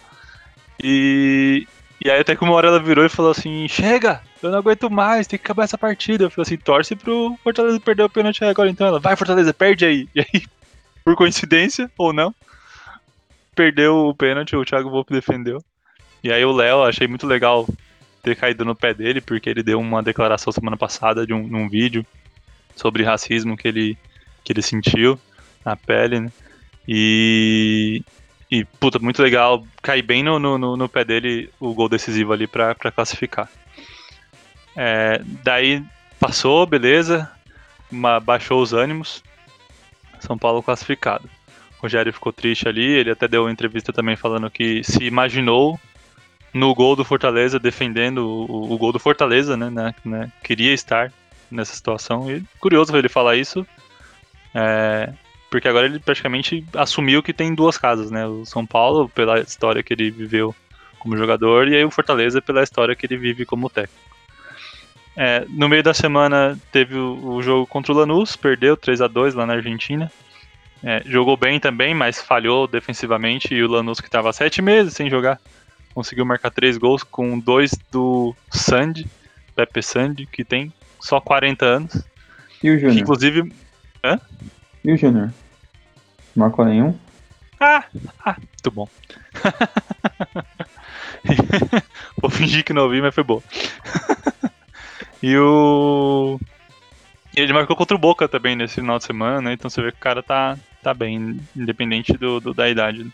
E, 0.81 1.67
e 2.03 2.09
aí 2.09 2.19
até 2.19 2.35
que 2.35 2.43
uma 2.43 2.53
hora 2.53 2.67
ela 2.67 2.79
virou 2.79 3.05
e 3.05 3.09
falou 3.09 3.31
assim, 3.31 3.67
chega, 3.67 4.21
eu 4.41 4.51
não 4.51 4.59
aguento 4.59 4.89
mais, 4.89 5.27
tem 5.27 5.39
que 5.39 5.45
acabar 5.45 5.63
essa 5.63 5.77
partida. 5.77 6.25
Eu 6.25 6.29
falei 6.29 6.43
assim, 6.43 6.57
torce 6.57 6.95
pro 6.95 7.37
Fortaleza 7.43 7.79
perder 7.79 8.03
o 8.03 8.09
pênalti 8.09 8.43
agora 8.43 8.69
então. 8.69 8.87
Ela, 8.87 8.99
vai 8.99 9.15
Fortaleza, 9.15 9.53
perde 9.53 9.85
aí. 9.85 10.07
E 10.15 10.19
aí, 10.21 10.43
por 11.03 11.15
coincidência, 11.15 11.89
ou 11.97 12.11
não, 12.11 12.33
perdeu 13.53 14.07
o 14.07 14.15
pênalti, 14.15 14.55
o 14.55 14.65
Thiago 14.65 14.89
Volpe 14.89 15.13
defendeu. 15.13 15.63
E 16.25 16.33
aí 16.33 16.43
o 16.43 16.51
Léo, 16.51 16.81
achei 16.81 17.07
muito 17.07 17.27
legal 17.27 17.67
ter 18.23 18.35
caído 18.35 18.65
no 18.65 18.75
pé 18.75 18.95
dele, 18.95 19.21
porque 19.21 19.47
ele 19.47 19.61
deu 19.61 19.79
uma 19.79 20.01
declaração 20.01 20.51
semana 20.51 20.75
passada 20.75 21.23
de 21.23 21.31
um, 21.31 21.47
num 21.47 21.69
vídeo 21.69 22.03
sobre 22.75 23.03
racismo 23.03 23.55
que 23.55 23.67
ele, 23.67 23.95
que 24.43 24.51
ele 24.51 24.63
sentiu 24.63 25.19
na 25.63 25.75
pele, 25.75 26.21
né? 26.21 26.31
E, 26.87 28.01
e, 28.49 28.65
puta, 28.65 28.97
muito 28.97 29.21
legal. 29.21 29.63
Cair 29.83 30.01
bem 30.01 30.23
no, 30.23 30.39
no, 30.39 30.75
no 30.75 30.89
pé 30.89 31.05
dele 31.05 31.47
o 31.59 31.75
gol 31.75 31.87
decisivo 31.87 32.33
ali 32.33 32.47
pra, 32.47 32.73
pra 32.73 32.91
classificar. 32.91 33.47
É, 34.75 35.21
daí 35.43 35.83
passou, 36.19 36.65
beleza. 36.65 37.29
Uma, 37.91 38.19
baixou 38.19 38.63
os 38.63 38.73
ânimos. 38.73 39.23
São 40.21 40.39
Paulo 40.39 40.63
classificado. 40.63 41.29
O 41.77 41.83
Rogério 41.83 42.11
ficou 42.11 42.33
triste 42.33 42.67
ali. 42.67 42.83
Ele 42.83 43.11
até 43.11 43.27
deu 43.27 43.43
uma 43.43 43.51
entrevista 43.51 43.93
também 43.93 44.15
falando 44.15 44.49
que 44.49 44.83
se 44.83 45.03
imaginou 45.03 45.79
no 46.55 46.73
gol 46.73 46.95
do 46.95 47.03
Fortaleza, 47.03 47.59
defendendo 47.59 48.19
o, 48.19 48.71
o 48.71 48.77
gol 48.77 48.93
do 48.93 48.97
Fortaleza, 48.97 49.57
né, 49.57 49.69
né, 49.69 49.93
né, 50.05 50.31
Queria 50.41 50.73
estar 50.73 51.11
nessa 51.51 51.75
situação. 51.75 52.31
E 52.31 52.41
curioso 52.61 52.95
ele 52.95 53.09
falar 53.09 53.35
isso. 53.35 53.67
É, 54.53 55.11
porque 55.51 55.67
agora 55.67 55.85
ele 55.85 55.99
praticamente 55.99 56.65
assumiu 56.73 57.21
que 57.21 57.33
tem 57.33 57.53
duas 57.53 57.77
casas, 57.77 58.09
né? 58.09 58.25
O 58.25 58.45
São 58.45 58.65
Paulo, 58.65 59.09
pela 59.09 59.41
história 59.41 59.83
que 59.83 59.91
ele 59.93 60.09
viveu 60.09 60.55
como 60.97 61.17
jogador, 61.17 61.67
e 61.67 61.75
aí 61.75 61.83
o 61.83 61.91
Fortaleza, 61.91 62.41
pela 62.41 62.63
história 62.63 62.95
que 62.95 63.05
ele 63.05 63.17
vive 63.17 63.45
como 63.45 63.69
técnico. 63.69 64.15
É, 65.17 65.45
no 65.49 65.67
meio 65.67 65.83
da 65.83 65.93
semana 65.93 66.57
teve 66.71 66.97
o, 66.97 67.35
o, 67.35 67.43
jogo 67.43 67.67
contra 67.67 67.91
o 67.91 67.95
Lanús, 67.95 68.37
perdeu 68.37 68.77
3 68.77 69.01
a 69.01 69.07
2 69.07 69.33
lá 69.33 69.45
na 69.45 69.53
Argentina. 69.53 70.09
É, 70.81 71.03
jogou 71.05 71.35
bem 71.35 71.59
também, 71.59 71.93
mas 71.93 72.21
falhou 72.21 72.65
defensivamente. 72.65 73.53
E 73.53 73.61
o 73.61 73.67
Lanús, 73.67 73.99
que 73.99 74.07
estava 74.07 74.31
sete 74.31 74.61
meses 74.61 74.93
sem 74.93 75.09
jogar, 75.09 75.39
conseguiu 75.95 76.25
marcar 76.25 76.51
três 76.51 76.77
gols 76.77 77.03
com 77.03 77.39
dois 77.39 77.71
do 77.89 78.35
Sandy, 78.51 79.07
Pepe 79.55 79.81
Sandy, 79.81 80.25
que 80.25 80.43
tem 80.43 80.73
só 80.99 81.21
40 81.21 81.65
anos. 81.65 82.03
E 82.61 82.69
o 82.69 82.77
Júnior? 82.77 82.97
Inclusive. 82.97 83.53
Hã? 84.03 84.19
E 84.83 84.91
o 84.91 84.97
Júnior? 84.97 85.33
Marcou 86.35 86.65
nenhum? 86.65 86.93
Ah, 87.57 87.85
ah 88.25 88.35
muito 88.37 88.71
bom. 88.71 88.89
Vou 92.21 92.29
fingir 92.29 92.65
que 92.65 92.73
não 92.73 92.83
ouvi, 92.83 93.01
mas 93.01 93.15
foi 93.15 93.23
bom. 93.23 93.41
e 95.23 95.37
o. 95.37 96.37
Ele 97.33 97.53
marcou 97.53 97.75
contra 97.75 97.95
o 97.95 97.99
Boca 97.99 98.27
também 98.27 98.55
nesse 98.55 98.75
final 98.75 98.97
de 98.97 99.05
semana, 99.05 99.41
né? 99.41 99.53
Então 99.53 99.69
você 99.69 99.81
vê 99.81 99.91
que 99.91 99.97
o 99.97 100.01
cara 100.01 100.21
tá, 100.21 100.57
tá 100.83 100.93
bem, 100.93 101.39
independente 101.55 102.13
do, 102.13 102.39
do 102.39 102.53
da 102.53 102.69
idade. 102.69 103.11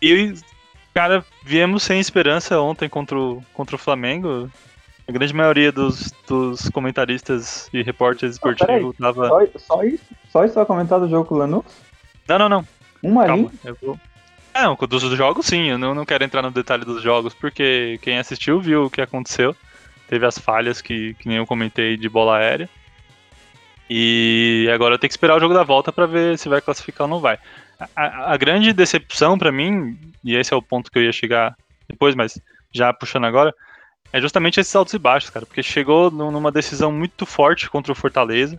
E, 0.00 0.34
cara, 0.96 1.22
viemos 1.42 1.82
sem 1.82 2.00
esperança 2.00 2.58
ontem 2.58 2.88
contra 2.88 3.18
o, 3.18 3.44
contra 3.52 3.76
o 3.76 3.78
Flamengo. 3.78 4.50
A 5.06 5.12
grande 5.12 5.34
maioria 5.34 5.70
dos, 5.70 6.10
dos 6.26 6.70
comentaristas 6.70 7.68
e 7.70 7.82
repórteres 7.82 8.36
esportivos 8.36 8.96
tava. 8.96 9.28
Só, 9.28 9.46
só, 9.58 9.84
isso? 9.84 10.04
Só 10.30 10.44
isso 10.46 10.54
vai 10.54 10.64
comentar 10.64 10.98
do 10.98 11.06
jogo 11.06 11.28
com 11.28 11.34
o 11.34 11.38
Lanús? 11.38 11.66
Não, 12.26 12.38
não, 12.38 12.48
não. 12.48 12.68
Uma 13.02 13.26
Calma, 13.26 13.52
eu 13.62 13.76
vou. 13.82 14.00
Não, 14.54 14.74
dos 14.74 15.02
jogos 15.02 15.44
sim, 15.44 15.68
eu 15.68 15.76
não, 15.76 15.94
não 15.94 16.06
quero 16.06 16.24
entrar 16.24 16.40
no 16.40 16.50
detalhe 16.50 16.86
dos 16.86 17.02
jogos, 17.02 17.34
porque 17.34 17.98
quem 18.00 18.18
assistiu 18.18 18.58
viu 18.58 18.86
o 18.86 18.90
que 18.90 19.02
aconteceu. 19.02 19.54
Teve 20.08 20.24
as 20.24 20.38
falhas 20.38 20.80
que, 20.80 21.12
que 21.18 21.28
nem 21.28 21.36
eu 21.36 21.46
comentei 21.46 21.98
de 21.98 22.08
bola 22.08 22.38
aérea. 22.38 22.70
E 23.88 24.66
agora 24.74 24.94
eu 24.94 24.98
tenho 24.98 25.10
que 25.10 25.12
esperar 25.12 25.36
o 25.36 25.40
jogo 25.40 25.52
da 25.52 25.62
volta 25.62 25.92
para 25.92 26.06
ver 26.06 26.38
se 26.38 26.48
vai 26.48 26.62
classificar 26.62 27.04
ou 27.04 27.10
não 27.10 27.20
vai. 27.20 27.38
A, 27.94 28.32
a 28.32 28.36
grande 28.36 28.72
decepção 28.72 29.36
para 29.36 29.52
mim, 29.52 29.98
e 30.24 30.34
esse 30.34 30.52
é 30.52 30.56
o 30.56 30.62
ponto 30.62 30.90
que 30.90 30.98
eu 30.98 31.02
ia 31.02 31.12
chegar 31.12 31.56
depois, 31.88 32.14
mas 32.14 32.40
já 32.72 32.92
puxando 32.92 33.24
agora, 33.24 33.54
é 34.12 34.20
justamente 34.20 34.58
esses 34.60 34.74
altos 34.74 34.94
e 34.94 34.98
baixos, 34.98 35.30
cara, 35.30 35.44
porque 35.44 35.62
chegou 35.62 36.10
numa 36.10 36.50
decisão 36.50 36.90
muito 36.90 37.26
forte 37.26 37.68
contra 37.68 37.92
o 37.92 37.94
Fortaleza, 37.94 38.58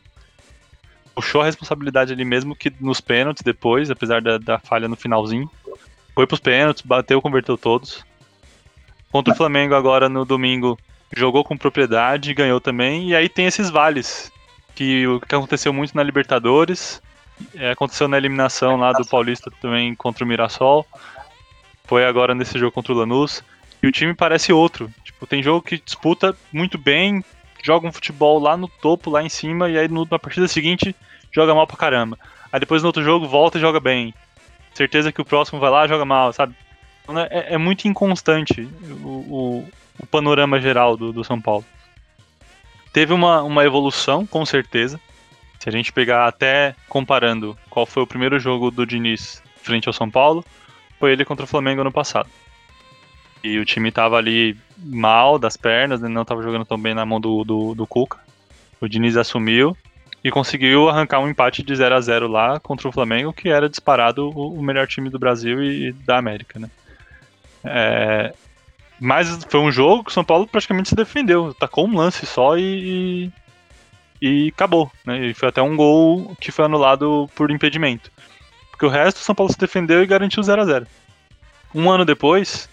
puxou 1.16 1.42
a 1.42 1.46
responsabilidade 1.46 2.14
ali 2.14 2.24
mesmo 2.24 2.56
que 2.56 2.72
nos 2.80 3.02
pênaltis 3.02 3.42
depois, 3.42 3.90
apesar 3.90 4.22
da, 4.22 4.38
da 4.38 4.60
falha 4.60 4.88
no 4.88 4.96
finalzinho, 4.96 5.50
foi 6.14 6.28
pros 6.28 6.40
pênaltis, 6.40 6.84
bateu, 6.84 7.22
converteu 7.22 7.58
todos. 7.58 8.06
Contra 9.12 9.34
o 9.34 9.38
Flamengo 9.38 9.74
agora 9.74 10.10
no 10.10 10.26
domingo, 10.26 10.78
jogou 11.16 11.44
com 11.44 11.58
propriedade, 11.58 12.34
ganhou 12.34 12.60
também, 12.60 13.10
e 13.10 13.16
aí 13.16 13.30
tem 13.30 13.46
esses 13.46 13.70
vales, 13.70 14.32
que 14.76 15.08
o 15.08 15.20
que 15.20 15.34
aconteceu 15.34 15.74
muito 15.74 15.96
na 15.96 16.04
Libertadores, 16.04 17.02
aconteceu 17.72 18.08
na 18.08 18.18
eliminação 18.18 18.78
lá 18.78 18.92
do 18.92 19.06
Paulista 19.06 19.52
também 19.62 19.94
contra 19.96 20.24
o 20.24 20.28
Mirassol, 20.28 20.86
foi 21.86 22.06
agora 22.06 22.36
nesse 22.36 22.58
jogo 22.60 22.72
contra 22.72 22.94
o 22.94 22.96
Lanús, 22.96 23.44
e 23.82 23.88
o 23.88 23.92
time 23.92 24.14
parece 24.14 24.52
outro. 24.52 24.92
Tipo, 25.04 25.26
tem 25.26 25.42
jogo 25.42 25.62
que 25.62 25.78
disputa 25.78 26.36
muito 26.52 26.78
bem, 26.78 27.24
joga 27.64 27.88
um 27.88 27.92
futebol 27.92 28.40
lá 28.40 28.58
no 28.58 28.68
topo, 28.68 29.10
lá 29.10 29.24
em 29.24 29.30
cima, 29.30 29.70
e 29.70 29.78
aí 29.78 29.88
na 29.88 30.20
partida 30.20 30.48
seguinte 30.48 30.96
joga 31.32 31.54
mal 31.54 31.68
pra 31.68 31.78
caramba. 31.78 32.18
Aí 32.52 32.60
depois 32.60 32.82
no 32.82 32.88
outro 32.88 33.04
jogo 33.04 33.28
volta 33.28 33.58
e 33.58 33.62
joga 33.62 33.80
bem. 33.80 34.14
Certeza 34.74 35.12
que 35.12 35.22
o 35.22 35.26
próximo 35.26 35.60
vai 35.60 35.70
lá 35.70 35.88
joga 35.88 36.06
mal, 36.06 36.32
sabe? 36.34 36.56
Então, 37.04 37.18
é, 37.20 37.54
é 37.54 37.58
muito 37.58 37.88
inconstante 37.88 38.68
o, 39.04 39.08
o, 39.08 39.70
o 40.00 40.06
panorama 40.06 40.60
geral 40.60 40.98
do, 40.98 41.14
do, 41.14 41.24
São 41.24 41.40
Paulo. 41.40 41.66
Teve 42.92 43.14
uma, 43.14 43.42
uma 43.44 43.64
evolução, 43.64 44.26
com 44.26 44.46
certeza. 44.46 45.00
A 45.68 45.72
gente 45.72 45.92
pegar 45.92 46.26
até 46.28 46.74
comparando 46.88 47.58
qual 47.70 47.86
foi 47.86 48.02
o 48.02 48.08
primeiro 48.08 48.40
jogo 48.40 48.72
do 48.72 48.86
Diniz 48.86 49.44
frente 49.62 49.90
ao 49.90 49.94
São 49.94 50.10
Paulo, 50.10 50.46
foi 50.98 51.12
ele 51.12 51.26
contra 51.26 51.44
o 51.44 51.48
Flamengo 51.48 51.82
ano 51.82 51.92
passado. 51.92 52.30
E 53.44 53.60
o 53.60 53.66
time 53.66 53.92
tava 53.92 54.16
ali 54.16 54.58
mal 54.78 55.38
das 55.38 55.58
pernas, 55.58 56.00
né? 56.00 56.08
não 56.08 56.24
tava 56.24 56.42
jogando 56.42 56.64
tão 56.64 56.80
bem 56.80 56.94
na 56.94 57.06
mão 57.06 57.20
do, 57.20 57.44
do, 57.44 57.76
do 57.76 57.86
Cuca. 57.86 58.18
O 58.80 58.88
Diniz 58.88 59.18
assumiu 59.18 59.76
e 60.24 60.32
conseguiu 60.32 60.88
arrancar 60.88 61.20
um 61.20 61.28
empate 61.28 61.62
de 61.62 61.76
0 61.76 61.96
a 61.96 62.00
0 62.00 62.28
lá 62.30 62.60
contra 62.62 62.88
o 62.88 62.92
Flamengo, 62.92 63.34
que 63.34 63.50
era 63.50 63.70
disparado 63.70 64.30
o, 64.30 64.64
melhor 64.64 64.88
time 64.88 65.10
do 65.10 65.20
Brasil 65.20 65.62
e, 65.62 65.90
e 65.90 65.92
da 65.92 66.18
América, 66.18 66.60
né? 66.60 66.70
É, 67.66 68.34
mas 69.00 69.44
foi 69.50 69.60
um 69.60 69.72
jogo 69.72 70.06
que 70.06 70.12
o 70.12 70.14
São 70.14 70.24
Paulo 70.24 70.48
praticamente 70.48 70.90
se 70.90 70.96
defendeu, 70.96 71.54
tacou 71.54 71.86
um 71.86 71.98
lance 71.98 72.26
só 72.26 72.58
e, 72.58 73.30
e 74.22 74.50
acabou, 74.54 74.92
né? 75.06 75.28
E 75.28 75.34
foi 75.34 75.50
até 75.50 75.62
um 75.62 75.76
gol 75.76 76.36
que 76.40 76.52
foi 76.52 76.66
anulado 76.66 77.30
por 77.36 77.52
impedimento. 77.52 78.12
Porque 78.72 78.86
o 78.86 78.90
resto, 78.90 79.18
o 79.18 79.24
São 79.24 79.36
Paulo 79.36 79.52
se 79.52 79.58
defendeu 79.58 80.04
e 80.04 80.08
garantiu 80.08 80.42
0 80.42 80.62
a 80.62 80.66
0 80.66 80.88
Um 81.74 81.90
ano 81.90 82.06
depois, 82.06 82.70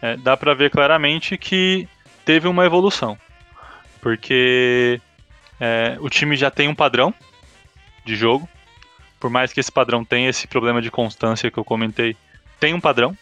é, 0.00 0.16
dá 0.16 0.36
para 0.36 0.54
ver 0.54 0.70
claramente 0.70 1.36
que 1.36 1.88
teve 2.24 2.48
uma 2.48 2.64
evolução. 2.64 3.18
Porque 4.00 5.00
é, 5.58 5.96
o 6.00 6.08
time 6.08 6.36
já 6.36 6.50
tem 6.50 6.68
um 6.68 6.74
padrão 6.74 7.12
de 8.04 8.16
jogo. 8.16 8.48
Por 9.18 9.28
mais 9.28 9.52
que 9.52 9.60
esse 9.60 9.70
padrão 9.70 10.04
tenha 10.04 10.30
esse 10.30 10.46
problema 10.46 10.80
de 10.80 10.90
constância 10.90 11.50
que 11.50 11.58
eu 11.58 11.64
comentei, 11.64 12.16
tem 12.58 12.72
um 12.72 12.80
padrão. 12.80 13.16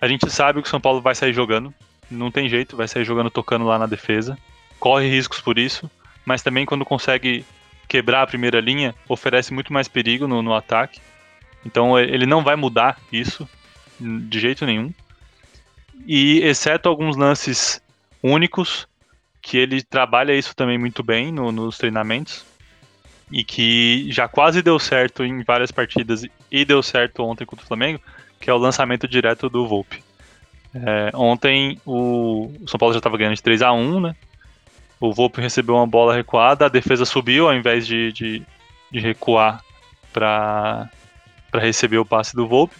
A 0.00 0.06
gente 0.06 0.30
sabe 0.30 0.62
que 0.62 0.68
o 0.68 0.70
São 0.70 0.80
Paulo 0.80 1.00
vai 1.00 1.14
sair 1.14 1.32
jogando. 1.32 1.74
Não 2.10 2.30
tem 2.30 2.48
jeito, 2.48 2.76
vai 2.76 2.86
sair 2.86 3.04
jogando 3.04 3.30
tocando 3.30 3.64
lá 3.64 3.78
na 3.78 3.86
defesa. 3.86 4.38
Corre 4.78 5.08
riscos 5.08 5.40
por 5.40 5.58
isso, 5.58 5.90
mas 6.26 6.42
também 6.42 6.66
quando 6.66 6.84
consegue 6.84 7.46
quebrar 7.88 8.22
a 8.22 8.26
primeira 8.26 8.60
linha, 8.60 8.94
oferece 9.08 9.54
muito 9.54 9.72
mais 9.72 9.88
perigo 9.88 10.26
no, 10.26 10.42
no 10.42 10.52
ataque. 10.52 11.00
Então 11.64 11.98
ele 11.98 12.26
não 12.26 12.42
vai 12.42 12.56
mudar 12.56 12.98
isso 13.10 13.48
de 13.98 14.38
jeito 14.38 14.66
nenhum. 14.66 14.92
E 16.06 16.40
exceto 16.40 16.88
alguns 16.88 17.16
lances 17.16 17.80
únicos, 18.22 18.86
que 19.40 19.56
ele 19.56 19.80
trabalha 19.82 20.34
isso 20.36 20.54
também 20.56 20.76
muito 20.76 21.04
bem 21.04 21.30
no, 21.30 21.52
nos 21.52 21.78
treinamentos 21.78 22.44
e 23.30 23.44
que 23.44 24.10
já 24.10 24.26
quase 24.26 24.60
deu 24.60 24.78
certo 24.78 25.24
em 25.24 25.42
várias 25.44 25.70
partidas 25.70 26.24
e 26.50 26.64
deu 26.64 26.82
certo 26.82 27.22
ontem 27.22 27.44
contra 27.44 27.64
o 27.64 27.68
Flamengo, 27.68 28.00
que 28.40 28.50
é 28.50 28.52
o 28.52 28.58
lançamento 28.58 29.06
direto 29.06 29.48
do 29.48 29.66
Volpe. 29.66 30.02
É, 30.74 31.10
ontem 31.14 31.80
o, 31.86 32.52
São 32.66 32.78
Paulo 32.78 32.92
já 32.92 32.98
estava 32.98 33.16
ganhando 33.16 33.36
de 33.36 33.42
3 33.42 33.62
a 33.62 33.72
1 33.72 34.00
né? 34.00 34.16
O 35.00 35.12
Volpe 35.12 35.40
recebeu 35.40 35.74
uma 35.74 35.86
bola 35.86 36.14
recuada, 36.14 36.66
a 36.66 36.70
defesa 36.70 37.04
subiu 37.04 37.48
ao 37.48 37.54
invés 37.54 37.86
de, 37.86 38.12
de, 38.12 38.42
de 38.90 39.00
recuar 39.00 39.62
para 40.12 40.90
receber 41.54 41.98
o 41.98 42.04
passe 42.04 42.34
do 42.34 42.46
Volpe. 42.46 42.74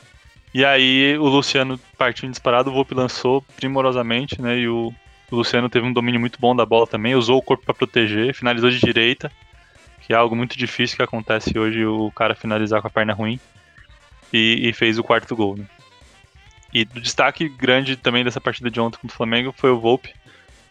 E 0.54 0.64
aí 0.64 1.18
o 1.18 1.26
Luciano 1.26 1.78
partiu 1.98 2.30
disparado, 2.30 2.70
o 2.70 2.72
Volpe 2.72 2.94
lançou 2.94 3.42
primorosamente, 3.56 4.40
né? 4.40 4.58
E 4.58 4.68
o, 4.68 4.92
o 5.30 5.36
Luciano 5.36 5.68
teve 5.68 5.86
um 5.86 5.92
domínio 5.92 6.18
muito 6.18 6.40
bom 6.40 6.56
da 6.56 6.64
bola 6.64 6.86
também, 6.86 7.14
usou 7.14 7.38
o 7.38 7.42
corpo 7.42 7.64
para 7.64 7.74
proteger, 7.74 8.34
finalizou 8.34 8.70
de 8.70 8.80
direita, 8.80 9.30
que 10.00 10.14
é 10.14 10.16
algo 10.16 10.34
muito 10.34 10.56
difícil 10.56 10.96
que 10.96 11.02
acontece 11.02 11.58
hoje 11.58 11.84
o 11.84 12.10
cara 12.12 12.34
finalizar 12.34 12.80
com 12.80 12.88
a 12.88 12.90
perna 12.90 13.12
ruim. 13.12 13.38
E, 14.32 14.68
e 14.68 14.72
fez 14.72 14.98
o 14.98 15.04
quarto 15.04 15.36
gol, 15.36 15.56
né? 15.56 15.66
E 16.72 16.82
o 16.82 17.00
destaque 17.00 17.48
grande 17.48 17.96
também 17.96 18.24
dessa 18.24 18.40
partida 18.40 18.70
de 18.70 18.80
ontem 18.80 18.98
contra 18.98 19.14
o 19.14 19.16
Flamengo 19.16 19.54
foi 19.56 19.70
o 19.70 19.78
Volpe, 19.78 20.12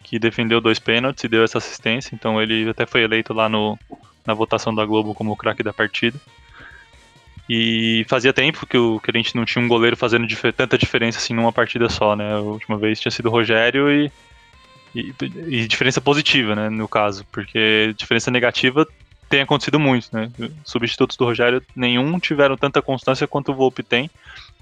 que 0.06 0.20
defendeu 0.20 0.60
dois 0.60 0.78
pênaltis 0.78 1.24
e 1.24 1.28
deu 1.28 1.42
essa 1.42 1.58
assistência. 1.58 2.14
Então 2.14 2.40
ele 2.40 2.70
até 2.70 2.86
foi 2.86 3.02
eleito 3.02 3.34
lá 3.34 3.48
no, 3.48 3.76
na 4.24 4.32
votação 4.32 4.72
da 4.72 4.86
Globo 4.86 5.12
como 5.12 5.32
o 5.32 5.36
craque 5.36 5.64
da 5.64 5.72
partida. 5.72 6.16
E 7.50 8.06
fazia 8.08 8.32
tempo 8.32 8.66
que, 8.66 8.78
o, 8.78 9.00
que 9.00 9.10
a 9.10 9.14
gente 9.14 9.34
não 9.34 9.44
tinha 9.44 9.64
um 9.64 9.66
goleiro 9.66 9.96
fazendo 9.96 10.24
dif 10.24 10.52
tanta 10.52 10.78
diferença 10.78 11.18
assim 11.18 11.34
numa 11.34 11.52
partida 11.52 11.88
só, 11.88 12.14
né? 12.14 12.34
A 12.34 12.38
última 12.38 12.78
vez 12.78 13.00
tinha 13.00 13.10
sido 13.10 13.26
o 13.26 13.32
Rogério 13.32 13.90
e, 13.90 14.12
e, 14.94 15.12
e, 15.48 15.66
diferença 15.66 16.00
positiva, 16.00 16.54
né? 16.54 16.70
No 16.70 16.86
caso, 16.86 17.26
porque 17.32 17.92
diferença 17.96 18.30
negativa 18.30 18.86
tem 19.28 19.40
acontecido 19.40 19.80
muito, 19.80 20.08
né? 20.12 20.30
Substitutos 20.64 21.16
do 21.16 21.24
Rogério 21.24 21.60
nenhum 21.74 22.16
tiveram 22.20 22.56
tanta 22.56 22.80
constância 22.80 23.26
quanto 23.26 23.50
o 23.50 23.54
Volpe 23.56 23.82
tem, 23.82 24.08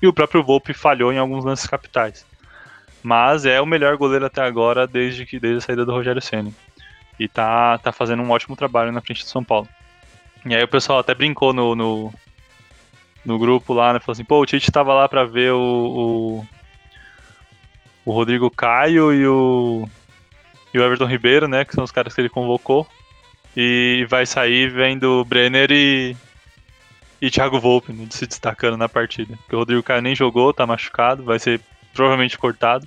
e 0.00 0.06
o 0.06 0.12
próprio 0.12 0.42
Volpe 0.42 0.72
falhou 0.72 1.12
em 1.12 1.18
alguns 1.18 1.44
lances 1.44 1.66
capitais. 1.66 2.24
Mas 3.04 3.44
é 3.44 3.60
o 3.60 3.66
melhor 3.66 3.98
goleiro 3.98 4.24
até 4.24 4.40
agora 4.40 4.86
desde 4.86 5.26
que 5.26 5.38
desde 5.38 5.58
a 5.58 5.60
saída 5.60 5.84
do 5.84 5.92
Rogério 5.92 6.22
Ceni. 6.22 6.54
E 7.20 7.28
tá, 7.28 7.76
tá 7.76 7.92
fazendo 7.92 8.22
um 8.22 8.30
ótimo 8.30 8.56
trabalho 8.56 8.90
na 8.90 9.02
frente 9.02 9.22
do 9.22 9.28
São 9.28 9.44
Paulo. 9.44 9.68
E 10.46 10.54
aí 10.54 10.62
o 10.64 10.68
pessoal 10.68 11.00
até 11.00 11.14
brincou 11.14 11.52
no, 11.52 11.74
no, 11.74 12.14
no 13.22 13.38
grupo 13.38 13.74
lá, 13.74 13.92
né? 13.92 14.00
Falou 14.00 14.14
assim, 14.14 14.24
pô, 14.24 14.40
o 14.40 14.46
Tite 14.46 14.72
tava 14.72 14.94
lá 14.94 15.06
pra 15.06 15.22
ver 15.22 15.52
o, 15.52 15.58
o, 15.60 16.46
o 18.06 18.10
Rodrigo 18.10 18.50
Caio 18.50 19.12
e 19.12 19.26
o, 19.26 19.86
e 20.72 20.78
o 20.78 20.82
Everton 20.82 21.04
Ribeiro, 21.04 21.46
né? 21.46 21.62
Que 21.62 21.74
são 21.74 21.84
os 21.84 21.92
caras 21.92 22.14
que 22.14 22.22
ele 22.22 22.30
convocou. 22.30 22.86
E 23.54 24.06
vai 24.08 24.24
sair 24.24 24.70
vendo 24.70 25.26
Brenner 25.26 25.70
e, 25.70 26.16
e 27.20 27.30
Thiago 27.30 27.60
Volpe 27.60 27.92
né, 27.92 28.06
se 28.08 28.26
destacando 28.26 28.78
na 28.78 28.88
partida. 28.88 29.36
Porque 29.36 29.54
o 29.54 29.58
Rodrigo 29.58 29.82
Caio 29.82 30.00
nem 30.00 30.16
jogou, 30.16 30.54
tá 30.54 30.66
machucado, 30.66 31.22
vai 31.22 31.38
ser 31.38 31.60
provavelmente 31.94 32.36
cortado. 32.36 32.86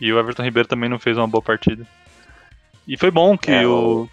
E 0.00 0.12
o 0.12 0.18
Everton 0.18 0.42
Ribeiro 0.42 0.68
também 0.68 0.88
não 0.88 0.98
fez 0.98 1.16
uma 1.16 1.26
boa 1.26 1.42
partida. 1.42 1.86
E 2.86 2.96
foi 2.96 3.10
bom 3.10 3.36
que 3.36 3.50
é, 3.50 3.66
o. 3.66 4.08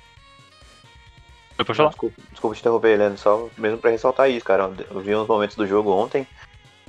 Foi 1.56 1.66
pra 1.66 1.76
falar? 1.76 1.90
Desculpa, 1.90 2.22
desculpa 2.32 2.56
te 2.56 2.60
interromper, 2.60 2.98
Leandro, 2.98 3.18
só 3.18 3.50
mesmo 3.58 3.78
pra 3.78 3.92
ressaltar 3.92 4.30
isso, 4.30 4.46
cara. 4.46 4.72
Eu 4.90 5.00
vi 5.02 5.16
uns 5.16 5.28
momentos 5.28 5.56
do 5.56 5.68
jogo 5.68 5.92
ontem. 5.92 6.26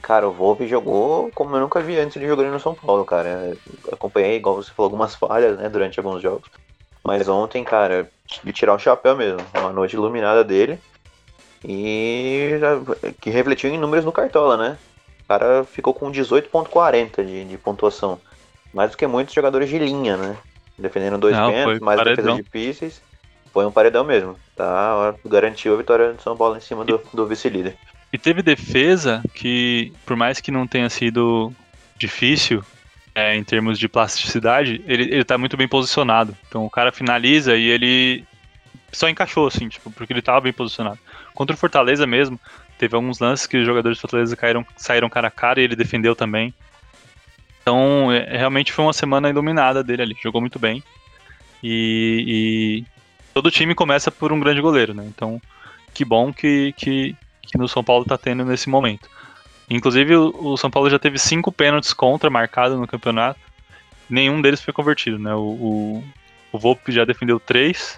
Cara, 0.01 0.29
o 0.29 0.33
Volpe 0.33 0.67
jogou 0.67 1.31
como 1.33 1.55
eu 1.55 1.61
nunca 1.61 1.81
vi 1.81 1.99
antes 1.99 2.21
de 2.21 2.27
jogar 2.27 2.45
no 2.45 2.61
São 2.61 2.75
Paulo, 2.75 3.05
cara. 3.05 3.57
Eu 3.87 3.95
acompanhei, 3.95 4.37
igual 4.37 4.57
você 4.57 4.71
falou, 4.73 4.87
algumas 4.87 5.15
falhas, 5.15 5.59
né, 5.59 5.69
durante 5.69 5.99
alguns 5.99 6.23
jogos. 6.23 6.49
Mas 7.05 7.29
ontem, 7.29 7.65
cara, 7.65 8.09
de 8.43 8.53
tirar 8.53 8.75
o 8.75 8.79
chapéu 8.79 9.17
mesmo. 9.17 9.39
Uma 9.55 9.73
noite 9.73 9.95
iluminada 9.95 10.45
dele. 10.45 10.79
E 11.65 12.59
que 13.21 13.31
refletiu 13.31 13.71
em 13.71 13.79
números 13.79 14.05
no 14.05 14.13
Cartola, 14.13 14.57
né? 14.57 14.79
O 15.33 15.39
cara 15.39 15.65
ficou 15.65 15.95
com 15.95 16.13
18.40 16.13 17.25
de, 17.25 17.45
de 17.45 17.57
pontuação. 17.57 18.21
Mais 18.73 18.91
do 18.91 18.99
que 18.99 19.07
muitos 19.07 19.35
jogadores 19.35 19.71
de 19.71 19.79
linha, 19.79 20.17
né? 20.17 20.37
Defendendo 20.79 21.17
dois 21.17 21.35
Não, 21.35 21.51
pênaltis, 21.51 21.81
mais 21.81 21.97
paredão. 21.97 22.37
defesa 22.37 22.43
de 22.43 22.51
pieces. 22.51 23.03
Foi 23.51 23.65
um 23.65 23.73
paredão 23.73 24.05
mesmo. 24.05 24.37
Tá? 24.55 25.15
Garantiu 25.25 25.73
a 25.73 25.79
vitória 25.79 26.13
do 26.13 26.21
São 26.21 26.37
Paulo 26.37 26.57
em 26.57 26.61
cima 26.61 26.85
do, 26.85 27.01
do 27.15 27.27
vice-líder. 27.27 27.77
E 28.13 28.19
teve 28.19 28.43
defesa 28.43 29.23
que, 29.33 29.91
por 30.05 30.17
mais 30.17 30.39
que 30.39 30.51
não 30.51 30.67
tenha 30.67 30.91
sido 30.91 31.51
difícil, 31.97 32.63
é, 33.15 33.35
em 33.35 33.43
termos 33.43 33.79
de 33.79 33.89
plasticidade, 33.89 34.83
ele, 34.87 35.05
ele 35.05 35.25
tá 35.25 35.39
muito 35.39 35.57
bem 35.57 35.67
posicionado. 35.67 36.37
Então 36.47 36.67
o 36.67 36.71
cara 36.71 36.93
finaliza 36.93 37.57
e 37.57 37.69
ele 37.69 38.25
só 38.93 39.09
encaixou, 39.09 39.47
assim, 39.47 39.69
tipo, 39.69 39.91
porque 39.91 40.13
ele 40.13 40.21
tava 40.21 40.43
bem 40.43 40.53
posicionado. 40.53 40.99
Contra 41.35 41.57
o 41.57 41.59
Fortaleza 41.59 42.07
mesmo, 42.07 42.39
teve 42.83 42.97
alguns 42.97 43.21
lances 43.21 43.47
que 43.47 43.59
os 43.59 43.65
jogadores 43.65 43.97
do 43.97 44.01
Fortaleza 44.01 44.35
caíram, 44.35 44.67
saíram 44.77 45.09
cara 45.09 45.29
a 45.29 45.31
cara 45.31 45.61
e 45.61 45.65
ele 45.65 45.77
defendeu 45.77 46.17
também. 46.17 46.53
Então, 47.61 48.11
é, 48.11 48.37
realmente 48.37 48.73
foi 48.73 48.85
uma 48.85 48.93
semana 48.93 49.31
iluminada 49.31 49.85
dele 49.85 50.03
ali, 50.03 50.17
jogou 50.21 50.41
muito 50.41 50.59
bem. 50.59 50.83
E, 51.63 52.25
e, 52.27 52.85
todo 53.33 53.53
time 53.53 53.73
começa 53.73 54.11
por 54.11 54.33
um 54.33 54.41
grande 54.41 54.61
goleiro, 54.61 54.93
né? 54.93 55.05
Então, 55.07 55.41
que 55.95 56.05
bom 56.05 56.33
que, 56.33 56.75
que, 56.77 57.15
que 57.41 57.57
no 57.57 57.69
São 57.69 57.85
Paulo 57.85 58.05
tá 58.05 58.19
tendo 58.19 58.45
nesse 58.45 58.69
momento. 58.69 59.09
Inclusive, 59.71 60.17
o, 60.17 60.33
o 60.35 60.57
São 60.57 60.69
Paulo 60.69 60.91
já 60.91 60.99
teve 60.99 61.19
cinco 61.19 61.53
pênaltis 61.53 61.93
contra 61.93 62.29
marcado 62.29 62.77
no 62.77 62.89
campeonato. 62.89 63.39
Nenhum 64.11 64.43
deles 64.43 64.61
foi 64.61 64.75
convertido, 64.75 65.21
né? 65.21 65.33
O, 65.37 65.39
o, 65.39 66.05
o 66.51 66.59
Volpe 66.59 66.91
já 66.91 67.05
defendeu 67.05 67.39
três. 67.39 67.97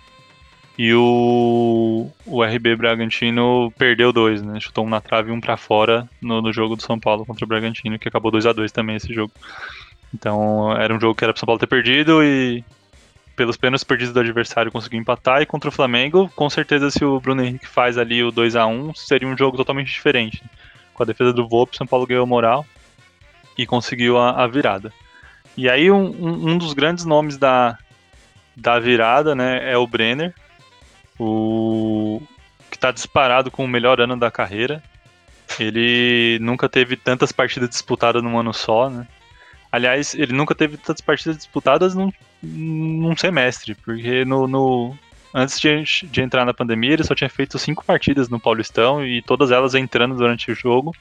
E 0.76 0.92
o, 0.92 2.10
o 2.26 2.42
RB 2.42 2.74
Bragantino 2.74 3.72
perdeu 3.78 4.12
dois, 4.12 4.42
né? 4.42 4.58
Chutou 4.58 4.84
um 4.84 4.88
na 4.88 5.00
trave 5.00 5.30
e 5.30 5.32
um 5.32 5.40
para 5.40 5.56
fora 5.56 6.08
no, 6.20 6.42
no, 6.42 6.52
jogo 6.52 6.74
do 6.74 6.82
São 6.82 6.98
Paulo 6.98 7.24
contra 7.24 7.44
o 7.44 7.48
Bragantino, 7.48 7.98
que 7.98 8.08
acabou 8.08 8.32
2 8.32 8.46
a 8.46 8.52
2 8.52 8.72
também 8.72 8.96
esse 8.96 9.14
jogo. 9.14 9.32
Então 10.12 10.76
era 10.76 10.92
um 10.92 11.00
jogo 11.00 11.14
que 11.14 11.24
era 11.24 11.32
pro 11.32 11.38
São 11.38 11.46
Paulo 11.46 11.60
ter 11.60 11.68
perdido 11.68 12.24
e 12.24 12.64
pelos 13.36 13.56
pênaltis 13.56 13.84
perdidos 13.84 14.12
do 14.12 14.20
adversário 14.20 14.72
conseguiu 14.72 15.00
empatar. 15.00 15.42
E 15.42 15.46
contra 15.46 15.68
o 15.68 15.72
Flamengo, 15.72 16.28
com 16.34 16.50
certeza 16.50 16.90
se 16.90 17.04
o 17.04 17.20
Bruno 17.20 17.44
Henrique 17.44 17.68
faz 17.68 17.96
ali 17.96 18.24
o 18.24 18.32
2 18.32 18.56
a 18.56 18.66
1 18.66 18.94
seria 18.96 19.28
um 19.28 19.36
jogo 19.36 19.56
totalmente 19.56 19.92
diferente 19.92 20.42
com 20.94 21.02
a 21.02 21.06
defesa 21.06 21.32
do 21.32 21.46
Volpe, 21.46 21.76
São 21.76 21.86
Paulo 21.86 22.06
ganhou 22.06 22.26
moral 22.26 22.64
e 23.58 23.66
conseguiu 23.66 24.16
a, 24.16 24.42
a 24.42 24.46
virada. 24.46 24.92
E 25.56 25.68
aí 25.68 25.90
um, 25.90 26.50
um, 26.50 26.56
dos 26.56 26.72
grandes 26.72 27.04
nomes 27.04 27.36
da, 27.36 27.76
da 28.56 28.78
virada 28.78 29.34
né, 29.34 29.70
é 29.70 29.76
o 29.76 29.86
Brenner, 29.86 30.34
o 31.18 32.20
que 32.70 32.76
está 32.76 32.90
disparado 32.90 33.50
com 33.50 33.64
o 33.64 33.68
melhor 33.68 34.00
ano 34.00 34.16
da 34.16 34.30
carreira. 34.30 34.82
Ele 35.58 36.38
nunca 36.40 36.68
teve 36.68 36.96
tantas 36.96 37.30
partidas 37.30 37.68
disputadas 37.68 38.22
num 38.22 38.38
ano 38.38 38.52
só, 38.52 38.88
né? 38.88 39.06
Aliás, 39.70 40.14
ele 40.14 40.32
nunca 40.32 40.54
teve 40.54 40.76
tantas 40.76 41.00
partidas 41.00 41.36
disputadas 41.36 41.94
num, 41.94 42.10
num 42.42 43.16
semestre, 43.16 43.74
porque 43.74 44.24
no, 44.24 44.46
no, 44.46 44.96
Antes 45.36 45.58
de, 45.58 45.82
de 45.82 46.22
entrar 46.22 46.44
na 46.44 46.54
pandemia, 46.54 46.92
ele 46.92 47.02
só 47.02 47.12
tinha 47.12 47.28
feito 47.28 47.58
cinco 47.58 47.84
partidas 47.84 48.28
no 48.28 48.38
Paulistão 48.38 49.04
e 49.04 49.20
todas 49.20 49.50
elas 49.50 49.74
entrando 49.74 50.14
durante 50.14 50.52
o 50.52 50.54
jogo. 50.54 50.94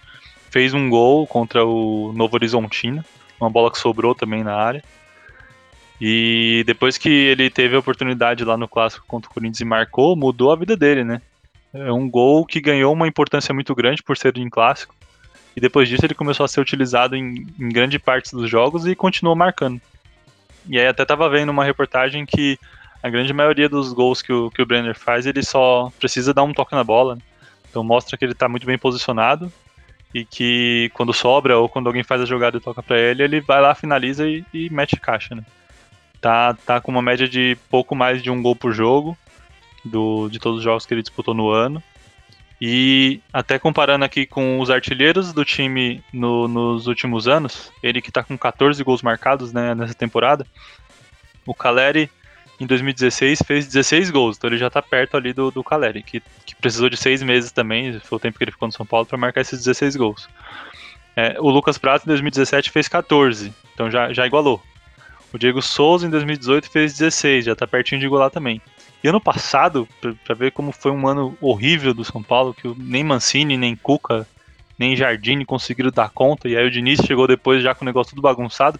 Fez 0.49 0.73
um 0.73 0.89
gol 0.89 1.27
contra 1.27 1.63
o 1.63 2.11
Novo 2.13 2.35
Horizontino, 2.35 3.05
uma 3.39 3.47
bola 3.47 3.69
que 3.69 3.77
sobrou 3.77 4.15
também 4.15 4.43
na 4.43 4.55
área. 4.55 4.83
E 6.05 6.65
depois 6.65 6.97
que 6.97 7.07
ele 7.07 7.49
teve 7.49 7.77
a 7.77 7.79
oportunidade 7.79 8.43
lá 8.43 8.57
no 8.57 8.67
clássico 8.67 9.05
contra 9.07 9.31
o 9.31 9.33
Corinthians 9.33 9.61
e 9.61 9.63
marcou, 9.63 10.17
mudou 10.17 10.51
a 10.51 10.55
vida 10.57 10.75
dele, 10.75 11.01
né? 11.01 11.21
É 11.73 11.93
um 11.93 12.09
gol 12.09 12.45
que 12.45 12.59
ganhou 12.59 12.91
uma 12.91 13.07
importância 13.07 13.53
muito 13.53 13.73
grande 13.73 14.03
por 14.03 14.17
ser 14.17 14.37
em 14.37 14.49
clássico. 14.49 14.93
E 15.55 15.61
depois 15.61 15.87
disso 15.87 16.05
ele 16.05 16.13
começou 16.13 16.43
a 16.43 16.47
ser 16.49 16.59
utilizado 16.59 17.15
em, 17.15 17.47
em 17.57 17.69
grande 17.69 17.97
parte 17.99 18.35
dos 18.35 18.49
jogos 18.49 18.85
e 18.85 18.95
continuou 18.95 19.33
marcando. 19.33 19.79
E 20.67 20.77
aí 20.77 20.85
até 20.87 21.05
tava 21.05 21.29
vendo 21.29 21.51
uma 21.51 21.63
reportagem 21.63 22.25
que 22.25 22.59
a 23.01 23.09
grande 23.09 23.31
maioria 23.31 23.69
dos 23.69 23.93
gols 23.93 24.21
que 24.21 24.33
o, 24.33 24.51
que 24.51 24.61
o 24.61 24.65
Brenner 24.65 24.99
faz, 24.99 25.25
ele 25.25 25.41
só 25.41 25.89
precisa 25.97 26.33
dar 26.33 26.43
um 26.43 26.51
toque 26.53 26.75
na 26.75 26.83
bola. 26.83 27.15
Né? 27.15 27.21
Então 27.69 27.81
mostra 27.81 28.17
que 28.17 28.25
ele 28.25 28.33
está 28.33 28.49
muito 28.49 28.65
bem 28.65 28.77
posicionado 28.77 29.49
e 30.13 30.25
que 30.25 30.91
quando 30.95 31.13
sobra 31.13 31.57
ou 31.57 31.69
quando 31.69 31.87
alguém 31.87 32.03
faz 32.03 32.21
a 32.21 32.25
jogada 32.25 32.57
e 32.57 32.59
toca 32.59 32.83
para 32.83 32.99
ele, 32.99 33.23
ele 33.23 33.39
vai 33.39 33.61
lá, 33.61 33.73
finaliza 33.73 34.27
e, 34.27 34.43
e, 34.53 34.69
mete 34.69 34.97
caixa, 34.97 35.33
né? 35.33 35.45
Tá, 36.23 36.53
tá 36.53 36.79
com 36.79 36.89
uma 36.89 37.01
média 37.01 37.27
de 37.27 37.57
pouco 37.69 37.93
mais 37.93 38.23
de 38.23 38.31
um 38.31 38.41
gol 38.41 38.55
por 38.55 38.71
jogo 38.71 39.17
do, 39.83 40.29
de 40.29 40.39
todos 40.39 40.59
os 40.59 40.63
jogos 40.63 40.85
que 40.85 40.93
ele 40.93 41.01
disputou 41.01 41.33
no 41.33 41.49
ano. 41.49 41.83
E 42.61 43.19
até 43.33 43.59
comparando 43.59 44.05
aqui 44.05 44.25
com 44.25 44.61
os 44.61 44.69
artilheiros 44.69 45.33
do 45.33 45.43
time 45.43 46.01
no, 46.13 46.47
nos 46.47 46.87
últimos 46.87 47.27
anos, 47.27 47.73
ele 47.83 48.01
que 48.01 48.09
tá 48.09 48.23
com 48.23 48.37
14 48.37 48.81
gols 48.85 49.01
marcados 49.01 49.51
né, 49.51 49.75
nessa 49.75 49.93
temporada, 49.93 50.47
o 51.45 51.53
Caleri 51.53 52.09
em 52.57 52.65
2016 52.65 53.41
fez 53.45 53.67
16 53.67 54.09
gols, 54.09 54.37
então 54.37 54.49
ele 54.49 54.57
já 54.57 54.69
tá 54.69 54.81
perto 54.81 55.17
ali 55.17 55.33
do, 55.33 55.51
do 55.51 55.61
Caleri, 55.61 56.01
que, 56.01 56.23
que 56.45 56.55
precisou 56.55 56.89
de 56.89 56.95
seis 56.95 57.21
meses 57.21 57.51
também, 57.51 57.99
foi 57.99 58.15
o 58.15 58.19
tempo 58.19 58.37
que 58.37 58.45
ele 58.45 58.51
ficou 58.51 58.69
no 58.69 58.71
São 58.71 58.85
Paulo, 58.85 59.05
para 59.05 59.17
marcar 59.17 59.41
esses 59.41 59.59
16 59.59 59.97
gols. 59.97 60.29
É, 61.17 61.35
o 61.41 61.49
Lucas 61.49 61.77
Prato 61.77 62.05
em 62.05 62.07
2017 62.07 62.71
fez 62.71 62.87
14, 62.87 63.53
então 63.73 63.91
já, 63.91 64.13
já 64.13 64.25
igualou. 64.25 64.63
O 65.33 65.37
Diego 65.39 65.63
Souza 65.63 66.05
em 66.05 66.11
2018 66.11 66.69
fez 66.69 66.93
16, 66.95 67.45
já 67.45 67.55
tá 67.55 67.65
pertinho 67.65 67.99
de 67.99 68.05
igualar 68.05 68.29
também. 68.29 68.61
E 69.03 69.07
ano 69.07 69.19
passado, 69.19 69.87
para 70.23 70.35
ver 70.35 70.51
como 70.51 70.71
foi 70.71 70.91
um 70.91 71.07
ano 71.07 71.35
horrível 71.41 71.91
do 71.91 72.05
São 72.05 72.21
Paulo, 72.21 72.53
que 72.53 72.71
nem 72.77 73.03
Mancini, 73.03 73.57
nem 73.57 73.75
Cuca, 73.75 74.27
nem 74.77 74.95
Jardine 74.95 75.43
conseguiram 75.43 75.89
dar 75.89 76.09
conta, 76.11 76.47
e 76.47 76.55
aí 76.55 76.65
o 76.65 76.71
Diniz 76.71 76.99
chegou 76.99 77.27
depois 77.27 77.63
já 77.63 77.73
com 77.73 77.83
o 77.83 77.85
negócio 77.85 78.11
tudo 78.11 78.21
bagunçado. 78.21 78.79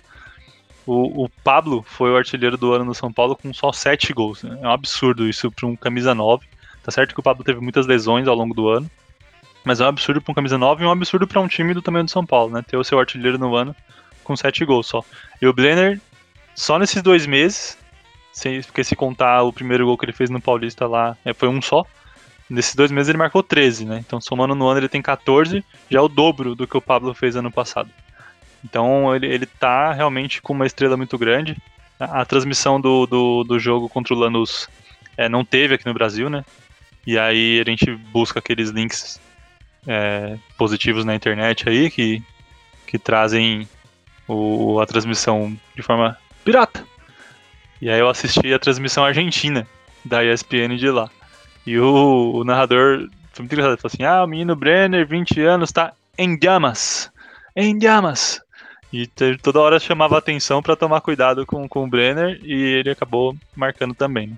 O, 0.85 1.25
o, 1.25 1.29
Pablo 1.43 1.83
foi 1.87 2.11
o 2.11 2.17
artilheiro 2.17 2.57
do 2.57 2.71
ano 2.71 2.85
no 2.85 2.93
São 2.93 3.11
Paulo 3.11 3.35
com 3.35 3.53
só 3.53 3.71
7 3.71 4.13
gols. 4.13 4.43
Né? 4.43 4.59
É 4.61 4.67
um 4.67 4.71
absurdo 4.71 5.27
isso 5.27 5.49
para 5.49 5.65
um 5.65 5.75
camisa 5.75 6.13
9. 6.13 6.45
Tá 6.83 6.91
certo 6.91 7.13
que 7.13 7.19
o 7.19 7.23
Pablo 7.23 7.43
teve 7.43 7.61
muitas 7.61 7.87
lesões 7.87 8.27
ao 8.27 8.35
longo 8.35 8.53
do 8.53 8.67
ano, 8.67 8.91
mas 9.63 9.79
é 9.79 9.85
um 9.85 9.87
absurdo 9.87 10.21
para 10.21 10.31
um 10.31 10.35
camisa 10.35 10.57
9 10.57 10.83
e 10.83 10.85
um 10.85 10.91
absurdo 10.91 11.25
para 11.25 11.39
um 11.39 11.47
time 11.47 11.73
do 11.73 11.81
tamanho 11.81 12.03
do 12.03 12.11
São 12.11 12.25
Paulo, 12.25 12.51
né? 12.53 12.61
Ter 12.61 12.75
o 12.75 12.83
seu 12.83 12.99
artilheiro 12.99 13.37
no 13.37 13.55
ano 13.55 13.73
com 14.23 14.35
7 14.35 14.65
gols 14.65 14.87
só. 14.87 15.03
E 15.41 15.47
o 15.47 15.53
Brenner, 15.53 15.99
só 16.55 16.77
nesses 16.77 17.01
dois 17.01 17.25
meses, 17.25 17.77
sem, 18.31 18.61
porque 18.61 18.83
se 18.83 18.95
contar 18.95 19.43
o 19.43 19.53
primeiro 19.53 19.85
gol 19.85 19.97
que 19.97 20.05
ele 20.05 20.13
fez 20.13 20.29
no 20.29 20.41
Paulista 20.41 20.87
lá, 20.87 21.17
é, 21.23 21.33
foi 21.33 21.47
um 21.47 21.61
só. 21.61 21.85
Nesses 22.49 22.75
dois 22.75 22.91
meses 22.91 23.09
ele 23.09 23.17
marcou 23.17 23.41
13, 23.41 23.85
né? 23.85 24.03
Então 24.05 24.19
somando 24.19 24.53
no 24.53 24.67
ano 24.67 24.79
ele 24.79 24.89
tem 24.89 25.01
14, 25.01 25.63
já 25.89 25.99
é 25.99 26.01
o 26.01 26.07
dobro 26.07 26.55
do 26.55 26.67
que 26.67 26.77
o 26.77 26.81
Pablo 26.81 27.13
fez 27.13 27.35
ano 27.35 27.51
passado. 27.51 27.89
Então 28.63 29.15
ele, 29.15 29.27
ele 29.27 29.45
tá 29.45 29.93
realmente 29.93 30.41
com 30.41 30.53
uma 30.53 30.65
estrela 30.65 30.95
muito 30.95 31.17
grande. 31.17 31.57
A, 31.99 32.21
a 32.21 32.25
transmissão 32.25 32.79
do, 32.79 33.05
do, 33.05 33.43
do, 33.43 33.59
jogo 33.59 33.89
contra 33.89 34.13
o 34.13 34.17
Lanús 34.17 34.67
é, 35.17 35.27
não 35.27 35.43
teve 35.43 35.75
aqui 35.75 35.85
no 35.85 35.93
Brasil, 35.93 36.29
né? 36.29 36.45
E 37.05 37.17
aí 37.17 37.59
a 37.59 37.69
gente 37.69 37.91
busca 37.91 38.39
aqueles 38.39 38.69
links 38.69 39.19
é, 39.85 40.37
positivos 40.57 41.03
na 41.03 41.15
internet 41.15 41.67
aí 41.67 41.89
que, 41.89 42.23
que 42.87 42.97
trazem 42.97 43.67
o, 44.27 44.79
a 44.79 44.85
transmissão 44.85 45.57
de 45.75 45.81
forma 45.81 46.17
pirata. 46.43 46.85
E 47.81 47.89
aí 47.89 47.99
eu 47.99 48.09
assisti 48.09 48.53
a 48.53 48.59
transmissão 48.59 49.03
argentina 49.03 49.67
da 50.05 50.23
ESPN 50.23 50.77
de 50.77 50.89
lá. 50.89 51.09
E 51.65 51.77
o, 51.77 52.33
o 52.35 52.43
narrador 52.43 53.09
foi 53.31 53.43
muito 53.43 53.53
engraçado. 53.53 53.73
Ele 53.73 53.81
falou 53.81 53.91
assim: 53.93 54.03
Ah, 54.03 54.23
o 54.23 54.27
menino 54.27 54.55
Brenner, 54.55 55.07
20 55.07 55.41
anos, 55.41 55.71
tá 55.71 55.93
em 56.17 56.37
llamas. 56.41 57.11
Em 57.55 57.77
llamas. 57.77 58.41
E 58.91 59.07
toda 59.07 59.59
hora 59.59 59.79
chamava 59.79 60.17
atenção 60.17 60.61
para 60.61 60.75
tomar 60.75 61.01
cuidado 61.01 61.47
com, 61.47 61.67
com 61.67 61.83
o 61.83 61.89
Brenner 61.89 62.39
e 62.43 62.53
ele 62.53 62.91
acabou 62.91 63.35
marcando 63.55 63.95
também. 63.95 64.37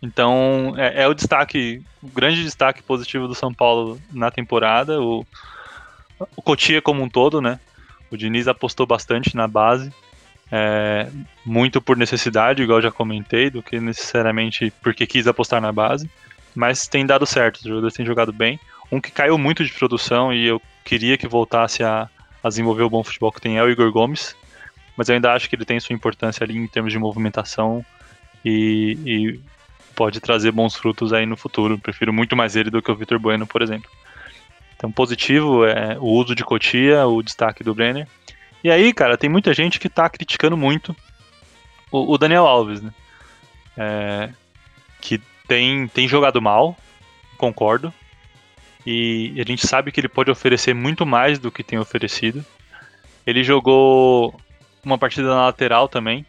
Então 0.00 0.74
é, 0.76 1.02
é, 1.02 1.08
o 1.08 1.12
destaque, 1.12 1.82
o 2.02 2.08
grande 2.08 2.42
destaque 2.42 2.82
positivo 2.82 3.28
do 3.28 3.34
São 3.34 3.52
Paulo 3.52 4.00
na 4.10 4.30
temporada. 4.30 5.02
O, 5.02 5.26
o 6.34 6.40
Cotia 6.40 6.80
como 6.80 7.02
um 7.02 7.10
todo, 7.10 7.42
né? 7.42 7.60
O 8.10 8.16
Diniz 8.16 8.48
apostou 8.48 8.86
bastante 8.86 9.36
na 9.36 9.46
base, 9.46 9.92
é, 10.50 11.08
muito 11.44 11.80
por 11.80 11.96
necessidade, 11.96 12.62
igual 12.62 12.80
já 12.80 12.90
comentei, 12.90 13.50
do 13.50 13.62
que 13.62 13.78
necessariamente 13.80 14.72
porque 14.82 15.06
quis 15.06 15.26
apostar 15.26 15.60
na 15.60 15.72
base. 15.72 16.10
Mas 16.54 16.88
tem 16.88 17.06
dado 17.06 17.26
certo, 17.26 17.56
os 17.56 17.62
jogadores 17.62 17.94
têm 17.94 18.06
jogado 18.06 18.32
bem. 18.32 18.58
Um 18.90 19.00
que 19.00 19.10
caiu 19.10 19.36
muito 19.36 19.64
de 19.64 19.72
produção 19.72 20.32
e 20.32 20.46
eu 20.46 20.60
queria 20.84 21.18
que 21.18 21.28
voltasse 21.28 21.84
a, 21.84 22.08
a 22.42 22.48
desenvolver 22.48 22.82
o 22.82 22.90
bom 22.90 23.04
futebol 23.04 23.30
que 23.30 23.40
tem 23.40 23.58
é 23.58 23.62
o 23.62 23.70
Igor 23.70 23.92
Gomes, 23.92 24.34
mas 24.96 25.08
eu 25.08 25.14
ainda 25.14 25.32
acho 25.32 25.48
que 25.48 25.54
ele 25.54 25.64
tem 25.64 25.78
sua 25.78 25.94
importância 25.94 26.42
ali 26.42 26.56
em 26.56 26.66
termos 26.66 26.92
de 26.92 26.98
movimentação 26.98 27.84
e, 28.44 28.98
e 29.04 29.40
pode 29.94 30.20
trazer 30.20 30.50
bons 30.50 30.74
frutos 30.74 31.12
aí 31.12 31.26
no 31.26 31.36
futuro. 31.36 31.78
Prefiro 31.78 32.12
muito 32.12 32.34
mais 32.34 32.56
ele 32.56 32.70
do 32.70 32.80
que 32.80 32.90
o 32.90 32.96
Vitor 32.96 33.18
Bueno, 33.18 33.46
por 33.46 33.62
exemplo. 33.62 33.90
Então, 34.76 34.90
positivo 34.90 35.64
é 35.66 35.98
o 35.98 36.06
uso 36.06 36.34
de 36.34 36.44
Cotia, 36.44 37.06
o 37.06 37.22
destaque 37.22 37.64
do 37.64 37.74
Brenner. 37.74 38.06
E 38.62 38.70
aí, 38.70 38.92
cara, 38.92 39.16
tem 39.16 39.30
muita 39.30 39.54
gente 39.54 39.78
que 39.78 39.88
tá 39.88 40.08
criticando 40.08 40.56
muito 40.56 40.94
o, 41.90 42.12
o 42.12 42.18
Daniel 42.18 42.46
Alves, 42.46 42.82
né? 42.82 42.92
É, 43.76 44.30
que 45.00 45.20
tem, 45.46 45.86
tem 45.88 46.08
jogado 46.08 46.42
mal, 46.42 46.76
concordo. 47.36 47.92
E 48.84 49.34
a 49.38 49.44
gente 49.44 49.66
sabe 49.66 49.92
que 49.92 50.00
ele 50.00 50.08
pode 50.08 50.30
oferecer 50.30 50.74
muito 50.74 51.04
mais 51.04 51.38
do 51.38 51.50
que 51.50 51.62
tem 51.62 51.78
oferecido. 51.78 52.44
Ele 53.26 53.44
jogou 53.44 54.38
uma 54.84 54.96
partida 54.96 55.28
na 55.28 55.46
lateral 55.46 55.88
também, 55.88 56.24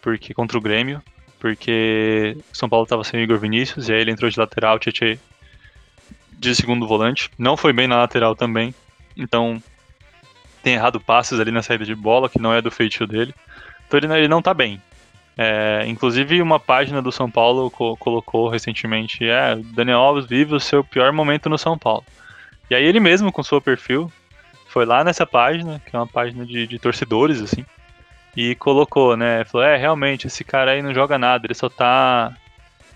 porque 0.00 0.32
contra 0.32 0.56
o 0.56 0.60
Grêmio, 0.60 1.02
porque 1.38 2.36
São 2.52 2.68
Paulo 2.68 2.84
estava 2.84 3.04
sem 3.04 3.20
Igor 3.22 3.38
Vinícius, 3.38 3.88
e 3.88 3.92
aí 3.92 4.00
ele 4.00 4.12
entrou 4.12 4.30
de 4.30 4.38
lateral, 4.38 4.78
Tietchan 4.78 5.18
de 6.32 6.54
segundo 6.54 6.86
volante. 6.86 7.30
Não 7.36 7.56
foi 7.56 7.72
bem 7.72 7.88
na 7.88 7.96
lateral 7.96 8.36
também, 8.36 8.72
então 9.16 9.60
tem 10.62 10.74
errado 10.74 11.00
passes 11.00 11.38
ali 11.40 11.50
na 11.50 11.62
saída 11.62 11.84
de 11.84 11.94
bola, 11.94 12.28
que 12.28 12.40
não 12.40 12.52
é 12.52 12.60
do 12.60 12.70
feitio 12.70 13.06
dele. 13.06 13.34
Então 13.86 13.98
ele, 13.98 14.12
ele 14.12 14.28
não 14.28 14.40
está 14.40 14.52
bem. 14.52 14.80
É, 15.40 15.84
inclusive, 15.86 16.42
uma 16.42 16.58
página 16.58 17.00
do 17.00 17.12
São 17.12 17.30
Paulo 17.30 17.70
co 17.70 17.96
colocou 17.96 18.48
recentemente: 18.48 19.24
é, 19.24 19.54
Daniel 19.54 20.00
Alves 20.00 20.26
vive 20.26 20.52
o 20.52 20.60
seu 20.60 20.82
pior 20.82 21.12
momento 21.12 21.48
no 21.48 21.56
São 21.56 21.78
Paulo. 21.78 22.04
E 22.68 22.74
aí, 22.74 22.84
ele 22.84 22.98
mesmo, 22.98 23.30
com 23.30 23.42
seu 23.44 23.60
perfil, 23.60 24.12
foi 24.66 24.84
lá 24.84 25.04
nessa 25.04 25.24
página, 25.24 25.80
que 25.86 25.94
é 25.94 25.98
uma 25.98 26.08
página 26.08 26.44
de, 26.44 26.66
de 26.66 26.78
torcedores, 26.80 27.40
assim, 27.40 27.64
e 28.36 28.56
colocou, 28.56 29.16
né? 29.16 29.44
Falou: 29.44 29.64
é, 29.64 29.76
realmente, 29.76 30.26
esse 30.26 30.42
cara 30.42 30.72
aí 30.72 30.82
não 30.82 30.92
joga 30.92 31.16
nada, 31.16 31.46
ele 31.46 31.54
só 31.54 31.68
tá. 31.68 32.36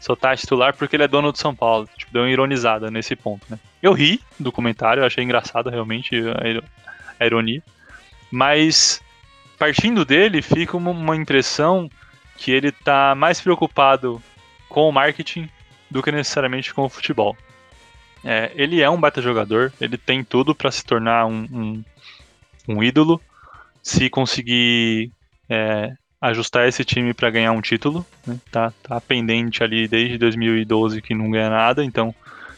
Só 0.01 0.17
tá 0.17 0.35
titular 0.35 0.75
porque 0.75 0.97
ele 0.97 1.05
é 1.05 1.09
dono 1.09 1.31
do 1.31 1.39
São 1.39 1.55
Paulo. 1.55 1.89
Tipo, 1.97 2.13
deu 2.13 2.23
uma 2.23 2.31
ironizada 2.31 2.91
nesse 2.91 3.15
ponto, 3.15 3.47
né? 3.49 3.57
Eu 3.81 3.93
ri 3.93 4.21
do 4.37 4.51
comentário, 4.51 5.05
achei 5.05 5.23
engraçado 5.23 5.71
realmente 5.71 6.17
a, 7.23 7.27
ironia. 7.27 7.63
Mas 8.31 9.03
partindo 9.63 10.05
dele, 10.05 10.43
fica 10.43 10.77
uma, 10.77 11.15
impressão 11.15 11.89
que 12.37 12.51
ele 12.51 12.73
tá 12.73 13.15
mais 13.15 13.41
preocupado 13.41 14.21
com 14.69 14.89
o 14.89 14.93
marketing 14.93 15.49
do 15.89 16.03
que 16.03 16.11
necessariamente 16.11 16.75
com 16.75 16.83
o 16.83 16.89
futebol. 16.89 17.37
É, 18.25 18.51
ele 18.57 18.81
é 18.81 18.91
um 18.91 18.99
baita 18.99 19.23
jogador, 19.23 19.73
ele 19.81 19.97
tem 19.97 20.25
tudo 20.25 20.53
para 20.53 20.71
se 20.73 20.85
tornar 20.85 21.27
um, 21.27 21.47
um, 21.53 21.85
um, 22.69 22.83
ídolo, 22.83 23.21
se 23.81 24.11
conseguir 24.11 25.13
é, 25.49 25.93
ajustar 26.21 26.67
esse 26.67 26.85
time 26.85 27.15
para 27.15 27.31
ganhar 27.31 27.53
um 27.53 27.61
título. 27.61 28.05
Né? 28.27 28.41
Tá, 28.51 28.73
tá 28.83 29.01
pendente 29.01 29.63
ali 29.63 29.87
desde 29.87 30.19
2012 30.19 31.01
que 31.01 31.15
não 31.15 31.31
ganha 31.31 31.51
nada, 31.51 31.85
então 31.85 32.13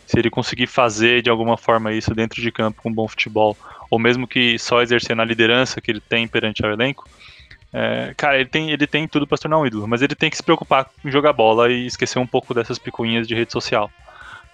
se 0.07 0.19
ele 0.19 0.31
conseguir 0.31 0.67
fazer 0.67 1.23
de 1.23 1.31
alguma 1.31 1.57
forma 1.57 1.93
isso 1.93 2.15
dentro 2.15 2.41
de 2.41 2.53
campo 2.53 2.83
com 2.83 2.93
bom 2.93 3.09
futebol, 3.09 3.57
ou 3.91 3.99
mesmo 3.99 4.27
que 4.27 4.59
só 4.59 4.83
exercer 4.83 5.15
na 5.15 5.25
liderança 5.25 5.81
que 5.81 5.91
ele 5.91 6.01
tem 6.01 6.27
perante 6.27 6.65
o 6.65 6.71
elenco, 6.71 7.09
é, 7.73 8.15
cara, 8.17 8.37
ele 8.37 8.49
tem, 8.49 8.71
ele 8.71 8.87
tem 8.87 9.09
tudo 9.09 9.27
para 9.27 9.37
se 9.37 9.43
tornar 9.43 9.59
um 9.59 9.67
ídolo, 9.67 9.89
mas 9.89 10.01
ele 10.01 10.15
tem 10.15 10.31
que 10.31 10.37
se 10.37 10.43
preocupar 10.43 10.89
em 11.05 11.11
jogar 11.11 11.33
bola 11.33 11.71
e 11.71 11.87
esquecer 11.87 12.19
um 12.19 12.27
pouco 12.27 12.55
dessas 12.55 12.79
picuinhas 12.79 13.27
de 13.27 13.35
rede 13.35 13.53
social. 13.53 13.91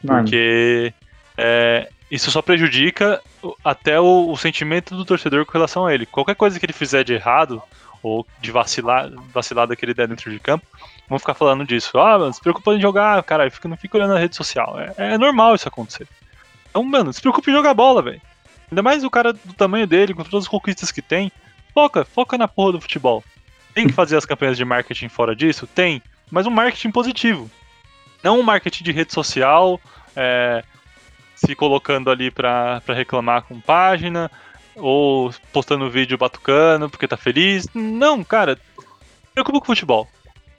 Porque 0.05 0.95
é, 1.37 1.89
isso 2.11 2.31
só 2.31 2.41
prejudica 2.41 3.21
até 3.65 4.01
o, 4.01 4.31
o, 4.31 4.37
sentimento 4.37 4.97
do 4.97 5.05
torcedor 5.05 5.45
com 5.45 5.53
relação 5.53 5.87
a 5.87 5.95
ele. 5.95 6.07
Qualquer 6.07 6.35
coisa 6.35 6.59
que 6.59 6.65
ele 6.65 6.73
fizer 6.73 7.05
de 7.05 7.13
errado, 7.13 7.63
ou 8.03 8.27
de 8.41 8.51
vacilar, 8.51 9.11
vacilada 9.33 9.77
que 9.77 9.85
ele 9.85 9.95
der 9.95 10.09
dentro 10.09 10.31
de 10.31 10.39
campo, 10.39 10.67
vão 11.11 11.19
ficar 11.19 11.35
falando 11.35 11.67
disso. 11.67 11.99
Ah, 11.99 12.19
mano, 12.19 12.33
se 12.33 12.41
preocupa 12.41 12.73
em 12.73 12.81
jogar, 12.81 13.23
cara, 13.25 13.51
fica, 13.51 13.69
não 13.69 13.77
fica 13.77 13.99
olhando 13.99 14.15
na 14.15 14.21
rede 14.21 14.37
social. 14.37 14.79
É, 14.79 14.95
é 14.97 15.19
normal 15.19 15.57
isso 15.57 15.69
acontecer. 15.69 16.07
Então, 16.71 16.85
mano, 16.85 17.13
se 17.13 17.21
preocupe 17.21 17.51
em 17.51 17.55
jogar 17.55 17.75
bola, 17.75 18.01
velho. 18.01 18.23
Ainda 18.71 18.83
mais 18.83 19.03
o 19.03 19.11
cara 19.11 19.33
do 19.33 19.53
tamanho 19.53 19.87
dele, 19.89 20.15
com 20.15 20.23
todas 20.23 20.45
as 20.45 20.49
conquistas 20.49 20.93
que 20.93 21.03
tem. 21.03 21.33
Foca, 21.75 22.05
foca 22.05 22.39
na 22.39 22.47
porra 22.47 22.73
do 22.73 22.81
futebol. 22.81 23.25
Tem 23.75 23.89
que 23.89 23.93
fazer 23.93 24.17
as 24.17 24.25
campanhas 24.25 24.57
de 24.57 24.65
marketing 24.65 25.09
fora 25.09 25.35
disso? 25.35 25.67
Tem, 25.67 26.01
mas 26.31 26.47
um 26.47 26.51
marketing 26.51 26.93
positivo. 26.93 27.51
Não 28.23 28.39
um 28.39 28.43
marketing 28.45 28.85
de 28.85 28.93
rede 28.93 29.13
social, 29.13 29.81
é, 30.15 30.63
se 31.35 31.55
colocando 31.57 32.11
ali 32.11 32.31
pra, 32.31 32.81
pra 32.83 32.95
reclamar 32.95 33.43
com 33.43 33.61
página, 33.61 34.31
ou 34.77 35.35
postando 35.53 35.91
vídeo 35.91 36.17
batucando 36.17 36.89
porque 36.89 37.09
tá 37.09 37.17
feliz. 37.17 37.67
Não, 37.75 38.23
cara, 38.23 38.57
preocupa 39.35 39.59
com 39.59 39.65
o 39.65 39.67
futebol. 39.67 40.09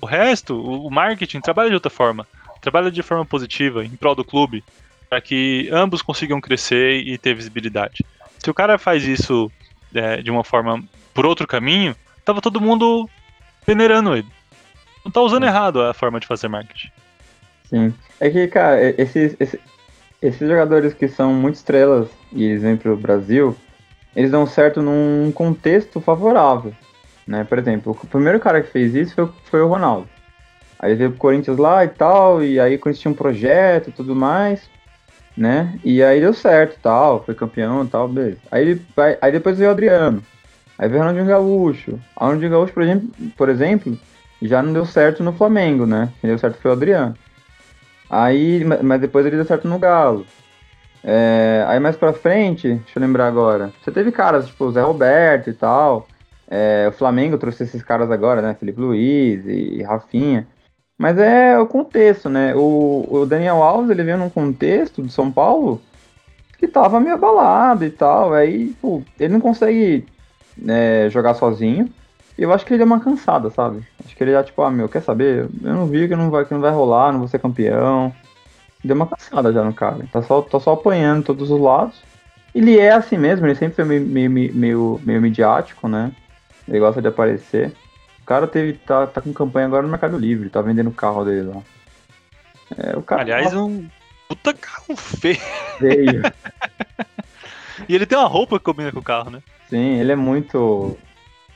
O 0.01 0.05
resto, 0.07 0.59
o 0.59 0.89
marketing 0.89 1.39
trabalha 1.39 1.69
de 1.69 1.75
outra 1.75 1.91
forma. 1.91 2.27
Trabalha 2.59 2.91
de 2.91 3.03
forma 3.03 3.23
positiva, 3.23 3.85
em 3.85 3.91
prol 3.91 4.15
do 4.15 4.25
clube, 4.25 4.63
para 5.07 5.21
que 5.21 5.69
ambos 5.71 6.01
consigam 6.01 6.41
crescer 6.41 7.07
e 7.07 7.17
ter 7.17 7.35
visibilidade. 7.35 8.03
Se 8.39 8.49
o 8.49 8.53
cara 8.53 8.79
faz 8.79 9.05
isso 9.05 9.51
é, 9.93 10.21
de 10.21 10.31
uma 10.31 10.43
forma 10.43 10.83
por 11.13 11.25
outro 11.25 11.45
caminho, 11.45 11.95
tava 12.25 12.41
todo 12.41 12.59
mundo 12.59 13.07
venerando 13.65 14.15
ele. 14.15 14.27
Não 15.05 15.11
tá 15.11 15.21
usando 15.21 15.45
errado 15.45 15.81
a 15.81 15.93
forma 15.93 16.19
de 16.19 16.27
fazer 16.27 16.47
marketing. 16.47 16.89
Sim. 17.65 17.93
É 18.19 18.29
que, 18.29 18.47
cara, 18.47 18.79
esses, 19.01 19.35
esses, 19.39 19.59
esses 20.21 20.47
jogadores 20.47 20.93
que 20.93 21.07
são 21.07 21.33
muito 21.33 21.55
estrelas 21.55 22.09
e 22.31 22.43
eles 22.43 22.61
vêm 22.61 22.77
pro 22.77 22.97
Brasil, 22.97 23.55
eles 24.15 24.31
dão 24.31 24.45
certo 24.45 24.81
num 24.81 25.31
contexto 25.31 25.99
favorável. 26.01 26.73
Né? 27.27 27.43
Por 27.43 27.59
exemplo, 27.59 27.97
o 28.01 28.07
primeiro 28.07 28.39
cara 28.39 28.61
que 28.61 28.71
fez 28.71 28.95
isso 28.95 29.15
foi, 29.15 29.29
foi 29.45 29.61
o 29.61 29.67
Ronaldo. 29.67 30.07
Aí 30.79 30.95
veio 30.95 31.11
pro 31.11 31.19
Corinthians 31.19 31.57
lá 31.57 31.85
e 31.85 31.89
tal, 31.89 32.43
e 32.43 32.59
aí 32.59 32.75
o 32.75 32.79
Corinthians 32.79 33.01
tinha 33.01 33.11
um 33.11 33.15
projeto 33.15 33.89
e 33.89 33.93
tudo 33.93 34.15
mais, 34.15 34.67
né? 35.37 35.77
E 35.83 36.01
aí 36.03 36.19
deu 36.19 36.33
certo 36.33 36.79
tal, 36.81 37.23
foi 37.23 37.35
campeão 37.35 37.85
tal, 37.85 38.07
beleza. 38.07 38.39
Aí, 38.51 38.81
aí 39.21 39.31
depois 39.31 39.57
veio 39.57 39.69
o 39.69 39.73
Adriano. 39.73 40.23
Aí 40.79 40.89
veio 40.89 40.99
o 40.99 41.05
Ronaldinho 41.05 41.27
Gaúcho. 41.27 41.99
O 42.15 42.25
Ronaldinho 42.25 42.51
Gaúcho, 42.51 42.73
por 42.73 42.81
exemplo, 42.81 43.09
por 43.37 43.49
exemplo, 43.49 43.97
já 44.41 44.63
não 44.63 44.73
deu 44.73 44.83
certo 44.83 45.23
no 45.23 45.31
Flamengo, 45.31 45.85
né? 45.85 46.09
Quem 46.19 46.29
deu 46.29 46.39
certo 46.39 46.57
foi 46.59 46.71
o 46.71 46.73
Adriano. 46.73 47.15
Aí, 48.09 48.65
mas 48.65 48.99
depois 48.99 49.25
ele 49.25 49.35
deu 49.35 49.45
certo 49.45 49.67
no 49.67 49.77
Galo. 49.77 50.25
É, 51.03 51.63
aí 51.67 51.79
mais 51.79 51.95
pra 51.95 52.13
frente, 52.13 52.67
deixa 52.67 52.97
eu 52.97 53.01
lembrar 53.01 53.27
agora. 53.27 53.71
Você 53.81 53.91
teve 53.91 54.11
caras, 54.11 54.47
tipo, 54.47 54.65
o 54.65 54.71
Zé 54.71 54.81
Roberto 54.81 55.49
e 55.49 55.53
tal. 55.53 56.07
É, 56.53 56.85
o 56.89 56.91
Flamengo 56.91 57.37
trouxe 57.37 57.63
esses 57.63 57.81
caras 57.81 58.11
agora, 58.11 58.41
né? 58.41 58.53
Felipe 58.59 58.81
Luiz 58.81 59.45
e 59.45 59.81
Rafinha. 59.83 60.45
Mas 60.97 61.17
é 61.17 61.57
o 61.57 61.65
contexto, 61.65 62.27
né? 62.27 62.53
O, 62.53 63.07
o 63.09 63.25
Daniel 63.25 63.63
Alves, 63.63 63.89
ele 63.89 64.03
veio 64.03 64.17
num 64.17 64.29
contexto 64.29 65.01
de 65.01 65.13
São 65.13 65.31
Paulo 65.31 65.81
que 66.57 66.67
tava 66.67 66.99
meio 66.99 67.15
abalado 67.15 67.85
e 67.85 67.89
tal. 67.89 68.33
Aí, 68.33 68.75
pô, 68.81 69.01
ele 69.17 69.31
não 69.31 69.39
consegue 69.39 70.05
né, 70.57 71.09
jogar 71.09 71.35
sozinho. 71.35 71.89
E 72.37 72.43
eu 72.43 72.51
acho 72.51 72.65
que 72.65 72.73
ele 72.73 72.79
deu 72.79 72.85
uma 72.85 72.99
cansada, 72.99 73.49
sabe? 73.49 73.87
Acho 74.03 74.13
que 74.13 74.21
ele 74.21 74.33
já, 74.33 74.43
tipo, 74.43 74.61
ah, 74.61 74.69
meu, 74.69 74.89
quer 74.89 75.01
saber? 75.01 75.49
Eu 75.63 75.73
não 75.73 75.85
vi 75.85 76.09
que 76.09 76.15
não 76.17 76.29
vai, 76.29 76.43
que 76.43 76.53
não 76.53 76.59
vai 76.59 76.71
rolar, 76.71 77.13
não 77.13 77.19
vou 77.19 77.29
ser 77.29 77.39
campeão. 77.39 78.13
Deu 78.83 78.95
uma 78.95 79.07
cansada 79.07 79.53
já 79.53 79.63
no 79.63 79.73
cara. 79.73 80.05
Tá 80.11 80.21
só, 80.21 80.41
tá 80.41 80.59
só 80.59 80.73
apanhando 80.73 81.23
todos 81.23 81.49
os 81.49 81.61
lados. 81.61 82.01
Ele 82.53 82.77
é 82.77 82.91
assim 82.91 83.17
mesmo, 83.17 83.47
ele 83.47 83.55
sempre 83.55 83.75
foi 83.75 83.85
meio, 83.85 84.05
meio, 84.05 84.53
meio, 84.53 85.01
meio 85.05 85.21
midiático, 85.21 85.87
né? 85.87 86.11
Ele 86.67 86.79
gosta 86.79 87.01
de 87.01 87.07
aparecer. 87.07 87.73
O 88.21 88.25
cara 88.25 88.47
teve, 88.47 88.73
tá, 88.73 89.07
tá 89.07 89.21
com 89.21 89.33
campanha 89.33 89.65
agora 89.65 89.83
no 89.83 89.89
Mercado 89.89 90.17
Livre, 90.17 90.49
tá 90.49 90.61
vendendo 90.61 90.89
o 90.89 90.93
carro 90.93 91.25
dele 91.25 91.43
lá. 91.43 91.61
É, 92.77 92.95
o 92.95 93.01
cara, 93.01 93.21
Aliás, 93.21 93.53
um 93.53 93.87
puta 94.27 94.53
carro 94.53 94.95
feio. 94.95 95.39
Feio. 95.77 96.21
e 97.89 97.95
ele 97.95 98.05
tem 98.05 98.17
uma 98.17 98.27
roupa 98.27 98.57
que 98.57 98.65
combina 98.65 98.91
com 98.91 98.99
o 98.99 99.03
carro, 99.03 99.29
né? 99.29 99.41
Sim, 99.69 99.99
ele 99.99 100.11
é 100.11 100.15
muito. 100.15 100.97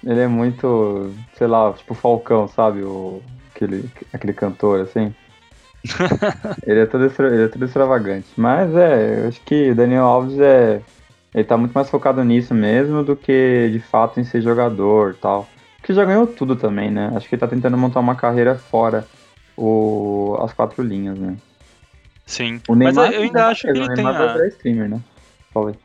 Ele 0.03 0.19
é 0.19 0.27
muito, 0.27 1.13
sei 1.37 1.47
lá, 1.47 1.73
tipo 1.73 1.93
Falcão, 1.93 2.47
sabe? 2.47 2.83
O, 2.83 3.21
aquele, 3.53 3.89
aquele 4.13 4.33
cantor, 4.33 4.81
assim. 4.81 5.13
ele, 6.65 6.81
é 6.81 6.85
todo 6.85 7.05
ele 7.05 7.43
é 7.43 7.47
todo 7.47 7.65
extravagante. 7.65 8.27
Mas 8.35 8.75
é, 8.75 9.23
eu 9.23 9.27
acho 9.29 9.41
que 9.41 9.71
o 9.71 9.75
Daniel 9.75 10.03
Alves 10.03 10.39
é. 10.39 10.81
Ele 11.35 11.43
tá 11.43 11.57
muito 11.57 11.73
mais 11.73 11.89
focado 11.89 12.23
nisso 12.23 12.53
mesmo 12.53 13.03
do 13.03 13.13
que 13.13 13.69
de 13.69 13.79
fato 13.79 14.21
em 14.21 14.23
ser 14.23 14.41
jogador 14.41 15.15
tal. 15.15 15.47
Que 15.83 15.93
já 15.93 16.05
ganhou 16.05 16.25
tudo 16.25 16.55
também, 16.55 16.89
né? 16.89 17.11
Acho 17.13 17.27
que 17.27 17.35
ele 17.35 17.41
tá 17.41 17.47
tentando 17.47 17.77
montar 17.77 17.99
uma 17.99 18.15
carreira 18.15 18.55
fora 18.55 19.05
o, 19.57 20.37
as 20.41 20.53
quatro 20.53 20.81
linhas, 20.81 21.19
né? 21.19 21.35
Sim. 22.25 22.61
O 22.69 22.73
Neymar, 22.73 23.07
Mas 23.07 23.15
eu 23.15 23.21
ainda 23.23 23.47
acho 23.47 23.63
que 23.63 23.67
ele 23.67 23.81
o 23.81 23.87
tem 23.87 23.95
Neymar 23.97 24.15
a... 24.15 24.25
vai 24.25 24.33
virar 24.33 24.47
streamer, 24.47 24.89
né? 24.89 25.01
Falei. 25.53 25.75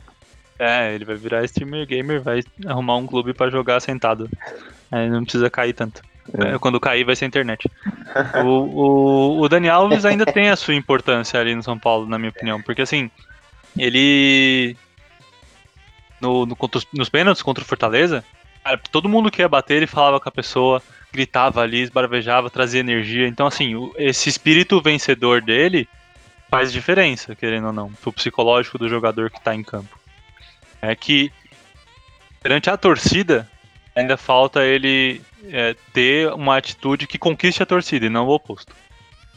É, 0.57 0.95
ele 0.95 1.05
vai 1.05 1.17
virar 1.17 1.45
streamer 1.45 1.85
gamer, 1.85 2.23
vai 2.23 2.43
arrumar 2.65 2.97
um 2.97 3.07
clube 3.07 3.35
pra 3.35 3.51
jogar 3.51 3.81
sentado. 3.81 4.31
Aí 4.93 5.11
não 5.11 5.25
precisa 5.25 5.51
cair 5.51 5.73
tanto. 5.73 6.01
É. 6.39 6.55
É, 6.55 6.59
Quando 6.59 6.79
cair 6.79 7.03
vai 7.03 7.17
ser 7.17 7.27
internet. 7.27 7.69
o, 8.45 8.49
o, 8.49 9.41
o 9.41 9.49
Dani 9.49 9.69
Alves 9.69 10.05
ainda 10.05 10.25
tem 10.25 10.49
a 10.49 10.57
sua 10.57 10.75
importância 10.75 11.41
ali 11.41 11.57
no 11.57 11.63
São 11.63 11.77
Paulo, 11.77 12.07
na 12.07 12.19
minha 12.19 12.31
opinião. 12.31 12.63
Porque 12.63 12.83
assim, 12.83 13.11
ele. 13.77 14.77
No, 16.21 16.45
no, 16.45 16.55
contra 16.55 16.79
os- 16.79 16.87
nos 16.93 17.09
pênaltis 17.09 17.43
contra 17.43 17.63
o 17.65 17.67
Fortaleza, 17.67 18.25
cara, 18.63 18.79
todo 18.91 19.09
mundo 19.09 19.31
que 19.31 19.43
ia 19.43 19.49
bater, 19.49 19.77
ele 19.77 19.87
falava 19.87 20.21
com 20.21 20.29
a 20.29 20.33
pessoa, 20.33 20.83
gritava 21.13 21.63
ali, 21.63 21.81
esbravejava, 21.81 22.51
trazia 22.51 22.81
energia. 22.81 23.27
Então, 23.27 23.47
assim, 23.47 23.75
o- 23.75 23.93
esse 23.97 24.29
espírito 24.29 24.81
vencedor 24.83 25.41
dele 25.41 25.89
faz 26.51 26.73
diferença, 26.73 27.35
querendo 27.35 27.69
ou 27.69 27.73
não, 27.73 27.93
pro 27.95 28.13
psicológico 28.13 28.77
do 28.77 28.89
jogador 28.89 29.31
que 29.31 29.41
tá 29.41 29.55
em 29.55 29.63
campo. 29.63 29.99
É 30.83 30.95
que 30.95 31.33
perante 32.43 32.69
a 32.69 32.77
torcida, 32.77 33.49
ainda 33.95 34.17
falta 34.17 34.65
ele 34.65 35.21
é, 35.49 35.75
ter 35.93 36.33
uma 36.33 36.57
atitude 36.57 37.07
que 37.07 37.19
conquiste 37.19 37.63
a 37.63 37.67
torcida 37.67 38.07
e 38.07 38.11
não 38.11 38.27
o 38.27 38.31
oposto. 38.35 38.75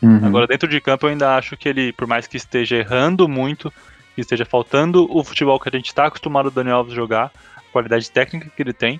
Uhum. 0.01 0.25
Agora, 0.25 0.47
dentro 0.47 0.67
de 0.67 0.81
campo, 0.81 1.05
eu 1.05 1.11
ainda 1.11 1.37
acho 1.37 1.55
que 1.55 1.69
ele, 1.69 1.93
por 1.93 2.07
mais 2.07 2.27
que 2.27 2.35
esteja 2.35 2.75
errando 2.75 3.27
muito, 3.27 3.71
que 4.15 4.21
esteja 4.21 4.45
faltando 4.45 5.07
o 5.09 5.23
futebol 5.23 5.59
que 5.59 5.69
a 5.69 5.71
gente 5.75 5.87
está 5.87 6.05
acostumado 6.05 6.47
o 6.47 6.51
Daniel 6.51 6.77
Alves 6.77 6.93
jogar, 6.93 7.31
a 7.55 7.61
qualidade 7.71 8.09
técnica 8.11 8.49
que 8.55 8.61
ele 8.61 8.73
tem, 8.73 8.99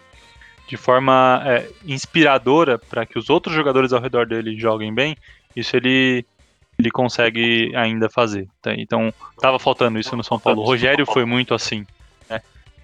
de 0.67 0.77
forma 0.77 1.41
é, 1.45 1.69
inspiradora 1.85 2.79
para 2.79 3.05
que 3.05 3.19
os 3.19 3.29
outros 3.29 3.53
jogadores 3.55 3.93
ao 3.93 4.01
redor 4.01 4.25
dele 4.25 4.57
joguem 4.57 4.93
bem, 4.93 5.15
isso 5.55 5.75
ele, 5.75 6.25
ele 6.79 6.89
consegue 6.89 7.75
ainda 7.75 8.09
fazer. 8.09 8.47
tá? 8.61 8.73
Então, 8.73 9.13
estava 9.35 9.59
faltando 9.59 9.99
isso 9.99 10.15
no 10.15 10.23
São 10.23 10.39
Paulo. 10.39 10.61
O 10.61 10.65
Rogério 10.65 11.05
foi 11.05 11.25
muito 11.25 11.53
assim 11.53 11.85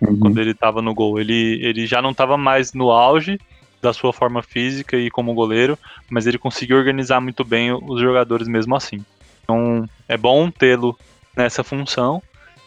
Uhum. 0.02 0.18
quando 0.18 0.40
ele 0.40 0.54
tava 0.54 0.82
no 0.82 0.94
gol. 0.94 1.20
Ele, 1.20 1.60
ele 1.62 1.86
já 1.86 2.02
não 2.02 2.14
tava 2.14 2.38
mais 2.38 2.74
no 2.74 2.92
auge 2.92 3.40
da 3.82 3.94
sua 3.94 4.12
forma 4.12 4.42
física 4.42 4.98
e 4.98 5.10
como 5.10 5.34
goleiro, 5.34 5.78
mas 6.10 6.28
ele 6.28 6.38
conseguiu 6.38 6.78
organizar 6.78 7.22
muito 7.22 7.44
bem 7.44 7.72
os 7.72 8.02
jogadores 8.02 8.48
mesmo 8.48 8.76
assim. 8.76 9.04
Então 9.44 9.88
é 10.08 10.18
bom 10.18 10.50
tê-lo 10.52 10.98
nessa 11.36 11.64
função 11.64 12.22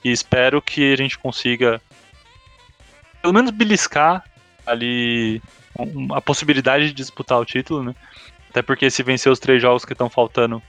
e 0.05 0.11
espero 0.11 0.61
que 0.61 0.93
a 0.93 0.97
gente 0.97 1.19
consiga 1.19 1.81
pelo 3.21 3.33
menos 3.33 3.51
beliscar 3.51 4.25
ali 4.67 5.41
a 6.13 6.21
possibilidade 6.21 6.87
de 6.87 6.93
disputar 6.93 7.39
o 7.39 7.45
título, 7.45 7.83
né? 7.83 7.95
Até 8.51 8.61
porque 8.61 8.91
se 8.91 9.03
vencer 9.03 9.31
os 9.33 9.39
três 9.39 9.63
jogos 9.63 9.85
que 9.85 9.93
estão 9.93 10.11
faltando, 10.11 10.63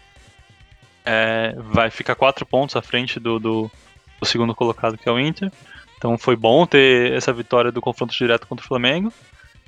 é, 1.03 1.53
vai 1.57 1.89
ficar 1.89 2.15
quatro 2.15 2.45
pontos 2.45 2.75
à 2.75 2.81
frente 2.81 3.19
do, 3.19 3.39
do, 3.39 3.71
do 4.19 4.25
segundo 4.25 4.55
colocado, 4.55 4.97
que 4.97 5.09
é 5.09 5.11
o 5.11 5.19
Inter. 5.19 5.51
Então 5.97 6.17
foi 6.17 6.35
bom 6.35 6.65
ter 6.65 7.11
essa 7.11 7.33
vitória 7.33 7.71
do 7.71 7.81
confronto 7.81 8.13
direto 8.13 8.47
contra 8.47 8.63
o 8.63 8.67
Flamengo 8.67 9.11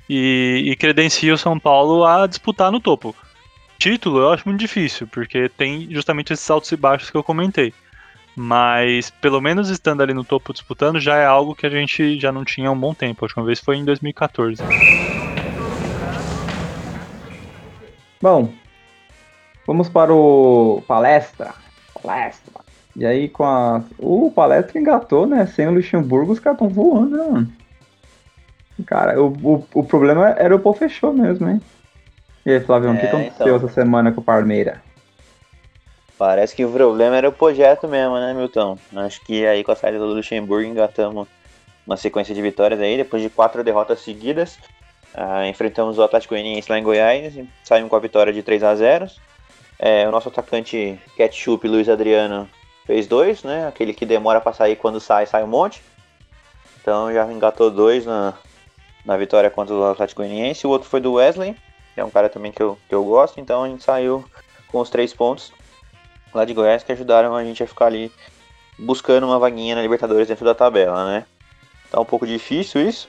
e, 0.08 0.62
e 0.66 0.76
credencia 0.76 1.34
o 1.34 1.38
São 1.38 1.58
Paulo 1.58 2.04
a 2.04 2.26
disputar 2.26 2.70
no 2.70 2.80
topo. 2.80 3.14
Título 3.78 4.20
eu 4.20 4.32
acho 4.32 4.48
muito 4.48 4.60
difícil, 4.60 5.06
porque 5.08 5.50
tem 5.50 5.88
justamente 5.90 6.32
esses 6.32 6.48
altos 6.48 6.72
e 6.72 6.76
baixos 6.76 7.10
que 7.10 7.16
eu 7.16 7.22
comentei. 7.22 7.74
Mas 8.36 9.08
pelo 9.08 9.40
menos 9.40 9.70
estando 9.70 10.02
ali 10.02 10.12
no 10.12 10.22
topo 10.22 10.52
disputando 10.52 11.00
já 11.00 11.16
é 11.16 11.24
algo 11.24 11.54
que 11.54 11.66
a 11.66 11.70
gente 11.70 12.20
já 12.20 12.30
não 12.30 12.44
tinha 12.44 12.68
há 12.68 12.72
um 12.72 12.78
bom 12.78 12.92
tempo. 12.92 13.24
A 13.24 13.26
última 13.26 13.44
vez 13.44 13.58
foi 13.60 13.76
em 13.78 13.84
2014. 13.84 14.62
Bom, 18.20 18.52
vamos 19.66 19.88
para 19.88 20.12
o 20.12 20.82
palestra. 20.86 21.54
Palestra. 22.02 22.52
E 22.94 23.04
aí 23.04 23.28
com 23.28 23.44
a. 23.44 23.82
O 23.98 24.30
palestra 24.34 24.78
engatou, 24.78 25.26
né? 25.26 25.46
Sem 25.46 25.68
o 25.68 25.72
Luxemburgo, 25.72 26.32
os 26.32 26.40
caras 26.40 26.60
estão 26.60 26.68
voando, 26.68 27.16
né, 27.16 27.24
mano? 27.30 27.52
Cara, 28.86 29.20
o, 29.22 29.28
o, 29.28 29.66
o 29.74 29.84
problema 29.84 30.30
era 30.30 30.54
o 30.54 30.58
pau 30.58 30.74
fechou 30.74 31.12
mesmo, 31.12 31.48
hein? 31.48 31.60
E 32.44 32.52
aí, 32.52 32.60
Flavião, 32.60 32.94
o 32.94 32.98
que 32.98 33.06
É, 33.06 33.08
aconteceu 33.08 33.56
então. 33.56 33.56
essa 33.56 33.68
semana 33.68 34.12
com 34.12 34.20
o 34.20 34.24
Parmeira? 34.24 34.82
Parece 36.18 36.56
que 36.56 36.64
o 36.64 36.72
problema 36.72 37.16
era 37.16 37.28
o 37.28 37.32
projeto 37.32 37.86
mesmo, 37.86 38.18
né, 38.18 38.32
Milton? 38.32 38.78
Acho 38.96 39.20
que 39.20 39.46
aí 39.46 39.62
com 39.62 39.72
a 39.72 39.76
saída 39.76 39.98
do 39.98 40.06
Luxemburgo 40.06 40.66
engatamos 40.66 41.28
uma 41.86 41.96
sequência 41.96 42.34
de 42.34 42.40
vitórias 42.40 42.80
aí, 42.80 42.96
depois 42.96 43.22
de 43.22 43.28
quatro 43.28 43.62
derrotas 43.62 44.00
seguidas. 44.00 44.58
Ah, 45.14 45.46
enfrentamos 45.46 45.98
o 45.98 46.02
Atlético 46.02 46.34
Goianiense 46.34 46.70
lá 46.70 46.78
em 46.78 46.82
Goiás 46.82 47.36
e 47.36 47.48
saímos 47.62 47.90
com 47.90 47.96
a 47.96 48.00
vitória 48.00 48.32
de 48.32 48.42
3 48.42 48.62
a 48.62 48.74
0 48.74 49.10
É, 49.78 50.08
o 50.08 50.10
nosso 50.10 50.28
atacante 50.28 50.98
Ketchup, 51.16 51.68
Luiz 51.68 51.88
Adriano, 51.88 52.48
fez 52.86 53.06
dois, 53.06 53.42
né? 53.42 53.68
Aquele 53.68 53.92
que 53.92 54.06
demora 54.06 54.40
pra 54.40 54.54
sair, 54.54 54.76
quando 54.76 54.98
sai, 54.98 55.26
sai 55.26 55.44
um 55.44 55.48
monte. 55.48 55.82
Então 56.80 57.12
já 57.12 57.30
engatou 57.30 57.70
dois 57.70 58.06
na, 58.06 58.32
na 59.04 59.18
vitória 59.18 59.50
contra 59.50 59.74
o 59.74 59.84
Atlético 59.84 60.22
Goianiense. 60.22 60.66
O 60.66 60.70
outro 60.70 60.88
foi 60.88 61.00
do 61.00 61.14
Wesley, 61.14 61.54
que 61.94 62.00
é 62.00 62.04
um 62.04 62.10
cara 62.10 62.30
também 62.30 62.52
que 62.52 62.62
eu, 62.62 62.78
que 62.88 62.94
eu 62.94 63.04
gosto. 63.04 63.38
Então 63.38 63.64
a 63.64 63.68
gente 63.68 63.84
saiu 63.84 64.24
com 64.68 64.80
os 64.80 64.88
três 64.88 65.12
pontos 65.12 65.52
lá 66.34 66.44
de 66.44 66.54
Goiás 66.54 66.82
que 66.82 66.92
ajudaram 66.92 67.34
a 67.34 67.44
gente 67.44 67.62
a 67.62 67.66
ficar 67.66 67.86
ali 67.86 68.12
buscando 68.78 69.26
uma 69.26 69.38
vaguinha 69.38 69.74
na 69.74 69.82
Libertadores 69.82 70.28
dentro 70.28 70.44
da 70.44 70.54
tabela, 70.54 71.06
né? 71.06 71.26
Tá 71.90 72.00
um 72.00 72.04
pouco 72.04 72.26
difícil 72.26 72.88
isso. 72.88 73.08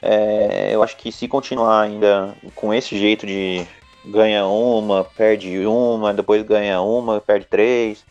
É, 0.00 0.74
eu 0.74 0.82
acho 0.82 0.96
que 0.96 1.12
se 1.12 1.28
continuar 1.28 1.80
ainda 1.80 2.34
com 2.54 2.74
esse 2.74 2.98
jeito 2.98 3.24
de, 3.24 3.64
ganha 4.04 4.46
uma, 4.46 5.04
perde 5.04 5.66
uma, 5.66 6.12
depois 6.12 6.42
ganha 6.42 6.80
uma, 6.80 7.20
perde 7.20 7.46
três. 7.46 8.04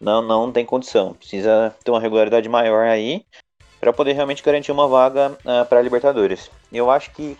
Não, 0.00 0.22
não 0.22 0.50
tem 0.50 0.64
condição. 0.64 1.14
Precisa 1.14 1.74
ter 1.84 1.90
uma 1.90 2.00
regularidade 2.00 2.48
maior 2.48 2.86
aí 2.86 3.24
para 3.78 3.92
poder 3.92 4.12
realmente 4.12 4.42
garantir 4.42 4.72
uma 4.72 4.88
vaga 4.88 5.36
uh, 5.44 5.64
para 5.66 5.82
Libertadores. 5.82 6.50
Eu 6.72 6.90
acho 6.90 7.10
que 7.12 7.36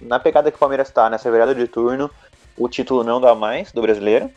na 0.00 0.18
pegada 0.18 0.50
que 0.50 0.56
o 0.56 0.60
Palmeiras 0.60 0.88
está 0.88 1.08
nessa 1.08 1.30
virada 1.30 1.54
de 1.54 1.66
turno, 1.66 2.10
o 2.56 2.68
título 2.68 3.02
não 3.02 3.20
dá 3.20 3.34
mais 3.34 3.72
do 3.72 3.80
brasileiro. 3.80 4.30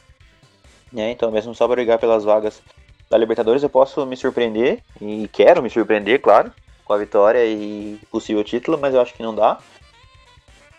Né? 0.96 1.12
Então, 1.12 1.30
mesmo 1.30 1.54
só 1.54 1.68
para 1.68 1.76
brigar 1.76 2.00
pelas 2.00 2.24
vagas 2.24 2.62
da 3.10 3.18
Libertadores, 3.18 3.62
eu 3.62 3.70
posso 3.70 4.06
me 4.06 4.16
surpreender 4.16 4.80
e 5.02 5.28
quero 5.28 5.62
me 5.62 5.70
surpreender, 5.70 6.22
claro, 6.22 6.54
com 6.86 6.94
a 6.94 6.98
vitória 6.98 7.46
e 7.46 8.00
possível 8.10 8.44
título, 8.46 8.78
mas 8.78 8.94
eu 8.94 9.02
acho 9.02 9.14
que 9.14 9.22
não 9.22 9.36
dá. 9.36 9.60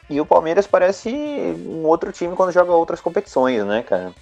E 0.08 0.18
o 0.18 0.24
Palmeiras 0.24 0.66
parece 0.66 1.10
um 1.10 1.84
outro 1.84 2.10
time 2.12 2.34
quando 2.34 2.50
joga 2.50 2.72
outras 2.72 3.00
competições, 3.00 3.62
né, 3.66 3.82
cara? 3.82 4.14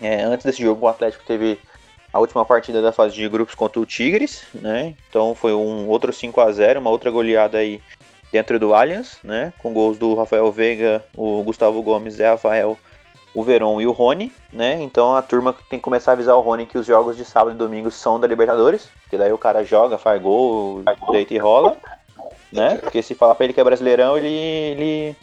É, 0.00 0.22
antes 0.22 0.44
desse 0.44 0.60
jogo, 0.60 0.84
o 0.84 0.88
Atlético 0.88 1.24
teve 1.24 1.56
a 2.12 2.18
última 2.18 2.44
partida 2.44 2.82
da 2.82 2.92
fase 2.92 3.14
de 3.14 3.28
grupos 3.28 3.54
contra 3.54 3.78
o 3.78 3.86
Tigres, 3.86 4.42
né? 4.54 4.96
Então 5.08 5.36
foi 5.36 5.54
um 5.54 5.86
outro 5.86 6.12
5 6.12 6.40
a 6.40 6.50
0 6.50 6.80
uma 6.80 6.90
outra 6.90 7.10
goleada 7.10 7.58
aí 7.58 7.80
dentro 8.32 8.58
do 8.58 8.74
Allianz, 8.74 9.18
né? 9.22 9.52
Com 9.58 9.72
gols 9.72 9.98
do 9.98 10.14
Rafael 10.14 10.50
Veiga, 10.50 11.04
o 11.16 11.42
Gustavo 11.44 11.80
Gomes, 11.82 12.14
Zé 12.14 12.28
Rafael, 12.28 12.76
o 13.36 13.42
Verón 13.44 13.80
e 13.80 13.86
o 13.86 13.92
Rony, 13.92 14.32
né? 14.52 14.82
Então 14.82 15.14
a 15.14 15.22
turma 15.22 15.54
tem 15.68 15.78
que 15.78 15.84
começar 15.84 16.12
a 16.12 16.14
avisar 16.14 16.34
o 16.36 16.40
Rony 16.40 16.66
que 16.66 16.78
os 16.78 16.86
jogos 16.86 17.16
de 17.16 17.24
sábado 17.24 17.54
e 17.54 17.58
domingo 17.58 17.90
são 17.90 18.18
da 18.18 18.26
Libertadores, 18.26 18.88
que 19.08 19.16
daí 19.16 19.32
o 19.32 19.38
cara 19.38 19.62
joga, 19.62 19.98
faz 19.98 20.20
gol, 20.20 20.82
deita 21.12 21.34
e 21.34 21.38
rola 21.38 21.76
né? 22.52 22.78
Porque 22.78 23.02
se 23.02 23.14
falar 23.14 23.34
pra 23.34 23.44
ele 23.44 23.52
que 23.52 23.60
é 23.60 23.64
brasileirão, 23.64 24.16
ele, 24.16 24.28
ele 24.28 25.16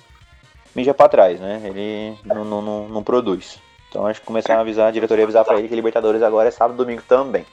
mija 0.75 0.93
pra 0.93 1.09
trás, 1.09 1.39
né? 1.39 1.61
Ele 1.63 2.17
não, 2.23 2.45
não, 2.45 2.61
não, 2.61 2.89
não 2.89 3.03
produz. 3.03 3.59
Então 3.89 4.05
acho 4.05 4.19
que 4.19 4.25
começar 4.25 4.55
a 4.55 4.61
avisar, 4.61 4.87
a 4.87 4.91
diretoria 4.91 5.23
avisar 5.23 5.45
pra 5.45 5.57
ele 5.57 5.67
que 5.67 5.75
Libertadores 5.75 6.21
agora 6.21 6.47
é 6.47 6.51
sábado 6.51 6.75
e 6.75 6.77
domingo 6.77 7.03
também. 7.07 7.45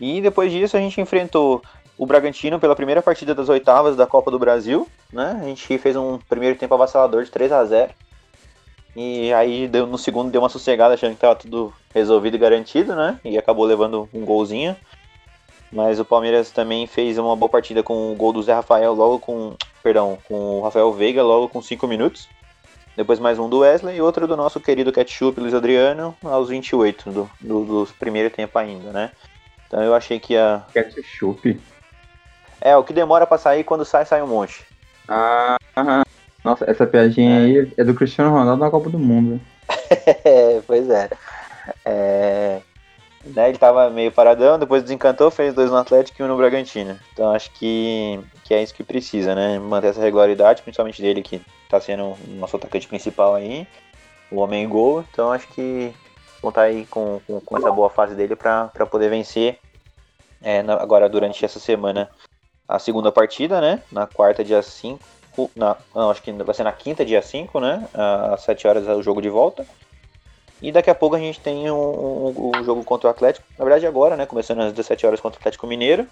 E 0.00 0.20
depois 0.20 0.50
disso 0.50 0.76
a 0.76 0.80
gente 0.80 1.00
enfrentou 1.00 1.62
o 1.96 2.06
Bragantino 2.06 2.58
pela 2.58 2.74
primeira 2.74 3.02
partida 3.02 3.34
das 3.34 3.48
oitavas 3.48 3.96
da 3.96 4.06
Copa 4.06 4.30
do 4.30 4.38
Brasil, 4.38 4.88
né? 5.12 5.38
A 5.40 5.44
gente 5.44 5.78
fez 5.78 5.94
um 5.96 6.18
primeiro 6.18 6.58
tempo 6.58 6.74
avassalador 6.74 7.24
de 7.24 7.30
3 7.30 7.52
a 7.52 7.64
0 7.64 7.92
E 8.94 9.32
aí 9.32 9.66
deu, 9.68 9.86
no 9.86 9.96
segundo 9.96 10.30
deu 10.30 10.42
uma 10.42 10.48
sossegada 10.48 10.94
achando 10.94 11.14
que 11.14 11.20
tava 11.20 11.34
tudo 11.34 11.72
resolvido 11.94 12.34
e 12.34 12.38
garantido, 12.38 12.94
né? 12.94 13.18
E 13.24 13.38
acabou 13.38 13.64
levando 13.64 14.08
um 14.12 14.24
golzinho. 14.24 14.76
Mas 15.72 15.98
o 15.98 16.04
Palmeiras 16.04 16.50
também 16.50 16.86
fez 16.86 17.16
uma 17.16 17.34
boa 17.34 17.48
partida 17.48 17.82
com 17.82 18.12
o 18.12 18.14
gol 18.14 18.32
do 18.32 18.42
Zé 18.42 18.52
Rafael 18.52 18.92
logo 18.92 19.18
com. 19.18 19.56
Perdão, 19.82 20.18
com 20.28 20.58
o 20.58 20.62
Rafael 20.62 20.92
Veiga 20.92 21.22
logo 21.22 21.48
com 21.48 21.62
5 21.62 21.88
minutos. 21.88 22.28
Depois 22.94 23.18
mais 23.18 23.38
um 23.38 23.48
do 23.48 23.60
Wesley 23.60 23.96
e 23.96 24.02
outro 24.02 24.26
do 24.26 24.36
nosso 24.36 24.60
querido 24.60 24.92
Ketchup 24.92 25.40
Luiz 25.40 25.54
Adriano 25.54 26.14
aos 26.22 26.50
28 26.50 27.10
do, 27.10 27.30
do, 27.40 27.64
do 27.64 27.88
primeiro 27.98 28.28
tempo 28.28 28.58
ainda, 28.58 28.92
né? 28.92 29.10
Então 29.66 29.82
eu 29.82 29.94
achei 29.94 30.20
que 30.20 30.36
a. 30.36 30.62
Ketchup? 30.74 31.58
É, 32.60 32.76
o 32.76 32.84
que 32.84 32.92
demora 32.92 33.26
pra 33.26 33.38
sair, 33.38 33.64
quando 33.64 33.84
sai, 33.86 34.04
sai 34.04 34.22
um 34.22 34.26
monte. 34.26 34.62
Ah, 35.08 35.56
nossa, 36.44 36.68
essa 36.68 36.86
piadinha 36.86 37.38
é. 37.38 37.42
aí 37.42 37.72
é 37.76 37.84
do 37.84 37.94
Cristiano 37.94 38.30
Ronaldo 38.30 38.62
na 38.62 38.70
Copa 38.70 38.90
do 38.90 38.98
Mundo. 38.98 39.40
é, 40.24 40.60
pois 40.66 40.88
é. 40.90 41.08
É. 41.84 42.60
Né, 43.24 43.50
ele 43.50 43.58
tava 43.58 43.88
meio 43.88 44.10
paradão, 44.10 44.58
depois 44.58 44.82
desencantou, 44.82 45.30
fez 45.30 45.54
dois 45.54 45.70
no 45.70 45.76
Atlético 45.76 46.20
e 46.20 46.24
um 46.24 46.28
no 46.28 46.36
Bragantino. 46.36 46.98
Então 47.12 47.30
acho 47.30 47.52
que, 47.52 48.18
que 48.42 48.52
é 48.52 48.60
isso 48.60 48.74
que 48.74 48.82
precisa, 48.82 49.32
né? 49.32 49.60
Manter 49.60 49.88
essa 49.88 50.00
regularidade, 50.00 50.62
principalmente 50.62 51.00
dele 51.00 51.22
que 51.22 51.40
tá 51.68 51.80
sendo 51.80 52.04
o 52.04 52.18
nosso 52.30 52.56
atacante 52.56 52.88
principal 52.88 53.36
aí, 53.36 53.64
o 54.28 54.40
homem 54.40 54.68
gol. 54.68 55.04
Então 55.12 55.30
acho 55.30 55.46
que 55.48 55.92
vão 56.42 56.48
estar 56.48 56.62
tá 56.62 56.66
aí 56.66 56.84
com, 56.86 57.20
com, 57.24 57.40
com, 57.40 57.56
essa 57.56 57.70
boa 57.70 57.88
fase 57.88 58.16
dele 58.16 58.34
para 58.34 58.68
poder 58.90 59.08
vencer 59.08 59.56
é, 60.42 60.60
na, 60.60 60.74
agora 60.74 61.08
durante 61.08 61.44
essa 61.44 61.60
semana 61.60 62.10
a 62.66 62.80
segunda 62.80 63.12
partida, 63.12 63.60
né? 63.60 63.80
Na 63.92 64.04
quarta, 64.08 64.42
dia 64.42 64.60
5. 64.60 64.98
Na, 65.56 65.76
não, 65.94 66.10
acho 66.10 66.22
que 66.22 66.30
vai 66.32 66.54
ser 66.54 66.64
na 66.64 66.72
quinta, 66.72 67.04
dia 67.04 67.22
5, 67.22 67.58
né? 67.60 67.88
Às 67.94 68.42
7 68.42 68.66
horas 68.66 68.86
é 68.86 68.94
o 68.94 69.02
jogo 69.02 69.22
de 69.22 69.28
volta. 69.28 69.64
E 70.60 70.70
daqui 70.70 70.90
a 70.90 70.94
pouco 70.94 71.16
a 71.16 71.18
gente 71.18 71.40
tem 71.40 71.68
o 71.70 71.74
um, 71.74 72.46
um, 72.46 72.60
um 72.60 72.64
jogo 72.64 72.84
contra 72.84 73.08
o 73.08 73.10
Atlético. 73.10 73.44
Na 73.58 73.64
verdade, 73.64 73.86
agora, 73.86 74.16
né? 74.16 74.26
Começando 74.26 74.60
às 74.60 74.72
17 74.72 75.06
horas 75.06 75.20
contra 75.20 75.38
o 75.38 75.40
Atlético 75.40 75.66
Mineiro. 75.66 76.06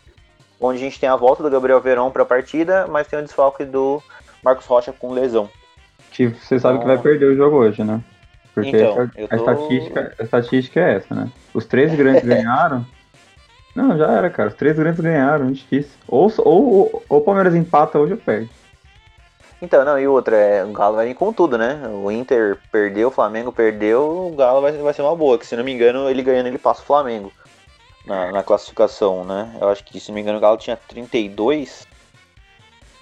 Onde 0.61 0.79
a 0.79 0.81
gente 0.81 0.99
tem 0.99 1.09
a 1.09 1.17
volta 1.17 1.43
do 1.43 1.51
Gabriel 1.51 1.81
Verón 1.81 2.11
para 2.11 2.23
a 2.23 2.27
partida, 2.27 2.87
mas 2.87 3.07
tem 3.07 3.19
o 3.19 3.23
desfalque 3.23 3.65
do 3.65 4.03
Marcos 4.43 4.67
Rocha 4.67 4.93
com 4.93 5.13
lesão. 5.13 5.49
Que 6.11 6.27
você 6.27 6.59
sabe 6.59 6.75
então... 6.75 6.81
que 6.81 6.87
vai 6.87 6.97
então- 6.97 7.03
perder 7.03 7.27
o 7.27 7.37
jogo 7.37 7.57
hoje, 7.57 7.85
né? 7.85 8.01
Porque 8.53 8.71
então, 8.71 9.03
a, 9.03 9.07
tô... 9.07 9.37
estatística, 9.37 10.15
a 10.19 10.23
estatística 10.23 10.81
é 10.81 10.95
essa, 10.97 11.15
né? 11.15 11.31
Os 11.55 11.65
três 11.65 11.95
grandes 11.95 12.25
ganharam. 12.27 12.85
Não, 13.75 13.97
já 13.97 14.11
era, 14.11 14.29
cara. 14.29 14.49
Os 14.49 14.55
três 14.55 14.77
grandes 14.77 15.01
ganharam, 15.01 15.49
é 15.49 15.53
difícil. 15.53 15.93
Ou, 16.09 16.31
ou, 16.39 17.05
ou 17.09 17.19
o 17.19 17.21
Palmeiras 17.21 17.55
empata 17.55 17.99
hoje 17.99 18.15
ou 18.15 18.19
perde. 18.19 18.51
Então, 19.63 19.85
não, 19.85 19.99
e 19.99 20.09
outra, 20.09 20.37
é, 20.37 20.65
o 20.65 20.73
Galo 20.73 20.97
vai 20.97 21.07
vir 21.07 21.15
com 21.15 21.33
tudo, 21.33 21.59
né? 21.59 21.83
O 21.93 22.11
Inter 22.11 22.59
perdeu, 22.73 23.09
o 23.09 23.11
Flamengo 23.11 23.53
perdeu, 23.53 24.29
o 24.33 24.35
Galo 24.35 24.63
vai, 24.63 24.73
vai 24.73 24.95
ser 24.95 25.03
uma 25.03 25.15
boa, 25.15 25.39
que 25.39 25.47
se 25.47 25.55
não 25.55 25.63
me 25.63 25.73
engano, 25.73 26.09
ele 26.09 26.23
ganhando, 26.23 26.47
ele 26.47 26.59
passa 26.59 26.81
o 26.81 26.87
Flamengo 26.87 27.31
na, 28.07 28.33
na 28.33 28.43
classificação, 28.43 29.25
né? 29.25 29.55
Eu 29.61 29.69
acho 29.69 29.85
que, 29.85 30.01
se 30.01 30.09
não 30.09 30.15
me 30.15 30.23
engano, 30.23 30.39
o 30.39 30.41
Galo 30.41 30.57
tinha 30.57 30.77
32, 30.77 31.87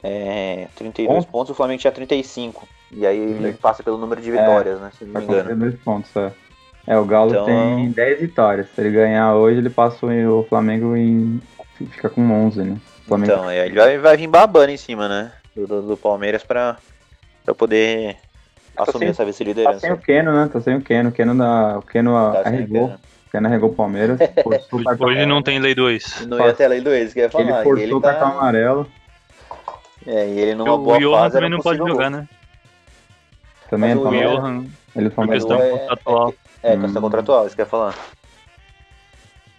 é, 0.03 0.67
32 0.75 1.07
pontos, 1.07 1.31
pontos 1.31 1.51
o 1.51 1.55
Flamengo 1.55 1.81
tinha 1.81 1.93
35. 1.93 2.69
E 2.91 3.07
aí 3.07 3.19
ele 3.19 3.53
passa 3.53 3.83
pelo 3.83 3.99
número 3.99 4.21
de 4.21 4.31
vitórias, 4.31 4.79
é, 4.79 4.81
né? 4.81 4.91
Se 4.99 5.05
não 5.05 5.21
me 5.21 5.27
engano. 5.27 5.45
32 5.45 5.81
pontos, 5.83 6.17
é. 6.17 6.33
É, 6.87 6.99
o 6.99 7.05
Galo 7.05 7.31
então... 7.31 7.45
tem 7.45 7.91
10 7.91 8.21
vitórias. 8.21 8.69
Se 8.75 8.81
ele 8.81 8.91
ganhar 8.91 9.35
hoje, 9.35 9.59
ele 9.59 9.71
passa 9.71 10.07
o 10.07 10.43
Flamengo 10.49 10.97
e 10.97 11.39
fica 11.91 12.09
com 12.09 12.23
11, 12.47 12.63
né? 12.63 12.77
Flamengo... 13.07 13.33
Então, 13.33 13.51
é, 13.51 13.67
ele 13.67 13.75
vai, 13.75 13.99
vai 13.99 14.17
vir 14.17 14.27
babando 14.27 14.73
em 14.73 14.77
cima, 14.77 15.07
né? 15.07 15.33
Do, 15.67 15.83
do 15.83 15.97
Palmeiras 15.97 16.43
para 16.43 16.77
poder 17.57 18.17
tá 18.75 18.85
assumir 18.85 19.07
sem, 19.07 19.09
essa 19.09 19.25
vice-liderança. 19.25 19.75
Tá 19.75 19.81
sem 19.81 19.93
o 19.93 19.99
Keno, 19.99 20.33
né? 20.33 20.51
Tá 20.53 20.61
sem 20.61 20.77
o 20.77 20.83
Keno. 20.83 21.09
O 21.09 21.13
Keno, 21.13 21.37
da, 21.37 21.79
o 21.79 21.83
Keno 21.83 22.13
tá 22.33 22.43
arregou. 22.45 22.87
O 22.87 23.31
Keno 23.31 23.47
arregou 23.47 23.71
o 23.71 23.75
Palmeiras. 23.75 24.19
Hoje 25.01 25.27
não 25.27 25.43
tem 25.43 25.59
lei 25.59 25.75
2. 25.75 26.27
Não 26.27 26.39
ia 26.39 26.55
ter 26.55 26.69
lei 26.69 26.81
2, 26.81 27.13
que 27.13 27.21
ia 27.21 27.31
falar. 27.31 27.45
Ele 27.45 27.63
forçou 27.63 27.99
o 27.99 28.01
tá... 28.01 28.13
cartão 28.13 28.39
amarelo. 28.39 28.87
É, 30.07 30.27
e 30.27 30.39
ele 30.39 30.55
numa 30.55 30.73
o 30.73 30.79
boa 30.79 30.99
Johan 30.99 31.19
fase 31.19 31.35
também 31.35 31.51
não 31.51 31.61
pode 31.61 31.79
jogar, 31.79 32.11
né? 32.11 32.27
Também 33.69 33.95
Mas 33.95 34.05
é 34.05 34.09
o 34.09 34.39
Johan, 34.39 34.65
ele 34.97 35.11
foi 35.11 35.29
questão 35.29 35.61
é, 35.61 35.71
contratual. 35.71 36.35
É, 36.63 36.73
é 36.73 36.77
questão 36.79 36.99
hum. 36.99 37.05
contratual, 37.05 37.47
isso 37.47 37.55
que 37.55 37.61
ia 37.61 37.67
falar. 37.67 37.95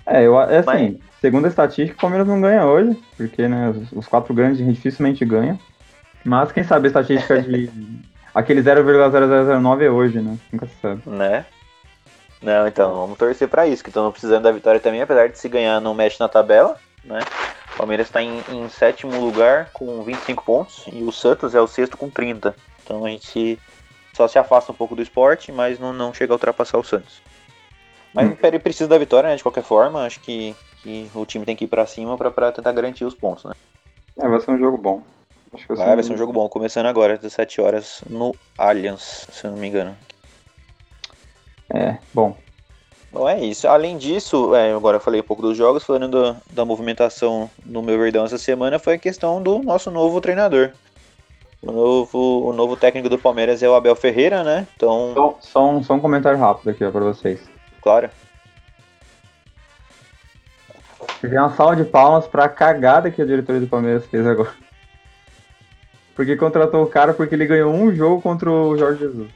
É, 0.06 0.24
eu, 0.24 0.40
é 0.42 0.58
assim, 0.58 0.66
Mas... 0.66 0.98
segundo 1.22 1.46
a 1.46 1.50
estatística, 1.50 1.96
o 1.96 2.02
Palmeiras 2.02 2.28
não 2.28 2.42
ganha 2.42 2.66
hoje, 2.66 3.00
porque 3.16 3.48
né, 3.48 3.70
os, 3.70 3.92
os 3.92 4.08
quatro 4.08 4.34
grandes 4.34 4.60
a 4.60 4.64
gente 4.64 4.76
dificilmente 4.76 5.24
ganha. 5.24 5.60
Mas 6.24 6.52
quem 6.52 6.64
sabe 6.64 6.88
a 6.88 6.90
estatística 6.90 7.42
de. 7.42 7.70
Aquele 8.34 8.62
0,0009 8.62 9.82
é 9.82 9.90
hoje, 9.90 10.22
né? 10.22 10.38
Nunca 10.52 10.68
se 10.68 10.76
sabe. 10.82 11.02
Né? 11.06 11.46
Não, 12.42 12.68
então, 12.68 12.94
vamos 12.94 13.18
torcer 13.18 13.48
para 13.48 13.68
isso, 13.68 13.84
que 13.84 13.90
estão 13.90 14.12
precisando 14.12 14.44
da 14.44 14.52
vitória 14.52 14.80
também, 14.80 15.02
apesar 15.02 15.28
de 15.28 15.38
se 15.38 15.50
ganhar 15.50 15.82
não 15.82 15.94
mexe 15.94 16.20
na 16.20 16.30
tabela, 16.30 16.78
né? 17.04 17.20
O 17.74 17.78
Palmeiras 17.78 18.08
está 18.08 18.22
em, 18.22 18.42
em, 18.50 18.70
sétimo 18.70 19.20
lugar 19.20 19.70
com 19.74 20.04
25 20.04 20.44
pontos 20.44 20.86
e 20.92 21.04
o 21.04 21.12
Santos 21.12 21.56
é 21.56 21.62
o 21.62 21.68
sexto 21.68 21.98
com 21.98 22.10
30. 22.10 22.56
Então 22.84 23.06
a 23.06 23.10
gente 23.10 23.60
só 24.14 24.28
se 24.28 24.40
afasta 24.40 24.72
um 24.72 24.76
pouco 24.76 24.96
do 24.96 25.02
esporte, 25.02 25.52
mas 25.52 25.80
não, 25.80 25.92
não 25.94 26.14
chega 26.14 26.34
a 26.34 26.36
ultrapassar 26.36 26.78
o 26.78 26.84
Santos. 26.84 27.22
Mas 28.14 28.30
hum. 28.30 28.38
ele 28.44 28.60
precisa 28.60 28.88
da 28.88 28.98
vitória, 28.98 29.30
né? 29.30 29.36
De 29.36 29.44
qualquer 29.44 29.64
forma, 29.64 30.06
acho 30.06 30.20
que, 30.22 30.56
que 30.82 31.10
o 31.14 31.26
time 31.26 31.46
tem 31.46 31.56
que 31.56 31.66
ir 31.66 31.68
para 31.68 31.86
cima 31.86 32.18
para 32.18 32.52
tentar 32.52 32.72
garantir 32.72 33.06
os 33.06 33.14
pontos, 33.14 33.44
né? 33.44 33.54
É, 34.18 34.28
vai 34.28 34.40
ser 34.40 34.52
um 34.52 34.58
jogo 34.58 34.78
bom. 34.78 35.04
Acho 35.54 35.68
que 35.68 35.74
vai, 35.74 35.96
vai 35.96 36.04
ser 36.04 36.14
um 36.14 36.18
jogo 36.18 36.32
bom, 36.32 36.48
começando 36.48 36.86
agora, 36.86 37.14
às 37.14 37.20
17 37.20 37.62
horas, 37.62 38.04
no 38.10 38.36
Allianz, 38.58 39.28
se 39.32 39.46
eu 39.46 39.52
não 39.52 39.58
me 39.58 39.68
engano. 39.68 39.96
É, 41.70 41.98
bom. 42.14 42.36
Bom, 43.12 43.28
é 43.28 43.44
isso. 43.44 43.68
Além 43.68 43.98
disso, 43.98 44.54
é, 44.56 44.72
agora 44.72 44.98
eu 44.98 45.02
falei 45.02 45.22
um 45.22 45.24
pouco 45.24 45.42
dos 45.42 45.58
jogos, 45.58 45.84
falando 45.84 46.08
do, 46.08 46.36
da 46.52 46.64
movimentação 46.64 47.50
no 47.66 47.82
meu 47.82 47.98
verdão 47.98 48.26
essa 48.26 48.38
semana, 48.38 48.78
foi 48.78 48.96
a 48.96 49.00
questão 49.00 49.42
do 49.42 49.60
nosso 49.60 49.90
novo 49.90 50.22
treinador. 50.22 50.72
O 51.62 51.72
novo, 51.72 52.50
o 52.50 52.54
novo 52.54 52.78
técnico 52.78 53.10
do 53.10 53.18
Palmeiras 53.18 53.62
é 53.62 53.70
o 53.70 53.76
Abel 53.76 53.96
Ferreira, 53.96 54.44
né? 54.44 54.68
Então. 54.76 55.14
Só, 55.14 55.38
só, 55.42 55.70
um, 55.70 55.84
só 55.84 55.94
um 55.96 56.00
comentário 56.00 56.40
rápido 56.40 56.70
aqui 56.70 56.86
ó, 56.86 56.92
pra 56.92 57.02
vocês. 57.02 57.42
Claro. 57.82 58.10
Queria 61.20 61.42
uma 61.42 61.56
salva 61.56 61.76
de 61.76 61.84
palmas 61.84 62.28
pra 62.28 62.48
cagada 62.48 63.12
que 63.12 63.22
a 63.22 63.26
diretoria 63.26 63.60
do 63.60 63.68
Palmeiras 63.68 64.06
fez 64.06 64.26
agora. 64.26 64.54
Porque 66.20 66.36
contratou 66.36 66.84
o 66.84 66.88
cara 66.88 67.14
porque 67.14 67.34
ele 67.34 67.46
ganhou 67.46 67.74
um 67.74 67.96
jogo 67.96 68.22
contra 68.22 68.52
o 68.52 68.78
Jorge 68.78 69.00
Jesus. 69.00 69.30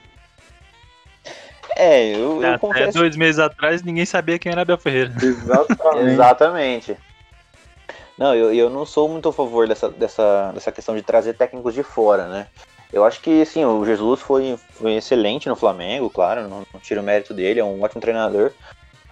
É, 1.78 2.14
eu, 2.14 2.44
eu 2.44 2.50
Até 2.50 2.58
confesso... 2.58 2.98
dois 2.98 3.16
meses 3.16 3.40
atrás 3.40 3.82
ninguém 3.82 4.06
sabia 4.06 4.38
quem 4.38 4.52
era 4.52 4.64
Abel 4.64 4.78
Ferreira. 4.78 5.14
Exatamente. 5.24 6.12
Exatamente. 6.12 6.98
Não, 8.18 8.36
eu, 8.36 8.54
eu 8.54 8.70
não 8.70 8.86
sou 8.86 9.08
muito 9.08 9.30
a 9.30 9.34
favor 9.34 9.66
dessa, 9.66 9.90
dessa, 9.90 10.52
dessa 10.52 10.74
questão 10.74 10.94
de 10.94 11.02
trazer 11.02 11.36
técnicos 11.36 11.74
de 11.74 11.84
fora, 11.84 12.28
né? 12.28 12.48
Eu 12.92 13.06
acho 13.06 13.22
que, 13.22 13.44
assim, 13.44 13.64
o 13.64 13.86
Jesus 13.86 14.20
foi, 14.20 14.60
foi 14.72 14.96
excelente 14.96 15.48
no 15.48 15.56
Flamengo, 15.56 16.10
claro, 16.10 16.50
não, 16.50 16.66
não 16.74 16.82
tiro 16.82 17.00
o 17.00 17.04
mérito 17.04 17.34
dele, 17.34 17.62
é 17.62 17.64
um 17.64 17.82
ótimo 17.82 18.02
treinador. 18.02 18.52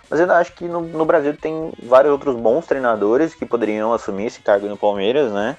Mas 0.10 0.19
eu 0.19 0.30
acho 0.30 0.52
que 0.52 0.65
no, 0.65 0.81
no, 0.81 1.06
Brasil 1.06 1.38
tem 1.38 1.72
vários 1.81 2.11
outros 2.11 2.35
bons 2.35 2.65
treinadores 2.65 3.34
que 3.34 3.45
poderiam 3.45 3.93
assumir 3.93 4.26
esse 4.26 4.41
cargo 4.41 4.68
no 4.68 4.76
Palmeiras, 4.76 5.31
né? 5.31 5.56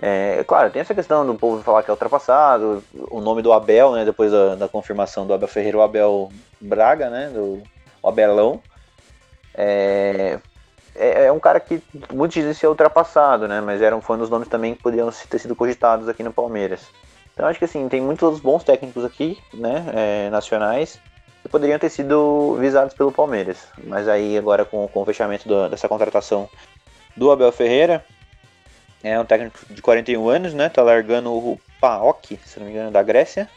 É, 0.00 0.44
claro, 0.46 0.70
tem 0.70 0.80
essa 0.80 0.94
questão 0.94 1.24
do 1.26 1.34
povo 1.34 1.62
falar 1.62 1.82
que 1.82 1.90
é 1.90 1.92
ultrapassado, 1.92 2.84
o 3.10 3.20
nome 3.20 3.40
do 3.40 3.52
Abel, 3.52 3.92
né? 3.92 4.04
Depois 4.04 4.30
da, 4.30 4.54
da 4.54 4.68
confirmação 4.68 5.26
do 5.26 5.32
Abel 5.32 5.48
Ferreira, 5.48 5.78
o 5.78 5.82
Abel 5.82 6.30
Braga, 6.60 7.08
né? 7.08 7.30
Do 7.32 7.62
Abelão. 8.04 8.60
É, 9.54 10.38
é, 10.94 11.26
é, 11.26 11.32
um 11.32 11.40
cara 11.40 11.58
que 11.58 11.82
muitos 12.12 12.34
dizem 12.34 12.52
ser 12.52 12.66
ultrapassado, 12.68 13.48
né? 13.48 13.60
Mas 13.60 13.80
era, 13.80 13.98
foi 14.00 14.16
um 14.16 14.18
dos 14.18 14.30
nomes 14.30 14.48
também 14.48 14.74
que 14.74 14.82
poderiam 14.82 15.10
ter 15.10 15.38
sido 15.38 15.56
cogitados 15.56 16.08
aqui 16.08 16.22
no 16.22 16.32
Palmeiras. 16.32 16.82
Então 17.32 17.46
acho 17.46 17.58
que 17.58 17.64
assim, 17.64 17.88
tem 17.88 18.00
muitos 18.00 18.40
bons 18.40 18.64
técnicos 18.64 19.04
aqui, 19.04 19.38
né? 19.52 19.86
É, 19.94 20.30
nacionais, 20.30 21.00
que 21.42 21.48
poderiam 21.48 21.78
ter 21.78 21.88
sido 21.88 22.56
visados 22.60 22.94
pelo 22.94 23.12
Palmeiras. 23.12 23.66
Mas 23.84 24.08
aí 24.08 24.36
agora 24.36 24.64
com, 24.66 24.86
com 24.88 25.00
o 25.00 25.06
fechamento 25.06 25.48
do, 25.48 25.70
dessa 25.70 25.88
contratação 25.88 26.48
do 27.16 27.30
Abel 27.30 27.50
Ferreira, 27.50 28.04
é 29.02 29.18
um 29.18 29.24
técnico 29.24 29.58
de 29.70 29.80
41 29.80 30.28
anos, 30.28 30.54
né? 30.54 30.68
Tá 30.68 30.82
largando 30.82 31.32
o 31.32 31.60
PAOK, 31.80 32.38
se 32.44 32.58
não 32.58 32.66
me 32.66 32.72
engano, 32.72 32.90
da 32.90 33.02
Grécia. 33.02 33.48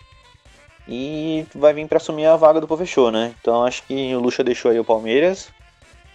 E 0.88 1.45
vai 1.53 1.74
vir 1.74 1.88
para 1.88 1.98
assumir 1.98 2.26
a 2.26 2.36
vaga 2.36 2.60
do 2.60 2.68
Pofechou, 2.68 3.11
né? 3.11 3.34
Então 3.40 3.64
acho 3.64 3.84
que 3.84 4.16
o 4.16 4.20
Lucha 4.20 4.44
deixou 4.44 4.72
aí 4.72 4.80
o 4.80 4.86
Palmeiras. 4.86 5.49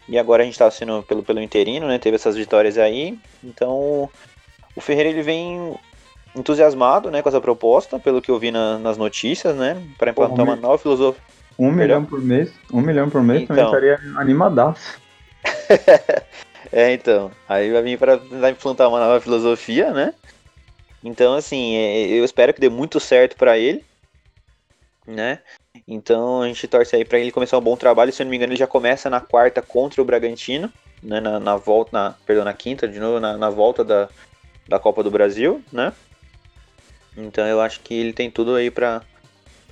E 0.09 0.19
agora 0.19 0.43
a 0.43 0.47
gente 0.47 0.59
tá 0.59 0.71
sendo 0.71 1.03
pelo, 1.03 1.23
pelo 1.23 1.41
interino, 1.41 1.87
né? 1.87 1.99
Teve 1.99 2.17
essas 2.17 2.37
vitórias 2.37 2.77
aí. 2.77 3.19
Então 3.43 4.11
o 4.75 4.81
Ferreira 4.81 5.09
ele 5.09 5.23
vem 5.23 5.75
entusiasmado, 6.35 7.11
né, 7.11 7.23
com 7.23 7.29
essa 7.29 7.41
proposta, 7.41 7.99
pelo 7.99 8.21
que 8.21 8.31
eu 8.31 8.39
vi 8.39 8.51
na, 8.51 8.77
nas 8.79 8.97
notícias, 8.97 9.55
né? 9.55 9.81
Para 9.97 10.11
implantar 10.11 10.39
Pô, 10.39 10.43
uma 10.43 10.57
nova 10.57 10.79
filosofia. 10.79 11.23
Um 11.57 11.71
milhão 11.71 12.05
por 12.05 12.21
mês, 12.21 12.53
um 12.73 12.81
milhão 12.81 13.09
por 13.09 13.23
mês 13.23 13.43
então, 13.43 13.55
também 13.55 13.93
estaria 13.93 14.21
animadaço. 14.21 14.99
é, 16.75 16.93
então. 16.93 17.31
Aí 17.49 17.71
vai 17.71 17.83
vir 17.83 17.99
para 17.99 18.21
implantar 18.51 18.89
uma 18.89 18.99
nova 18.99 19.21
filosofia, 19.21 19.93
né? 19.93 20.13
Então, 21.05 21.35
assim, 21.35 21.77
é, 21.77 22.09
eu 22.09 22.25
espero 22.25 22.53
que 22.53 22.61
dê 22.61 22.69
muito 22.69 22.99
certo 22.99 23.37
para 23.37 23.57
ele, 23.57 23.85
né? 25.07 25.39
Então 25.87 26.43
a 26.43 26.49
gente 26.49 26.67
torce 26.67 26.97
aí 26.97 27.05
para 27.05 27.19
ele 27.19 27.31
começar 27.31 27.59
um 27.59 27.63
bom 27.63 27.77
trabalho. 27.77 28.13
Se 28.13 28.23
eu 28.23 28.25
não 28.25 28.31
me 28.31 28.37
engano, 28.37 28.53
ele 28.53 28.59
já 28.59 28.67
começa 28.67 29.09
na 29.09 29.21
quarta 29.21 29.63
contra 29.63 30.03
o 30.03 30.05
Bragantino, 30.05 30.73
né? 31.01 31.21
Na, 31.21 31.39
na 31.39 31.57
volta, 31.57 31.91
na, 31.93 32.15
perdão, 32.27 32.45
na 32.45 32.53
quinta, 32.53 32.89
de 32.89 32.99
novo, 32.99 33.21
na, 33.21 33.37
na 33.37 33.51
volta 33.51 33.85
da, 33.85 34.09
da 34.69 34.79
Copa 34.81 35.03
do 35.05 35.13
Brasil, 35.13 35.63
né? 35.73 35.93
Então 37.17 37.47
eu 37.47 37.61
acho 37.61 37.81
que 37.81 37.95
ele 37.95 38.13
tem 38.13 38.31
tudo 38.31 38.57
aí 38.57 38.69
para 38.69 39.01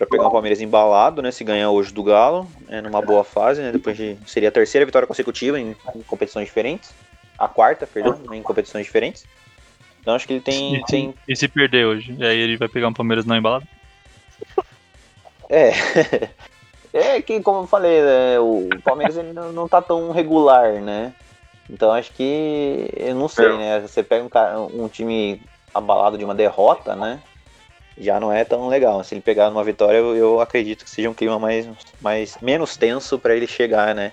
para 0.02 0.06
pegar 0.06 0.26
o 0.26 0.30
Palmeiras 0.30 0.60
embalado, 0.60 1.22
né? 1.22 1.30
Se 1.30 1.44
ganhar 1.44 1.70
hoje 1.70 1.92
do 1.92 2.02
Galo, 2.02 2.48
é 2.68 2.80
numa 2.80 3.00
boa 3.00 3.22
fase, 3.22 3.62
né? 3.62 3.70
Depois 3.70 3.96
de 3.96 4.16
seria 4.26 4.48
a 4.48 4.52
terceira 4.52 4.84
vitória 4.84 5.06
consecutiva 5.06 5.60
em, 5.60 5.76
em 5.94 6.02
competições 6.02 6.46
diferentes, 6.46 6.92
a 7.38 7.46
quarta, 7.46 7.86
perdão, 7.86 8.18
em 8.32 8.42
competições 8.42 8.84
diferentes. 8.84 9.24
Então 10.00 10.14
acho 10.14 10.26
que 10.26 10.32
ele 10.32 10.40
tem 10.40 10.74
e, 10.74 10.84
tem 10.84 11.14
e 11.28 11.36
se 11.36 11.46
perder 11.46 11.86
hoje, 11.86 12.16
e 12.18 12.24
aí 12.24 12.36
ele 12.36 12.56
vai 12.56 12.68
pegar 12.68 12.88
um 12.88 12.92
Palmeiras 12.92 13.24
não 13.24 13.36
embalado? 13.36 13.66
É. 15.48 15.70
É 16.94 17.22
que, 17.22 17.40
como 17.40 17.62
eu 17.62 17.66
falei, 17.66 18.02
né, 18.02 18.38
o 18.38 18.68
Palmeiras 18.84 19.16
ele 19.16 19.32
não, 19.32 19.50
não 19.50 19.66
tá 19.66 19.80
tão 19.80 20.10
regular, 20.12 20.74
né? 20.74 21.14
Então 21.70 21.90
acho 21.90 22.12
que. 22.12 22.86
Eu 22.94 23.14
não 23.14 23.28
sei, 23.28 23.48
né? 23.56 23.80
Você 23.80 24.02
pega 24.02 24.22
um, 24.22 24.28
cara, 24.28 24.60
um 24.60 24.86
time 24.88 25.40
abalado 25.72 26.18
de 26.18 26.24
uma 26.24 26.34
derrota, 26.34 26.94
né? 26.94 27.22
Já 27.98 28.18
não 28.18 28.32
é 28.32 28.44
tão 28.44 28.68
legal. 28.68 29.02
Se 29.04 29.14
ele 29.14 29.20
pegar 29.20 29.50
uma 29.50 29.64
vitória, 29.64 29.98
eu, 29.98 30.16
eu 30.16 30.40
acredito 30.40 30.84
que 30.84 30.90
seja 30.90 31.10
um 31.10 31.14
clima 31.14 31.38
mais, 31.38 31.68
mais 32.00 32.36
menos 32.40 32.76
tenso 32.76 33.18
para 33.18 33.36
ele 33.36 33.46
chegar, 33.46 33.94
né? 33.94 34.12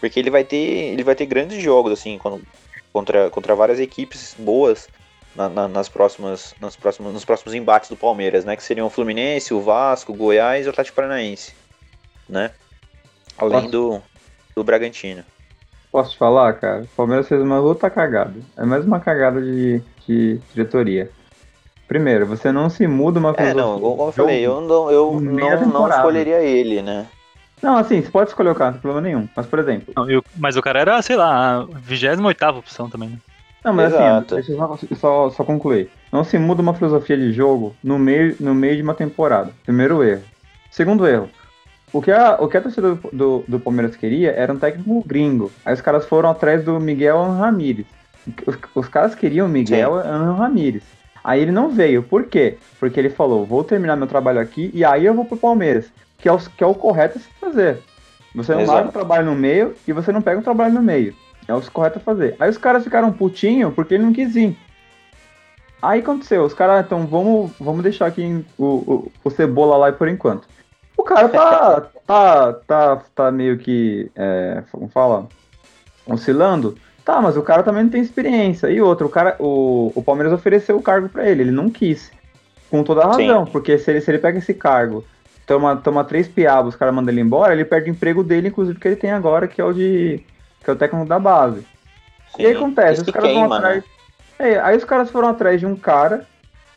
Porque 0.00 0.18
ele 0.20 0.30
vai 0.30 0.44
ter, 0.44 0.56
ele 0.56 1.02
vai 1.02 1.14
ter 1.14 1.26
grandes 1.26 1.62
jogos 1.62 1.92
assim, 1.92 2.18
quando, 2.18 2.42
contra, 2.92 3.30
contra 3.30 3.54
várias 3.54 3.80
equipes 3.80 4.34
boas 4.38 4.88
na, 5.34 5.48
na, 5.48 5.68
nas 5.68 5.88
próximas, 5.88 6.54
nas 6.60 6.76
próximas, 6.76 7.12
nos 7.12 7.24
próximos 7.24 7.54
embates 7.54 7.88
do 7.88 7.96
Palmeiras, 7.96 8.44
né? 8.44 8.56
Que 8.56 8.62
seriam 8.62 8.86
o 8.86 8.90
Fluminense, 8.90 9.54
o 9.54 9.60
Vasco, 9.60 10.12
o 10.12 10.16
Goiás 10.16 10.64
e 10.64 10.68
o 10.68 10.70
Atlético 10.70 10.96
Paranaense, 10.96 11.54
né? 12.28 12.50
Além 13.38 13.70
do, 13.70 14.02
do 14.54 14.64
Bragantino. 14.64 15.24
Posso 15.92 16.10
te 16.10 16.18
falar, 16.18 16.52
cara? 16.54 16.82
O 16.82 16.88
Palmeiras 16.88 17.28
fez 17.28 17.40
uma 17.40 17.58
luta 17.58 17.88
cagada. 17.88 18.34
É 18.56 18.64
mais 18.64 18.84
uma 18.84 19.00
cagada 19.00 19.40
de, 19.40 19.80
de 20.06 20.38
diretoria. 20.52 21.10
Primeiro, 21.88 22.26
você 22.26 22.50
não 22.50 22.68
se 22.68 22.86
muda 22.86 23.20
uma 23.20 23.32
filosofia. 23.32 23.60
É, 23.60 23.64
não, 23.64 23.80
como 23.80 24.08
eu 24.08 24.12
falei, 24.12 24.40
eu 24.40 24.60
não, 24.60 24.90
eu 24.90 25.20
não, 25.20 25.66
não 25.66 25.88
escolheria 25.88 26.40
ele, 26.40 26.82
né? 26.82 27.06
Não, 27.62 27.76
assim, 27.76 28.02
você 28.02 28.10
pode 28.10 28.30
escolher 28.30 28.50
o 28.50 28.54
cara, 28.54 28.66
não 28.66 28.72
tem 28.74 28.82
problema 28.82 29.06
nenhum. 29.06 29.28
Mas, 29.34 29.46
por 29.46 29.58
exemplo. 29.58 29.94
Não, 29.96 30.10
eu, 30.10 30.22
mas 30.36 30.56
o 30.56 30.62
cara 30.62 30.80
era, 30.80 31.00
sei 31.00 31.16
lá, 31.16 31.60
a 31.60 31.66
28 31.78 32.44
opção 32.58 32.90
também, 32.90 33.10
né? 33.10 33.18
Não, 33.64 33.72
mas 33.72 33.92
assim, 33.92 34.04
Exato. 34.04 34.36
assim, 34.36 34.52
deixa 34.52 34.92
eu 34.92 34.96
só, 34.96 35.30
só 35.30 35.44
concluir. 35.44 35.90
Não 36.12 36.22
se 36.22 36.38
muda 36.38 36.62
uma 36.62 36.74
filosofia 36.74 37.16
de 37.16 37.32
jogo 37.32 37.74
no 37.82 37.98
meio, 37.98 38.36
no 38.38 38.54
meio 38.54 38.76
de 38.76 38.82
uma 38.82 38.94
temporada. 38.94 39.50
Primeiro 39.64 40.04
erro. 40.04 40.22
Segundo 40.70 41.06
erro. 41.06 41.28
O 41.92 42.02
que 42.02 42.12
a, 42.12 42.36
o 42.40 42.46
que 42.46 42.56
a 42.56 42.60
torcida 42.60 42.94
do, 42.94 43.10
do, 43.12 43.44
do 43.48 43.60
Palmeiras 43.60 43.96
queria 43.96 44.30
era 44.32 44.52
um 44.52 44.58
técnico 44.58 45.02
gringo. 45.06 45.50
Aí 45.64 45.74
os 45.74 45.80
caras 45.80 46.04
foram 46.04 46.30
atrás 46.30 46.64
do 46.64 46.78
Miguel 46.78 47.20
Ramírez. 47.32 47.86
Os, 48.46 48.56
os 48.74 48.88
caras 48.88 49.14
queriam 49.14 49.46
o 49.46 49.50
Miguel 49.50 49.94
Ramírez. 50.36 50.82
Aí 51.26 51.42
ele 51.42 51.50
não 51.50 51.68
veio. 51.68 52.04
Por 52.04 52.26
quê? 52.26 52.56
Porque 52.78 53.00
ele 53.00 53.10
falou: 53.10 53.44
vou 53.44 53.64
terminar 53.64 53.96
meu 53.96 54.06
trabalho 54.06 54.38
aqui 54.38 54.70
e 54.72 54.84
aí 54.84 55.04
eu 55.04 55.12
vou 55.12 55.24
pro 55.24 55.36
Palmeiras. 55.36 55.90
Que 56.18 56.28
é 56.28 56.32
o, 56.32 56.38
que 56.38 56.62
é 56.62 56.66
o 56.66 56.72
correto 56.72 57.18
a 57.18 57.20
se 57.20 57.28
fazer. 57.40 57.82
Você 58.32 58.54
não 58.54 58.64
larga 58.64 58.90
o 58.90 58.92
trabalho 58.92 59.26
no 59.26 59.34
meio 59.34 59.74
e 59.88 59.92
você 59.92 60.12
não 60.12 60.22
pega 60.22 60.38
o 60.38 60.44
trabalho 60.44 60.72
no 60.72 60.82
meio. 60.82 61.16
É 61.48 61.52
o 61.52 61.60
correto 61.72 61.98
a 61.98 62.00
fazer. 62.00 62.36
Aí 62.38 62.48
os 62.48 62.56
caras 62.56 62.84
ficaram 62.84 63.12
putinho 63.12 63.72
porque 63.72 63.94
ele 63.94 64.04
não 64.04 64.12
quis 64.12 64.36
ir. 64.36 64.56
Aí 65.82 65.98
aconteceu, 65.98 66.44
os 66.44 66.54
caras, 66.54 66.86
então 66.86 67.06
vamos, 67.06 67.50
vamos 67.60 67.82
deixar 67.82 68.06
aqui 68.06 68.44
o, 68.56 68.64
o, 68.64 69.12
o 69.24 69.30
Cebola 69.30 69.76
lá 69.76 69.92
por 69.92 70.08
enquanto. 70.08 70.48
O 70.96 71.02
cara 71.02 71.28
tá, 71.28 71.80
tá, 72.06 72.52
tá, 72.52 73.02
tá 73.14 73.30
meio 73.32 73.58
que, 73.58 74.10
é, 74.14 74.62
como 74.70 74.88
fala, 74.88 75.26
oscilando. 76.06 76.78
Tá, 77.06 77.22
mas 77.22 77.36
o 77.36 77.42
cara 77.42 77.62
também 77.62 77.84
não 77.84 77.90
tem 77.90 78.02
experiência. 78.02 78.68
E 78.68 78.82
outro, 78.82 79.06
o 79.06 79.08
cara, 79.08 79.36
o, 79.38 79.92
o 79.94 80.02
Palmeiras 80.02 80.32
ofereceu 80.32 80.76
o 80.76 80.82
cargo 80.82 81.08
para 81.08 81.24
ele, 81.30 81.44
ele 81.44 81.52
não 81.52 81.70
quis. 81.70 82.10
Com 82.68 82.82
toda 82.82 83.02
a 83.02 83.06
razão, 83.06 83.46
Sim. 83.46 83.52
porque 83.52 83.78
se 83.78 83.92
ele, 83.92 84.00
se 84.00 84.10
ele 84.10 84.18
pega 84.18 84.38
esse 84.38 84.52
cargo, 84.52 85.04
toma, 85.46 85.76
toma 85.76 86.02
três 86.02 86.26
piabos, 86.26 86.74
os 86.74 86.78
caras 86.78 86.92
mandam 86.92 87.14
ele 87.14 87.20
embora, 87.20 87.52
ele 87.52 87.64
perde 87.64 87.88
o 87.88 87.92
emprego 87.92 88.24
dele, 88.24 88.48
inclusive 88.48 88.80
que 88.80 88.88
ele 88.88 88.96
tem 88.96 89.12
agora, 89.12 89.46
que 89.46 89.60
é 89.60 89.64
o 89.64 89.72
de 89.72 90.20
que 90.64 90.68
é 90.68 90.72
o 90.72 90.76
técnico 90.76 91.06
da 91.06 91.16
base. 91.16 91.60
Sim, 92.34 92.42
e 92.42 92.46
aí 92.46 92.56
acontece, 92.56 93.02
os 93.02 93.08
caras 93.08 93.30
queima, 93.30 93.46
vão 93.46 93.56
atrás. 93.56 93.84
Né? 94.40 94.50
É, 94.50 94.58
aí 94.58 94.76
os 94.76 94.84
caras 94.84 95.08
foram 95.08 95.28
atrás 95.28 95.60
de 95.60 95.66
um 95.66 95.76
cara 95.76 96.26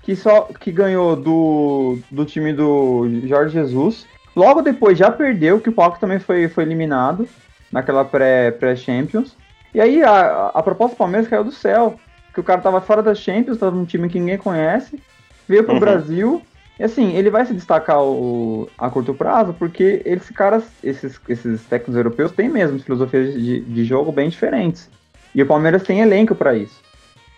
que 0.03 0.15
só 0.15 0.41
que 0.60 0.72
ganhou 0.72 1.15
do, 1.15 1.97
do 2.11 2.23
time 2.23 2.53
do 2.53 3.10
Jorge 3.23 3.53
Jesus. 3.53 4.06
Logo 4.35 4.61
depois 4.61 4.95
já 4.95 5.10
perdeu, 5.10 5.60
que 5.60 5.69
o 5.69 5.73
Palco 5.73 5.99
também 5.99 6.19
foi, 6.19 6.47
foi 6.47 6.65
eliminado 6.65 7.27
naquela 7.72 8.06
pré-Champions. 8.06 9.31
Pré 9.31 9.49
e 9.74 9.82
aí 9.82 10.04
a, 10.04 10.52
a 10.54 10.64
proposta 10.64 10.96
do 10.96 10.98
Palmeiras 10.98 11.30
caiu 11.30 11.44
do 11.44 11.52
céu. 11.52 12.00
Que 12.34 12.40
o 12.40 12.44
cara 12.44 12.62
tava 12.62 12.80
fora 12.80 13.02
da 13.02 13.16
Champions, 13.16 13.58
tava 13.58 13.76
num 13.76 13.86
time 13.86 14.08
que 14.08 14.20
ninguém 14.20 14.38
conhece, 14.38 15.02
veio 15.48 15.64
pro 15.64 15.74
uhum. 15.74 15.80
Brasil 15.80 16.41
e 16.80 16.84
assim, 16.84 17.14
ele 17.14 17.30
vai 17.30 17.46
se 17.46 17.54
destacar 17.54 18.02
o, 18.02 18.70
a 18.78 18.90
curto 18.90 19.14
prazo 19.14 19.54
porque 19.54 20.02
esses 20.06 20.30
caras, 20.30 20.64
esses, 20.82 21.20
esses 21.28 21.62
técnicos 21.66 21.96
europeus 21.96 22.32
têm 22.32 22.48
mesmo 22.48 22.80
filosofias 22.80 23.34
de, 23.34 23.60
de 23.60 23.84
jogo 23.84 24.14
bem 24.14 24.30
diferentes. 24.30 24.90
E 25.36 25.44
o 25.44 25.46
Palmeiras 25.46 25.84
tem 25.84 26.00
elenco 26.00 26.34
para 26.34 26.56
isso. 26.56 26.80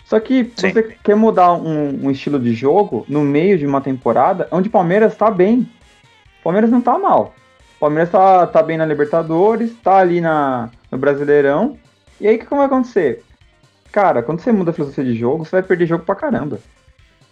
Só 0.05 0.19
que 0.19 0.51
se 0.55 0.71
você 0.71 0.83
quer 1.03 1.15
mudar 1.15 1.53
um, 1.53 2.05
um, 2.05 2.11
estilo 2.11 2.39
de 2.39 2.53
jogo 2.53 3.03
no 3.09 3.21
meio 3.21 3.57
de 3.57 3.65
uma 3.65 3.81
temporada, 3.81 4.47
onde 4.51 4.67
o 4.67 4.71
Palmeiras 4.71 5.15
tá 5.15 5.31
bem. 5.31 5.67
O 6.39 6.43
Palmeiras 6.43 6.69
não 6.69 6.81
tá 6.81 6.99
mal. 6.99 7.33
O 7.77 7.79
Palmeiras 7.79 8.11
tá, 8.11 8.45
tá 8.45 8.61
bem 8.61 8.77
na 8.77 8.85
Libertadores, 8.85 9.73
tá 9.81 9.97
ali 9.97 10.21
na, 10.21 10.69
no 10.91 10.97
Brasileirão. 10.99 11.77
E 12.21 12.27
aí 12.27 12.35
o 12.35 12.39
que, 12.39 12.45
que 12.45 12.55
vai 12.55 12.67
acontecer? 12.67 13.23
Cara, 13.91 14.21
quando 14.21 14.39
você 14.39 14.51
muda 14.51 14.69
a 14.69 14.73
filosofia 14.73 15.03
de 15.03 15.15
jogo, 15.15 15.43
você 15.43 15.53
vai 15.53 15.63
perder 15.63 15.87
jogo 15.87 16.05
pra 16.05 16.13
caramba. 16.13 16.59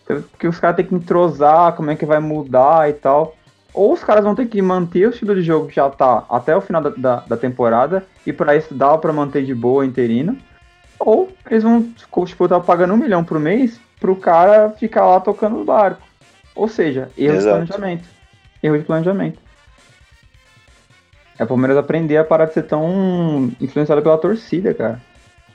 Porque 0.04 0.48
os 0.48 0.60
caras 0.60 0.78
têm 0.78 0.86
que 0.88 0.96
entrosar, 0.96 1.74
como 1.74 1.92
é 1.92 1.96
que 1.96 2.08
vai 2.08 2.20
mudar 2.20 2.90
e 2.90 2.94
tal. 2.94 3.36
Ou 3.72 3.94
os 3.94 4.04
caras 4.04 4.24
vão 4.24 4.34
ter 4.34 4.48
que 4.48 4.60
manter 4.64 5.06
o 5.06 5.12
estilo 5.12 5.36
de 5.36 5.44
jogo 5.44 5.68
que 5.68 5.76
já 5.76 5.88
tá 5.92 6.26
até 6.28 6.56
o 6.58 6.62
final 6.62 6.82
da, 6.82 6.90
da, 6.90 7.16
da 7.18 7.38
temporada, 7.38 8.04
e 8.26 8.34
para 8.34 8.56
isso 8.56 8.74
dá 8.74 8.98
pra 8.98 9.14
manter 9.14 9.46
de 9.46 9.54
boa 9.54 9.86
interina. 9.86 10.36
Ou 11.00 11.30
eles 11.48 11.62
vão, 11.62 11.88
tipo, 12.26 12.48
tá 12.48 12.60
pagando 12.60 12.96
um 12.96 12.98
milhão 12.98 13.24
por 13.24 13.40
mês 13.40 13.80
pro 14.00 14.16
cara 14.16 14.72
ficar 14.72 15.06
lá 15.06 15.20
tocando 15.20 15.62
o 15.62 15.64
barco. 15.64 16.02
Ou 16.56 16.68
seja, 16.68 17.10
erro 17.16 17.36
Exato. 17.36 17.62
de 17.62 17.68
planejamento. 17.68 18.10
Erro 18.64 18.78
de 18.80 18.84
planejamento. 18.84 19.40
É 21.40 21.44
o 21.46 21.48
Palmeiras 21.48 21.78
aprender 21.78 22.18
a 22.18 22.24
parar 22.26 22.46
de 22.46 22.54
ser 22.54 22.64
tão 22.64 23.50
influenciado 23.62 24.02
pela 24.02 24.18
torcida, 24.18 24.74
cara. 24.74 25.02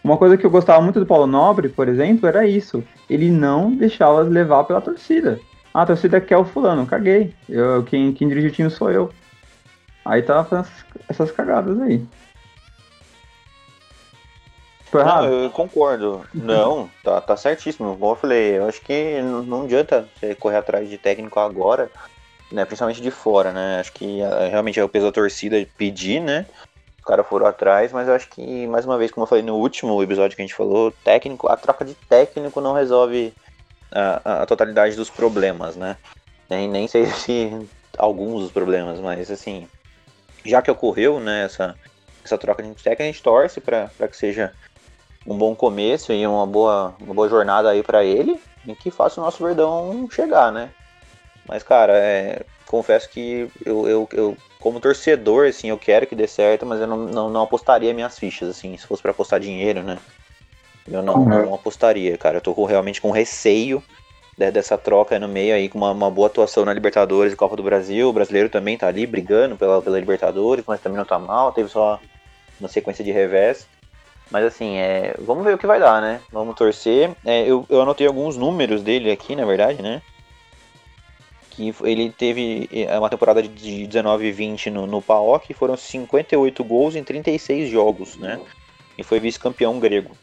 Uma 0.02 0.16
coisa 0.16 0.36
que 0.36 0.44
eu 0.44 0.51
gostava 0.51 0.81
muito 0.81 0.98
do 0.98 1.06
Paulo 1.06 1.27
Nobre, 1.27 1.69
por 1.69 1.89
exemplo, 1.89 2.27
era 2.27 2.47
isso. 2.47 2.82
Ele 3.09 3.31
não 3.31 3.70
deixava 3.70 4.23
levar 4.23 4.65
pela 4.65 4.81
torcida. 4.81 5.39
Ah, 5.74 5.82
a 5.82 5.86
torcida 5.86 6.20
quer 6.20 6.39
o 6.39 6.44
fulano, 6.44 6.86
caguei. 6.86 7.35
Eu, 7.48 7.82
quem, 7.82 8.12
quem 8.12 8.28
dirige 8.28 8.47
o 8.48 8.51
time 8.51 8.70
sou 8.70 8.90
eu. 8.90 9.11
Aí 10.05 10.23
tava 10.23 10.44
fazendo 10.44 10.69
essas, 11.09 11.31
cagadas 11.31 11.81
aí. 11.81 12.02
Não, 14.93 15.01
errado? 15.01 15.27
eu 15.27 15.51
concordo. 15.51 16.24
Não, 16.32 16.89
tá, 17.02 17.20
tá 17.20 17.36
certíssimo. 17.36 17.97
Como 17.98 18.12
eu 18.12 18.16
falei, 18.16 18.59
eu 18.59 18.69
acho 18.69 18.81
que 18.81 19.20
não, 19.20 19.43
não 19.43 19.62
adianta 19.65 20.09
você 20.15 20.35
correr 20.35 20.59
atrás 20.59 20.89
de 20.89 20.97
técnico 20.97 21.40
agora, 21.40 21.90
né? 22.55 22.64
Principalmente 22.64 23.01
de 23.02 23.10
fora, 23.10 23.52
né? 23.52 23.81
Acho 23.81 23.93
que 23.93 24.22
ah, 24.22 24.48
realmente 24.48 24.78
é 24.81 24.85
o 24.85 24.89
peso 24.89 25.06
da 25.06 25.12
torcida 25.12 25.56
pedir, 25.76 26.20
né? 26.20 26.47
O 27.02 27.06
cara 27.06 27.22
foram 27.24 27.47
atrás, 27.47 27.93
mas 27.93 28.09
eu 28.09 28.14
acho 28.14 28.28
que, 28.31 28.66
mais 28.66 28.86
uma 28.86 28.97
vez, 28.97 29.10
como 29.10 29.24
eu 29.24 29.28
falei 29.28 29.44
no 29.44 29.56
último 29.56 30.02
episódio 30.02 30.35
que 30.36 30.43
a 30.43 30.47
gente 30.47 30.55
falou, 30.56 30.90
técnico, 31.05 31.48
a 31.48 31.56
troca 31.56 31.85
de 31.85 31.94
técnico 32.09 32.60
não 32.60 32.72
resolve 32.72 33.35
a, 33.93 34.43
a- 34.43 34.47
totalidade 34.47 34.97
dos 34.97 35.10
problemas, 35.10 35.76
né? 35.76 35.98
Nem, 36.48 36.68
nem 36.68 36.89
sei 36.89 37.06
se 37.12 37.51
alguns 37.98 38.43
dos 38.44 38.52
problemas, 38.52 39.01
mas 39.01 39.31
assim, 39.31 39.68
já 40.44 40.62
que 40.62 40.70
ocorreu, 40.70 41.20
né, 41.20 41.44
essa, 41.44 41.78
essa 42.24 42.39
troca 42.39 42.62
de 42.62 42.74
técnico, 42.74 43.02
a 43.02 43.06
gente 43.06 43.22
torce 43.22 43.60
para 43.60 43.90
que 44.09 44.16
seja 44.16 44.55
um 45.26 45.36
bom 45.36 45.55
começo 45.55 46.12
e 46.12 46.26
uma 46.26 46.47
boa, 46.47 46.97
uma 47.01 47.14
boa 47.14 47.28
jornada 47.28 47.70
aí 47.70 47.82
pra 47.82 48.05
ele 48.05 48.40
e 48.66 48.74
que 48.74 48.90
faça 48.90 49.20
o 49.20 49.24
nosso 49.24 49.43
Verdão 49.44 50.09
chegar, 50.10 50.52
né? 50.52 50.70
Mas, 51.49 51.62
cara, 51.62 51.97
é, 51.97 52.45
confesso 52.66 53.09
que 53.11 53.49
eu, 53.65 53.87
eu, 53.89 54.09
eu, 54.12 54.37
como 54.61 54.81
torcedor, 54.81 55.47
assim, 55.49 55.69
eu 55.69 55.79
quero 55.79 56.07
que 56.07 56.15
dê 56.16 56.27
certo, 56.27 56.65
mas 56.66 56.81
eu 56.81 56.87
não, 56.87 56.97
não, 57.07 57.31
não 57.31 57.43
apostaria 57.43 57.93
minhas 57.95 58.19
fichas, 58.19 58.49
assim, 58.49 58.77
se 58.77 58.87
fosse 58.87 59.03
pra 59.03 59.11
apostar 59.12 59.41
dinheiro, 59.41 59.83
né? 59.83 59.99
Eu 60.87 61.03
não, 61.03 61.15
Uhum. 61.16 61.29
não 61.47 61.55
apostaria, 61.55 62.16
cara. 62.19 62.39
Eu 62.39 62.43
tô 62.43 62.55
com- 62.55 62.65
realmente 62.65 63.01
com 63.01 63.11
receio 63.11 63.83
de- 64.39 64.51
dessa 64.51 64.77
troca 64.79 65.15
aí 65.15 65.19
no 65.21 65.29
meio 65.29 65.55
aí, 65.55 65.69
com 65.69 65.79
uma, 65.79 65.93
uma 65.93 66.11
boa 66.11 66.27
atuação 66.29 66.65
na 66.65 66.75
Libertadores 66.75 67.33
e 67.33 67.37
Copa 67.37 67.57
do 67.57 67.62
Brasil. 67.62 68.09
O 68.09 68.12
brasileiro 68.12 68.49
também 68.51 68.77
tá 68.79 68.89
ali 68.89 69.07
brigando 69.07 69.57
pela, 69.57 69.83
pela 69.83 69.99
Libertadores, 69.99 70.65
mas 70.66 70.81
também 70.81 70.99
não 70.99 71.05
tá 71.07 71.19
mal, 71.19 71.53
teve 71.53 71.69
só 71.69 72.01
uma 72.61 72.69
sequência 72.69 73.05
de 73.05 73.12
revés. 73.12 73.69
Mas 74.31 74.45
assim, 74.45 74.77
é, 74.77 75.15
vamos 75.21 75.45
ver 75.45 75.55
o 75.55 75.59
que 75.59 75.66
vai 75.66 75.81
dar, 75.81 76.01
né? 76.03 76.23
Vamos 76.33 76.55
torcer. 76.55 77.16
É, 77.25 77.43
eu, 77.49 77.66
eu 77.69 77.83
anotei 77.83 78.07
alguns 78.07 78.37
números 78.37 78.83
dele 78.83 79.11
aqui, 79.11 79.37
na 79.37 79.45
verdade, 79.45 79.83
né? 79.83 80.03
Que 81.56 81.72
ele 81.85 82.10
teve 82.10 82.68
é, 82.72 82.98
uma 82.98 83.09
temporada 83.09 83.43
de- 83.43 83.48
de 83.48 83.86
19 83.86 84.26
e 84.26 84.32
20 84.32 84.70
no, 84.70 84.86
no 84.86 85.01
PAOK, 85.01 85.55
foram 85.55 85.76
58 85.76 86.64
gols 86.64 86.97
em 86.97 87.05
36 87.05 87.70
jogos, 87.70 88.16
né? 88.16 88.40
E 88.98 89.02
foi 89.02 89.20
vice-campeão 89.20 89.78
grego. 89.78 90.16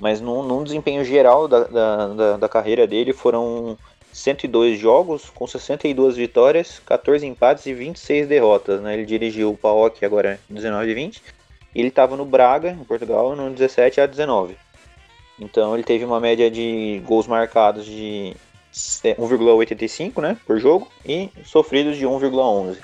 Mas 0.00 0.20
num, 0.20 0.42
num 0.42 0.64
desempenho 0.64 1.04
geral 1.04 1.46
da, 1.46 1.64
da, 1.64 2.36
da, 2.38 2.48
carreira 2.48 2.86
dele 2.86 3.12
foram 3.12 3.78
102 4.12 4.78
jogos, 4.78 5.30
com 5.30 5.46
62 5.46 6.16
vitórias, 6.16 6.80
14 6.84 7.26
empates 7.26 7.66
e 7.66 7.74
26 7.74 8.26
derrotas, 8.26 8.80
né? 8.80 8.94
Ele 8.94 9.04
dirigiu 9.04 9.50
o 9.50 9.56
PAOK 9.56 10.04
agora 10.04 10.40
em 10.50 10.54
19 10.54 10.90
e 10.90 10.94
20. 10.94 11.22
E 11.74 11.80
ele 11.80 11.88
estava 11.88 12.16
no 12.16 12.24
Braga, 12.24 12.70
em 12.70 12.84
Portugal, 12.84 13.36
no 13.36 13.50
17 13.50 14.00
a 14.00 14.06
19. 14.06 14.56
Então 15.38 15.74
ele 15.74 15.82
teve 15.82 16.04
uma 16.04 16.20
média 16.20 16.50
de 16.50 17.02
gols 17.06 17.26
marcados 17.26 17.84
de 17.84 18.34
é, 18.34 18.51
1,85 18.72 20.20
né, 20.20 20.36
por 20.46 20.58
jogo 20.58 20.88
e 21.04 21.30
sofridos 21.44 21.96
de 21.96 22.04
1,11. 22.06 22.78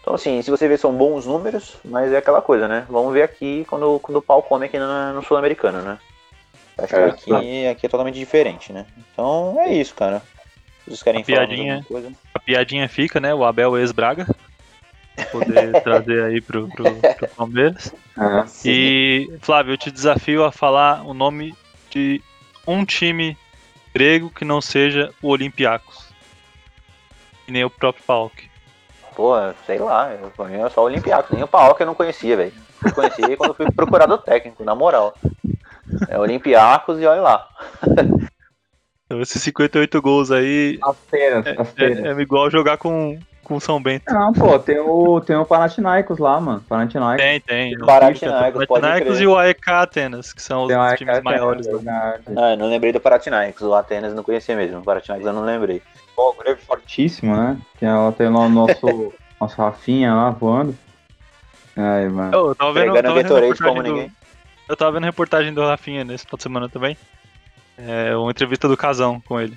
Então 0.00 0.14
assim, 0.14 0.42
se 0.42 0.50
você 0.50 0.66
ver 0.66 0.78
são 0.78 0.92
bons 0.92 1.26
números, 1.26 1.76
mas 1.84 2.12
é 2.12 2.16
aquela 2.18 2.42
coisa, 2.42 2.66
né? 2.66 2.84
Vamos 2.90 3.12
ver 3.12 3.22
aqui 3.22 3.64
quando, 3.68 3.98
quando 4.00 4.16
o 4.16 4.22
pau 4.22 4.42
come 4.42 4.66
aqui 4.66 4.78
no, 4.78 5.12
no 5.12 5.22
Sul-Americano, 5.22 5.80
né? 5.80 5.98
Acho 6.76 6.96
É, 6.96 7.10
que 7.12 7.32
aqui, 7.32 7.66
aqui 7.66 7.86
é 7.86 7.88
totalmente 7.88 8.18
diferente, 8.18 8.72
né? 8.72 8.86
Então 9.12 9.56
é 9.60 9.72
isso, 9.72 9.94
cara. 9.94 10.22
Vocês 10.84 11.02
querem 11.02 11.22
A 11.22 11.24
falar 11.24 11.46
piadinha. 11.46 11.84
coisa? 11.86 12.12
A 12.34 12.38
piadinha 12.40 12.88
fica, 12.88 13.20
né? 13.20 13.32
O 13.32 13.44
Abel 13.44 13.78
ex-Braga. 13.78 14.26
Poder 15.30 15.80
trazer 15.84 16.24
aí 16.24 16.40
pro, 16.40 16.68
pro, 16.70 16.84
pro 16.96 17.28
Palmeiras. 17.36 17.94
É. 18.18 18.44
E, 18.68 19.30
Flávio, 19.40 19.74
eu 19.74 19.78
te 19.78 19.90
desafio 19.92 20.42
a 20.44 20.50
falar 20.50 21.06
o 21.06 21.14
nome 21.14 21.54
de 21.90 22.20
um 22.66 22.84
time 22.84 23.36
grego 23.94 24.30
que 24.30 24.44
não 24.44 24.60
seja 24.60 25.12
o 25.22 25.28
Olympiacos. 25.28 26.12
E 27.46 27.52
nem 27.52 27.64
o 27.64 27.70
próprio 27.70 28.04
PAOK. 28.04 28.50
Pô, 29.14 29.34
sei 29.66 29.78
lá, 29.78 30.10
eu 30.12 30.32
é 30.46 30.70
só 30.70 30.82
o 30.82 30.86
Olympiacos, 30.86 31.30
nem 31.32 31.42
o 31.42 31.48
Paok 31.48 31.78
eu 31.80 31.86
não 31.86 31.94
conhecia, 31.94 32.36
velho. 32.36 32.52
Eu 32.84 32.94
conheci 32.94 33.36
quando 33.36 33.54
fui 33.54 33.70
procurar 33.70 34.06
do 34.06 34.16
técnico, 34.16 34.64
na 34.64 34.74
moral. 34.74 35.14
É 36.08 36.18
Olympiacos 36.18 36.98
e 37.00 37.06
olha 37.06 37.20
lá. 37.20 37.48
Então, 39.04 39.20
esses 39.20 39.42
58 39.42 40.00
gols 40.00 40.30
aí 40.30 40.78
As 40.82 40.96
feiras, 41.10 41.46
as 41.58 41.70
feiras. 41.72 41.98
é, 41.98 42.08
é 42.12 42.22
igual 42.22 42.50
jogar 42.50 42.78
com, 42.78 43.18
com 43.52 43.60
São 43.60 43.82
Bento. 43.82 44.04
Não, 44.12 44.32
pô, 44.32 44.58
tem 44.58 44.78
o, 44.78 45.20
tem 45.20 45.36
o 45.36 45.44
Panathinaikos 45.44 46.18
lá, 46.18 46.40
mano. 46.40 46.64
Panathinaikos. 46.68 47.22
Tem, 47.24 47.40
tem. 47.40 47.74
O 47.74 47.86
pode 47.86 48.66
Panathinaikos 48.66 49.20
e 49.20 49.26
o 49.26 49.36
AEK 49.36 49.70
Atenas, 49.70 50.32
que 50.32 50.42
são 50.42 50.64
os 50.64 50.68
times 50.96 51.14
AEK 51.14 51.24
maiores. 51.24 51.66
Atenas, 51.66 51.84
né? 51.84 52.20
Ah, 52.36 52.50
eu 52.52 52.56
não 52.56 52.68
lembrei 52.68 52.92
do 52.92 53.00
Panathinaikos, 53.00 53.62
o 53.62 53.74
Atenas 53.74 54.10
eu 54.10 54.16
não 54.16 54.22
conhecia 54.24 54.56
mesmo. 54.56 54.78
O 54.80 54.82
Panathinaikos 54.82 55.26
eu 55.26 55.32
não 55.32 55.42
lembrei. 55.44 55.82
Pô, 56.16 56.30
o 56.30 56.34
grego 56.42 56.60
fortíssimo, 56.60 57.36
né? 57.36 57.56
Tem, 57.78 57.88
lá- 57.88 58.12
tem 58.12 58.28
lá 58.28 58.40
o 58.40 58.48
nosso, 58.48 59.12
nosso 59.40 59.60
Rafinha 59.60 60.14
lá 60.14 60.30
voando. 60.30 60.76
Ai, 61.76 62.08
mano. 62.08 62.32
Eu 62.34 62.54
tava 62.54 62.72
vendo, 62.72 62.92
tava 62.94 63.14
vendo 63.14 63.34
reportagem 63.34 63.66
como 63.66 63.82
do, 63.82 63.88
ninguém. 63.88 64.12
Eu 64.68 64.76
tava 64.76 64.92
vendo 64.92 65.04
reportagem 65.04 65.52
do 65.54 65.62
Rafinha 65.66 66.04
nesse 66.04 66.24
final 66.24 66.36
de 66.36 66.42
semana 66.42 66.68
também. 66.68 66.96
É, 67.78 68.14
uma 68.16 68.30
entrevista 68.30 68.68
do 68.68 68.76
Casão 68.76 69.20
com 69.20 69.40
ele. 69.40 69.56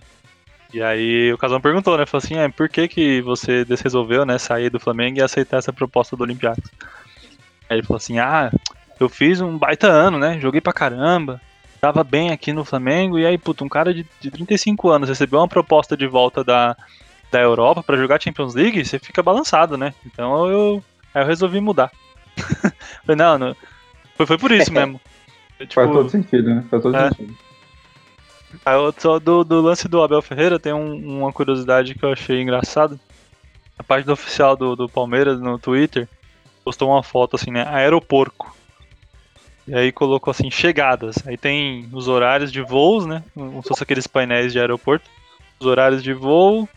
E 0.75 0.83
aí 0.83 1.31
o 1.31 1.37
Casão 1.37 1.61
perguntou, 1.61 1.97
né? 1.97 2.05
Falou 2.05 2.21
assim, 2.21 2.35
é, 2.35 2.49
por 2.49 2.67
que, 2.67 2.85
que 2.89 3.21
você 3.21 3.65
resolveu, 3.81 4.25
né, 4.25 4.37
sair 4.37 4.69
do 4.69 4.77
Flamengo 4.77 5.17
e 5.17 5.21
aceitar 5.21 5.55
essa 5.55 5.71
proposta 5.71 6.17
do 6.17 6.23
Olympiacos? 6.23 6.69
Aí 7.69 7.77
ele 7.77 7.83
falou 7.83 7.95
assim, 7.95 8.19
ah, 8.19 8.51
eu 8.99 9.07
fiz 9.07 9.39
um 9.39 9.57
baita 9.57 9.87
ano, 9.87 10.19
né? 10.19 10.37
Joguei 10.37 10.59
pra 10.59 10.73
caramba, 10.73 11.39
tava 11.79 12.03
bem 12.03 12.29
aqui 12.31 12.51
no 12.51 12.65
Flamengo, 12.65 13.17
e 13.17 13.25
aí, 13.25 13.37
puta, 13.37 13.63
um 13.63 13.69
cara 13.69 13.93
de, 13.93 14.05
de 14.19 14.29
35 14.29 14.89
anos 14.89 15.07
recebeu 15.07 15.39
uma 15.39 15.47
proposta 15.47 15.95
de 15.95 16.07
volta 16.07 16.43
da, 16.43 16.75
da 17.31 17.39
Europa 17.39 17.81
pra 17.81 17.95
jogar 17.95 18.21
Champions 18.21 18.53
League, 18.53 18.83
você 18.83 18.99
fica 18.99 19.23
balançado, 19.23 19.77
né? 19.77 19.93
Então 20.05 20.45
eu, 20.45 20.83
aí 21.13 21.23
eu 21.23 21.27
resolvi 21.27 21.61
mudar. 21.61 21.89
Falei, 23.07 23.15
não, 23.15 23.37
não 23.37 23.55
foi, 24.17 24.25
foi 24.25 24.37
por 24.37 24.51
isso 24.51 24.71
mesmo. 24.75 24.99
Tipo, 25.57 25.73
Faz 25.73 25.89
todo 25.89 26.09
sentido, 26.09 26.49
né? 26.49 26.65
Faz 26.69 26.83
todo 26.83 26.97
É. 26.97 27.07
sentido. 27.11 27.33
Só 28.97 29.19
do, 29.19 29.43
do 29.43 29.61
lance 29.61 29.87
do 29.87 30.01
Abel 30.01 30.21
Ferreira 30.21 30.59
tem 30.59 30.73
um- 30.73 31.19
uma 31.19 31.31
curiosidade 31.33 31.95
que 31.95 32.03
eu 32.03 32.11
achei 32.11 32.41
engraçado. 32.41 32.99
A 33.77 33.83
página 33.83 34.13
oficial 34.13 34.55
do, 34.55 34.75
do 34.75 34.87
Palmeiras 34.89 35.39
no 35.39 35.59
Twitter 35.59 36.07
postou 36.63 36.89
uma 36.89 37.03
foto 37.03 37.35
assim, 37.35 37.51
né? 37.51 37.65
Aeroporco. 37.67 38.55
E 39.67 39.73
aí 39.75 39.91
colocou 39.91 40.31
assim, 40.31 40.49
chegadas. 40.51 41.15
Aí 41.27 41.37
tem 41.37 41.89
os 41.91 42.07
horários 42.07 42.51
de 42.51 42.61
voos, 42.61 43.05
né? 43.05 43.23
Como 43.33 43.61
se 43.61 43.69
fosse 43.69 43.83
aqueles 43.83 44.07
painéis 44.07 44.53
de 44.53 44.59
aeroporto. 44.59 45.09
Os 45.59 45.65
horários 45.65 46.03
de 46.03 46.13
voo, 46.13 46.69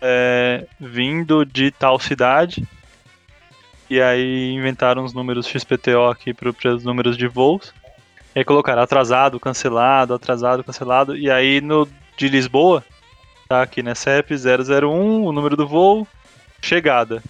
é, 0.00 0.66
vindo 0.78 1.44
de 1.44 1.70
tal 1.70 1.98
cidade. 1.98 2.66
E 3.88 4.00
aí 4.00 4.52
inventaram 4.52 5.04
os 5.04 5.12
números 5.12 5.46
XPTO 5.46 6.08
aqui 6.10 6.32
para 6.32 6.48
os 6.74 6.84
números 6.84 7.16
de 7.16 7.26
voos. 7.26 7.74
E 8.34 8.38
aí 8.40 8.44
colocaram 8.44 8.82
atrasado, 8.82 9.40
cancelado, 9.40 10.14
atrasado, 10.14 10.62
cancelado. 10.64 11.16
E 11.16 11.30
aí 11.30 11.60
no 11.60 11.88
de 12.16 12.28
Lisboa, 12.28 12.84
tá 13.48 13.62
aqui, 13.62 13.82
né? 13.82 13.94
CEP 13.94 14.34
001, 14.34 15.24
o 15.24 15.32
número 15.32 15.56
do 15.56 15.66
voo, 15.66 16.06
chegada. 16.62 17.22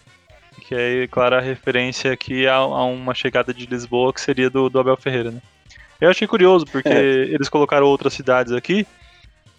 Que 0.60 0.74
é, 0.74 1.06
claro, 1.09 1.36
a 1.36 1.40
referência 1.40 2.12
aqui 2.12 2.47
a, 2.47 2.56
a 2.56 2.85
uma 2.85 3.14
chegada 3.14 3.52
de 3.55 3.66
Lisboa 3.66 4.12
que 4.12 4.20
seria 4.20 4.51
do, 4.51 4.68
do 4.68 4.78
Abel 4.78 4.97
Ferreira, 4.97 5.31
né? 5.31 5.40
Eu 6.01 6.10
achei 6.10 6.27
curioso, 6.27 6.64
porque 6.66 6.89
É. 6.89 7.02
eles 7.02 7.48
colocaram 7.48 7.86
outras 7.86 8.12
cidades 8.14 8.52
aqui. 8.52 8.86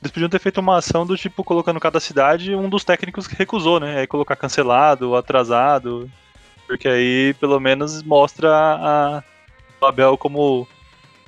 Eles 0.01 0.11
podiam 0.11 0.29
ter 0.29 0.39
feito 0.39 0.59
uma 0.59 0.77
ação 0.77 1.05
do 1.05 1.15
tipo, 1.15 1.43
colocando 1.43 1.79
cada 1.79 1.99
cidade 1.99 2.55
um 2.55 2.67
dos 2.67 2.83
técnicos 2.83 3.27
que 3.27 3.35
recusou, 3.35 3.79
né? 3.79 3.99
Aí 3.99 4.07
colocar 4.07 4.35
cancelado, 4.35 5.15
atrasado. 5.15 6.09
Porque 6.67 6.87
aí 6.87 7.35
pelo 7.39 7.59
menos 7.59 8.01
mostra 8.03 8.49
a, 8.51 9.17
a- 9.17 9.23
o 9.79 9.85
Abel 9.85 10.17
como 10.17 10.67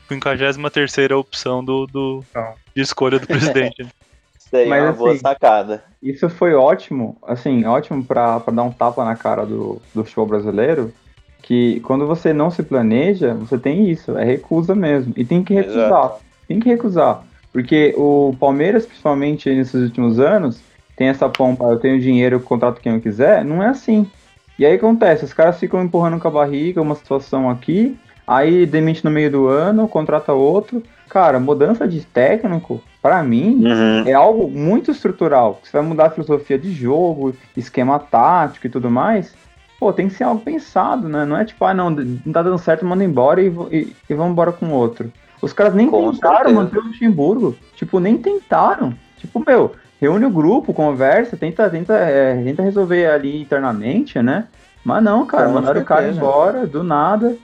53 0.08 1.12
opção 1.12 1.64
do, 1.64 1.88
do, 1.88 2.24
Não. 2.34 2.54
de 2.76 2.82
escolha 2.82 3.20
do 3.20 3.28
presidente. 3.28 3.86
Isso 4.38 4.56
aí 4.56 4.68
Mas, 4.68 4.84
é 4.84 4.86
uma 4.86 4.94
boa 4.94 5.12
assim, 5.12 5.20
sacada. 5.20 5.84
Isso 6.02 6.30
foi 6.30 6.54
ótimo, 6.54 7.18
assim, 7.24 7.66
ótimo 7.66 8.04
pra, 8.04 8.40
pra 8.40 8.54
dar 8.54 8.64
um 8.64 8.72
tapa 8.72 9.04
na 9.04 9.16
cara 9.16 9.46
do, 9.46 9.82
do 9.96 10.04
futebol 10.04 10.28
brasileiro. 10.28 10.94
Que 11.42 11.80
quando 11.82 12.06
você 12.06 12.32
não 12.32 12.52
se 12.52 12.64
planeja, 12.64 13.34
você 13.34 13.58
tem 13.58 13.90
isso, 13.90 14.18
é 14.18 14.24
recusa 14.24 14.76
mesmo. 14.76 15.14
E 15.18 15.26
tem 15.26 15.44
que 15.44 15.54
recusar. 15.54 15.86
Exato. 15.88 16.22
Tem 16.48 16.60
que 16.60 16.70
recusar. 16.70 17.24
Porque 17.52 17.94
o 17.98 18.36
Palmeiras, 18.40 18.86
principalmente 18.86 19.54
nesses 19.54 19.82
últimos 19.82 20.20
anos, 20.20 20.62
tem 20.96 21.08
essa 21.08 21.28
pompa, 21.28 21.66
eu 21.66 21.80
tenho 21.80 22.00
dinheiro, 22.00 22.36
eu 22.36 22.40
contrato 22.40 22.80
quem 22.80 22.94
eu 22.94 23.02
quiser, 23.02 23.44
não 23.44 23.62
é 23.62 23.68
assim. 23.68 24.10
E 24.58 24.66
aí 24.66 24.76
acontece, 24.76 25.26
os 25.26 25.34
caras 25.34 25.60
ficam 25.60 25.84
empurrando 25.84 26.20
com 26.20 26.28
a 26.28 26.32
barriga 26.32 26.82
uma 26.82 26.96
situação 26.96 27.50
aqui, 27.50 27.98
aí 28.28 28.66
demite 28.66 29.04
no 29.04 29.12
meio 29.12 29.30
do 29.32 29.48
ano, 29.48 29.88
contrata 29.88 30.34
outro. 30.34 30.82
Cara, 31.10 31.40
mudança 31.40 31.88
de 31.88 32.02
técnico 32.02 32.82
Pra 33.02 33.22
mim, 33.22 33.66
Uhum. 33.66 34.08
é 34.08 34.14
algo 34.14 34.50
muito 34.50 34.90
estrutural. 34.90 35.60
Você 35.62 35.76
vai 35.76 35.86
mudar 35.86 36.06
a 36.06 36.10
filosofia 36.10 36.58
de 36.58 36.72
jogo, 36.72 37.36
esquema 37.58 38.00
tático 38.00 38.66
e 38.66 38.70
tudo 38.70 38.90
mais. 38.90 39.36
Pô, 39.78 39.91
tem 39.91 40.08
que 40.08 40.14
ser 40.14 40.24
algo 40.24 40.40
pensado, 40.40 41.10
né? 41.10 41.26
Não 41.26 41.36
é 41.38 41.44
tipo, 41.44 41.66
ah, 41.66 41.74
não, 41.74 41.90
não 41.90 42.32
tá 42.32 42.41
dando 42.41 42.58
certo, 42.58 42.86
manda 42.86 43.04
embora 43.04 43.41
e, 43.41 43.48
e, 43.74 43.94
e 44.10 44.14
vamos 44.14 44.32
embora 44.32 44.54
com 44.54 44.70
outro. 44.72 45.12
Os 45.41 45.52
caras 45.52 45.74
nem 45.74 45.90
Com 45.90 46.12
tentaram 46.14 46.36
certeza. 46.38 46.56
manter 46.56 46.78
o 46.80 46.84
Luxemburgo. 46.84 47.58
Tipo, 47.76 48.00
nem 48.00 48.18
tentaram. 48.18 48.94
Tipo, 49.18 49.44
meu, 49.45 49.74
reúne 50.00 50.26
o 50.26 50.30
grupo, 50.30 50.74
conversa, 50.74 51.36
tenta, 51.36 51.70
tenta, 51.70 51.95
é, 51.95 52.41
tenta 52.41 52.64
resolver 52.64 53.06
ali 53.08 53.41
internamente, 53.41 54.18
né? 54.22 54.45
Mas 54.82 55.04
não, 55.04 55.26
cara, 55.26 55.48
Com 55.48 55.54
mandaram 55.56 55.82
o 55.82 55.84
cara 55.86 56.04
certeza. 56.04 56.20
embora 56.22 56.66
do 56.66 56.86
nada. 56.86 57.36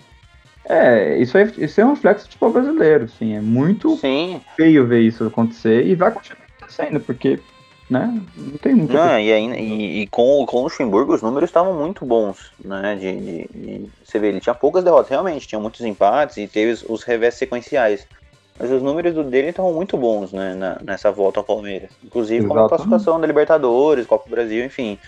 É, 0.70 1.18
isso, 1.18 1.36
é, 1.36 1.44
isso 1.58 1.82
é 1.82 1.86
um 1.86 1.94
reflexo 1.94 2.26
do 2.26 2.30
futebol 2.30 2.52
brasileiro, 2.52 3.06
assim. 3.06 3.36
É 3.36 3.42
muito 3.42 3.98
Sim, 3.98 4.40
feio 4.56 4.86
ver 4.86 5.02
isso 5.02 5.26
acontecer 5.26 5.84
e 5.88 5.96
vai 5.96 6.12
continuar 6.12 6.46
acontecendo, 6.58 7.00
porque, 7.00 7.40
né, 7.90 8.22
não 8.38 8.58
tem 8.60 8.76
muito. 8.76 8.94
Não, 8.94 9.20
e, 9.20 9.34
ainda, 9.34 9.58
e, 9.58 10.02
e 10.04 10.08
com, 10.08 10.46
com 10.46 10.58
o 10.58 10.64
Luxemburgo 10.64 11.16
os 11.16 11.24
números 11.24 11.50
estavam 11.50 11.74
muito 11.74 12.06
bons, 12.06 12.52
né? 12.64 12.96
De, 12.96 13.20
de- 13.20 13.50
de- 13.52 13.90
você 14.04 14.20
vê, 14.20 14.28
ele 14.28 14.40
tinha 14.40 14.54
poucas 14.54 14.84
derrotas, 14.84 15.10
realmente, 15.10 15.48
tinha 15.48 15.60
muitos 15.60 15.82
empates 15.82 16.38
e 16.38 16.48
teve 16.48 16.72
os, 16.72 16.84
os 16.88 17.04
revés 17.04 17.34
sequenciais. 17.34 18.06
Mas 18.60 18.70
os 18.70 18.84
números 18.84 19.14
do 19.16 19.24
dele 19.24 19.50
estavam 19.50 19.74
muito 19.74 19.98
bons, 19.98 20.32
né? 20.34 20.54
na- 20.54 20.78
nessa 20.84 21.12
volta 21.12 21.40
ao 21.40 21.44
Palmeiras. 21.46 21.90
Inclusive 22.04 22.46
com 22.46 22.60
a 22.60 22.70
classificação 22.70 23.20
da 23.20 23.26
Libertadores, 23.26 24.06
Copa 24.06 24.26
do 24.26 24.32
Brasil, 24.36 24.64
enfim. 24.64 25.00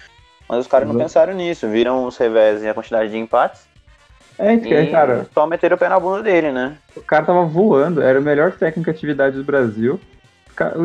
Mas 0.49 0.61
os 0.61 0.67
caras 0.67 0.87
não 0.87 0.95
pensaram 0.97 1.33
nisso, 1.33 1.67
viram 1.67 2.05
os 2.05 2.17
revés 2.17 2.63
e 2.63 2.67
a 2.67 2.73
quantidade 2.73 3.11
de 3.11 3.17
empates 3.17 3.69
É, 4.41 4.85
cara, 4.87 5.27
só 5.33 5.45
meteram 5.45 5.75
o 5.75 5.79
pé 5.79 5.87
na 5.87 5.99
bunda 5.99 6.23
dele, 6.23 6.51
né? 6.51 6.77
o 6.95 7.01
cara 7.01 7.25
tava 7.25 7.45
voando, 7.45 8.01
era 8.01 8.19
o 8.19 8.23
melhor 8.23 8.51
técnico 8.51 8.89
de 8.91 8.97
atividade 8.97 9.35
do 9.35 9.43
Brasil, 9.43 9.99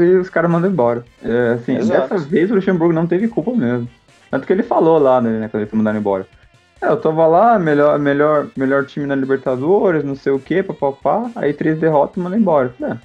e 0.00 0.16
os 0.16 0.28
caras 0.28 0.50
mandam 0.50 0.70
embora. 0.70 1.04
É, 1.22 1.54
assim, 1.54 1.76
Exato. 1.76 2.14
dessa 2.14 2.18
vez 2.18 2.50
o 2.50 2.54
Luxemburgo 2.54 2.92
não 2.92 3.06
teve 3.06 3.28
culpa 3.28 3.52
mesmo. 3.52 3.88
Tanto 4.30 4.46
que 4.46 4.52
ele 4.52 4.62
falou 4.62 4.98
lá, 4.98 5.20
né, 5.20 5.48
quando 5.48 5.62
ele 5.62 5.70
foi 5.70 5.78
mandado 5.78 5.98
embora. 5.98 6.26
É, 6.80 6.88
eu 6.88 6.96
tava 6.98 7.26
lá, 7.26 7.58
melhor, 7.58 7.98
melhor, 7.98 8.48
melhor 8.56 8.84
time 8.84 9.06
na 9.06 9.14
Libertadores, 9.14 10.04
não 10.04 10.14
sei 10.14 10.32
o 10.32 10.38
que, 10.38 10.62
papapá, 10.62 11.30
aí 11.34 11.52
três 11.52 11.78
derrotas 11.78 12.16
e 12.16 12.20
mandam 12.20 12.38
embora. 12.38 12.74
É, 12.82 12.96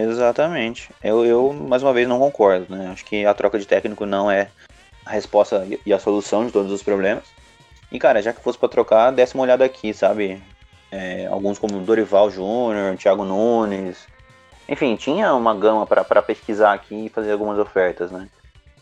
Exatamente. 0.00 0.90
Eu, 1.02 1.24
eu, 1.24 1.52
mais 1.52 1.82
uma 1.82 1.92
vez, 1.92 2.08
não 2.08 2.18
concordo, 2.18 2.66
né? 2.74 2.88
Acho 2.92 3.04
que 3.04 3.24
a 3.24 3.32
troca 3.32 3.58
de 3.58 3.66
técnico 3.66 4.04
não 4.04 4.28
é 4.28 4.48
a 5.04 5.10
resposta 5.10 5.64
e 5.84 5.92
a 5.92 5.98
solução 5.98 6.46
de 6.46 6.52
todos 6.52 6.72
os 6.72 6.82
problemas. 6.82 7.24
E, 7.96 7.98
cara, 7.98 8.20
já 8.20 8.30
que 8.30 8.42
fosse 8.42 8.58
pra 8.58 8.68
trocar, 8.68 9.10
desse 9.10 9.34
uma 9.34 9.42
olhada 9.44 9.64
aqui, 9.64 9.94
sabe? 9.94 10.38
É, 10.92 11.26
alguns 11.28 11.58
como 11.58 11.80
Dorival 11.80 12.30
Júnior, 12.30 12.94
Thiago 12.98 13.24
Nunes. 13.24 14.06
Enfim, 14.68 14.96
tinha 14.96 15.32
uma 15.34 15.54
gama 15.54 15.86
pra 15.86 16.04
pra 16.04 16.20
pesquisar 16.20 16.74
aqui 16.74 17.06
e 17.06 17.08
fazer 17.08 17.32
algumas 17.32 17.58
ofertas, 17.58 18.10
né? 18.10 18.28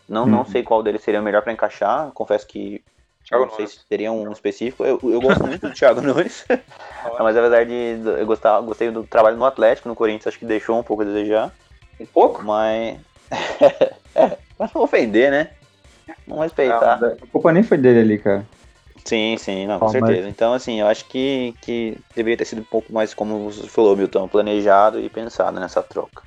Não, 0.07 0.25
não 0.25 0.39
Uhum. 0.39 0.45
sei 0.45 0.63
qual 0.63 0.83
deles 0.83 1.01
seria 1.01 1.21
melhor 1.21 1.41
pra 1.43 1.53
encaixar. 1.53 2.11
Confesso 2.11 2.45
que 2.45 2.83
Thiago 3.25 3.45
não 3.45 3.55
sei 3.55 3.67
se 3.67 3.85
teria 3.87 4.11
um 4.11 4.29
específico. 4.33 4.83
Eu, 4.83 4.99
eu 5.01 5.21
gosto 5.21 5.47
muito 5.47 5.65
do 5.65 5.73
Thiago 5.73 6.01
Nunes. 6.03 6.45
mas 7.17 7.37
apesar 7.37 7.65
de 7.65 8.01
eu 8.19 8.25
gostar, 8.25 8.59
gostei 8.59 8.91
do 8.91 9.03
trabalho 9.03 9.37
no 9.37 9.45
Atlético, 9.45 9.87
no 9.87 9.95
Corinthians, 9.95 10.27
acho 10.27 10.39
que 10.39 10.45
deixou 10.45 10.77
um 10.77 10.83
pouco 10.83 11.03
a 11.03 11.05
desejar. 11.05 11.53
um 12.01 12.05
pouco? 12.05 12.43
Mas. 12.43 12.99
é, 14.13 14.37
pra 14.57 14.69
não 14.75 14.81
ofender, 14.81 15.31
né? 15.31 15.51
Não 16.27 16.39
respeitar. 16.39 16.99
Não, 16.99 17.07
a 17.13 17.27
culpa 17.31 17.53
nem 17.53 17.63
foi 17.63 17.77
dele 17.77 17.99
ali, 18.01 18.17
cara. 18.19 18.45
Sim, 19.05 19.37
sim, 19.37 19.67
não, 19.67 19.79
com 19.79 19.85
Ah, 19.85 19.91
mas- 19.93 20.07
certeza. 20.07 20.27
Então, 20.29 20.53
assim, 20.53 20.79
eu 20.81 20.87
acho 20.87 21.05
que, 21.05 21.53
que 21.61 21.95
deveria 22.15 22.37
ter 22.37 22.45
sido 22.45 22.61
um 22.61 22.65
pouco 22.65 22.91
mais, 22.91 23.13
como 23.13 23.51
você 23.51 23.67
falou, 23.67 23.95
Milton, 23.95 24.27
planejado 24.27 24.99
e 24.99 25.07
pensado 25.09 25.59
nessa 25.59 25.83
troca. 25.83 26.23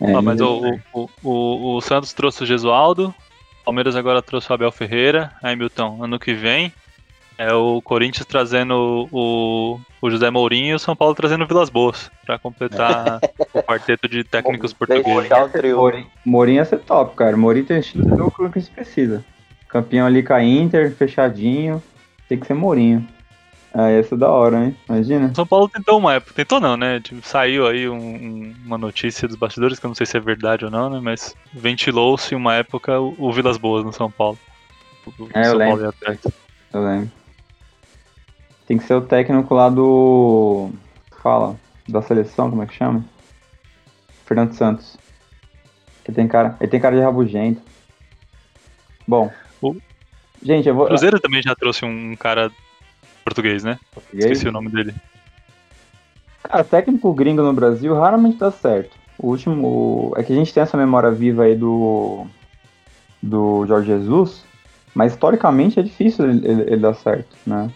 É, 0.00 0.12
Ah, 0.12 0.20
mas 0.20 0.40
o, 0.40 0.60
o, 0.92 1.08
o, 1.22 1.76
o 1.76 1.80
Santos 1.80 2.12
trouxe 2.12 2.42
o 2.42 2.46
Gesualdo, 2.46 3.14
o 3.62 3.64
Palmeiras 3.64 3.94
agora 3.94 4.20
trouxe 4.20 4.50
o 4.50 4.54
Abel 4.54 4.72
Ferreira, 4.72 5.32
aí 5.40 5.54
Milton, 5.54 6.02
ano 6.02 6.18
que 6.18 6.34
vem 6.34 6.72
é 7.38 7.52
o 7.52 7.80
Corinthians 7.82 8.26
trazendo 8.26 9.08
o, 9.12 9.78
o 10.02 10.10
José 10.10 10.28
Mourinho 10.30 10.72
e 10.72 10.74
o 10.74 10.78
São 10.78 10.96
Paulo 10.96 11.14
trazendo 11.14 11.44
o 11.44 11.46
Vilas 11.46 11.70
Boas, 11.70 12.10
pra 12.24 12.38
completar 12.38 13.20
o 13.54 13.62
quarteto 13.62 14.08
de 14.08 14.24
técnicos 14.24 14.72
portugueses. 14.72 15.28
Mourinho, 15.74 16.06
Mourinho 16.24 16.56
ia 16.56 16.64
ser 16.64 16.78
top, 16.80 17.14
cara. 17.14 17.36
Mourinho 17.36 17.66
tem 17.66 17.78
estilo 17.78 18.04
de 18.04 18.16
jogo 18.16 18.50
que 18.50 18.60
se 18.60 18.70
precisa. 18.70 19.24
Campeão 19.68 20.06
ali 20.06 20.22
com 20.22 20.32
a 20.32 20.42
Inter, 20.42 20.94
fechadinho. 20.94 21.82
Tem 22.28 22.38
que 22.38 22.46
ser 22.46 22.54
Mourinho. 22.54 23.06
Ah, 23.74 23.90
ia 23.90 24.02
ser 24.02 24.16
da 24.16 24.30
hora, 24.30 24.64
hein? 24.64 24.76
Imagina. 24.88 25.34
São 25.34 25.46
Paulo 25.46 25.68
tentou 25.68 25.98
uma 25.98 26.14
época, 26.14 26.32
tentou 26.32 26.58
não, 26.58 26.76
né? 26.78 26.98
Tipo, 27.00 27.20
saiu 27.26 27.66
aí 27.66 27.86
um- 27.88 27.94
um- 27.96 28.54
uma 28.64 28.78
notícia 28.78 29.28
dos 29.28 29.36
bastidores, 29.36 29.78
que 29.78 29.84
eu 29.84 29.88
não 29.88 29.94
sei 29.94 30.06
se 30.06 30.16
é 30.16 30.20
verdade 30.20 30.64
ou 30.64 30.70
não, 30.70 30.88
né? 30.88 30.98
Mas 31.02 31.36
ventilou-se 31.52 32.34
uma 32.34 32.54
época 32.54 32.98
o, 32.98 33.14
o 33.18 33.32
Vilas 33.32 33.58
Boas 33.58 33.84
no 33.84 33.92
São 33.92 34.10
Paulo. 34.10 34.38
O 35.06 35.28
É, 35.34 35.40
eu 35.40 35.44
São 35.50 35.58
lembro. 35.58 35.82
Ia 35.82 35.88
atrás. 35.90 36.18
Eu 36.72 36.84
lembro. 36.84 37.10
Tem 38.66 38.78
que 38.78 38.84
ser 38.84 38.94
o 38.94 39.02
técnico 39.02 39.54
lá 39.54 39.68
do. 39.68 40.70
Fala. 41.22 41.56
Da 41.86 42.02
seleção, 42.02 42.48
como 42.50 42.62
é 42.62 42.66
que 42.66 42.74
chama? 42.74 43.04
Fernando 44.24 44.54
Santos. 44.54 44.96
Ele 46.04 46.14
tem 46.16 46.26
cara, 46.26 46.56
ele 46.60 46.70
tem 46.70 46.80
cara 46.80 46.96
de 46.96 47.02
rabugento. 47.02 47.60
Bom. 49.06 49.30
O- 49.62 49.76
Gente, 50.42 50.68
eu 50.68 50.74
vou. 50.74 50.84
O 50.84 50.88
Cruzeiro 50.88 51.18
também 51.20 51.42
já 51.42 51.54
trouxe 51.54 51.84
um 51.84 52.14
cara 52.16 52.50
português, 53.24 53.64
né? 53.64 53.78
Português. 53.94 54.24
Esqueci 54.24 54.48
o 54.48 54.52
nome 54.52 54.70
dele. 54.70 54.94
Cara, 56.42 56.62
técnico 56.64 57.12
gringo 57.12 57.42
no 57.42 57.52
Brasil 57.52 57.94
raramente 57.94 58.36
dá 58.38 58.50
certo. 58.50 58.96
O 59.18 59.28
último. 59.28 60.12
É 60.16 60.22
que 60.22 60.32
a 60.32 60.36
gente 60.36 60.52
tem 60.52 60.62
essa 60.62 60.76
memória 60.76 61.10
viva 61.10 61.44
aí 61.44 61.56
do. 61.56 62.26
Do 63.22 63.64
Jorge 63.66 63.88
Jesus, 63.88 64.44
mas 64.94 65.12
historicamente 65.12 65.80
é 65.80 65.82
difícil 65.82 66.28
ele, 66.28 66.46
ele- 66.46 66.62
ele 66.62 66.76
dar 66.76 66.94
certo, 66.94 67.34
né? 67.46 67.70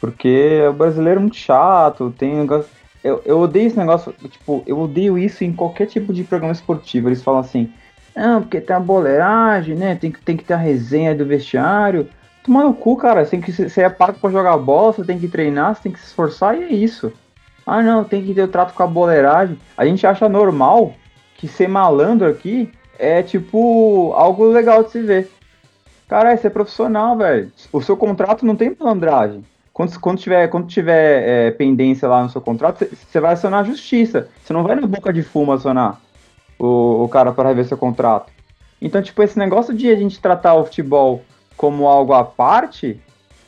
Porque 0.00 0.60
o 0.70 0.72
brasileiro 0.72 1.18
é 1.18 1.22
muito 1.22 1.36
chato, 1.36 2.14
tem 2.16 2.34
um 2.34 2.40
negócio. 2.42 2.70
Eu, 3.04 3.20
eu 3.26 3.38
odeio 3.40 3.66
esse 3.66 3.76
negócio, 3.76 4.14
tipo, 4.30 4.62
eu 4.66 4.78
odeio 4.78 5.18
isso 5.18 5.44
em 5.44 5.52
qualquer 5.52 5.86
tipo 5.86 6.12
de 6.14 6.24
programa 6.24 6.52
esportivo. 6.52 7.08
Eles 7.08 7.22
falam 7.22 7.40
assim, 7.40 7.70
não, 8.16 8.40
porque 8.40 8.62
tem 8.62 8.74
a 8.74 8.80
boleiragem, 8.80 9.74
né? 9.74 9.94
Tem 9.94 10.10
que, 10.10 10.20
tem 10.22 10.36
que 10.36 10.44
ter 10.44 10.54
a 10.54 10.56
resenha 10.56 11.14
do 11.14 11.26
vestiário. 11.26 12.08
Toma 12.42 12.64
no 12.64 12.72
cu, 12.72 12.96
cara. 12.96 13.22
Você, 13.22 13.32
tem 13.32 13.40
que, 13.42 13.52
você 13.52 13.82
é 13.82 13.90
pago 13.90 14.18
pra 14.18 14.30
jogar 14.30 14.56
bola, 14.56 14.94
você 14.94 15.04
tem 15.04 15.18
que 15.18 15.28
treinar, 15.28 15.74
você 15.74 15.82
tem 15.82 15.92
que 15.92 16.00
se 16.00 16.06
esforçar 16.06 16.56
e 16.56 16.64
é 16.64 16.72
isso. 16.72 17.12
Ah, 17.66 17.82
não, 17.82 18.04
tem 18.04 18.24
que 18.24 18.32
ter 18.32 18.42
o 18.42 18.48
trato 18.48 18.72
com 18.72 18.82
a 18.82 18.86
boleiragem. 18.86 19.58
A 19.76 19.84
gente 19.84 20.06
acha 20.06 20.28
normal 20.28 20.94
que 21.36 21.46
ser 21.46 21.68
malandro 21.68 22.26
aqui 22.26 22.72
é 22.98 23.22
tipo 23.22 24.12
algo 24.14 24.46
legal 24.46 24.82
de 24.82 24.92
se 24.92 25.02
ver. 25.02 25.30
Cara, 26.08 26.32
isso 26.32 26.46
é 26.46 26.50
profissional, 26.50 27.18
velho. 27.18 27.52
O 27.70 27.82
seu 27.82 27.96
contrato 27.96 28.46
não 28.46 28.56
tem 28.56 28.74
malandragem. 28.78 29.44
Quando, 29.74 30.00
quando 30.00 30.18
tiver, 30.18 30.48
quando 30.48 30.68
tiver 30.68 31.48
é, 31.48 31.50
pendência 31.50 32.08
lá 32.08 32.22
no 32.22 32.30
seu 32.30 32.40
contrato, 32.40 32.86
você 32.86 33.20
vai 33.20 33.34
acionar 33.34 33.60
a 33.60 33.64
justiça. 33.64 34.28
Você 34.42 34.54
não 34.54 34.62
vai 34.62 34.76
na 34.76 34.86
boca 34.86 35.12
de 35.12 35.22
fumo 35.22 35.52
acionar 35.52 36.00
o, 36.58 37.04
o 37.04 37.08
cara 37.08 37.32
para 37.32 37.48
rever 37.48 37.66
seu 37.66 37.76
contrato. 37.76 38.32
Então, 38.80 39.02
tipo, 39.02 39.22
esse 39.22 39.38
negócio 39.38 39.74
de 39.74 39.88
a 39.90 39.96
gente 39.96 40.20
tratar 40.20 40.54
o 40.54 40.64
futebol 40.64 41.22
como 41.56 41.86
algo 41.86 42.12
à 42.12 42.24
parte, 42.24 43.00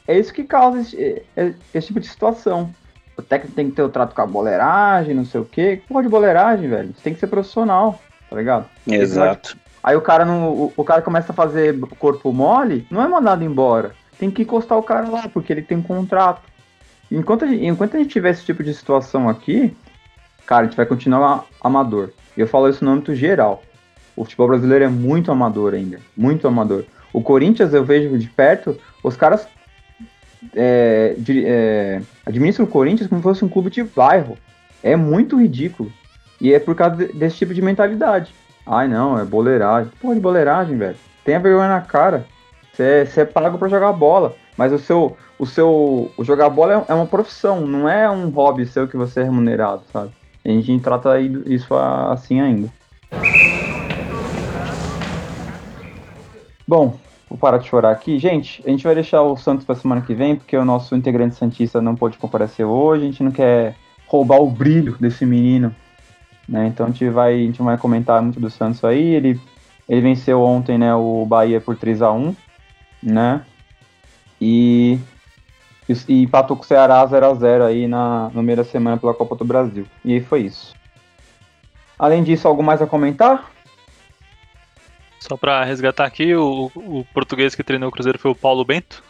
é 0.06 0.18
isso 0.18 0.32
que 0.32 0.44
causa 0.44 0.80
esse, 0.80 1.22
esse, 1.74 1.86
tipo 1.89 2.01
de 2.01 2.09
situação. 2.09 2.74
O 3.16 3.22
técnico 3.22 3.55
tem 3.55 3.68
que 3.68 3.76
ter 3.76 3.82
o 3.82 3.89
trato 3.89 4.14
com 4.14 4.22
a 4.22 4.26
boleiragem, 4.26 5.14
não 5.14 5.24
sei 5.24 5.40
o 5.40 5.44
quê. 5.44 5.76
Que 5.76 5.89
porra 5.89 6.02
de 6.02 6.09
boleiragem, 6.09 6.68
velho? 6.68 6.94
Você 6.94 7.02
tem 7.02 7.14
que 7.14 7.20
ser 7.20 7.26
profissional, 7.26 8.01
tá 8.30 8.36
ligado? 8.36 8.66
Exato. 8.86 9.56
Aí 9.82 9.97
o 9.97 10.01
cara 10.01 10.24
não, 10.24 10.51
o, 10.51 10.72
o 10.76 10.85
cara 10.85 11.02
começa 11.02 11.32
a 11.32 11.35
fazer 11.35 11.78
corpo 11.98 12.32
mole, 12.32 12.86
não 12.90 13.02
é 13.02 13.09
mandado 13.09 13.44
embora. 13.44 13.94
Tem 14.18 14.30
que 14.30 14.43
encostar 14.43 14.78
o 14.78 14.82
cara 14.82 15.09
lá, 15.09 15.28
porque 15.28 15.52
ele 15.52 15.62
tem 15.62 15.78
um 15.78 15.82
contrato. 15.82 16.43
Enquanto 17.10 17.44
a 17.44 17.48
gente, 17.48 17.64
enquanto 17.64 17.97
a 17.97 17.98
gente 17.98 18.10
tiver 18.10 18.30
esse 18.30 18.44
tipo 18.44 18.62
de 18.62 18.74
situação 18.74 19.28
aqui, 19.28 19.76
cara, 20.47 20.62
a 20.62 20.64
gente 20.66 20.76
vai 20.76 20.86
continuar 20.86 21.44
amador. 21.60 22.10
E 22.39 22.40
eu 22.40 22.47
falo 22.47 22.69
isso 22.69 22.85
no 22.85 22.93
âmbito 22.93 23.12
geral. 23.16 23.65
O 24.15 24.23
futebol 24.24 24.47
brasileiro 24.47 24.85
é 24.85 24.89
muito 24.89 25.32
amador 25.32 25.74
ainda. 25.74 25.98
Muito 26.16 26.47
amador. 26.47 26.85
O 27.12 27.20
Corinthians, 27.20 27.74
eu 27.74 27.85
vejo 27.85 28.16
de 28.16 28.28
perto, 28.28 28.78
os 29.02 29.16
caras 29.16 29.48
é, 30.55 31.16
de- 31.19 31.44
é, 31.44 32.01
administram 32.24 32.65
o 32.65 32.69
Corinthians 32.69 33.09
como 33.09 33.20
se 33.20 33.24
fosse 33.24 33.44
um 33.44 33.48
clube 33.48 33.70
de 33.70 33.82
bairro. 33.82 34.39
É 34.85 34.94
muito 34.94 35.36
ridículo. 35.40 35.93
E 36.40 36.55
é 36.55 36.60
por 36.60 36.77
causa 36.77 36.94
de- 36.94 37.12
desse 37.12 37.39
tipo 37.39 37.52
de 37.52 37.60
mentalidade. 37.60 38.32
Ai 38.65 38.86
não, 38.86 39.19
é 39.19 39.24
boleiragem. 39.24 39.90
Porra 40.01 40.15
de 40.15 40.20
boleiragem, 40.20 40.77
velho. 40.77 40.97
Tenha 41.24 41.40
vergonha 41.40 41.69
na 41.69 41.81
cara. 41.81 42.24
Você 42.73 43.10
é 43.16 43.24
pago 43.24 43.59
pra 43.59 43.66
jogar 43.69 43.93
bola. 43.93 44.36
Mas 44.56 44.73
o 44.73 44.78
seu. 44.78 45.16
O 45.39 45.44
seu. 45.44 46.12
O 46.16 46.23
jogar 46.24 46.51
bola 46.51 46.85
é, 46.89 46.93
é 46.93 46.94
uma 46.94 47.06
profissão, 47.06 47.66
não 47.66 47.89
é 47.89 48.09
um 48.09 48.28
hobby 48.28 48.65
seu 48.66 48.86
que 48.86 48.97
você 48.97 49.20
é 49.20 49.24
remunerado, 49.24 49.82
sabe? 49.93 50.12
A 50.44 50.48
gente 50.48 50.81
trata 50.81 51.20
isso 51.20 51.74
assim 51.74 52.40
ainda. 52.40 52.69
Bom, 56.66 56.98
vou 57.28 57.39
parar 57.39 57.59
de 57.59 57.69
chorar 57.69 57.90
aqui. 57.90 58.19
Gente, 58.19 58.62
a 58.66 58.70
gente 58.70 58.85
vai 58.85 58.94
deixar 58.94 59.23
o 59.23 59.36
Santos 59.36 59.65
pra 59.65 59.74
semana 59.74 60.01
que 60.01 60.15
vem, 60.15 60.36
porque 60.36 60.56
o 60.56 60.65
nosso 60.65 60.94
integrante 60.97 61.35
Santista 61.35 61.81
não 61.81 61.97
pôde 61.97 62.19
comparecer 62.19 62.66
hoje. 62.66 63.05
A 63.05 63.06
gente 63.06 63.23
não 63.23 63.31
quer 63.31 63.74
roubar 64.06 64.40
o 64.40 64.51
brilho 64.51 64.97
desse 64.98 65.27
menino 65.27 65.74
né? 66.48 66.66
Então 66.66 66.86
a 66.86 66.89
gente 66.89 67.09
vai, 67.10 67.35
a 67.35 67.44
gente 67.44 67.62
vai 67.62 67.77
comentar 67.77 68.23
muito 68.23 68.40
do 68.40 68.48
Santos 68.48 68.82
aí. 68.82 69.15
Ele, 69.15 69.39
ele 69.89 70.01
venceu 70.01 70.40
ontem, 70.40 70.78
né, 70.78 70.94
o 70.94 71.27
Bahia 71.27 71.60
por 71.60 71.77
3 71.77 72.01
a 72.01 72.10
1 72.10 72.35
né? 73.02 73.43
E, 74.40 74.98
e, 75.89 76.23
empatou 76.23 76.56
com 76.56 76.62
o 76.62 76.66
Ceará 76.66 77.06
0x0 77.06 77.62
aí 77.66 77.86
na, 77.86 78.31
no 78.35 78.43
meio 78.43 78.56
da 78.59 78.65
semana 78.65 78.97
pela 78.97 79.15
Copa 79.15 79.35
do 79.36 79.44
Brasil. 79.44 79.86
E 80.05 80.12
aí 80.15 80.20
foi 80.20 80.40
isso. 80.43 80.74
Além 81.98 82.23
disso, 82.23 82.47
algo 82.47 82.62
mais 82.62 82.81
a 82.82 82.86
comentar? 82.86 83.51
Só 85.20 85.36
pra 85.36 85.65
resgatar 85.65 86.05
aqui, 86.05 86.35
o, 86.35 86.70
o 86.77 87.05
português 87.12 87.55
que 87.55 87.62
treinou 87.65 87.89
o 87.89 87.93
Cruzeiro 87.93 88.19
foi 88.19 88.31
o 88.31 88.35
Paulo 88.36 88.65
Bento. 88.65 89.02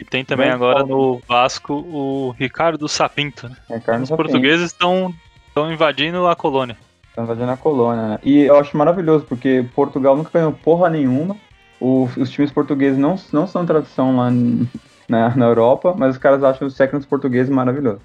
E 0.00 0.04
tem 0.04 0.24
também 0.24 0.46
Bento 0.46 0.56
agora 0.56 0.86
Paulo. 0.86 1.14
no 1.14 1.22
Vasco 1.28 1.72
o 1.74 2.34
Ricardo 2.38 2.88
Sapinto. 2.88 3.48
Né? 3.48 3.56
É, 3.70 3.80
Carlos 3.80 4.04
Os 4.04 4.08
Sapinto. 4.08 4.28
portugueses 4.30 4.66
estão 4.72 5.14
estão 5.48 5.72
invadindo 5.72 6.26
a 6.26 6.36
colônia. 6.36 6.76
Estão 7.08 7.24
invadindo 7.24 7.50
a 7.50 7.56
colônia, 7.56 8.02
né? 8.08 8.18
E 8.22 8.40
eu 8.42 8.56
acho 8.58 8.76
maravilhoso, 8.76 9.24
porque 9.24 9.64
Portugal 9.74 10.16
nunca 10.16 10.30
ganhou 10.32 10.52
porra 10.52 10.88
nenhuma. 10.88 11.36
O- 11.80 12.08
os 12.16 12.30
times 12.30 12.50
portugueses 12.52 12.98
não, 12.98 13.16
não 13.32 13.46
são 13.46 13.64
tradição 13.66 14.16
lá 14.16 14.30
na, 15.08 15.34
na 15.34 15.46
Europa, 15.46 15.94
mas 15.96 16.10
os 16.10 16.18
caras 16.18 16.44
acham 16.44 16.68
os 16.68 16.76
técnicos 16.76 17.06
portugueses 17.06 17.50
maravilhosos. 17.50 18.02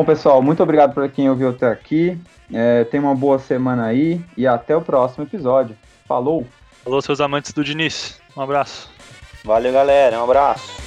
Bom, 0.00 0.04
pessoal, 0.04 0.40
muito 0.40 0.62
obrigado 0.62 0.94
por 0.94 1.06
quem 1.10 1.28
ouviu 1.28 1.50
até 1.50 1.68
aqui. 1.68 2.18
É, 2.52 2.84
tenha 2.84 3.02
uma 3.02 3.14
boa 3.14 3.38
semana 3.38 3.84
aí 3.84 4.20
e 4.34 4.46
até 4.46 4.74
o 4.74 4.80
próximo 4.80 5.24
episódio. 5.24 5.76
Falou! 6.06 6.46
Falou, 6.82 7.02
seus 7.02 7.20
amantes 7.20 7.52
do 7.52 7.62
Diniz. 7.62 8.20
Um 8.36 8.40
abraço. 8.40 8.88
Valeu, 9.44 9.72
galera. 9.72 10.18
Um 10.18 10.24
abraço. 10.24 10.79